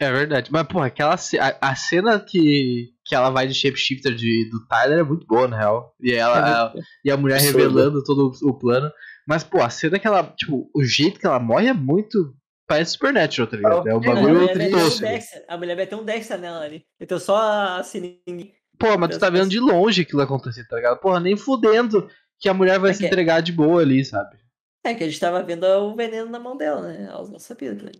É 0.00 0.10
verdade. 0.10 0.50
Mas, 0.50 0.66
porra, 0.66 0.86
aquela 0.86 1.16
ce- 1.18 1.38
a, 1.38 1.56
a 1.60 1.76
cena 1.76 2.18
que, 2.18 2.88
que 3.04 3.14
ela 3.14 3.28
vai 3.28 3.46
de 3.46 3.52
shapeshifter 3.52 4.14
de, 4.14 4.48
do 4.50 4.66
Tyler 4.66 5.00
é 5.00 5.02
muito 5.02 5.26
boa, 5.26 5.46
na 5.46 5.58
real. 5.58 5.94
E, 6.00 6.12
ela, 6.14 6.38
É 6.38 6.40
a- 6.52 6.72
e 7.04 7.10
a 7.10 7.16
mulher 7.18 7.36
Absurdo. 7.36 7.58
revelando 7.58 8.02
todo 8.02 8.32
o, 8.42 8.48
o 8.48 8.58
plano. 8.58 8.90
Mas, 9.28 9.44
pô, 9.44 9.60
a 9.62 9.68
cena 9.68 9.98
que 9.98 10.06
ela. 10.06 10.22
Tipo, 10.36 10.70
o 10.74 10.82
jeito 10.82 11.20
que 11.20 11.26
ela 11.26 11.38
morre 11.38 11.68
é 11.68 11.74
muito. 11.74 12.34
Parece 12.66 12.92
Supernatural, 12.92 13.46
tá 13.50 13.56
ligado? 13.56 13.88
É 13.88 13.94
um 13.94 14.02
É, 14.02 14.06
a 14.08 14.14
bagulho 14.14 14.34
mulher. 14.40 14.56
Dexter, 15.00 15.44
a 15.48 15.56
mulher 15.58 15.76
meteu 15.76 15.98
um 15.98 16.04
Dexter 16.04 16.38
nela 16.38 16.64
ali. 16.64 16.84
Então 17.00 17.18
só 17.18 17.36
a 17.36 17.82
sininho. 17.82 18.20
Pô, 18.78 18.96
mas 18.96 19.10
tu 19.10 19.18
tá 19.20 19.28
vendo 19.28 19.50
de 19.50 19.60
longe 19.60 20.02
aquilo 20.02 20.22
acontecer, 20.22 20.66
tá 20.66 20.76
ligado? 20.76 20.98
Porra, 21.00 21.20
nem 21.20 21.36
fudendo 21.36 22.08
que 22.38 22.48
a 22.48 22.54
mulher 22.54 22.78
vai 22.78 22.92
É 22.92 22.94
se 22.94 23.00
que- 23.00 23.06
entregar 23.06 23.42
de 23.42 23.52
boa 23.52 23.82
ali, 23.82 24.02
sabe? 24.04 24.38
É 24.84 24.94
que 24.94 25.04
a 25.04 25.06
gente 25.06 25.20
tava 25.20 25.42
vendo 25.42 25.64
o 25.64 25.94
veneno 25.94 26.30
na 26.30 26.38
mão 26.38 26.56
dela, 26.56 26.80
né? 26.80 27.06
Ela 27.10 27.28
não 27.28 27.38
sabia. 27.38 27.74
Né? 27.74 27.90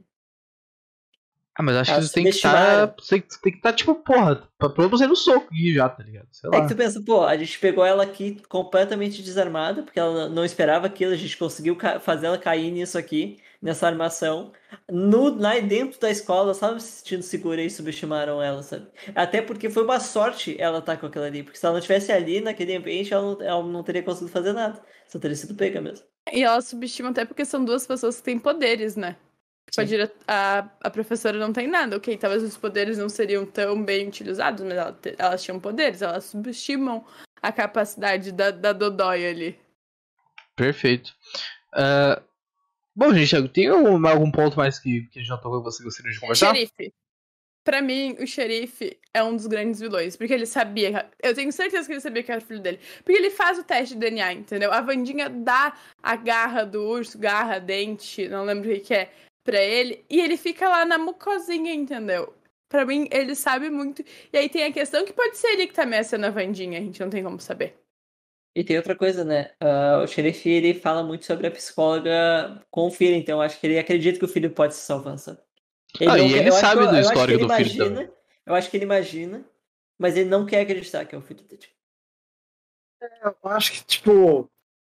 Ah, 1.61 1.63
mas 1.63 1.77
acho 1.77 1.91
Elas 1.91 2.05
que 2.07 2.11
tu 2.11 2.15
tem 2.15 2.25
que 2.25 2.31
estar. 2.31 2.89
Tem, 3.09 3.21
que- 3.21 3.41
tem 3.43 3.53
que 3.53 3.59
estar, 3.59 3.73
tipo, 3.75 3.95
porra, 3.97 4.49
pra, 4.59 4.71
pra 4.71 4.87
você 4.87 5.07
no 5.07 5.15
soco 5.15 5.47
aqui 5.53 5.75
já, 5.75 5.89
tá 5.91 6.03
ligado? 6.03 6.27
Sei 6.33 6.49
É 6.51 6.57
lá. 6.57 6.63
que 6.63 6.73
tu 6.73 6.77
pensa, 6.77 7.03
pô, 7.05 7.23
a 7.25 7.37
gente 7.37 7.59
pegou 7.59 7.85
ela 7.85 8.03
aqui 8.03 8.41
completamente 8.49 9.23
desarmada, 9.23 9.83
porque 9.83 10.01
ela 10.01 10.29
não 10.31 10.43
esperava 10.45 10.87
aquilo, 10.87 11.13
a 11.13 11.17
gente 11.17 11.37
conseguiu 11.37 11.77
fazer 12.01 12.29
ela 12.29 12.39
cair 12.39 12.71
nisso 12.71 12.97
aqui, 12.97 13.39
nessa 13.61 13.87
armação. 13.87 14.53
No, 14.91 15.39
lá 15.39 15.59
dentro 15.61 16.01
da 16.01 16.11
escola, 16.11 16.53
estava 16.53 16.81
se 16.81 17.01
sentindo 17.01 17.23
segura 17.23 17.61
e 17.63 17.69
subestimaram 17.69 18.41
ela, 18.43 18.63
sabe? 18.63 18.87
Até 19.15 19.43
porque 19.43 19.69
foi 19.69 19.85
uma 19.85 20.01
sorte 20.01 20.57
ela 20.59 20.79
estar 20.79 20.97
com 20.97 21.07
aquilo 21.07 21.25
ali, 21.25 21.43
porque 21.43 21.59
se 21.59 21.67
ela 21.67 21.75
não 21.75 21.79
estivesse 21.81 22.11
ali, 22.11 22.41
naquele 22.41 22.75
ambiente, 22.75 23.13
ela 23.13 23.23
não, 23.35 23.43
ela 23.43 23.63
não 23.63 23.83
teria 23.83 24.03
conseguido 24.03 24.33
fazer 24.33 24.55
nada. 24.55 24.81
Só 25.07 25.19
teria 25.19 25.37
sido 25.37 25.55
pega 25.55 25.79
mesmo. 25.81 26.07
E 26.33 26.43
ela 26.43 26.61
subestima 26.63 27.11
até 27.11 27.25
porque 27.27 27.45
são 27.45 27.63
duas 27.65 27.87
pessoas 27.87 28.17
que 28.19 28.23
têm 28.23 28.39
poderes, 28.39 28.95
né? 28.97 29.17
Tipo, 29.71 29.81
a, 29.81 29.85
dire- 29.85 30.13
a, 30.27 30.69
a 30.83 30.91
professora 30.91 31.39
não 31.39 31.53
tem 31.53 31.67
nada. 31.69 31.97
Ok, 31.97 32.17
talvez 32.17 32.43
os 32.43 32.57
poderes 32.57 32.99
não 32.99 33.09
seriam 33.09 33.47
tão 33.47 33.83
bem 33.83 34.09
utilizados, 34.09 34.63
mas 34.65 34.75
ela 34.77 34.93
te- 34.93 35.15
elas 35.19 35.43
tinham 35.43 35.61
poderes. 35.61 36.03
Elas 36.03 36.25
subestimam 36.25 37.05
a 37.41 37.53
capacidade 37.53 38.33
da, 38.33 38.51
da 38.51 38.73
Dodói 38.73 39.27
ali. 39.27 39.59
Perfeito. 40.57 41.15
Ah, 41.73 42.21
bom, 42.95 43.15
gente, 43.15 43.49
tem 43.49 43.69
algum, 43.69 44.07
algum 44.07 44.31
ponto 44.31 44.57
mais 44.57 44.79
que, 44.79 45.03
que 45.07 45.19
a 45.19 45.23
gente 45.23 45.31
não 45.31 45.41
tocou 45.41 45.63
você 45.63 45.83
gostaria 45.83 46.13
de 46.13 46.21
conversar? 46.21 46.55
Xerife. 46.55 46.93
Pra 47.63 47.83
mim, 47.83 48.17
o 48.19 48.27
xerife 48.27 48.99
é 49.13 49.23
um 49.23 49.37
dos 49.37 49.47
grandes 49.47 49.81
vilões. 49.81 50.17
Porque 50.17 50.33
ele 50.33 50.47
sabia. 50.47 51.09
Eu 51.23 51.35
tenho 51.35 51.53
certeza 51.53 51.87
que 51.87 51.93
ele 51.93 52.01
sabia 52.01 52.23
que 52.23 52.33
era 52.33 52.41
o 52.41 52.45
filho 52.45 52.61
dele. 52.61 52.81
Porque 53.05 53.13
ele 53.19 53.31
faz 53.31 53.59
o 53.59 53.63
teste 53.63 53.95
de 53.95 54.01
DNA, 54.01 54.33
entendeu? 54.33 54.73
A 54.73 54.81
Vandinha 54.81 55.29
dá 55.29 55.77
a 56.03 56.17
garra 56.17 56.65
do 56.65 56.83
urso, 56.83 57.19
garra, 57.19 57.59
dente, 57.59 58.27
não 58.29 58.45
lembro 58.45 58.71
o 58.71 58.75
que, 58.75 58.81
que 58.81 58.95
é, 58.95 59.13
pra 59.51 59.61
ele. 59.61 60.05
E 60.09 60.21
ele 60.21 60.37
fica 60.37 60.69
lá 60.69 60.85
na 60.85 60.97
mucosinha, 60.97 61.75
entendeu? 61.75 62.33
Pra 62.69 62.87
mim, 62.87 63.09
ele 63.11 63.35
sabe 63.35 63.69
muito. 63.69 64.05
E 64.33 64.39
aí 64.39 64.49
tem 64.49 64.63
a 64.65 64.73
questão 64.73 65.05
que 65.05 65.13
pode 65.13 65.37
ser 65.37 65.49
ele 65.49 65.67
que 65.67 65.75
tá 65.75 65.83
ameaçando 65.83 66.25
a 66.25 66.31
Vandinha. 66.31 66.79
A 66.79 66.83
gente 66.83 67.01
não 67.01 67.11
tem 67.11 67.23
como 67.23 67.41
saber. 67.41 67.77
E 68.55 68.63
tem 68.63 68.77
outra 68.77 68.95
coisa, 68.95 69.25
né? 69.25 69.51
Ah, 69.61 70.01
o 70.05 70.07
xerife, 70.07 70.49
ele 70.49 70.73
fala 70.75 71.03
muito 71.03 71.25
sobre 71.25 71.47
a 71.49 71.51
psicóloga 71.51 72.65
com 72.71 72.87
o 72.87 72.91
filho, 72.91 73.15
então 73.15 73.41
acho 73.41 73.59
que 73.61 73.67
ele 73.67 73.79
acredita 73.79 74.19
que 74.19 74.25
o 74.25 74.29
filho 74.29 74.51
pode 74.51 74.75
se 74.75 74.81
salvar, 74.83 75.19
sabe? 75.19 75.39
Ah, 76.03 76.17
não 76.17 76.27
e 76.27 76.35
ele 76.35 76.53
sabe 76.53 76.87
do 76.87 76.99
histórico 76.99 77.39
ele 77.39 77.47
do 77.47 77.55
filho 77.55 77.87
imagina- 77.87 78.13
Eu 78.47 78.55
acho 78.55 78.71
que 78.71 78.77
ele 78.77 78.85
imagina, 78.85 79.45
mas 79.99 80.17
ele 80.17 80.29
não 80.29 80.47
quer 80.47 80.61
acreditar 80.63 81.05
que 81.05 81.15
é 81.15 81.19
o 81.19 81.23
filho 81.23 81.43
dele. 81.45 81.67
Eu 83.23 83.35
acho 83.51 83.73
que, 83.73 83.85
tipo, 83.85 84.51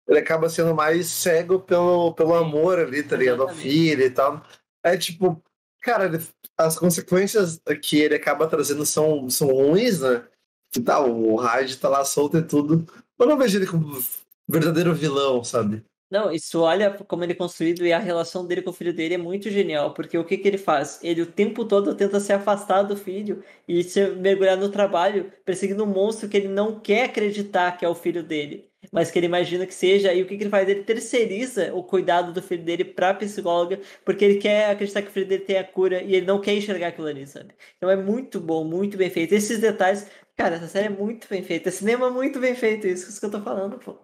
ele 0.07 0.19
acaba 0.19 0.49
sendo 0.49 0.73
mais 0.75 1.07
cego 1.07 1.59
pelo, 1.59 2.13
pelo 2.13 2.33
amor 2.35 2.79
ali, 2.79 3.03
tá 3.03 3.15
ligado? 3.15 3.43
Ao 3.43 3.49
filho 3.49 4.03
e 4.03 4.09
tal. 4.09 4.43
É 4.83 4.97
tipo, 4.97 5.41
cara, 5.81 6.05
ele- 6.05 6.23
as 6.57 6.77
consequências 6.77 7.59
que 7.81 7.99
ele 7.99 8.15
acaba 8.15 8.47
trazendo 8.47 8.85
são, 8.85 9.29
são 9.29 9.47
ruins, 9.47 10.01
né? 10.01 10.25
Que 10.71 10.81
tá, 10.81 10.99
o 10.99 11.35
Hyde 11.35 11.77
tá 11.77 11.89
lá 11.89 12.03
solto 12.03 12.37
e 12.37 12.41
tudo. 12.43 12.85
Eu 13.19 13.25
não 13.27 13.37
vejo 13.37 13.57
ele 13.57 13.67
como 13.67 14.01
verdadeiro 14.47 14.93
vilão, 14.93 15.43
sabe? 15.43 15.83
Não, 16.11 16.31
isso 16.31 16.59
olha 16.61 16.91
como 17.07 17.23
ele 17.23 17.31
é 17.31 17.35
construído 17.35 17.83
e 17.85 17.91
a 17.91 17.97
relação 17.97 18.45
dele 18.45 18.61
com 18.61 18.69
o 18.69 18.73
filho 18.73 18.93
dele 18.93 19.15
é 19.15 19.17
muito 19.17 19.49
genial, 19.49 19.95
porque 19.95 20.15
o 20.15 20.23
que 20.23 20.37
que 20.37 20.47
ele 20.47 20.59
faz? 20.59 20.99
Ele 21.01 21.23
o 21.23 21.25
tempo 21.31 21.65
todo 21.65 21.95
tenta 21.95 22.19
se 22.19 22.31
afastar 22.31 22.83
do 22.83 22.95
filho 22.95 23.43
e 23.67 23.83
se 23.83 24.11
mergulhar 24.11 24.55
no 24.55 24.69
trabalho, 24.69 25.31
perseguindo 25.43 25.83
um 25.83 25.87
monstro 25.87 26.29
que 26.29 26.37
ele 26.37 26.49
não 26.49 26.79
quer 26.79 27.05
acreditar 27.05 27.71
que 27.77 27.83
é 27.83 27.89
o 27.89 27.95
filho 27.95 28.21
dele, 28.23 28.69
mas 28.91 29.11
que 29.11 29.19
ele 29.19 29.27
imagina 29.27 29.65
que 29.65 29.73
seja. 29.73 30.13
E 30.13 30.21
o 30.21 30.27
que 30.27 30.38
que 30.38 30.43
ele 30.43 30.49
faz? 30.49 30.67
Ele 30.67 30.84
terceiriza 30.84 31.73
o 31.73 31.84
cuidado 31.84 32.34
do 32.34 32.41
filho 32.41 32.63
dele 32.63 32.86
pra 32.86 33.13
psicóloga, 33.13 33.79
porque 34.03 34.25
ele 34.25 34.39
quer 34.39 34.69
acreditar 34.69 35.01
que 35.01 35.09
o 35.09 35.11
filho 35.11 35.27
dele 35.27 35.43
tem 35.43 35.57
a 35.57 35.63
cura 35.63 36.01
e 36.01 36.15
ele 36.15 36.25
não 36.25 36.41
quer 36.41 36.53
enxergar 36.53 36.88
aquilo 36.88 37.07
ali, 37.07 37.25
sabe? 37.27 37.53
Então 37.77 37.89
é 37.89 37.95
muito 37.95 38.39
bom, 38.39 38.63
muito 38.63 38.97
bem 38.97 39.09
feito. 39.09 39.34
Esses 39.34 39.59
detalhes, 39.59 40.07
cara, 40.36 40.55
essa 40.55 40.67
série 40.67 40.88
é 40.88 40.89
muito 40.89 41.27
bem 41.27 41.43
feita. 41.43 41.71
Cinema 41.71 42.07
é 42.07 42.11
muito 42.11 42.39
bem 42.39 42.55
feito, 42.55 42.88
isso, 42.88 43.19
que 43.19 43.25
eu 43.25 43.31
tô 43.31 43.41
falando, 43.41 43.79
pô. 43.79 43.97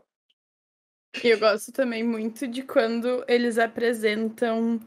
E 1.24 1.28
eu 1.28 1.40
gosto 1.40 1.72
também 1.72 2.04
muito 2.04 2.48
de 2.48 2.62
quando 2.62 3.26
eles 3.28 3.58
apresentam 3.58 4.80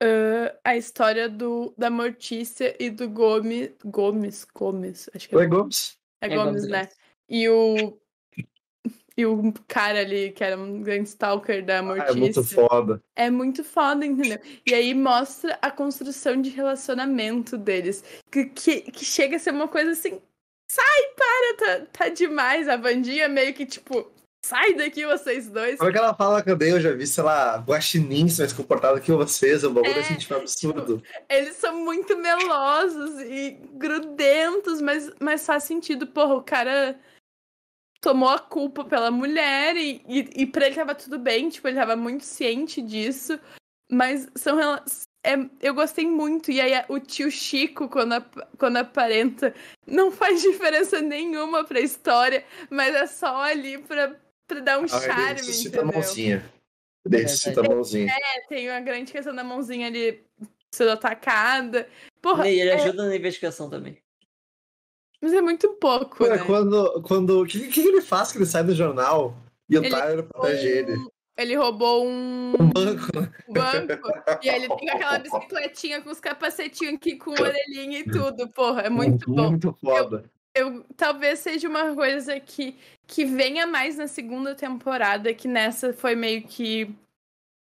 ah, 0.00 0.54
a 0.64 0.76
história 0.76 1.28
do, 1.28 1.74
da 1.76 1.90
Mortícia 1.90 2.76
e 2.78 2.90
do 2.90 3.08
Gomes. 3.08 3.70
Gomes, 3.84 4.46
Gomes, 4.54 5.10
acho 5.14 5.28
que 5.28 5.36
é, 5.36 5.46
Gomes. 5.46 5.98
é 6.20 6.26
É 6.26 6.28
Gomes, 6.28 6.44
Gomes, 6.44 6.68
né? 6.68 6.80
Gomes. 6.80 6.96
E 7.28 7.48
o. 7.48 7.98
E 9.18 9.24
o 9.24 9.52
cara 9.66 10.00
ali, 10.00 10.30
que 10.30 10.44
era 10.44 10.58
um 10.58 10.82
grande 10.82 11.08
stalker 11.08 11.64
da 11.64 11.78
Ah, 11.78 11.82
Mortícia. 11.82 12.10
é 12.10 12.14
muito 12.14 12.44
foda. 12.44 13.02
É 13.16 13.30
muito 13.30 13.64
foda, 13.64 14.04
entendeu? 14.04 14.38
E 14.66 14.74
aí 14.74 14.92
mostra 14.92 15.58
a 15.62 15.70
construção 15.70 16.40
de 16.40 16.50
relacionamento 16.50 17.56
deles. 17.56 18.04
Que, 18.30 18.44
que, 18.44 18.80
que 18.82 19.04
chega 19.04 19.36
a 19.36 19.38
ser 19.38 19.52
uma 19.52 19.68
coisa 19.68 19.92
assim. 19.92 20.20
Sai, 20.70 21.02
para, 21.16 21.56
tá, 21.56 21.86
tá 21.92 22.08
demais. 22.10 22.68
A 22.68 22.76
Vandinha 22.76 23.26
meio 23.28 23.54
que 23.54 23.64
tipo. 23.64 24.10
Sai 24.44 24.74
daqui, 24.74 25.04
vocês 25.04 25.48
dois. 25.48 25.76
Como 25.78 25.90
é 25.90 25.92
que 25.92 25.98
ela 25.98 26.14
fala 26.14 26.40
que 26.42 26.50
eu 26.50 26.56
dei? 26.56 26.70
Eu 26.72 26.80
já 26.80 26.92
vi, 26.92 27.04
sei 27.06 27.24
lá, 27.24 27.56
guaxinins 27.56 28.38
mais 28.38 28.52
comportado 28.52 29.00
que 29.00 29.10
vocês, 29.10 29.64
um 29.64 29.72
bagulho 29.72 29.94
É, 29.94 30.00
assim, 30.00 30.14
tipo, 30.14 30.34
absurdo. 30.34 31.02
Eles 31.28 31.56
são 31.56 31.84
muito 31.84 32.16
melosos 32.16 33.20
e 33.22 33.58
grudentos, 33.72 34.80
mas, 34.80 35.10
mas 35.18 35.44
faz 35.44 35.64
sentido. 35.64 36.06
Porra, 36.06 36.34
o 36.34 36.42
cara 36.42 36.96
tomou 38.00 38.28
a 38.28 38.38
culpa 38.38 38.84
pela 38.84 39.10
mulher 39.10 39.76
e, 39.76 40.02
e, 40.06 40.42
e 40.42 40.46
pra 40.46 40.66
ele 40.66 40.74
tava 40.76 40.94
tudo 40.94 41.18
bem, 41.18 41.48
tipo, 41.48 41.66
ele 41.68 41.76
tava 41.76 41.96
muito 41.96 42.24
ciente 42.24 42.80
disso. 42.82 43.38
Mas 43.90 44.28
são 44.34 44.58
é, 45.24 45.34
eu 45.60 45.74
gostei 45.74 46.06
muito. 46.06 46.50
E 46.50 46.60
aí 46.60 46.84
o 46.88 46.98
tio 47.00 47.30
Chico, 47.30 47.88
quando, 47.88 48.14
ap- 48.14 48.48
quando 48.58 48.76
aparenta, 48.78 49.54
não 49.86 50.10
faz 50.10 50.42
diferença 50.42 51.00
nenhuma 51.00 51.64
pra 51.64 51.80
história, 51.80 52.44
mas 52.70 52.94
é 52.94 53.06
só 53.06 53.42
ali 53.42 53.78
pra, 53.78 54.16
pra 54.46 54.60
dar 54.60 54.78
um 54.78 54.82
Ah, 54.82 54.96
ele 54.96 55.04
charme, 55.06 55.32
ressuscita 55.34 55.80
a 55.80 55.84
mãozinha. 55.84 56.52
Ele 57.04 57.22
ressuscita 57.22 57.60
a 57.60 57.64
mãozinha. 57.64 58.12
É, 58.12 58.40
tem 58.48 58.68
a 58.68 58.80
grande 58.80 59.12
questão 59.12 59.34
da 59.34 59.44
mãozinha 59.44 59.86
ali 59.86 60.24
sendo 60.74 60.90
atacada. 60.90 61.88
Porra, 62.20 62.48
E 62.48 62.60
ele 62.60 62.70
é- 62.70 62.74
ajuda 62.74 63.06
na 63.06 63.14
investigação 63.16 63.70
também. 63.70 63.96
Mas 65.20 65.32
é 65.32 65.40
muito 65.40 65.68
pouco, 65.74 66.26
né? 66.26 66.38
quando, 66.38 67.02
quando. 67.02 67.42
O 67.42 67.46
que, 67.46 67.68
que, 67.68 67.80
ele 67.80 68.00
faz 68.02 68.32
que 68.32 68.38
ele 68.38 68.46
sai 68.46 68.62
do 68.64 68.74
jornal 68.74 69.34
e 69.68 69.78
o 69.78 69.82
Ele 69.84 69.90
Tyler 69.90 70.22
protege 70.24 70.68
ele? 70.68 70.96
Um- 70.96 71.08
Ele 71.38 71.54
roubou 71.54 72.06
um 72.06 72.52
Um 72.58 72.70
banco, 72.70 73.20
né? 73.20 73.30
banco 73.48 74.08
e 74.42 74.48
aí 74.48 74.64
ele 74.64 74.74
tem 74.76 74.88
aquela 74.88 75.18
bicicletinha 75.18 76.00
com 76.00 76.10
os 76.10 76.18
capacetinhos 76.20 76.94
aqui 76.94 77.16
com 77.16 77.30
orelhinha 77.32 77.98
e 78.00 78.04
tudo. 78.04 78.48
Porra, 78.48 78.82
é 78.82 78.88
muito 78.90 79.30
bom. 79.30 79.50
Muito 79.50 79.72
foda. 79.74 80.24
Eu, 80.54 80.82
talvez 80.96 81.40
seja 81.40 81.68
uma 81.68 81.94
coisa 81.94 82.40
que, 82.40 82.78
que 83.06 83.26
venha 83.26 83.66
mais 83.66 83.98
na 83.98 84.06
segunda 84.06 84.54
temporada, 84.54 85.34
que 85.34 85.46
nessa 85.46 85.92
foi 85.92 86.14
meio 86.14 86.42
que 86.44 86.90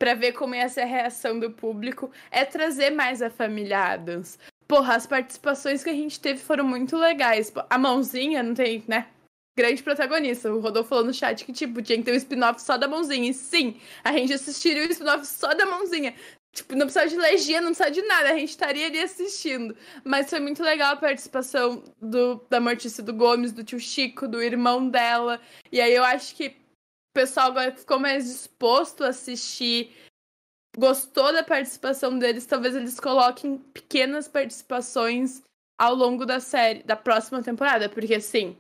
pra 0.01 0.15
ver 0.15 0.33
como 0.33 0.53
ia 0.57 0.69
ser 0.69 0.81
a 0.81 0.87
reação 0.87 1.39
do 1.39 1.53
público, 1.53 2.11
é 2.29 2.45
trazer 2.45 2.91
mais 2.91 3.23
a 3.23 3.31
família 3.31 3.79
Adams. 3.93 4.37
Porra, 4.73 4.95
as 4.95 5.07
participações 5.07 5.85
que 5.85 5.91
a 5.91 5.93
gente 5.93 6.19
teve 6.19 6.41
foram 6.41 6.65
muito 6.65 6.97
legais. 6.97 7.53
A 7.69 7.77
mãozinha 7.77 8.43
não 8.43 8.55
tem, 8.55 8.83
né? 8.89 9.07
Grande 9.55 9.83
protagonista. 9.83 10.51
O 10.51 10.61
Rodolfo 10.61 10.89
falou 10.89 11.05
no 11.05 11.13
chat 11.13 11.45
que, 11.45 11.53
tipo, 11.53 11.83
tinha 11.83 11.99
que 11.99 12.05
ter 12.05 12.13
um 12.13 12.17
spin-off 12.17 12.63
só 12.63 12.79
da 12.79 12.89
mãozinha. 12.89 13.31
E 13.31 13.35
sim, 13.35 13.79
a 14.03 14.11
gente 14.15 14.33
assistiria 14.33 14.89
o 14.89 14.91
spin-off 14.91 15.27
só 15.27 15.53
da 15.53 15.67
mãozinha. 15.67 16.15
Tipo, 16.55 16.75
não 16.75 16.87
precisava 16.87 17.07
de 17.07 17.19
legenda, 17.19 17.61
não 17.61 17.75
precisava 17.75 17.91
de 17.91 18.01
nada. 18.01 18.31
A 18.31 18.39
gente 18.39 18.49
estaria 18.49 18.87
ali 18.87 18.99
assistindo. 18.99 19.77
Mas 20.03 20.31
foi 20.31 20.41
muito 20.41 20.63
legal 20.63 20.95
a 20.95 20.97
participação 20.97 21.85
do, 22.01 22.43
da 22.49 22.59
Mortícia 22.59 23.03
do 23.03 23.13
Gomes, 23.13 23.53
do 23.53 23.63
tio 23.63 23.79
Chico, 23.79 24.27
do 24.27 24.43
irmão 24.43 24.89
dela. 24.89 25.39
E 25.71 25.83
aí 25.83 25.93
eu 25.93 26.03
acho 26.03 26.35
que 26.35 26.47
o 26.47 27.13
pessoal 27.13 27.49
agora 27.49 27.77
ficou 27.77 27.99
mais 27.99 28.25
disposto 28.25 29.05
a 29.05 29.09
assistir. 29.09 29.95
Gostou 30.77 31.33
da 31.33 31.43
participação 31.43 32.19
deles. 32.19 32.47
Talvez 32.47 32.75
eles 32.75 32.99
coloquem 32.99 33.59
pequenas 33.59 34.29
participações 34.29 35.43
ao 35.79 35.95
longo 35.95 36.25
da 36.25 36.41
série, 36.41 36.83
da 36.83 36.97
próxima 36.97 37.43
temporada. 37.43 37.89
Porque, 37.89 38.15
assim, 38.15 38.57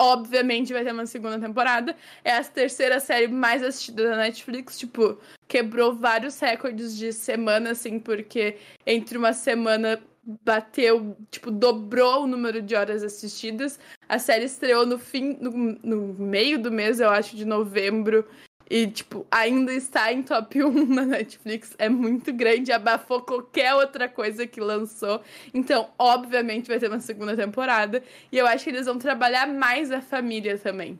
obviamente 0.00 0.72
vai 0.72 0.84
ter 0.84 0.92
uma 0.92 1.06
segunda 1.06 1.38
temporada. 1.38 1.96
É 2.22 2.32
a 2.32 2.44
terceira 2.44 2.98
série 3.00 3.28
mais 3.28 3.62
assistida 3.62 4.10
da 4.10 4.16
Netflix. 4.16 4.78
Tipo, 4.78 5.18
quebrou 5.46 5.94
vários 5.94 6.38
recordes 6.40 6.96
de 6.96 7.12
semana, 7.12 7.70
assim, 7.70 7.98
porque 7.98 8.56
entre 8.86 9.18
uma 9.18 9.32
semana 9.32 10.02
bateu, 10.42 11.16
tipo, 11.30 11.50
dobrou 11.50 12.22
o 12.22 12.26
número 12.26 12.62
de 12.62 12.74
horas 12.74 13.02
assistidas. 13.02 13.78
A 14.08 14.18
série 14.18 14.46
estreou 14.46 14.86
no 14.86 14.98
fim, 14.98 15.36
no, 15.40 15.50
no 15.82 16.14
meio 16.14 16.58
do 16.58 16.72
mês, 16.72 17.00
eu 17.00 17.10
acho, 17.10 17.36
de 17.36 17.44
novembro. 17.44 18.26
E, 18.74 18.88
tipo, 18.88 19.24
ainda 19.30 19.72
está 19.72 20.12
em 20.12 20.20
top 20.20 20.64
1 20.64 20.86
na 20.92 21.06
Netflix. 21.06 21.76
É 21.78 21.88
muito 21.88 22.32
grande, 22.32 22.72
abafou 22.72 23.22
qualquer 23.22 23.72
outra 23.72 24.08
coisa 24.08 24.48
que 24.48 24.60
lançou. 24.60 25.22
Então, 25.54 25.90
obviamente, 25.96 26.66
vai 26.66 26.80
ter 26.80 26.88
uma 26.88 26.98
segunda 26.98 27.36
temporada. 27.36 28.02
E 28.32 28.36
eu 28.36 28.44
acho 28.48 28.64
que 28.64 28.70
eles 28.70 28.86
vão 28.86 28.98
trabalhar 28.98 29.46
mais 29.46 29.92
a 29.92 30.00
família 30.00 30.58
também. 30.58 30.98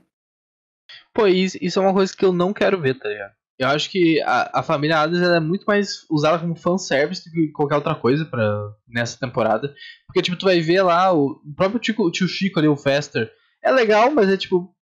Pô, 1.12 1.26
isso, 1.26 1.58
é 1.60 1.82
uma 1.82 1.92
coisa 1.92 2.16
que 2.16 2.24
eu 2.24 2.32
não 2.32 2.52
quero 2.52 2.80
ver, 2.80 2.96
tá 2.96 3.08
ligado? 3.08 3.32
Eu 3.58 3.66
acho 3.66 3.90
que 3.90 4.22
a, 4.22 4.60
a 4.60 4.62
família 4.62 5.00
Adams 5.00 5.26
é 5.26 5.40
muito 5.40 5.64
mais 5.64 6.06
usada 6.08 6.38
como 6.38 6.54
fanservice 6.54 7.24
do 7.24 7.32
que 7.32 7.48
qualquer 7.48 7.74
outra 7.74 7.96
coisa 7.96 8.24
pra, 8.24 8.70
nessa 8.86 9.18
temporada. 9.18 9.74
Porque, 10.06 10.22
tipo, 10.22 10.36
tu 10.36 10.46
vai 10.46 10.60
ver 10.60 10.82
lá 10.82 11.12
o, 11.12 11.42
o 11.44 11.54
próprio 11.56 11.80
tio, 11.80 12.08
tio 12.12 12.28
Chico 12.28 12.60
ali, 12.60 12.68
o 12.68 12.76
Fester. 12.76 13.32
É 13.60 13.72
legal, 13.72 14.12
mas 14.12 14.28
é 14.28 14.36
tipo. 14.36 14.72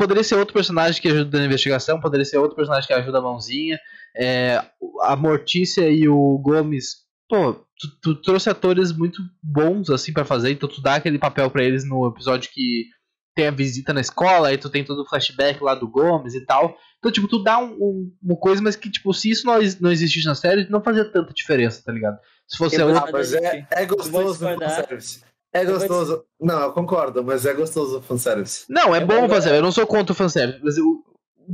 Poderia 0.00 0.24
ser 0.24 0.36
outro 0.36 0.54
personagem 0.54 1.00
que 1.02 1.08
ajuda 1.08 1.38
na 1.38 1.44
investigação, 1.44 2.00
poderia 2.00 2.24
ser 2.24 2.38
outro 2.38 2.56
personagem 2.56 2.86
que 2.86 2.94
ajuda 2.94 3.18
a 3.18 3.20
mãozinha. 3.20 3.78
É, 4.16 4.64
a 5.02 5.14
Mortícia 5.14 5.90
e 5.90 6.08
o 6.08 6.38
Gomes. 6.38 6.96
Pô, 7.28 7.52
tu, 7.52 7.88
tu 8.02 8.14
trouxe 8.22 8.48
atores 8.48 8.92
muito 8.92 9.20
bons, 9.42 9.90
assim, 9.90 10.10
pra 10.10 10.24
fazer, 10.24 10.52
então 10.52 10.66
tu 10.66 10.80
dá 10.80 10.94
aquele 10.94 11.18
papel 11.18 11.50
pra 11.50 11.62
eles 11.62 11.84
no 11.86 12.08
episódio 12.08 12.50
que 12.50 12.86
tem 13.36 13.46
a 13.46 13.50
visita 13.50 13.92
na 13.92 14.00
escola, 14.00 14.48
aí 14.48 14.56
tu 14.56 14.70
tem 14.70 14.82
todo 14.82 15.02
o 15.02 15.06
flashback 15.06 15.62
lá 15.62 15.74
do 15.74 15.86
Gomes 15.86 16.34
e 16.34 16.44
tal. 16.46 16.74
Então, 16.98 17.12
tipo, 17.12 17.28
tu 17.28 17.42
dá 17.42 17.58
um, 17.58 17.72
um- 17.74 18.12
uma 18.22 18.36
coisa, 18.36 18.62
mas 18.62 18.76
que, 18.76 18.90
tipo, 18.90 19.12
se 19.12 19.30
isso 19.30 19.46
não, 19.46 19.58
não 19.80 19.92
existisse 19.92 20.26
na 20.26 20.34
série, 20.34 20.66
não 20.70 20.82
fazia 20.82 21.04
tanta 21.04 21.32
diferença, 21.34 21.82
tá 21.84 21.92
ligado? 21.92 22.18
Se 22.48 22.56
fosse 22.56 22.76
Eu 22.76 22.88
a 22.88 22.92
outra. 22.92 23.08
Ah, 23.10 23.12
mas 23.12 23.32
é, 23.34 23.66
é 23.70 23.86
gostoso. 23.86 24.44
Fanservice. 25.58 25.84
É 25.84 25.88
gostoso. 25.88 26.24
Não, 26.40 26.60
eu 26.62 26.72
concordo, 26.72 27.24
mas 27.24 27.44
é 27.46 27.52
gostoso 27.54 27.98
o 27.98 28.02
fanservice. 28.02 28.64
Não, 28.68 28.94
é 28.94 29.02
Eu 29.02 29.06
bom 29.06 29.20
vou- 29.20 29.28
fazer, 29.28 29.54
eu 29.54 29.62
não 29.62 29.72
sou 29.72 29.86
contra 29.86 30.12
o 30.12 30.16
fanservice, 30.16 30.60
mas 30.62 30.76
o, 30.78 31.02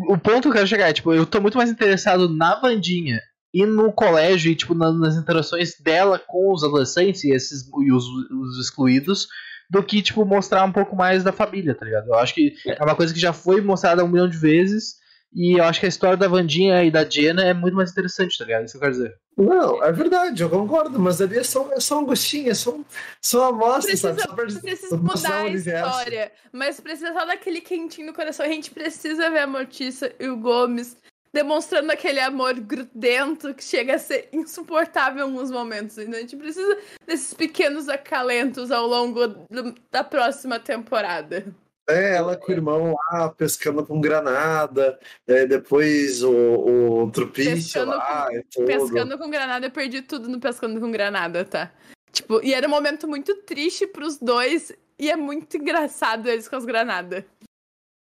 o 0.08 0.18
ponto 0.18 0.42
que 0.42 0.48
eu 0.48 0.52
quero 0.52 0.66
chegar 0.66 0.88
é, 0.88 0.92
tipo, 0.92 1.12
eu 1.12 1.24
tô 1.26 1.40
muito 1.40 1.56
mais 1.56 1.70
interessado 1.70 2.28
na 2.28 2.60
Vandinha 2.60 3.20
e 3.54 3.64
no 3.64 3.92
colégio 3.92 4.50
e, 4.52 4.54
tipo, 4.56 4.74
na- 4.74 4.92
nas 4.92 5.16
interações 5.16 5.74
dela 5.80 6.18
com 6.18 6.52
os 6.52 6.62
adolescentes 6.62 7.24
e, 7.24 7.30
esses, 7.32 7.62
e 7.82 7.92
os, 7.92 8.04
os 8.06 8.58
excluídos 8.60 9.28
do 9.70 9.82
que, 9.82 10.00
tipo, 10.02 10.24
mostrar 10.24 10.62
um 10.64 10.70
pouco 10.72 10.94
mais 10.94 11.24
da 11.24 11.32
família, 11.32 11.74
tá 11.74 11.84
ligado? 11.84 12.06
Eu 12.08 12.14
acho 12.14 12.34
que 12.34 12.54
é 12.66 12.82
uma 12.84 12.94
coisa 12.94 13.12
que 13.14 13.18
já 13.18 13.32
foi 13.32 13.60
mostrada 13.60 14.04
um 14.04 14.08
milhão 14.08 14.28
de 14.28 14.36
vezes 14.36 14.94
e 15.34 15.58
eu 15.58 15.64
acho 15.64 15.80
que 15.80 15.86
a 15.86 15.88
história 15.88 16.16
da 16.16 16.28
Vandinha 16.28 16.82
e 16.84 16.90
da 16.90 17.04
Jenna 17.04 17.44
é 17.44 17.52
muito 17.54 17.74
mais 17.76 17.90
interessante, 17.90 18.38
tá 18.38 18.44
ligado? 18.44 18.64
Isso 18.64 18.72
que 18.72 18.76
eu 18.78 18.80
quero 18.80 18.92
dizer. 18.92 19.14
Não, 19.36 19.84
é 19.84 19.92
verdade, 19.92 20.42
eu 20.42 20.48
concordo, 20.48 20.98
mas 20.98 21.20
ali 21.20 21.36
é 21.38 21.42
só, 21.44 21.70
é 21.72 21.78
só 21.80 21.98
um 22.00 22.06
gostinho, 22.06 22.50
é 22.50 22.54
só, 22.54 22.70
um- 22.70 22.84
só 23.20 23.50
uma 23.50 23.66
amostra, 23.66 23.82
Precisa, 23.90 24.08
sabe? 24.08 24.20
Só 24.22 24.34
pra, 24.34 24.60
precisa 24.62 24.96
mudar 24.96 25.40
a 25.42 25.48
história, 25.48 26.32
mas 26.52 26.80
precisa 26.80 27.12
só 27.12 27.26
daquele 27.26 27.60
quentinho 27.60 28.06
no 28.06 28.14
coração. 28.14 28.46
A 28.46 28.48
gente 28.48 28.70
precisa 28.70 29.28
ver 29.30 29.40
a 29.40 29.46
Mortícia 29.46 30.14
e 30.18 30.26
o 30.28 30.38
Gomes 30.38 30.96
demonstrando 31.34 31.92
aquele 31.92 32.18
amor 32.20 32.54
grudento 32.54 33.52
que 33.52 33.62
chega 33.62 33.96
a 33.96 33.98
ser 33.98 34.30
insuportável 34.32 35.18
em 35.18 35.30
alguns 35.30 35.50
momentos. 35.50 35.98
Então 35.98 36.14
a 36.14 36.20
gente 36.22 36.34
precisa 36.34 36.78
desses 37.06 37.34
pequenos 37.34 37.90
acalentos 37.90 38.70
ao 38.70 38.86
longo 38.86 39.26
do- 39.26 39.74
da 39.90 40.02
próxima 40.02 40.58
temporada. 40.58 41.44
É, 41.88 42.16
ela 42.16 42.36
com 42.36 42.50
o 42.50 42.54
irmão 42.54 42.94
lá 43.10 43.28
pescando 43.28 43.86
com 43.86 44.00
granada, 44.00 44.98
é, 45.26 45.46
depois 45.46 46.22
o, 46.22 47.04
o 47.04 47.12
Pescando 47.32 47.92
lá 47.92 48.28
e 48.32 48.42
tudo. 48.44 48.66
Pescando 48.66 49.16
com 49.16 49.30
granada, 49.30 49.66
eu 49.66 49.70
perdi 49.70 50.02
tudo 50.02 50.28
no 50.28 50.40
pescando 50.40 50.80
com 50.80 50.90
granada, 50.90 51.44
tá? 51.44 51.72
Tipo, 52.10 52.42
e 52.42 52.52
era 52.52 52.66
um 52.66 52.70
momento 52.70 53.06
muito 53.06 53.36
triste 53.42 53.86
pros 53.86 54.18
dois, 54.18 54.72
e 54.98 55.10
é 55.10 55.14
muito 55.14 55.56
engraçado 55.56 56.28
eles 56.28 56.48
com 56.48 56.56
as 56.56 56.64
granadas. 56.64 57.24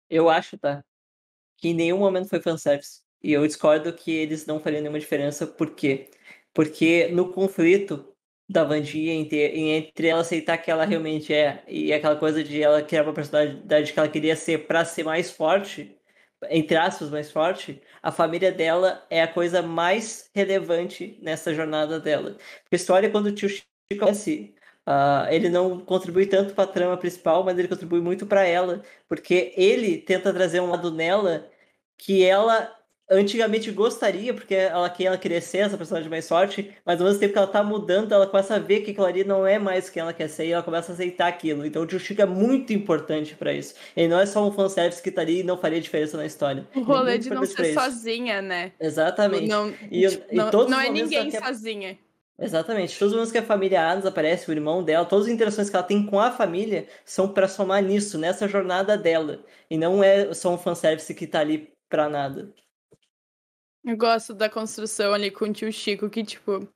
Eu 0.10 0.30
acho, 0.30 0.58
tá? 0.58 0.84
Que 1.58 1.70
em 1.70 1.74
nenhum 1.74 2.00
momento 2.00 2.28
foi 2.28 2.42
fanservice. 2.42 3.02
E 3.22 3.32
eu 3.32 3.46
discordo 3.46 3.94
que 3.94 4.12
eles 4.12 4.46
não 4.46 4.60
fariam 4.60 4.82
nenhuma 4.82 5.00
diferença. 5.00 5.46
Por 5.46 5.72
quê? 5.72 6.10
Porque 6.54 7.08
no 7.10 7.32
conflito 7.32 8.14
da 8.50 8.64
Vandinha 8.64 9.14
entre, 9.14 9.38
entre 9.60 10.08
ela 10.08 10.22
aceitar 10.22 10.58
que 10.58 10.72
ela 10.72 10.84
realmente 10.84 11.32
é 11.34 11.64
e 11.68 11.94
aquela 11.94 12.16
coisa 12.16 12.44
de 12.44 12.62
ela 12.62 12.82
criar 12.82 13.04
uma 13.04 13.14
personalidade 13.14 13.94
que 13.94 14.00
ela 14.00 14.10
queria 14.10 14.36
ser 14.36 14.66
para 14.66 14.84
ser 14.84 15.04
mais 15.04 15.30
forte, 15.30 15.96
entre 16.50 16.76
aspas, 16.78 17.10
mais 17.10 17.32
forte, 17.32 17.82
a 18.02 18.12
família 18.12 18.52
dela 18.52 19.06
é 19.10 19.22
a 19.22 19.28
coisa 19.28 19.62
mais 19.62 20.30
relevante 20.34 21.18
nessa 21.22 21.54
jornada 21.54 22.00
dela. 22.00 22.32
Porque 22.64 22.76
a 22.76 22.78
história, 22.78 23.10
quando 23.12 23.28
o 23.28 23.32
tio 23.36 23.50
Chico 23.50 23.68
conhece, 24.00 24.56
uh, 24.88 25.32
ele 25.32 25.50
não 25.50 25.80
contribui 25.82 26.26
tanto 26.26 26.54
para 26.54 26.64
a 26.64 26.68
trama 26.68 26.98
principal, 26.98 27.44
mas 27.44 27.58
ele 27.60 27.68
contribui 27.68 28.02
muito 28.02 28.26
para 28.26 28.46
ela, 28.46 28.82
porque 29.08 29.54
ele 29.58 29.98
tenta 29.98 30.34
trazer 30.34 30.62
um 30.62 30.70
lado 30.72 30.92
nela 30.92 31.50
que 31.98 32.24
ela 32.26 32.79
antigamente 33.10 33.72
gostaria, 33.72 34.34
porque 34.34 34.54
ela, 34.54 34.90
quem 34.90 35.08
ela 35.08 35.18
queria 35.18 35.42
ser, 35.42 35.60
essa 35.60 35.78
personagem 35.78 36.10
mais 36.10 36.28
forte, 36.28 36.74
mas 36.86 37.00
ao 37.00 37.08
mesmo 37.08 37.20
tempo 37.20 37.34
que 37.34 37.38
ela 37.40 37.48
tá 37.48 37.64
mudando, 37.64 38.12
ela 38.14 38.28
começa 38.28 38.56
a 38.56 38.60
ver 38.60 38.82
que 38.82 38.92
aquilo 38.92 39.06
ali 39.06 39.24
não 39.24 39.46
é 39.48 39.58
mais 39.58 39.90
quem 39.90 40.02
ela 40.02 40.14
quer 40.14 40.28
ser 40.28 40.46
e 40.48 40.52
ela 40.52 40.64
começa 40.64 40.92
a 40.92 40.94
aceitar 40.94 41.28
aquilo. 41.28 41.66
Então 41.66 41.84
o 41.84 42.00
Chico 42.00 42.22
é 42.22 42.26
muito 42.26 42.72
importante 42.74 43.36
para 43.36 43.52
isso. 43.54 43.74
Ele 43.96 44.08
não 44.08 44.20
é 44.20 44.26
só 44.26 44.48
um 44.48 44.52
fanservice 44.52 45.02
que 45.02 45.12
tá 45.12 45.22
ali 45.22 45.40
e 45.40 45.44
não 45.44 45.58
faria 45.58 45.82
diferença 45.82 46.18
na 46.18 46.26
história. 46.26 46.68
O 46.76 46.82
rolê 46.82 47.18
de 47.18 47.30
não 47.30 47.46
ser 47.46 47.74
sozinha, 47.74 48.42
né? 48.42 48.72
Exatamente. 48.80 49.48
Não, 49.48 49.74
e, 49.90 50.06
não, 50.32 50.48
e 50.48 50.52
todos 50.52 50.70
não 50.70 50.80
é 50.80 50.90
ninguém 50.90 51.30
quer- 51.30 51.44
sozinha. 51.44 51.98
Exatamente. 52.42 52.98
Todos 52.98 53.12
os 53.12 53.16
momentos 53.18 53.32
que 53.34 53.38
a 53.38 53.44
família 53.44 53.86
Adams 53.86 54.06
aparece, 54.06 54.50
o 54.50 54.54
irmão 54.54 54.82
dela, 54.82 55.06
todas 55.06 55.26
as 55.26 55.32
interações 55.32 55.70
que 55.70 55.76
ela 55.76 55.84
tem 55.84 56.06
com 56.06 56.20
a 56.20 56.32
família 56.32 56.88
são 57.04 57.28
para 57.28 57.50
somar 57.50 57.84
nisso, 57.84 58.18
nessa 58.18 58.48
jornada 58.48 58.98
dela. 58.98 59.44
E 59.70 59.78
não 59.78 60.02
é 60.02 60.34
só 60.34 60.54
um 60.54 60.58
fanservice 60.58 61.14
que 61.14 61.28
tá 61.28 61.42
ali 61.42 61.74
pra 61.90 62.08
nada. 62.08 62.50
Eu 63.84 63.98
gosto 63.98 64.34
da 64.34 64.50
construção 64.50 65.14
ali 65.14 65.32
com 65.32 65.46
o 65.46 65.54
tio 65.54 65.72
Chico, 65.72 66.10
que, 66.10 66.24
tipo, 66.24 66.68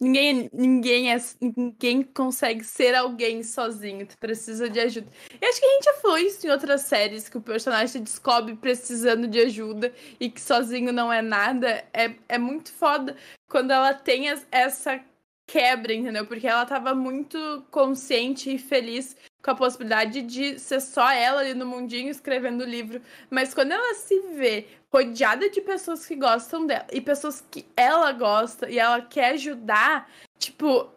ninguém, 0.00 0.50
ninguém, 0.52 1.14
é, 1.14 1.16
ninguém 1.56 2.02
consegue 2.02 2.64
ser 2.64 2.94
alguém 2.94 3.42
sozinho, 3.44 4.06
tu 4.06 4.18
precisa 4.18 4.68
de 4.68 4.80
ajuda. 4.80 5.06
E 5.40 5.46
acho 5.46 5.60
que 5.60 5.66
a 5.66 5.70
gente 5.74 5.84
já 5.84 5.94
falou 5.94 6.18
isso 6.18 6.44
em 6.46 6.50
outras 6.50 6.82
séries, 6.82 7.28
que 7.28 7.38
o 7.38 7.42
personagem 7.42 8.02
descobre 8.02 8.56
precisando 8.56 9.28
de 9.28 9.38
ajuda 9.38 9.94
e 10.18 10.28
que 10.28 10.40
sozinho 10.40 10.92
não 10.92 11.12
é 11.12 11.22
nada. 11.22 11.84
É, 11.92 12.14
é 12.28 12.38
muito 12.38 12.72
foda 12.72 13.16
quando 13.48 13.70
ela 13.70 13.94
tem 13.94 14.26
essa 14.50 15.00
quebra, 15.46 15.94
entendeu? 15.94 16.26
Porque 16.26 16.46
ela 16.46 16.66
tava 16.66 16.94
muito 16.94 17.64
consciente 17.70 18.54
e 18.54 18.58
feliz 18.58 19.16
com 19.42 19.50
a 19.50 19.54
possibilidade 19.54 20.22
de 20.22 20.58
ser 20.58 20.80
só 20.80 21.10
ela 21.10 21.40
ali 21.40 21.54
no 21.54 21.66
mundinho 21.66 22.10
escrevendo 22.10 22.62
o 22.62 22.68
livro. 22.68 23.02
Mas 23.28 23.52
quando 23.52 23.72
ela 23.72 23.94
se 23.94 24.18
vê 24.36 24.66
rodeada 24.92 25.50
de 25.50 25.60
pessoas 25.60 26.06
que 26.06 26.14
gostam 26.14 26.66
dela 26.66 26.86
e 26.92 27.00
pessoas 27.00 27.44
que 27.50 27.66
ela 27.76 28.12
gosta 28.12 28.70
e 28.70 28.78
ela 28.78 29.00
quer 29.00 29.30
ajudar, 29.32 30.08
tipo, 30.38 30.88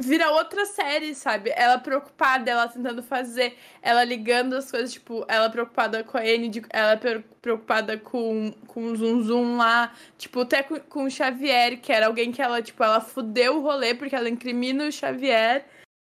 vira 0.00 0.30
outra 0.30 0.64
série, 0.66 1.14
sabe? 1.14 1.52
Ela 1.54 1.78
preocupada, 1.78 2.50
ela 2.50 2.68
tentando 2.68 3.02
fazer, 3.02 3.56
ela 3.82 4.02
ligando 4.02 4.54
as 4.54 4.70
coisas, 4.70 4.92
tipo, 4.92 5.24
ela 5.28 5.50
preocupada 5.50 6.02
com 6.02 6.16
a 6.16 6.26
N, 6.26 6.50
ela 6.70 6.96
pre- 6.96 7.24
preocupada 7.42 7.98
com, 7.98 8.52
com 8.66 8.86
o 8.86 8.96
Zum 8.96 9.22
Zum 9.22 9.56
lá, 9.56 9.92
tipo, 10.16 10.40
até 10.40 10.62
com, 10.62 10.80
com 10.80 11.04
o 11.04 11.10
Xavier, 11.10 11.80
que 11.80 11.92
era 11.92 12.06
alguém 12.06 12.32
que 12.32 12.40
ela, 12.40 12.62
tipo, 12.62 12.82
ela 12.82 13.00
fudeu 13.00 13.58
o 13.58 13.60
rolê 13.60 13.94
porque 13.94 14.16
ela 14.16 14.28
incrimina 14.28 14.86
o 14.86 14.92
Xavier. 14.92 15.66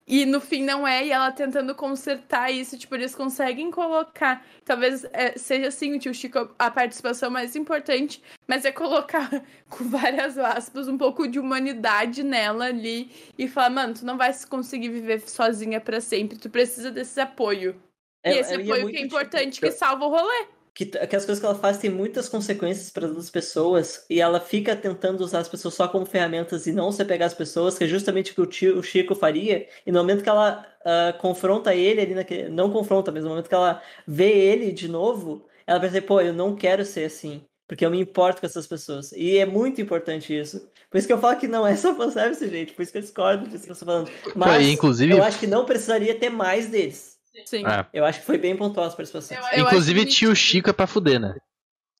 E 0.07 0.25
no 0.25 0.39
fim 0.39 0.63
não 0.63 0.87
é, 0.87 1.05
e 1.05 1.11
ela 1.11 1.29
tentando 1.33 1.75
consertar 1.75 2.49
isso, 2.49 2.77
tipo, 2.77 2.95
eles 2.95 3.13
conseguem 3.13 3.69
colocar. 3.69 4.45
Talvez 4.63 5.03
é, 5.11 5.37
seja 5.37 5.67
assim, 5.67 5.93
o 5.93 5.99
tio 5.99 6.13
Chico, 6.13 6.49
a 6.57 6.71
participação 6.71 7.29
mais 7.29 7.57
importante, 7.57 8.23
mas 8.47 8.63
é 8.63 8.71
colocar 8.71 9.29
com 9.69 9.83
várias 9.89 10.37
aspas 10.37 10.87
um 10.87 10.97
pouco 10.97 11.27
de 11.27 11.37
humanidade 11.37 12.23
nela 12.23 12.67
ali 12.67 13.11
e 13.37 13.49
falar, 13.49 13.69
mano, 13.69 13.93
tu 13.95 14.05
não 14.05 14.17
vai 14.17 14.33
conseguir 14.49 14.87
viver 14.89 15.19
sozinha 15.27 15.81
pra 15.81 15.99
sempre, 15.99 16.37
tu 16.37 16.49
precisa 16.49 16.89
desse 16.89 17.19
apoio. 17.19 17.75
É- 18.23 18.33
e 18.33 18.37
esse 18.39 18.53
é- 18.53 18.55
é 18.55 18.61
apoio 18.61 18.83
muito, 18.83 18.91
que 18.95 18.97
é 18.97 19.03
tipo, 19.03 19.15
importante, 19.15 19.59
que 19.59 19.71
salva 19.71 20.05
o 20.05 20.09
rolê. 20.09 20.47
Que, 20.77 20.85
que 20.85 21.15
as 21.15 21.25
coisas 21.25 21.39
que 21.39 21.45
ela 21.47 21.55
faz 21.55 21.79
têm 21.79 21.89
muitas 21.89 22.29
consequências 22.29 22.91
para 22.91 23.07
as 23.07 23.31
pessoas 23.31 24.05
e 24.07 24.21
ela 24.21 24.39
fica 24.39 24.75
tentando 24.75 25.21
usar 25.21 25.39
as 25.39 25.49
pessoas 25.49 25.73
só 25.73 25.87
como 25.87 26.05
ferramentas 26.05 26.67
e 26.67 26.71
não 26.71 26.91
se 26.91 27.03
pegar 27.03 27.25
as 27.25 27.33
pessoas, 27.33 27.75
que 27.79 27.83
é 27.85 27.87
justamente 27.87 28.31
o 28.31 28.35
que 28.35 28.41
o, 28.41 28.45
tio, 28.45 28.77
o 28.77 28.83
Chico 28.83 29.15
faria. 29.15 29.67
E 29.87 29.91
no 29.91 29.97
momento 29.97 30.21
que 30.21 30.29
ela 30.29 30.63
ah, 30.85 31.15
confronta 31.19 31.73
ele 31.73 31.99
ali 31.99 32.13
naquele, 32.13 32.49
não 32.49 32.69
confronta, 32.69 33.11
mas 33.11 33.23
no 33.23 33.29
momento 33.31 33.49
que 33.49 33.55
ela 33.55 33.81
vê 34.05 34.29
ele 34.31 34.71
de 34.71 34.87
novo, 34.87 35.47
ela 35.65 35.79
percebe, 35.79 36.05
pô, 36.05 36.21
eu 36.21 36.31
não 36.31 36.55
quero 36.55 36.85
ser 36.85 37.05
assim. 37.05 37.41
Porque 37.67 37.83
eu 37.83 37.89
me 37.89 37.99
importo 37.99 38.39
com 38.39 38.45
essas 38.45 38.67
pessoas. 38.67 39.11
E 39.13 39.39
é 39.39 39.47
muito 39.47 39.81
importante 39.81 40.37
isso. 40.37 40.69
Por 40.91 40.99
isso 40.99 41.07
que 41.07 41.11
eu 41.11 41.19
falo 41.19 41.39
que 41.39 41.47
não 41.47 41.65
é 41.65 41.75
só 41.75 41.95
fanservice, 41.95 42.47
gente. 42.47 42.73
Por 42.73 42.83
isso 42.83 42.91
que 42.91 42.99
eu 42.99 43.01
discordo 43.01 43.47
disso 43.47 43.63
que 43.63 43.71
eu 43.71 43.73
estou 43.73 43.87
falando. 43.87 44.11
Mas 44.35 44.67
inclusive- 44.67 45.11
eu 45.11 45.23
acho 45.23 45.39
que 45.39 45.47
não 45.47 45.65
precisaria 45.65 46.13
ter 46.13 46.29
mais 46.29 46.67
deles. 46.67 47.16
Sim. 47.45 47.63
É. 47.65 47.85
Eu 47.93 48.05
acho 48.05 48.19
que 48.19 48.25
foi 48.25 48.37
bem 48.37 48.55
pontual 48.55 48.87
as 48.87 48.95
participações. 48.95 49.39
Eu- 49.51 49.59
eu 49.59 49.65
Inclusive, 49.65 50.05
que- 50.05 50.11
tio 50.11 50.35
Chico 50.35 50.69
é 50.69 50.73
pra 50.73 50.87
fuder, 50.87 51.19
né? 51.19 51.35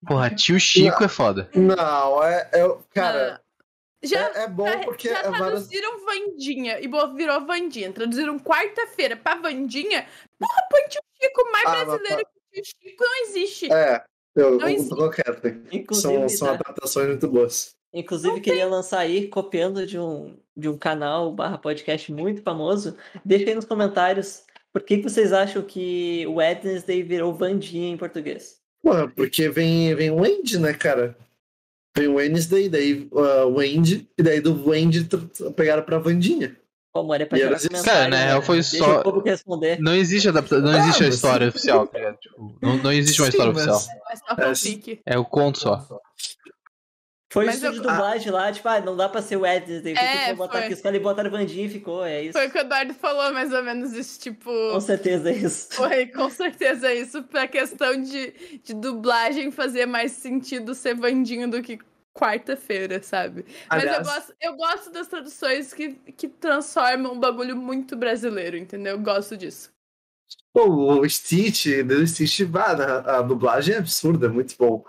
Porra, 0.07 0.29
tio 0.29 0.59
Chico 0.59 1.03
é 1.03 1.07
foda. 1.07 1.49
Não, 1.55 2.23
é. 2.23 2.49
é- 2.53 2.75
cara, 2.93 3.41
Já, 4.03 4.27
é, 4.29 4.43
é 4.43 4.47
bom 4.47 4.67
já- 4.67 4.79
porque 4.79 5.09
já 5.09 5.19
é 5.19 5.23
várias. 5.23 5.39
traduziram 5.67 6.05
Vandinha 6.05 6.79
e 6.79 6.87
virou 7.15 7.45
Vandinha. 7.45 7.91
Traduziram 7.91 8.37
quarta-feira 8.39 9.15
pra 9.17 9.35
Vandinha. 9.35 10.05
Porra, 10.39 10.67
põe 10.69 10.81
tio 10.89 11.01
Chico 11.21 11.51
mais 11.51 11.65
Ah, 11.65 11.71
mas 11.71 11.85
brasileiro 11.87 12.27
que 12.53 12.61
tio 12.61 12.65
Chico 12.89 13.03
não 13.03 13.23
existe. 13.25 13.73
É, 13.73 14.03
eu, 14.35 14.57
Não 14.59 14.69
eu 14.69 14.89
tô 14.89 15.09
quieto. 15.09 15.47
Inclusive, 15.71 16.13
São, 16.13 16.29
são 16.29 16.47
tá? 16.49 16.53
adaptações 16.53 17.07
muito 17.07 17.27
boas. 17.27 17.75
Inclusive, 17.93 18.39
queria 18.41 18.67
lançar 18.67 18.99
aí, 18.99 19.27
copiando 19.27 19.87
de 19.87 19.97
um, 19.97 20.37
de 20.55 20.69
um 20.69 20.77
canal 20.77 21.31
barra 21.31 21.57
podcast 21.57 22.11
muito 22.11 22.43
famoso. 22.43 22.95
Deixa 23.25 23.49
aí 23.49 23.55
nos 23.55 23.65
comentários 23.65 24.43
por 24.79 24.85
que, 24.85 24.97
que 24.97 25.03
vocês 25.09 25.33
acham 25.33 25.61
que 25.63 26.25
o 26.27 26.35
Wednesday 26.35 27.01
virou 27.01 27.33
Vandinha 27.33 27.89
em 27.89 27.97
português. 27.97 28.57
Pô, 28.83 29.07
porque 29.15 29.49
vem, 29.49 29.93
vem 29.95 30.11
o 30.11 30.21
Wendy, 30.21 30.59
né, 30.59 30.73
cara? 30.73 31.17
Vem 31.97 32.07
o 32.07 32.15
Wednesday, 32.15 32.69
daí 32.69 33.07
uh, 33.11 33.47
o 33.47 33.55
Wendy, 33.55 34.07
e 34.17 34.21
daí 34.21 34.39
do 34.39 34.69
Wendy 34.69 35.07
pegaram 35.55 35.81
pra 35.81 35.97
Vandinha. 35.97 36.55
Como 36.93 37.13
era 37.13 37.25
pra 37.25 37.37
E 37.37 37.41
comentário, 37.41 37.83
Cara, 37.83 38.07
né? 38.09 38.25
real, 38.25 38.41
foi 38.41 38.57
Deixa 38.57 38.77
só- 38.77 38.99
o 38.99 39.03
público 39.03 39.27
responder. 39.27 39.79
Não 39.79 39.95
existe 39.95 40.29
adaptação, 40.29 40.63
não 40.63 40.79
existe 40.79 41.03
a 41.03 41.07
história 41.07 41.47
oficial, 41.49 41.87
tá? 41.87 42.13
Tipo, 42.13 42.55
não, 42.61 42.77
não 42.77 42.91
existe 42.91 43.21
uma 43.21 43.31
Sim, 43.31 43.37
história 43.37 43.53
mas- 43.53 43.67
oficial. 43.67 43.97
É 44.37 45.11
É. 45.11 45.13
É 45.15 45.17
o 45.17 45.25
conto 45.25 45.59
só. 45.59 45.87
Foi 47.37 47.43
o 47.43 47.45
Mas 47.47 47.55
estúdio 47.55 47.77
eu- 47.77 47.81
de 47.83 47.87
dublagem 47.87 48.31
lá, 48.31 48.51
tipo, 48.51 48.67
ah, 48.67 48.81
não 48.81 48.95
dá 48.97 49.07
pra 49.07 49.21
ser. 49.21 49.35
O 49.37 49.41
que 49.41 49.47
É, 49.49 49.81
que 49.83 50.27
vou 50.33 50.47
botar 50.47 50.57
foi. 50.59 50.67
aqui? 50.67 50.81
Caras 50.81 51.01
botaram 51.01 51.29
Vandinha 51.29 51.65
e 51.65 51.69
ficou, 51.69 52.03
é 52.03 52.23
isso. 52.23 52.33
Foi 52.33 52.47
o 52.47 52.51
que 52.51 52.57
o 52.57 52.61
Eduardo 52.61 52.93
falou, 52.95 53.31
mais 53.33 53.53
ou 53.53 53.63
menos 53.63 53.93
isso, 53.93 54.19
tipo. 54.19 54.49
Com 54.71 54.79
certeza 54.81 55.29
é 55.29 55.33
isso. 55.33 55.67
Foi 55.73 56.07
com 56.07 56.29
certeza 56.29 56.93
isso 56.93 57.21
pra 57.23 57.47
questão 57.47 58.01
de, 58.01 58.59
de 58.63 58.73
dublagem 58.73 59.51
fazer 59.51 59.85
mais 59.85 60.13
sentido 60.13 60.73
ser 60.73 60.95
Vandinho 60.95 61.49
do 61.49 61.61
que 61.61 61.77
quarta-feira, 62.13 63.01
sabe? 63.03 63.45
Mas 63.69 63.83
eu 63.83 63.89
Aliás, 63.89 64.07
gosto, 64.07 64.33
eu 64.41 64.55
gosto 64.55 64.89
das 64.91 65.07
traduções 65.07 65.71
que, 65.73 65.93
que 66.17 66.27
transformam 66.27 67.13
um 67.13 67.19
bagulho 67.19 67.55
muito 67.55 67.95
brasileiro, 67.95 68.57
entendeu? 68.57 68.93
Eu 68.95 68.99
gosto 69.01 69.37
disso. 69.37 69.69
pô, 70.51 70.65
o 71.01 71.07
Stitch, 71.07 71.67
do 71.85 72.05
Stitch, 72.07 72.41
ah, 72.55 72.75
na- 72.75 73.17
a 73.17 73.21
dublagem 73.21 73.75
é 73.75 73.77
absurda, 73.77 74.25
é 74.25 74.29
muito 74.29 74.55
bom. 74.57 74.83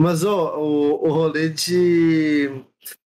Mas 0.00 0.22
ó, 0.24 0.56
o, 0.58 1.08
o 1.08 1.10
rolê 1.10 1.48
de, 1.48 2.50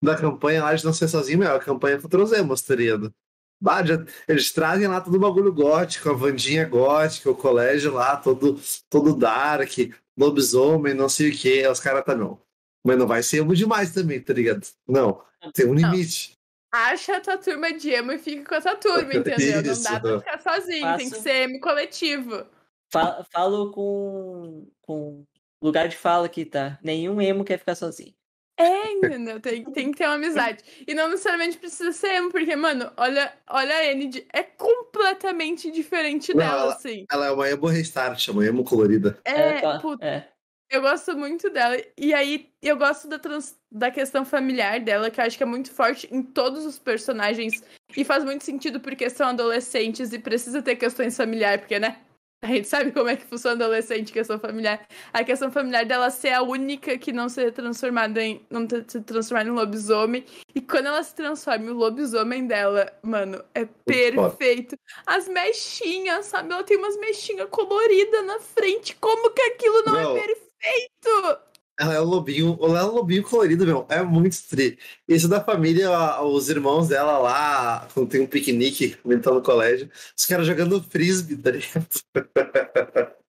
da 0.04 0.16
campanha 0.18 0.64
lá 0.64 0.74
de 0.74 0.84
não 0.84 0.92
ser 0.94 1.08
sozinho, 1.08 1.42
é 1.44 1.48
a 1.48 1.60
campanha 1.60 2.00
contra 2.02 2.22
os 2.22 2.32
emos, 2.34 2.62
tá 2.62 2.76
ligado? 2.76 3.14
Bah, 3.62 3.86
já- 3.86 4.04
eles 4.28 4.52
trazem 4.52 4.88
lá 4.88 5.00
todo 5.00 5.16
o 5.16 5.20
bagulho 5.20 5.54
gótico, 5.54 6.10
a 6.10 6.14
Vandinha 6.14 6.66
gótica, 6.68 7.30
o 7.30 7.36
colégio 7.36 7.94
lá, 7.94 8.18
todo, 8.18 8.60
todo 8.90 9.16
dark, 9.16 9.72
lobisomem, 10.18 10.94
não 10.94 11.08
sei 11.08 11.30
o 11.30 11.38
que, 11.38 11.66
os 11.68 11.80
caras 11.80 12.04
tá 12.04 12.14
não. 12.16 12.42
Mas 12.86 12.98
não 12.98 13.08
vai 13.08 13.22
ser 13.24 13.38
emo 13.38 13.56
demais 13.56 13.94
também, 13.94 14.20
tá 14.20 14.34
ligado? 14.34 14.68
Não, 14.88 15.22
tem 15.54 15.68
um 15.68 15.74
Não. 15.76 15.92
limite. 15.92 16.34
Acha 16.74 17.18
a 17.18 17.22
tua 17.22 17.38
turma 17.38 17.72
de 17.74 17.90
emo 17.90 18.12
e 18.14 18.18
fica 18.18 18.44
com 18.50 18.56
a 18.56 18.62
tua 18.62 18.76
turma, 18.76 19.14
entendeu? 19.14 19.62
Não 19.62 19.72
Isso, 19.72 19.84
dá 19.84 20.00
pra 20.00 20.20
ficar 20.20 20.40
sozinho, 20.42 20.98
tem 20.98 21.06
que 21.10 21.12
Faço- 21.12 21.24
ser 21.24 21.36
emo 21.50 21.60
coletivo. 21.60 22.46
Fa- 22.92 23.26
Falo 23.32 23.72
com, 23.72 24.68
com 24.82 25.24
lugar 25.62 25.88
de 25.88 25.96
fala 25.96 26.26
aqui, 26.26 26.44
tá? 26.46 26.78
Nenhum 26.84 27.22
emo 27.22 27.44
quer 27.46 27.58
ficar 27.60 27.76
sozinho. 27.76 28.14
É, 28.58 28.92
entendeu? 28.92 29.40
Tem, 29.40 29.64
tem 29.72 29.92
que 29.92 29.98
ter 29.98 30.06
uma 30.06 30.16
amizade. 30.16 30.64
E 30.88 30.94
não 30.94 31.08
necessariamente 31.10 31.58
precisa 31.58 31.92
ser 31.92 32.16
emo, 32.16 32.32
porque, 32.32 32.56
mano, 32.56 32.92
olha, 32.98 33.34
olha 33.50 33.76
a 33.76 33.86
Enid, 33.86 34.24
é 34.32 34.44
completamente 34.44 35.72
diferente 35.72 36.32
Não, 36.34 36.40
dela, 36.44 36.62
ela- 36.64 36.74
assim. 36.74 37.06
Ela 37.12 37.26
é 37.28 37.32
uma 37.32 37.50
emo 37.50 37.66
restart, 37.68 38.28
uma 38.28 38.46
emo 38.46 38.64
colorida. 38.64 39.18
É, 39.26 39.60
tá, 39.62 39.80
puta, 39.80 40.06
é. 40.06 40.28
eu 40.70 40.82
gosto 40.82 41.18
muito 41.18 41.50
dela. 41.50 41.76
E 41.98 42.14
aí, 42.14 42.50
eu 42.62 42.78
gosto 42.78 43.08
da, 43.08 43.18
trans- 43.18 43.58
da 43.72 43.90
questão 43.90 44.24
familiar 44.24 44.80
dela, 44.80 45.10
que 45.10 45.20
eu 45.20 45.26
acho 45.26 45.38
que 45.38 45.44
é 45.44 45.48
muito 45.48 45.72
forte 45.72 46.08
em 46.12 46.22
todos 46.22 46.64
os 46.66 46.78
personagens. 46.78 47.64
E 47.98 48.04
faz 48.04 48.24
muito 48.24 48.44
sentido 48.44 48.80
porque 48.80 49.10
são 49.10 49.30
adolescentes 49.30 50.14
e 50.14 50.20
precisa 50.20 50.62
ter 50.62 50.76
questões 50.76 51.18
familiares, 51.18 51.62
porque, 51.62 51.80
né? 51.80 51.98
A 52.44 52.48
gente 52.48 52.68
sabe 52.68 52.92
como 52.92 53.08
é 53.08 53.16
que 53.16 53.26
funciona 53.26 53.64
adolescente, 53.66 54.12
questão 54.12 54.40
familiar. 54.40 54.88
A 55.14 55.24
questão 55.24 55.52
familiar 55.52 55.86
dela 55.86 56.10
ser 56.10 56.30
a 56.34 56.42
única 56.42 56.98
que 56.98 57.12
não 57.14 57.30
ser 57.30 57.52
transformada 57.54 58.20
em. 58.20 58.42
não 58.50 58.68
se 58.68 59.00
transformar 59.02 59.46
em 59.46 59.52
lobisomem. 59.52 60.26
E 60.56 60.60
quando 60.60 60.88
ela 60.88 61.04
se 61.04 61.14
transforma, 61.14 61.70
o 61.72 61.76
lobisomem 61.76 62.48
dela, 62.48 62.92
mano, 63.04 63.44
é 63.54 63.66
perfeito. 63.86 64.76
As 65.06 65.28
mechinhas, 65.28 66.26
sabe? 66.26 66.52
Ela 66.52 66.64
tem 66.64 66.78
umas 66.78 66.98
mechinhas 66.98 67.48
coloridas 67.52 68.26
na 68.26 68.40
frente. 68.40 68.96
Como 69.00 69.30
que 69.32 69.42
aquilo 69.42 69.84
não 69.86 69.94
Não. 69.94 70.18
é 70.18 70.22
perfeito? 70.22 71.42
Ela 71.80 71.96
é 71.96 72.02
um 72.02 72.06
lobinho, 72.06 72.60
ela 72.62 72.82
é 72.82 72.84
um 72.84 72.92
lobinho 72.92 73.24
colorido, 73.24 73.66
meu. 73.66 73.88
É 73.90 74.04
muito 74.04 74.38
tri. 74.48 74.78
Isso 75.08 75.28
da 75.28 75.44
família, 75.44 75.90
os 76.22 76.48
irmãos 76.48 76.88
dela 76.90 77.18
lá, 77.18 77.88
quando 77.92 78.08
tem 78.08 78.22
um 78.22 78.28
piquenique, 78.28 78.98
estão 79.04 79.34
no 79.34 79.42
colégio, 79.42 79.90
os 80.16 80.26
caras 80.28 80.46
jogando 80.46 80.84
frisbee, 80.84 81.38
tá 81.38 81.50
ligado? 81.50 81.88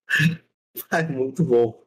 É 0.91 1.03
muito 1.03 1.45
bom. 1.45 1.83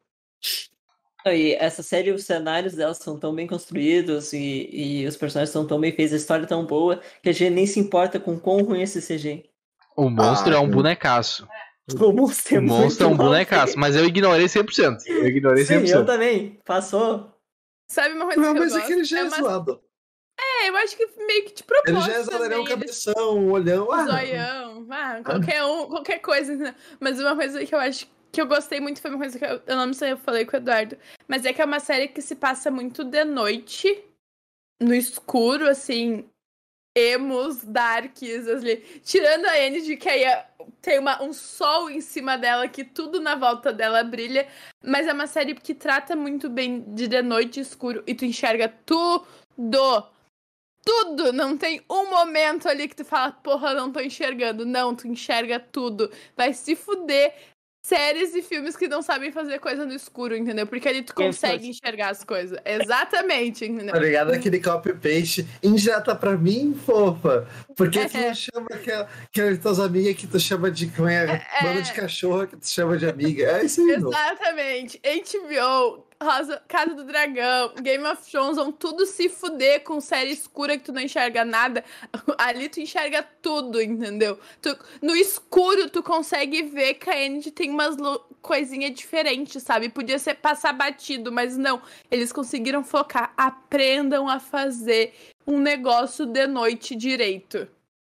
E 1.25 1.53
essa 1.55 1.81
série, 1.81 2.11
os 2.11 2.23
cenários 2.23 2.73
delas 2.75 2.97
são 2.99 3.17
tão 3.19 3.33
bem 3.33 3.47
construídos 3.47 4.31
e, 4.31 4.69
e 4.71 5.07
os 5.07 5.17
personagens 5.17 5.51
são 5.51 5.65
tão 5.65 5.79
bem 5.79 5.91
feitos, 5.91 6.13
a 6.13 6.17
história 6.17 6.43
é 6.43 6.47
tão 6.47 6.65
boa, 6.67 7.01
que 7.23 7.29
a 7.29 7.31
gente 7.33 7.49
nem 7.51 7.65
se 7.65 7.79
importa 7.79 8.19
com 8.19 8.39
quão 8.39 8.61
ruim 8.63 8.81
é 8.81 8.83
esse 8.83 9.01
CG. 9.01 9.49
O 9.97 10.07
monstro 10.09 10.53
Ah, 10.53 10.57
é 10.57 10.59
um 10.59 10.65
eu- 10.65 10.71
bonecaço. 10.71 11.47
O 11.99 12.11
monstro 12.11 12.55
é 12.55 12.59
O 12.59 12.63
monstro 12.63 13.05
é 13.05 13.09
um 13.09 13.15
bonecaço, 13.17 13.77
mas 13.77 13.95
eu 13.95 14.05
ignorei 14.05 14.47
100%. 14.47 14.97
Eu 15.05 15.27
ignorei 15.27 15.63
Sim, 15.65 15.81
100%. 15.81 15.89
eu 15.91 16.03
também. 16.05 16.59
Passou. 16.65 17.31
Sabe 17.87 18.15
uma 18.15 18.25
coisa 18.25 18.41
Não, 18.41 18.53
que 18.53 18.57
eu 18.59 18.63
mas 18.63 18.71
é 18.71 18.75
gosto? 18.77 18.87
que 18.87 18.93
ele 18.93 19.03
já 19.03 19.17
é, 19.17 19.21
é 19.21 19.23
uma... 19.25 19.37
zoado. 19.37 19.81
É, 20.65 20.69
eu 20.69 20.77
acho 20.77 20.97
que 20.97 21.07
meio 21.25 21.45
que 21.45 21.53
de 21.53 21.63
Ele 21.63 21.93
propósito 21.93 22.31
já 22.31 22.45
ele 22.45 22.53
é 22.53 22.57
um 22.57 22.65
cabeção, 22.65 23.37
um 23.37 23.51
olhão. 23.51 23.91
Ah, 23.91 24.05
zoião, 24.05 24.87
ah, 24.89 25.21
qualquer 25.23 25.63
um, 25.63 25.87
qualquer 25.87 26.19
coisa. 26.19 26.53
entendeu? 26.53 26.73
Mas 26.99 27.19
uma 27.19 27.35
coisa 27.35 27.65
que 27.65 27.75
eu 27.75 27.79
acho 27.79 28.07
que 28.31 28.41
eu 28.41 28.47
gostei 28.47 28.79
muito 28.79 29.01
foi 29.01 29.11
uma 29.11 29.19
coisa 29.19 29.39
que 29.39 29.45
eu, 29.45 29.61
eu 29.65 29.75
não 29.77 29.93
sei, 29.93 30.11
eu 30.11 30.17
falei 30.17 30.45
com 30.45 30.57
o 30.57 30.59
Eduardo, 30.59 30.97
mas 31.27 31.45
é 31.45 31.53
que 31.53 31.61
é 31.61 31.65
uma 31.65 31.79
série 31.79 32.07
que 32.09 32.21
se 32.21 32.35
passa 32.35 32.69
muito 32.69 33.03
de 33.03 33.23
noite, 33.23 34.03
no 34.81 34.93
escuro, 34.93 35.69
assim, 35.69 36.29
emos, 36.97 37.63
darks, 37.63 38.47
ali. 38.47 38.77
Tirando 39.03 39.45
a 39.45 39.57
Enid, 39.57 39.95
que 39.95 40.09
aí 40.09 40.23
é- 40.23 40.47
tem 40.81 40.99
uma, 40.99 41.21
um 41.23 41.31
sol 41.31 41.89
em 41.89 42.01
cima 42.01 42.37
dela, 42.37 42.67
que 42.67 42.83
tudo 42.83 43.21
na 43.21 43.35
volta 43.35 43.71
dela 43.71 44.03
brilha, 44.03 44.47
mas 44.83 45.07
é 45.07 45.13
uma 45.13 45.27
série 45.27 45.55
que 45.55 45.73
trata 45.73 46.15
muito 46.15 46.49
bem 46.49 46.81
de 46.93 47.07
de 47.07 47.21
noite 47.21 47.59
escuro 47.59 48.03
e 48.05 48.15
tu 48.15 48.25
enxerga 48.25 48.67
tudo 48.85 49.25
tudo. 50.85 51.33
Não 51.33 51.57
tem 51.57 51.81
um 51.89 52.09
momento 52.09 52.69
ali 52.69 52.87
que 52.87 52.95
tu 52.95 53.03
fala, 53.03 53.31
porra, 53.31 53.73
não 53.73 53.91
tô 53.91 53.99
enxergando. 53.99 54.65
Não, 54.65 54.95
tu 54.95 55.07
enxerga 55.07 55.59
tudo. 55.59 56.09
Vai 56.37 56.53
se 56.53 56.75
fuder. 56.75 57.33
Séries 57.87 58.33
e 58.33 58.41
filmes 58.41 58.75
que 58.75 58.87
não 58.87 59.03
sabem 59.03 59.31
fazer 59.31 59.59
coisa 59.59 59.85
no 59.85 59.93
escuro, 59.93 60.35
entendeu? 60.35 60.65
Porque 60.65 60.89
ali 60.89 61.03
tu 61.03 61.13
consegue 61.13 61.67
enxergar 61.69 62.09
as 62.09 62.23
coisas. 62.23 62.57
Exatamente, 62.65 63.63
entendeu? 63.63 63.93
Tá 63.93 63.99
ligado? 63.99 64.31
Aquele 64.33 64.59
copy-paste 64.59 65.45
injeta 65.61 66.15
pra 66.15 66.35
mim, 66.35 66.73
fofa. 66.83 67.47
Porque 67.77 68.07
tu 68.09 68.17
É. 68.17 68.27
não 68.29 68.33
chama 68.33 68.67
aquela, 68.73 69.07
aquelas 69.25 69.59
tuas 69.59 69.79
amigas 69.79 70.15
que 70.15 70.25
tu 70.25 70.39
chama 70.39 70.71
de 70.71 70.87
como 70.87 71.07
é, 71.07 71.45
bando 71.61 71.83
de 71.83 71.93
cachorro 71.93 72.47
que 72.47 72.57
tu 72.57 72.67
chama 72.67 72.97
de 72.97 73.07
amiga. 73.07 73.59
É 73.59 73.65
isso 73.65 73.79
aí, 73.81 73.97
não. 73.97 74.09
Exatamente. 74.09 74.99
HBO, 75.03 76.07
Rosa- 76.21 76.61
Casa 76.67 76.93
do 76.93 77.03
Dragão, 77.03 77.73
Game 77.81 78.03
of 78.05 78.29
Thrones 78.29 78.55
vão 78.57 78.71
tudo 78.71 79.05
se 79.05 79.27
fuder 79.29 79.83
com 79.83 79.99
série 79.99 80.31
escura 80.31 80.77
que 80.77 80.85
tu 80.85 80.91
não 80.93 81.01
enxerga 81.01 81.43
nada. 81.43 81.83
Ali 82.37 82.69
tu 82.69 82.79
enxerga 82.79 83.21
tudo, 83.41 83.81
entendeu? 83.81 84.39
Tu- 84.61 84.77
no 85.01 85.15
escuro 85.15 85.89
tu 85.89 86.01
consegue 86.01 86.63
ver 86.63 86.95
que 86.95 87.09
a 87.09 87.19
Enid 87.21 87.51
tem 87.51 87.69
umas 87.69 87.97
lu- 87.97 88.19
coisinha 88.41 88.89
diferente, 88.91 89.59
sabe? 89.59 89.89
Podia 89.89 90.17
ser 90.19 90.35
passar 90.35 90.71
batido, 90.73 91.31
mas 91.31 91.57
não. 91.57 91.81
Eles 92.09 92.31
conseguiram 92.31 92.83
focar. 92.83 93.33
Aprendam 93.35 94.29
a 94.29 94.39
fazer 94.39 95.13
um 95.45 95.59
negócio 95.59 96.25
de 96.25 96.47
noite 96.47 96.95
direito. 96.95 97.67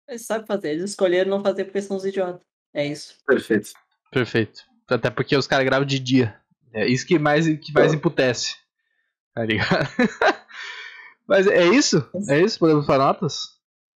Eles 0.07 0.25
sabem 0.25 0.45
fazer, 0.45 0.71
eles 0.71 0.89
escolheram 0.91 1.29
não 1.31 1.41
fazer 1.43 1.63
porque 1.65 1.81
são 1.81 1.95
os 1.97 2.03
idiotas. 2.05 2.41
É 2.73 2.85
isso. 2.85 3.15
Perfeito. 3.25 3.71
Perfeito. 4.11 4.61
Até 4.89 5.09
porque 5.09 5.35
os 5.37 5.47
caras 5.47 5.65
gravam 5.65 5.85
de 5.85 5.97
dia. 5.97 6.39
É 6.73 6.87
isso 6.87 7.05
que 7.05 7.19
mais, 7.19 7.45
que 7.45 7.71
mais 7.73 7.93
emputece. 7.93 8.55
Tá 9.33 9.45
ligado? 9.45 9.87
Mas 11.27 11.47
é 11.47 11.65
isso? 11.67 12.07
É 12.29 12.39
isso? 12.41 12.59
Podemos 12.59 12.85
falar 12.85 13.05
notas? 13.05 13.53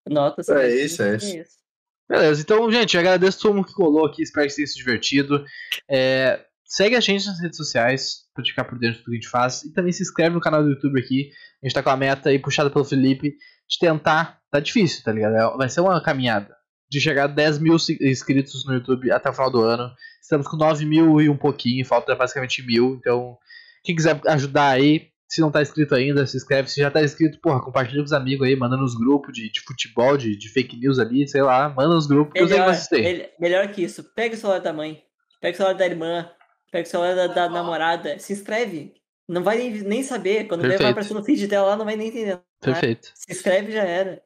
Notas. 0.07 0.49
É 0.49 0.55
né? 0.55 0.75
isso, 0.75 1.01
é 1.01 1.15
isso. 1.15 1.63
Beleza, 2.09 2.41
então, 2.41 2.69
gente, 2.71 2.97
agradeço 2.97 3.39
todo 3.39 3.55
mundo 3.55 3.67
que 3.67 3.73
colou 3.73 4.05
aqui, 4.05 4.21
espero 4.21 4.47
que 4.47 4.55
tenha 4.55 4.67
se 4.67 4.75
divertido. 4.75 5.43
É, 5.89 6.45
segue 6.65 6.95
a 6.95 6.99
gente 6.99 7.25
nas 7.25 7.39
redes 7.39 7.57
sociais 7.57 8.23
pra 8.33 8.43
ficar 8.43 8.65
por 8.65 8.77
dentro 8.77 8.99
do 8.99 9.05
que 9.05 9.11
a 9.11 9.15
gente 9.15 9.29
faz. 9.29 9.63
E 9.63 9.71
também 9.71 9.91
se 9.91 10.03
inscreve 10.03 10.35
no 10.35 10.41
canal 10.41 10.61
do 10.63 10.69
YouTube 10.69 10.99
aqui. 10.99 11.31
A 11.61 11.67
gente 11.67 11.73
tá 11.73 11.81
com 11.81 11.89
a 11.89 11.97
meta 11.97 12.29
aí 12.29 12.37
puxada 12.37 12.69
pelo 12.69 12.83
Felipe 12.83 13.37
de 13.69 13.79
tentar. 13.79 14.39
Tá 14.51 14.59
difícil, 14.59 15.03
tá 15.03 15.11
ligado? 15.11 15.35
É- 15.35 15.57
Vai 15.57 15.69
ser 15.69 15.81
uma 15.81 16.01
caminhada. 16.03 16.55
De 16.93 17.01
chegar 17.01 17.23
a 17.23 17.27
10 17.27 17.57
mil 17.57 17.75
inscritos 18.01 18.63
no 18.67 18.75
YouTube 18.75 19.11
até 19.11 19.27
o 19.27 19.33
final 19.33 19.49
do 19.49 19.61
ano. 19.61 19.91
Estamos 20.21 20.47
com 20.47 20.55
9 20.55 20.85
mil 20.85 21.19
e 21.19 21.27
um 21.27 21.35
pouquinho, 21.35 21.83
falta 21.83 22.13
basicamente 22.13 22.63
mil. 22.63 22.95
Então, 22.99 23.35
quem 23.83 23.95
quiser 23.95 24.21
ajudar 24.27 24.69
aí, 24.69 25.07
se 25.27 25.41
não 25.41 25.49
tá 25.49 25.63
inscrito 25.63 25.95
ainda, 25.95 26.27
se 26.27 26.37
inscreve. 26.37 26.69
Se 26.69 26.79
já 26.79 26.91
tá 26.91 27.01
inscrito, 27.01 27.39
porra, 27.41 27.59
compartilha 27.63 27.97
com 27.97 28.05
os 28.05 28.13
amigos 28.13 28.47
aí, 28.47 28.55
manda 28.55 28.77
nos 28.77 28.93
grupos 28.93 29.33
de, 29.33 29.51
de 29.51 29.59
futebol, 29.61 30.15
de, 30.15 30.37
de 30.37 30.49
fake 30.49 30.77
news 30.77 30.99
ali, 30.99 31.27
sei 31.27 31.41
lá, 31.41 31.67
manda 31.67 31.95
nos 31.95 32.05
grupos 32.05 32.33
que 32.33 32.39
eu 32.39 32.47
sei 32.47 32.57
que 32.57 33.01
Melhor, 33.01 33.29
melhor 33.39 33.67
que 33.71 33.81
isso, 33.81 34.03
pega 34.13 34.35
o 34.35 34.37
celular 34.37 34.59
da 34.59 34.71
mãe, 34.71 35.01
pega 35.41 35.55
o 35.55 35.57
celular 35.57 35.73
da 35.73 35.85
irmã, 35.87 36.29
pega 36.71 36.87
o 36.87 36.91
celular 36.91 37.15
da, 37.15 37.25
da 37.25 37.49
namorada, 37.49 38.19
se 38.19 38.33
inscreve. 38.33 38.93
Não 39.27 39.41
vai 39.41 39.57
nem, 39.57 39.71
nem 39.81 40.03
saber. 40.03 40.47
Quando 40.47 40.61
vai 40.61 40.75
aparecer 40.75 41.15
no 41.15 41.23
feed 41.23 41.47
dela 41.47 41.69
lá, 41.69 41.75
não 41.75 41.85
vai 41.85 41.95
nem 41.95 42.09
entender. 42.09 42.39
Perfeito. 42.61 43.11
Se 43.15 43.31
inscreve 43.31 43.71
já 43.71 43.83
era. 43.83 44.21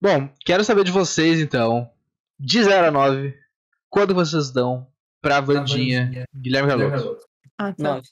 Bom, 0.00 0.28
quero 0.44 0.62
saber 0.62 0.84
de 0.84 0.90
vocês 0.90 1.40
então, 1.40 1.90
de 2.38 2.62
0 2.64 2.86
a 2.86 2.90
9, 2.90 3.34
quanto 3.90 4.14
vocês 4.14 4.50
dão 4.50 4.86
pra 5.20 5.40
Vandinha 5.40 6.26
Guilherme 6.34 6.68
Galoto? 6.68 7.18
Ah, 7.58 7.72
tá. 7.72 7.82
Nove. 7.94 8.08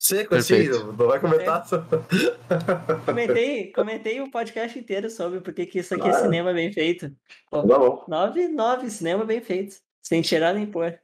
Seco 0.00 0.36
assim, 0.36 0.54
Perfeito. 0.54 0.78
não 0.86 0.92
não 0.92 1.06
vai 1.08 1.18
comentar. 1.20 1.64
Comentei, 3.04 3.72
comentei 3.72 4.20
o 4.20 4.30
podcast 4.30 4.78
inteiro 4.78 5.10
sobre 5.10 5.40
porque 5.40 5.66
que 5.66 5.80
isso 5.80 5.94
aqui 5.94 6.04
é 6.06 6.10
Claro. 6.10 6.24
cinema 6.24 6.52
bem 6.52 6.72
feito. 6.72 7.10
Pô, 7.50 7.62
Tá 7.66 7.78
bom. 7.78 8.04
nove, 8.08 8.48
nove, 8.48 8.90
cinema 8.90 9.24
bem 9.24 9.40
feito. 9.40 9.76
Sem 10.02 10.22
tirar 10.22 10.54
nem 10.54 10.66
pôr. 10.66 10.98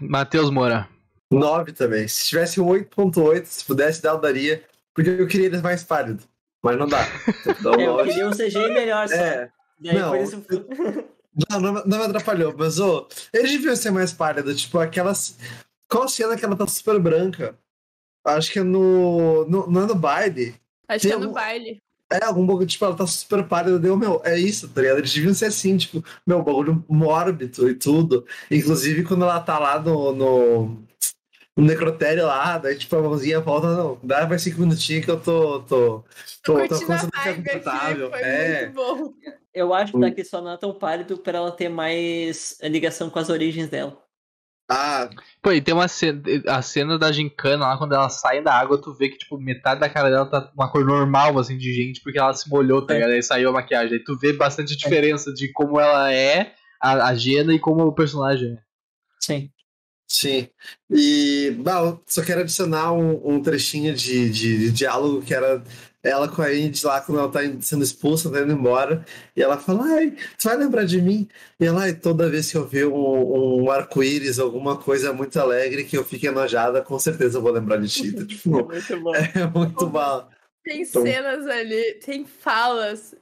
Matheus 0.00 0.50
Moura. 0.50 0.88
9 1.30 1.72
também. 1.72 2.08
Se 2.08 2.26
tivesse 2.26 2.60
um 2.60 2.66
8.8, 2.66 3.44
se 3.46 3.64
pudesse 3.64 4.02
dar, 4.02 4.10
eu 4.10 4.20
daria. 4.20 4.62
Porque 4.94 5.10
eu 5.10 5.26
queria 5.26 5.46
ele 5.46 5.58
mais 5.62 5.82
pálido. 5.84 6.22
Mas 6.62 6.76
não 6.78 6.86
dá. 6.86 6.98
Então, 7.46 7.74
É, 7.74 7.86
eu 7.86 8.04
queria 8.04 8.28
um 8.28 8.32
CG 8.32 8.68
melhor 8.68 9.08
só. 9.08 9.14
É, 9.14 9.50
E 9.80 9.90
aí 9.90 9.98
não, 9.98 10.10
por 10.10 10.20
isso. 10.20 10.44
Não, 11.50 11.60
não, 11.60 11.72
não 11.84 11.98
me 11.98 12.04
atrapalhou, 12.04 12.54
mas 12.56 12.78
ô, 12.78 13.06
eles 13.32 13.52
deviam 13.52 13.74
ser 13.76 13.90
mais 13.90 14.12
pálidos. 14.12 14.60
Tipo, 14.60 14.78
aquelas. 14.78 15.36
Qual 15.88 16.08
cena 16.08 16.36
que 16.36 16.44
ela 16.44 16.56
tá 16.56 16.66
super 16.66 16.98
branca? 16.98 17.54
Acho 18.24 18.52
que 18.52 18.58
é 18.58 18.62
no. 18.62 19.44
no 19.46 19.66
não 19.70 19.82
é 19.82 19.86
no 19.86 19.94
baile. 19.94 20.54
Acho 20.88 21.00
que 21.02 21.06
é 21.08 21.10
Tem 21.10 21.18
no 21.18 21.24
algum- 21.26 21.34
baile. 21.34 21.82
É, 22.12 22.22
algum 22.26 22.44
bagulho, 22.44 22.66
tipo, 22.66 22.84
ela 22.84 22.94
tá 22.94 23.06
super 23.06 23.42
pálida, 23.44 23.78
deu, 23.78 23.96
meu, 23.96 24.20
é 24.22 24.38
isso, 24.38 24.68
tá 24.68 24.82
ligado? 24.82 24.98
Eles 24.98 25.14
deviam 25.14 25.32
ser 25.32 25.46
assim, 25.46 25.78
tipo, 25.78 26.04
meu, 26.26 26.42
bagulho 26.42 26.84
mórbido 26.86 27.70
e 27.70 27.74
tudo. 27.74 28.26
Inclusive, 28.50 29.02
quando 29.02 29.22
ela 29.24 29.40
tá 29.40 29.58
lá 29.58 29.80
no, 29.80 30.12
no, 30.12 30.66
no 31.56 31.64
necrotério 31.64 32.26
lá, 32.26 32.58
daí, 32.58 32.76
tipo, 32.76 32.94
a 32.96 33.00
mãozinha 33.00 33.40
volta, 33.40 33.74
não, 33.74 33.98
dá 34.02 34.26
mais 34.26 34.42
cinco 34.42 34.60
minutinhos 34.60 35.06
que 35.06 35.10
eu 35.10 35.18
tô, 35.18 35.60
tô, 35.62 36.04
tô, 36.42 36.68
tô 36.68 36.78
vibe 36.78 37.00
aqui, 37.14 37.42
confortável. 37.42 38.10
foi 38.10 38.20
É, 38.20 38.66
muito 38.66 38.74
bom. 38.74 39.14
Eu 39.54 39.74
acho 39.74 39.94
que 39.94 39.98
Hum. 39.98 40.00
daqui 40.00 40.24
só 40.24 40.40
não 40.40 40.52
é 40.52 40.56
tão 40.56 40.72
pálido 40.74 41.18
pra 41.18 41.38
ela 41.38 41.52
ter 41.52 41.68
mais 41.68 42.58
ligação 42.62 43.10
com 43.10 43.18
as 43.18 43.28
origens 43.28 43.68
dela. 43.68 43.98
ah, 44.70 45.10
Pô, 45.42 45.52
e 45.52 45.60
tem 45.60 45.74
uma 45.74 45.86
cena, 45.88 46.22
a 46.48 46.62
cena 46.62 46.98
da 46.98 47.12
gincana 47.12 47.66
lá, 47.68 47.76
quando 47.76 47.94
ela 47.94 48.08
sai 48.08 48.42
da 48.42 48.54
água, 48.54 48.80
tu 48.80 48.94
vê 48.94 49.08
que, 49.10 49.18
tipo, 49.18 49.36
metade 49.38 49.80
da 49.80 49.88
cara 49.90 50.08
dela 50.10 50.24
tá 50.24 50.50
uma 50.54 50.70
cor 50.70 50.84
normal, 50.84 51.38
assim, 51.38 51.58
de 51.58 51.74
gente, 51.74 52.00
porque 52.02 52.18
ela 52.18 52.32
se 52.32 52.48
molhou, 52.48 52.86
tá 52.86 52.94
É. 52.94 52.96
ligado? 52.98 53.10
Aí 53.12 53.22
saiu 53.22 53.50
a 53.50 53.52
maquiagem. 53.52 53.94
Aí 53.98 54.04
tu 54.04 54.16
vê 54.18 54.32
bastante 54.32 54.74
diferença 54.76 55.32
de 55.34 55.52
como 55.52 55.78
ela 55.78 56.10
é, 56.12 56.54
a, 56.80 57.08
a 57.08 57.14
Gena, 57.14 57.52
e 57.54 57.58
como 57.58 57.82
o 57.84 57.92
personagem 57.94 58.54
é. 58.54 58.62
Sim. 59.20 59.50
sim. 60.08 60.48
E, 60.90 61.54
eu 61.66 62.02
só 62.06 62.22
quero 62.24 62.40
adicionar 62.40 62.92
um, 62.92 63.34
um 63.36 63.42
trechinho 63.42 63.94
de, 63.94 64.30
de, 64.30 64.58
de 64.58 64.72
diálogo 64.72 65.22
que 65.22 65.34
era 65.34 65.62
ela 66.02 66.28
com 66.28 66.42
a 66.42 66.52
Indy 66.54 66.84
lá 66.84 67.00
quando 67.00 67.18
ela 67.20 67.30
tá 67.30 67.40
sendo 67.60 67.84
expulsa, 67.84 68.30
tá 68.30 68.40
indo 68.40 68.52
embora, 68.52 69.04
e 69.36 69.42
ela 69.42 69.56
fala, 69.56 69.84
ai, 69.84 70.10
tu 70.38 70.44
vai 70.48 70.56
lembrar 70.56 70.84
de 70.84 71.00
mim? 71.00 71.28
E 71.60 71.64
ela, 71.66 71.82
ai, 71.82 71.94
toda 71.94 72.28
vez 72.28 72.50
que 72.50 72.56
eu 72.56 72.66
ver 72.66 72.86
um, 72.86 73.62
um 73.62 73.70
arco-íris, 73.70 74.38
alguma 74.38 74.76
coisa 74.76 75.12
muito 75.12 75.38
alegre 75.38 75.84
que 75.84 75.96
eu 75.96 76.04
fique 76.04 76.26
enojada, 76.26 76.82
com 76.82 76.98
certeza 76.98 77.38
eu 77.38 77.42
vou 77.42 77.52
lembrar 77.52 77.76
de 77.76 77.88
ti. 77.88 78.08
Então, 78.08 78.26
tipo, 78.26 78.72
É 78.72 78.80
muito 78.90 79.00
bom. 79.00 79.14
é 79.14 79.46
muito 79.46 79.90
mal. 79.90 80.30
Tem 80.64 80.82
Então- 80.82 81.02
cenas 81.02 81.46
ali, 81.46 81.94
tem 82.04 82.24
falas. 82.24 83.14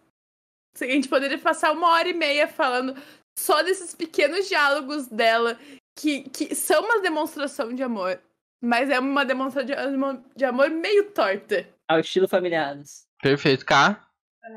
A 0.81 0.85
gente 0.87 1.09
poderia 1.09 1.39
passar 1.39 1.72
uma 1.72 1.89
hora 1.91 2.09
e 2.09 2.14
meia 2.14 2.49
falando 2.49 2.95
só 3.39 3.62
desses 3.62 3.95
pequenos 3.95 4.49
diálogos 4.49 5.07
dela, 5.07 5.59
que, 5.99 6.22
que 6.31 6.55
são 6.55 6.83
uma 6.83 7.01
demonstração 7.03 7.74
de 7.74 7.83
amor. 7.83 8.18
Mas 8.61 8.91
é 8.91 8.99
uma 8.99 9.25
demonstração 9.25 9.67
de 9.67 9.73
amor, 9.73 10.23
de 10.37 10.45
amor 10.45 10.71
meio 10.71 11.11
torta. 11.13 11.67
Ao 11.89 12.01
estilo 12.01 12.29
familiares. 12.29 13.07
Perfeito. 13.23 13.65
K. 13.65 14.07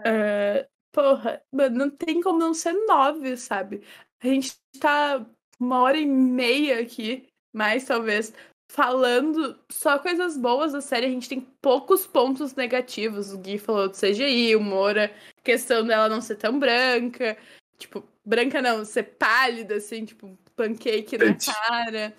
É, 0.06 0.68
porra, 0.92 1.42
mano, 1.52 1.78
não 1.78 1.90
tem 1.90 2.22
como 2.22 2.40
não 2.40 2.54
ser 2.54 2.74
nove, 2.86 3.38
sabe? 3.38 3.84
A 4.22 4.28
gente 4.28 4.56
tá 4.80 5.26
uma 5.60 5.82
hora 5.82 5.98
e 5.98 6.06
meia 6.06 6.82
aqui, 6.82 7.28
mais 7.54 7.86
talvez, 7.86 8.34
falando 8.70 9.60
só 9.72 10.00
coisas 10.00 10.38
boas 10.38 10.74
da 10.74 10.82
série. 10.82 11.06
A 11.06 11.10
gente 11.10 11.30
tem 11.30 11.42
poucos 11.62 12.06
pontos 12.06 12.56
negativos. 12.56 13.32
O 13.32 13.38
Gui 13.38 13.58
falou 13.58 13.90
do 13.90 13.98
CGI, 13.98 14.56
o 14.56 14.62
Moura, 14.62 15.14
questão 15.44 15.86
dela 15.86 16.10
não 16.10 16.22
ser 16.22 16.36
tão 16.36 16.60
branca. 16.60 17.38
Tipo, 17.78 18.04
branca 18.26 18.62
não, 18.62 18.84
ser 18.84 19.04
pálida, 19.04 19.76
assim, 19.76 20.06
tipo, 20.06 20.38
pancake 20.56 21.18
na 21.18 21.36
cara. 21.36 22.14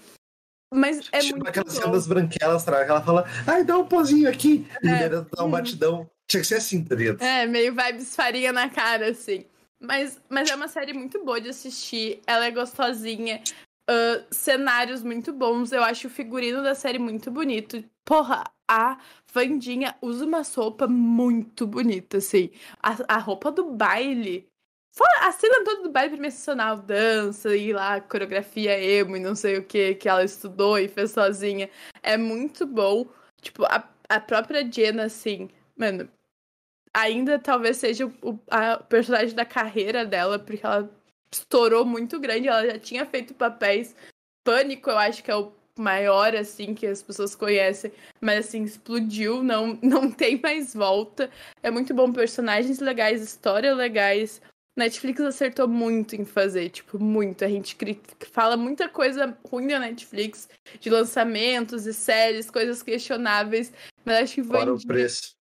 Mas 0.74 1.08
é 1.12 1.20
tipo 1.20 1.36
muito 1.36 1.48
aquela 1.48 1.64
bom. 1.66 1.70
cena 1.70 1.92
das 1.92 2.06
branquelas, 2.06 2.62
sabe? 2.62 2.88
ela 2.88 3.00
fala, 3.02 3.24
ai, 3.46 3.62
dá 3.64 3.78
um 3.78 3.86
pozinho 3.86 4.28
aqui, 4.28 4.66
e 4.82 4.88
É. 4.88 5.04
ele 5.04 5.08
dá 5.20 5.42
um 5.42 5.44
Uhum. 5.44 5.50
batidão. 5.50 6.10
Tinha 6.26 6.40
que 6.40 6.46
ser 6.46 6.56
assim, 6.56 6.82
tá 6.82 6.94
ligado? 6.94 7.22
É, 7.22 7.46
meio 7.46 7.74
vibes 7.74 8.16
farinha 8.16 8.52
na 8.52 8.68
cara, 8.68 9.08
assim. 9.10 9.44
Mas, 9.80 10.18
mas 10.28 10.50
é 10.50 10.54
uma 10.54 10.68
série 10.68 10.92
muito 10.94 11.22
boa 11.24 11.40
de 11.40 11.50
assistir. 11.50 12.20
Ela 12.26 12.46
é 12.46 12.50
gostosinha. 12.50 13.42
ah, 13.86 14.24
cenários 14.30 15.02
muito 15.02 15.30
bons. 15.32 15.70
Eu 15.70 15.84
acho 15.84 16.06
o 16.06 16.10
figurino 16.10 16.62
da 16.62 16.74
série 16.74 16.98
muito 16.98 17.30
bonito. 17.30 17.84
Porra, 18.02 18.42
a 18.66 18.96
Vandinha 19.32 19.94
usa 20.00 20.24
uma 20.24 20.40
roupa 20.56 20.86
muito 20.88 21.66
bonita, 21.66 22.16
assim. 22.16 22.50
A, 22.82 22.96
a 23.16 23.18
roupa 23.18 23.52
do 23.52 23.72
baile. 23.72 24.48
Fora 24.94 25.26
a 25.28 25.32
cena 25.32 25.64
toda 25.64 25.82
do 25.82 25.90
baile 25.90 26.16
pra 26.16 26.30
sensacional. 26.30 26.76
Dança 26.76 27.56
e 27.56 27.72
lá, 27.72 28.00
coreografia 28.00 28.78
emo 28.78 29.16
e 29.16 29.20
não 29.20 29.34
sei 29.34 29.58
o 29.58 29.64
que, 29.64 29.96
que 29.96 30.08
ela 30.08 30.24
estudou 30.24 30.78
e 30.78 30.88
fez 30.88 31.10
sozinha. 31.10 31.68
É 32.02 32.16
muito 32.16 32.64
bom. 32.64 33.06
Tipo, 33.40 33.64
a, 33.64 33.88
a 34.08 34.20
própria 34.20 34.64
Jenna, 34.70 35.04
assim, 35.04 35.50
mano, 35.76 36.08
ainda 36.94 37.38
talvez 37.38 37.76
seja 37.78 38.06
o, 38.06 38.38
a 38.48 38.78
personagem 38.78 39.34
da 39.34 39.44
carreira 39.44 40.06
dela, 40.06 40.38
porque 40.38 40.64
ela 40.64 40.88
estourou 41.32 41.84
muito 41.84 42.20
grande, 42.20 42.46
ela 42.48 42.64
já 42.64 42.78
tinha 42.78 43.04
feito 43.04 43.34
papéis. 43.34 43.96
Pânico, 44.44 44.90
eu 44.90 44.98
acho 44.98 45.24
que 45.24 45.30
é 45.30 45.36
o 45.36 45.52
maior, 45.76 46.36
assim, 46.36 46.74
que 46.74 46.86
as 46.86 47.02
pessoas 47.02 47.34
conhecem, 47.34 47.92
mas 48.20 48.46
assim, 48.46 48.62
explodiu, 48.62 49.42
não, 49.42 49.78
não 49.82 50.10
tem 50.10 50.40
mais 50.40 50.72
volta. 50.72 51.30
É 51.62 51.70
muito 51.70 51.92
bom, 51.92 52.12
personagens 52.12 52.78
legais, 52.78 53.20
histórias 53.22 53.76
legais. 53.76 54.40
Netflix 54.76 55.20
acertou 55.20 55.68
muito 55.68 56.16
em 56.16 56.24
fazer, 56.24 56.68
tipo, 56.68 56.98
muito. 56.98 57.44
A 57.44 57.48
gente 57.48 57.76
fala 58.32 58.56
muita 58.56 58.88
coisa 58.88 59.36
ruim 59.48 59.68
da 59.68 59.78
Netflix, 59.78 60.48
de 60.80 60.90
lançamentos 60.90 61.86
e 61.86 61.94
séries, 61.94 62.50
coisas 62.50 62.82
questionáveis, 62.82 63.72
mas 64.04 64.24
acho 64.24 64.34
que 64.34 64.42
Fora 64.42 64.74
o 64.74 64.86
preço. 64.86 65.36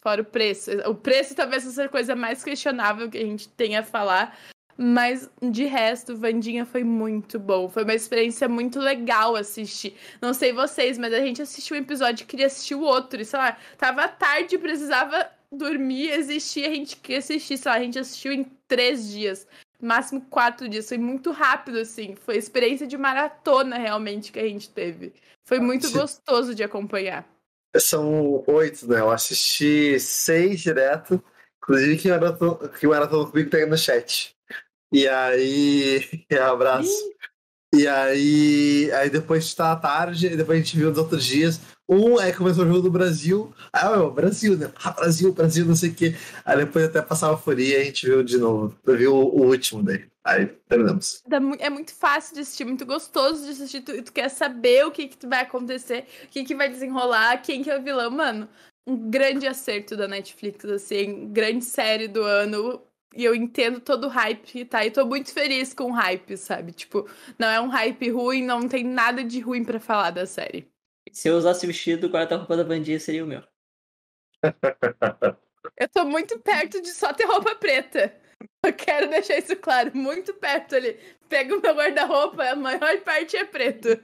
Fora 0.00 0.22
o 0.22 0.24
preço. 0.24 0.70
O 0.88 0.94
preço 0.94 1.34
talvez 1.34 1.64
seja 1.64 1.86
a 1.86 1.88
coisa 1.88 2.14
mais 2.14 2.44
questionável 2.44 3.10
que 3.10 3.18
a 3.18 3.24
gente 3.24 3.48
tenha 3.48 3.80
a 3.80 3.82
falar. 3.82 4.38
Mas, 4.78 5.30
de 5.42 5.64
resto, 5.64 6.14
Vandinha 6.14 6.66
foi 6.66 6.84
muito 6.84 7.38
bom. 7.38 7.68
Foi 7.68 7.82
uma 7.82 7.94
experiência 7.94 8.46
muito 8.46 8.78
legal 8.78 9.34
assistir. 9.34 9.96
Não 10.20 10.34
sei 10.34 10.52
vocês, 10.52 10.98
mas 10.98 11.14
a 11.14 11.20
gente 11.20 11.40
assistiu 11.40 11.76
um 11.76 11.80
episódio 11.80 12.22
e 12.22 12.26
queria 12.26 12.46
assistir 12.46 12.74
o 12.74 12.82
outro. 12.82 13.20
E, 13.20 13.24
sei 13.24 13.38
lá, 13.38 13.56
tava 13.78 14.06
tarde, 14.06 14.58
precisava 14.58 15.30
dormir, 15.50 16.10
existir, 16.10 16.66
a 16.66 16.74
gente 16.74 16.96
queria 16.98 17.18
assistir. 17.18 17.56
Sei 17.56 17.70
lá, 17.70 17.78
a 17.78 17.80
gente 17.80 17.98
assistiu 17.98 18.32
em 18.32 18.44
três 18.68 19.08
dias. 19.08 19.46
Máximo 19.80 20.20
quatro 20.22 20.68
dias. 20.68 20.88
Foi 20.88 20.98
muito 20.98 21.30
rápido, 21.30 21.78
assim. 21.78 22.14
Foi 22.14 22.36
experiência 22.36 22.86
de 22.86 22.96
maratona, 22.96 23.76
realmente, 23.76 24.32
que 24.32 24.38
a 24.38 24.48
gente 24.48 24.70
teve. 24.70 25.12
Foi 25.44 25.58
muito 25.58 25.86
Sim. 25.86 25.98
gostoso 25.98 26.54
de 26.54 26.62
acompanhar. 26.62 27.26
São 27.76 28.42
oito, 28.46 28.88
né? 28.88 29.00
Eu 29.00 29.10
assisti 29.10 30.00
seis 30.00 30.60
direto. 30.60 31.22
Inclusive, 31.62 31.98
que 31.98 32.08
maratonou, 32.08 32.56
que 32.56 32.86
maratonou 32.86 33.26
comigo 33.26 33.50
tá 33.50 33.58
aí 33.58 33.66
no 33.66 33.76
chat. 33.76 34.34
E 34.92 35.06
aí. 35.06 36.00
Abraço. 36.50 37.15
E 37.74 37.86
aí. 37.86 38.90
Aí 38.92 39.10
depois 39.10 39.54
tá 39.54 39.72
à 39.72 39.76
tarde, 39.76 40.26
e 40.26 40.36
depois 40.36 40.58
a 40.58 40.62
gente 40.62 40.76
viu 40.76 40.88
nos 40.88 40.98
outros 40.98 41.24
dias. 41.24 41.60
Um 41.88 42.20
é 42.20 42.32
começou 42.32 42.64
o 42.64 42.68
jogo 42.68 42.82
do 42.82 42.90
Brasil. 42.90 43.54
Ah, 43.72 43.90
meu, 43.90 44.10
Brasil, 44.10 44.56
né? 44.56 44.72
Ah, 44.82 44.90
Brasil, 44.90 45.32
Brasil, 45.32 45.64
não 45.64 45.76
sei 45.76 45.90
o 45.90 45.94
quê. 45.94 46.16
Aí 46.44 46.56
depois 46.56 46.84
até 46.84 47.00
passava 47.00 47.34
a 47.34 47.38
foria 47.38 47.78
e 47.78 47.82
a 47.82 47.84
gente 47.84 48.06
viu 48.06 48.24
de 48.24 48.38
novo. 48.38 48.76
Viu 48.84 49.14
o, 49.14 49.42
o 49.42 49.46
último 49.46 49.82
daí. 49.82 50.04
Aí 50.24 50.46
terminamos. 50.68 51.22
É 51.60 51.70
muito 51.70 51.94
fácil 51.94 52.34
de 52.34 52.40
assistir, 52.40 52.64
muito 52.64 52.84
gostoso 52.84 53.44
de 53.44 53.50
assistir. 53.50 53.82
Tu, 53.82 54.02
tu 54.02 54.12
quer 54.12 54.28
saber 54.28 54.84
o 54.84 54.90
que, 54.90 55.06
que 55.06 55.26
vai 55.26 55.42
acontecer, 55.42 56.06
o 56.24 56.28
que, 56.28 56.42
que 56.42 56.54
vai 56.56 56.68
desenrolar, 56.68 57.40
quem 57.42 57.62
que 57.62 57.70
é 57.70 57.78
o 57.78 57.82
vilão. 57.82 58.10
Mano, 58.10 58.48
um 58.84 59.08
grande 59.08 59.46
acerto 59.46 59.96
da 59.96 60.08
Netflix, 60.08 60.64
assim, 60.64 61.32
grande 61.32 61.64
série 61.64 62.08
do 62.08 62.22
ano. 62.22 62.82
E 63.14 63.24
eu 63.24 63.34
entendo 63.34 63.80
todo 63.80 64.04
o 64.04 64.10
hype, 64.10 64.64
tá? 64.64 64.84
E 64.84 64.90
tô 64.90 65.06
muito 65.06 65.32
feliz 65.32 65.72
com 65.72 65.84
o 65.84 65.94
hype, 65.94 66.36
sabe? 66.36 66.72
Tipo, 66.72 67.08
não 67.38 67.48
é 67.48 67.60
um 67.60 67.68
hype 67.68 68.10
ruim, 68.10 68.44
não 68.44 68.68
tem 68.68 68.84
nada 68.84 69.24
de 69.24 69.40
ruim 69.40 69.64
pra 69.64 69.80
falar 69.80 70.10
da 70.10 70.26
série. 70.26 70.68
Se 71.12 71.28
eu 71.28 71.36
usasse 71.36 71.64
o 71.64 71.68
vestido, 71.68 72.06
o 72.06 72.10
guarda-roupa 72.10 72.56
da 72.56 72.62
Vandinha 72.62 73.00
seria 73.00 73.24
o 73.24 73.26
meu. 73.26 73.42
Eu 75.78 75.88
tô 75.88 76.04
muito 76.04 76.38
perto 76.38 76.80
de 76.80 76.90
só 76.90 77.12
ter 77.12 77.24
roupa 77.24 77.54
preta. 77.54 78.14
Eu 78.64 78.72
quero 78.72 79.10
deixar 79.10 79.38
isso 79.38 79.56
claro, 79.56 79.90
muito 79.94 80.32
perto 80.34 80.76
ali. 80.76 80.98
Pega 81.28 81.56
o 81.56 81.60
meu 81.60 81.74
guarda-roupa, 81.74 82.44
a 82.44 82.56
maior 82.56 83.00
parte 83.00 83.36
é 83.36 83.44
preto. 83.44 83.98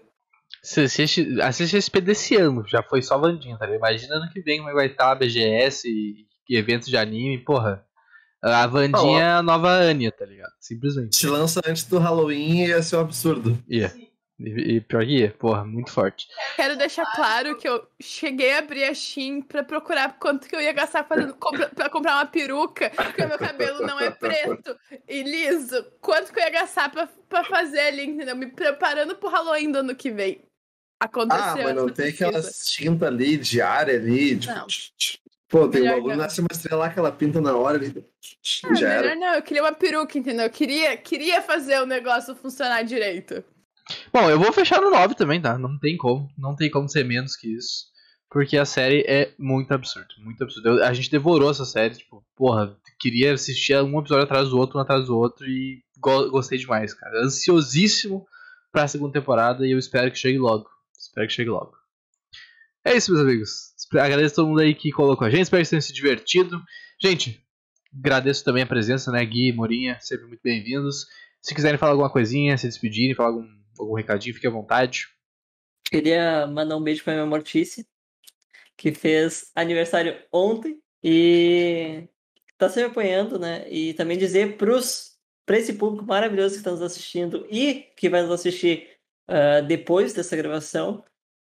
Você 0.63 0.83
assiste, 0.83 1.41
assiste 1.41 1.77
esse 1.77 1.91
desse 2.01 2.37
ano, 2.37 2.67
já 2.67 2.83
foi 2.83 3.03
só 3.03 3.19
Vandinha, 3.19 3.59
tá 3.59 3.67
ligado? 3.67 3.79
Imagina 3.79 4.17
ano 4.17 4.31
que 4.31 4.41
vem 4.41 4.59
como 4.59 4.69
é 4.69 4.73
que 4.73 4.77
vai 4.77 4.87
estar 4.87 5.11
a 5.11 5.15
BGS 5.15 5.89
e, 5.89 6.27
e 6.49 6.57
eventos 6.57 6.89
de 6.89 6.97
anime, 6.97 7.43
porra. 7.45 7.85
A 8.43 8.67
Vandinha 8.67 9.23
é 9.23 9.31
a 9.35 9.43
nova 9.43 9.71
Anya, 9.71 10.11
tá 10.11 10.27
ligado? 10.27 10.53
Simplesmente. 10.59 11.17
Se 11.17 11.29
lança 11.29 11.61
antes 11.65 11.85
do 11.85 11.99
Halloween 11.99 12.67
ia 12.67 12.83
ser 12.83 12.97
um 12.97 13.01
absurdo. 13.01 13.63
Ia. 13.69 13.93
E, 14.41 14.77
e 14.77 14.81
pior 14.81 15.05
que 15.05 15.19
ia, 15.19 15.31
porra, 15.31 15.65
muito 15.65 15.93
forte. 15.93 16.27
Quero 16.57 16.77
deixar 16.77 17.07
claro 17.15 17.57
que 17.57 17.69
eu 17.69 17.87
cheguei 18.01 18.53
a 18.53 18.59
abrir 18.59 18.83
a 18.85 18.95
Shein 18.95 19.43
pra 19.43 19.63
procurar 19.63 20.19
quanto 20.19 20.49
que 20.49 20.57
eu 20.57 20.61
ia 20.61 20.73
gastar 20.73 21.05
fazendo 21.05 21.35
compra, 21.35 21.69
pra 21.69 21.89
comprar 21.89 22.17
uma 22.17 22.27
peruca, 22.27 22.91
porque 22.91 23.23
o 23.23 23.29
meu 23.29 23.39
cabelo 23.39 23.87
não 23.87 24.01
é 24.01 24.11
preto 24.11 24.77
e 25.09 25.23
liso. 25.23 25.85
Quanto 26.01 26.33
que 26.33 26.41
eu 26.41 26.45
ia 26.45 26.51
gastar 26.51 26.91
pra, 26.91 27.09
pra 27.29 27.45
fazer 27.45 27.81
ali, 27.81 28.07
entendeu? 28.07 28.35
Me 28.35 28.47
preparando 28.47 29.15
pro 29.15 29.29
Halloween 29.29 29.71
do 29.71 29.79
ano 29.79 29.95
que 29.95 30.11
vem. 30.11 30.43
Aconteceu. 30.99 31.45
Ah, 31.45 31.57
mas 31.57 31.75
não 31.75 31.87
tem 31.87 32.07
pesquisa. 32.07 32.29
aquelas 32.29 32.65
tinta 32.65 33.07
ali, 33.07 33.37
diária 33.37 33.95
ali. 33.95 34.39
Tipo, 34.39 34.55
Não. 34.55 34.67
Pô, 35.53 35.69
tem 35.69 35.83
um 35.83 35.85
Melhor 35.85 35.97
bagulho, 35.99 36.17
não. 36.17 36.23
nasce 36.25 36.41
uma 36.41 36.49
estrela 36.51 36.81
lá 36.81 36.91
que 36.91 36.99
ela 36.99 37.13
pinta 37.13 37.39
na 37.41 37.55
hora 37.55 37.77
ali. 37.77 38.05
Ah, 38.65 38.75
Já 38.75 38.89
era. 38.89 39.15
não, 39.15 39.35
eu 39.35 39.43
queria 39.43 39.63
uma 39.63 39.73
peruca, 39.73 40.19
entendeu? 40.19 40.47
Eu 40.47 40.51
queria, 40.51 40.97
queria 40.97 41.43
fazer 41.43 41.79
o 41.81 41.87
negócio 41.87 42.35
funcionar 42.35 42.83
direito. 42.85 43.45
Bom, 44.13 44.31
eu 44.31 44.39
vou 44.39 44.51
fechar 44.53 44.81
no 44.81 44.91
9 44.91 45.15
também, 45.15 45.41
tá? 45.43 45.59
Não 45.59 45.79
tem 45.79 45.97
como. 45.97 46.29
Não 46.39 46.57
tem 46.57 46.71
como 46.71 46.89
ser 46.89 47.05
menos 47.05 47.37
que 47.37 47.55
isso. 47.55 47.93
Porque 48.31 48.57
a 48.57 48.65
série 48.65 49.05
é 49.07 49.35
muito 49.39 49.73
absurda. 49.75 50.09
Muito 50.19 50.43
absurda. 50.43 50.71
Eu- 50.71 50.85
a 50.87 50.93
gente 50.95 51.11
devorou 51.11 51.51
essa 51.51 51.67
série, 51.67 51.97
tipo, 51.97 52.25
porra, 52.35 52.75
queria 52.99 53.35
assistir 53.35 53.77
um 53.77 53.99
episódio 54.01 54.25
atrás 54.25 54.49
do 54.49 54.57
outro, 54.59 54.79
um 54.79 54.81
atrás 54.81 55.05
do 55.05 55.15
outro, 55.19 55.47
e 55.47 55.83
go- 55.99 56.31
gostei 56.31 56.57
demais, 56.59 56.95
cara. 56.95 57.21
Ansiosíssimo 57.23 58.27
pra 58.73 58.89
segunda 58.89 59.13
temporada 59.13 59.67
e 59.67 59.73
eu 59.73 59.79
espero 59.79 60.11
que 60.11 60.17
chegue 60.19 60.39
logo. 60.39 60.67
Espero 60.99 61.27
que 61.27 61.35
chegue 61.35 61.51
logo. 61.51 61.73
É 62.85 62.97
isso, 62.97 63.13
meus 63.13 63.23
amigos. 63.23 63.72
Agradeço 63.93 64.37
todo 64.37 64.49
mundo 64.49 64.61
aí 64.61 64.75
que 64.75 64.91
colocou 64.91 65.27
a 65.27 65.31
gente, 65.31 65.43
espero 65.43 65.63
que 65.63 65.71
tenham 65.71 65.81
se 65.81 65.93
divertido. 65.93 66.61
Gente, 67.01 67.45
agradeço 67.97 68.45
também 68.45 68.63
a 68.63 68.67
presença, 68.67 69.11
né, 69.11 69.25
Gui, 69.25 69.53
Morinha, 69.53 69.99
sempre 70.01 70.27
muito 70.27 70.41
bem-vindos. 70.43 71.07
Se 71.41 71.55
quiserem 71.55 71.79
falar 71.79 71.93
alguma 71.93 72.11
coisinha, 72.11 72.57
se 72.57 72.69
despedirem, 72.69 73.15
falar 73.15 73.31
algum, 73.31 73.47
algum 73.79 73.95
recadinho, 73.95 74.35
fique 74.35 74.47
à 74.47 74.51
vontade. 74.51 75.09
Queria 75.85 76.47
mandar 76.47 76.77
um 76.77 76.83
beijo 76.83 77.03
pra 77.03 77.15
minha 77.15 77.27
Mortícia, 77.27 77.85
que 78.77 78.93
fez 78.93 79.51
aniversário 79.55 80.17
ontem 80.33 80.81
e 81.03 82.09
tá 82.57 82.69
sempre 82.69 82.91
apoiando, 82.91 83.39
né? 83.39 83.69
E 83.71 83.93
também 83.95 84.17
dizer 84.17 84.57
pros, 84.57 85.17
pra 85.45 85.59
esse 85.59 85.75
público 85.75 86.07
maravilhoso 86.07 86.55
que 86.55 86.61
está 86.61 86.71
nos 86.71 86.83
assistindo 86.83 87.47
e 87.51 87.87
que 87.97 88.09
vai 88.09 88.23
nos 88.23 88.31
assistir 88.31 88.89
ah, 89.29 89.61
depois 89.61 90.13
dessa 90.13 90.37
gravação, 90.37 91.05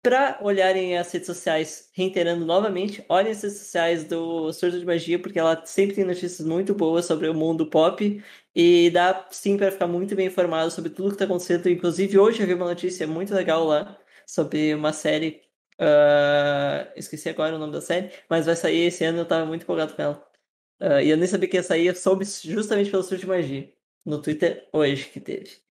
para 0.02 0.38
olharem 0.42 0.96
as 0.96 1.12
redes 1.12 1.26
sociais, 1.26 1.90
reiterando 1.92 2.44
novamente, 2.46 3.04
olhem 3.08 3.32
as 3.32 3.42
redes 3.42 3.58
sociais 3.58 4.04
do 4.04 4.52
Surdo 4.52 4.78
de 4.80 4.86
Magia, 4.86 5.18
porque 5.18 5.38
ela 5.38 5.64
sempre 5.66 5.96
tem 5.96 6.04
notícias 6.04 6.46
muito 6.46 6.74
boas 6.74 7.04
sobre 7.04 7.28
o 7.28 7.34
mundo 7.34 7.66
pop 7.66 8.22
e 8.54 8.90
dá 8.90 9.26
sim 9.30 9.56
para 9.56 9.70
ficar 9.70 9.86
muito 9.86 10.14
bem 10.16 10.26
informado 10.28 10.70
sobre 10.70 10.90
tudo 10.90 11.08
que 11.08 11.14
está 11.16 11.24
acontecendo. 11.26 11.68
Inclusive, 11.68 12.18
hoje 12.18 12.42
eu 12.42 12.46
vi 12.46 12.54
uma 12.54 12.66
notícia 12.66 13.06
muito 13.06 13.34
legal 13.34 13.64
lá 13.64 13.98
sobre 14.26 14.74
uma 14.74 14.92
série. 14.92 15.42
Uh, 15.80 16.92
esqueci 16.96 17.28
agora 17.28 17.56
o 17.56 17.58
nome 17.58 17.72
da 17.72 17.80
série, 17.80 18.10
mas 18.28 18.46
vai 18.46 18.56
sair 18.56 18.86
esse 18.86 19.04
ano 19.04 19.18
eu 19.18 19.22
estava 19.24 19.46
muito 19.46 19.62
empolgado 19.62 19.94
com 19.94 20.02
ela. 20.02 20.30
Uh, 20.80 21.00
e 21.02 21.10
eu 21.10 21.16
nem 21.16 21.26
sabia 21.26 21.48
que 21.48 21.56
ia 21.56 21.62
sair, 21.62 21.86
eu 21.86 21.94
soube 21.94 22.24
justamente 22.24 22.90
pelo 22.90 23.02
Surdo 23.02 23.20
de 23.20 23.26
Magia. 23.26 23.72
No 24.04 24.20
Twitter 24.22 24.68
hoje 24.72 25.06
que 25.10 25.20
teve. 25.20 25.69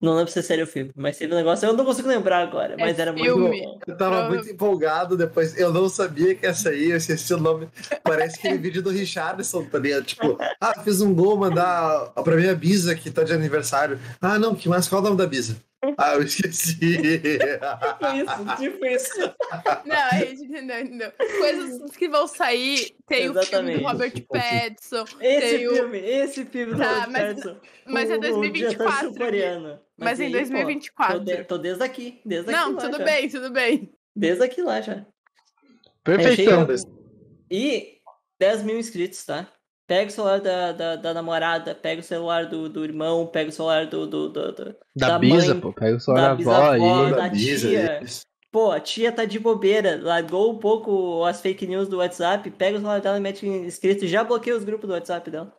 Não 0.00 0.14
lembro 0.14 0.32
se 0.32 0.38
é 0.38 0.42
sério 0.42 0.64
ou 0.64 0.70
filme, 0.70 0.90
mas 0.96 1.18
teve 1.18 1.34
um 1.34 1.36
negócio, 1.36 1.66
eu 1.66 1.74
não 1.74 1.84
consigo 1.84 2.08
lembrar 2.08 2.38
agora, 2.38 2.74
mas 2.78 2.98
é 2.98 3.02
era 3.02 3.12
filme. 3.12 3.48
muito 3.48 3.64
bom. 3.64 3.78
Eu 3.86 3.96
tava 3.98 4.28
muito 4.30 4.48
empolgado 4.48 5.14
depois. 5.14 5.58
Eu 5.58 5.70
não 5.72 5.90
sabia 5.90 6.34
que 6.34 6.46
essa 6.46 6.70
aí, 6.70 6.90
eu 6.90 6.96
esqueci 6.96 7.34
o 7.34 7.38
nome. 7.38 7.68
Parece 8.02 8.38
aquele 8.38 8.56
vídeo 8.58 8.82
do 8.82 8.88
Richardson, 8.88 9.64
tá 9.64 9.78
ligado? 9.78 10.04
Tipo, 10.04 10.38
ah, 10.58 10.80
fiz 10.82 11.02
um 11.02 11.14
gol, 11.14 11.36
mandar 11.36 12.12
pra 12.24 12.36
minha 12.36 12.54
Bisa 12.54 12.94
que 12.94 13.10
tá 13.10 13.22
de 13.22 13.34
aniversário. 13.34 13.98
Ah, 14.22 14.38
não, 14.38 14.54
que 14.54 14.70
mais 14.70 14.88
qual 14.88 15.00
é 15.00 15.02
o 15.02 15.04
nome 15.08 15.18
da 15.18 15.26
Bisa? 15.26 15.56
Ah, 15.96 16.14
eu 16.14 16.22
esqueci. 16.22 16.76
Foi 17.98 18.18
isso, 18.18 18.56
tipo 18.58 18.84
isso. 18.86 19.34
Não, 19.86 19.96
a 19.96 20.10
gente 20.24 20.44
entendeu, 20.44 20.80
entendeu. 20.80 21.12
Coisas 21.38 21.96
que 21.96 22.08
vão 22.08 22.26
sair. 22.26 22.94
Tem 23.06 23.30
o 23.30 23.32
filme 23.32 23.40
Exatamente. 23.40 23.78
do 23.78 23.84
Robert 23.86 24.26
Pattinson. 24.28 25.04
Esse 25.20 25.56
Tem 25.56 25.68
o- 25.68 25.74
filme, 25.74 25.98
esse 25.98 26.44
filme 26.44 26.72
do 26.74 26.78
Tá, 26.78 27.04
Robert 27.04 27.10
mas- 27.10 27.22
Pattinson, 27.34 27.60
Mas 27.86 28.10
é 28.10 28.14
o- 28.14 28.16
o 28.16 28.20
diretor 28.20 28.40
2024. 28.40 29.08
sul-coreano. 29.08 29.80
Mas 29.96 30.20
em 30.20 30.24
aí, 30.26 30.30
pô, 30.32 30.36
2024. 30.38 31.18
Tô, 31.18 31.24
de- 31.24 31.44
tô 31.44 31.58
desde 31.58 31.82
aqui, 31.82 32.20
desde 32.26 32.52
Não, 32.52 32.64
aqui 32.64 32.74
lá 32.74 32.80
tudo 32.82 32.98
já. 32.98 33.04
bem, 33.04 33.28
tudo 33.28 33.50
bem. 33.50 33.92
Desde 34.14 34.42
aqui 34.44 34.62
lá 34.62 34.80
já. 34.82 35.06
Perfeitão. 36.04 36.66
E 37.50 37.98
10 38.38 38.62
mil 38.62 38.78
inscritos, 38.78 39.24
tá? 39.24 39.50
Pega 39.90 40.08
o 40.08 40.12
celular 40.12 40.40
da, 40.40 40.70
da, 40.70 40.94
da 40.94 41.12
namorada, 41.12 41.74
pega 41.74 42.00
o 42.00 42.04
celular 42.04 42.46
do, 42.46 42.68
do 42.68 42.84
irmão, 42.84 43.26
pega 43.26 43.50
o 43.50 43.52
celular 43.52 43.86
do, 43.88 44.06
do, 44.06 44.28
do, 44.28 44.52
do- 44.52 44.76
Da, 44.94 45.08
da 45.08 45.18
Bisa, 45.18 45.52
mãe, 45.52 45.60
pô. 45.60 45.72
Pega 45.72 45.96
o 45.96 46.00
celular 46.00 46.20
da 46.20 46.26
da 46.28 46.30
avó 46.30 46.36
bisavó, 46.36 47.02
aí. 47.06 47.10
da 47.10 47.16
Da 47.16 47.28
Bisa, 47.28 47.68
tia. 47.68 48.00
isso. 48.00 48.20
Pô, 48.52 48.70
a 48.70 48.78
tia 48.78 49.10
tá 49.10 49.24
de 49.24 49.40
bobeira, 49.40 49.98
largou 50.00 50.52
um 50.52 50.58
pouco 50.60 51.24
as 51.24 51.40
fake 51.40 51.66
news 51.66 51.88
do 51.88 51.96
WhatsApp, 51.96 52.48
pega 52.52 52.76
o 52.76 52.80
celular 52.80 53.00
dela 53.00 53.18
e 53.18 53.20
mete 53.20 53.44
inscrito 53.48 54.04
e 54.04 54.08
já 54.08 54.22
bloqueia 54.22 54.56
os 54.56 54.62
grupos 54.62 54.86
do 54.86 54.92
WhatsApp 54.92 55.28
dela. 55.28 55.52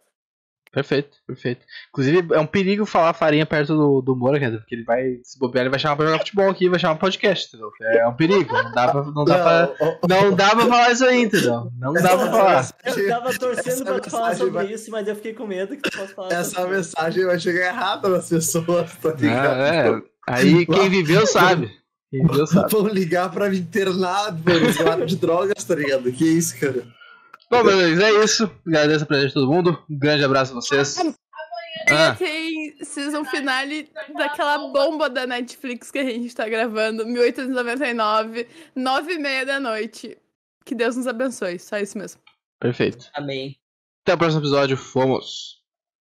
Perfeito, 0.72 1.18
perfeito. 1.28 1.66
Inclusive, 1.90 2.34
é 2.34 2.40
um 2.40 2.46
perigo 2.46 2.86
falar 2.86 3.14
farinha 3.14 3.46
perto 3.46 3.76
do, 3.76 4.02
do 4.02 4.16
Moura, 4.16 4.40
cara, 4.40 4.58
porque 4.58 4.74
ele 4.74 4.86
vai 4.86 5.20
se 5.22 5.38
bobear, 5.38 5.64
ele 5.64 5.70
vai 5.70 5.78
chamar 5.80 5.98
pra 5.98 6.06
jogar 6.06 6.20
futebol 6.20 6.50
aqui, 6.50 6.70
vai 6.70 6.80
chamar 6.80 6.96
podcast, 6.96 7.48
entendeu? 7.48 7.72
É 8.00 8.08
um 8.08 8.14
perigo. 8.16 8.54
Não 8.54 8.72
dá 8.72 8.88
pra, 8.88 9.04
não 9.04 9.26
dá 9.26 9.38
pra, 9.38 9.98
Não, 10.08 10.34
dá 10.34 10.50
pra 10.52 10.66
falar 10.68 10.92
isso 10.92 11.06
aí, 11.06 11.24
entendeu? 11.24 11.70
Não 11.78 11.92
dá 11.94 12.18
pra 12.18 12.32
falar. 12.32 12.70
Eu 12.86 13.08
tava 13.10 13.38
torcendo 13.38 13.84
pra 13.84 14.00
tu 14.00 14.10
falar 14.10 14.36
sobre 14.36 14.54
vai- 14.54 14.72
isso, 14.72 14.90
mas 14.92 15.08
eu 15.10 15.16
fiquei 15.16 15.34
com 15.34 15.46
medo 15.46 15.76
que 15.76 15.82
tu 15.90 15.98
possa 15.98 16.14
falar 16.16 16.32
Essa 16.32 16.44
sobre 16.62 16.80
isso. 16.80 16.92
mensagem 16.96 17.26
vai 17.26 17.40
chegar 17.40 17.68
errada 17.68 18.08
nas 18.08 18.30
pessoas, 18.30 18.96
tá 18.96 19.10
ligado? 19.12 19.62
É, 19.62 19.90
é. 19.90 20.02
Aí 20.28 20.66
quem 20.66 20.90
viveu 20.90 21.28
sabe. 21.28 21.70
Quem 22.10 22.26
viveu 22.26 22.48
sabe. 22.48 22.72
Vão 22.72 22.88
ligar 22.88 23.30
pra 23.30 23.50
me 23.50 23.60
internar 23.60 24.34
usuário 24.70 25.06
de 25.06 25.18
drogas, 25.18 25.64
tá 25.66 25.76
ligado? 25.76 26.10
Que 26.14 26.24
isso, 26.26 26.58
cara? 26.60 26.84
Bom, 27.52 27.64
meus 27.64 27.84
amigos, 27.84 28.00
é 28.04 28.24
isso. 28.24 28.52
Agradeço 28.66 29.04
a 29.04 29.08
presença 29.08 29.28
de 29.28 29.34
todo 29.34 29.52
mundo. 29.52 29.84
Um 29.90 30.00
grande 30.00 30.24
abraço 30.24 30.54
a 30.54 30.56
vocês. 30.56 30.98
Ah, 31.90 32.16
Tem 32.16 32.76
season 32.84 33.26
finale 33.26 33.90
daquela 34.16 34.58
bomba 34.70 35.10
da 35.10 35.28
Netflix 35.28 35.92
que 35.92 36.00
a 36.00 36.04
gente 36.04 36.34
tá 36.34 36.48
gravando, 36.48 37.06
1899, 37.06 38.48
9 38.76 39.14
e 39.14 39.18
meia 39.20 39.46
da 39.46 39.60
noite. 39.60 40.18
Que 40.64 40.76
Deus 40.76 40.96
nos 40.96 41.08
abençoe, 41.08 41.60
só 41.60 41.78
isso 41.78 41.98
mesmo. 41.98 42.22
perfeito. 42.60 43.10
Amém. 43.14 43.58
Até 44.06 44.14
o 44.14 44.18
próximo 44.18 44.42
episódio. 44.42 44.78
Fomos. 44.78 45.61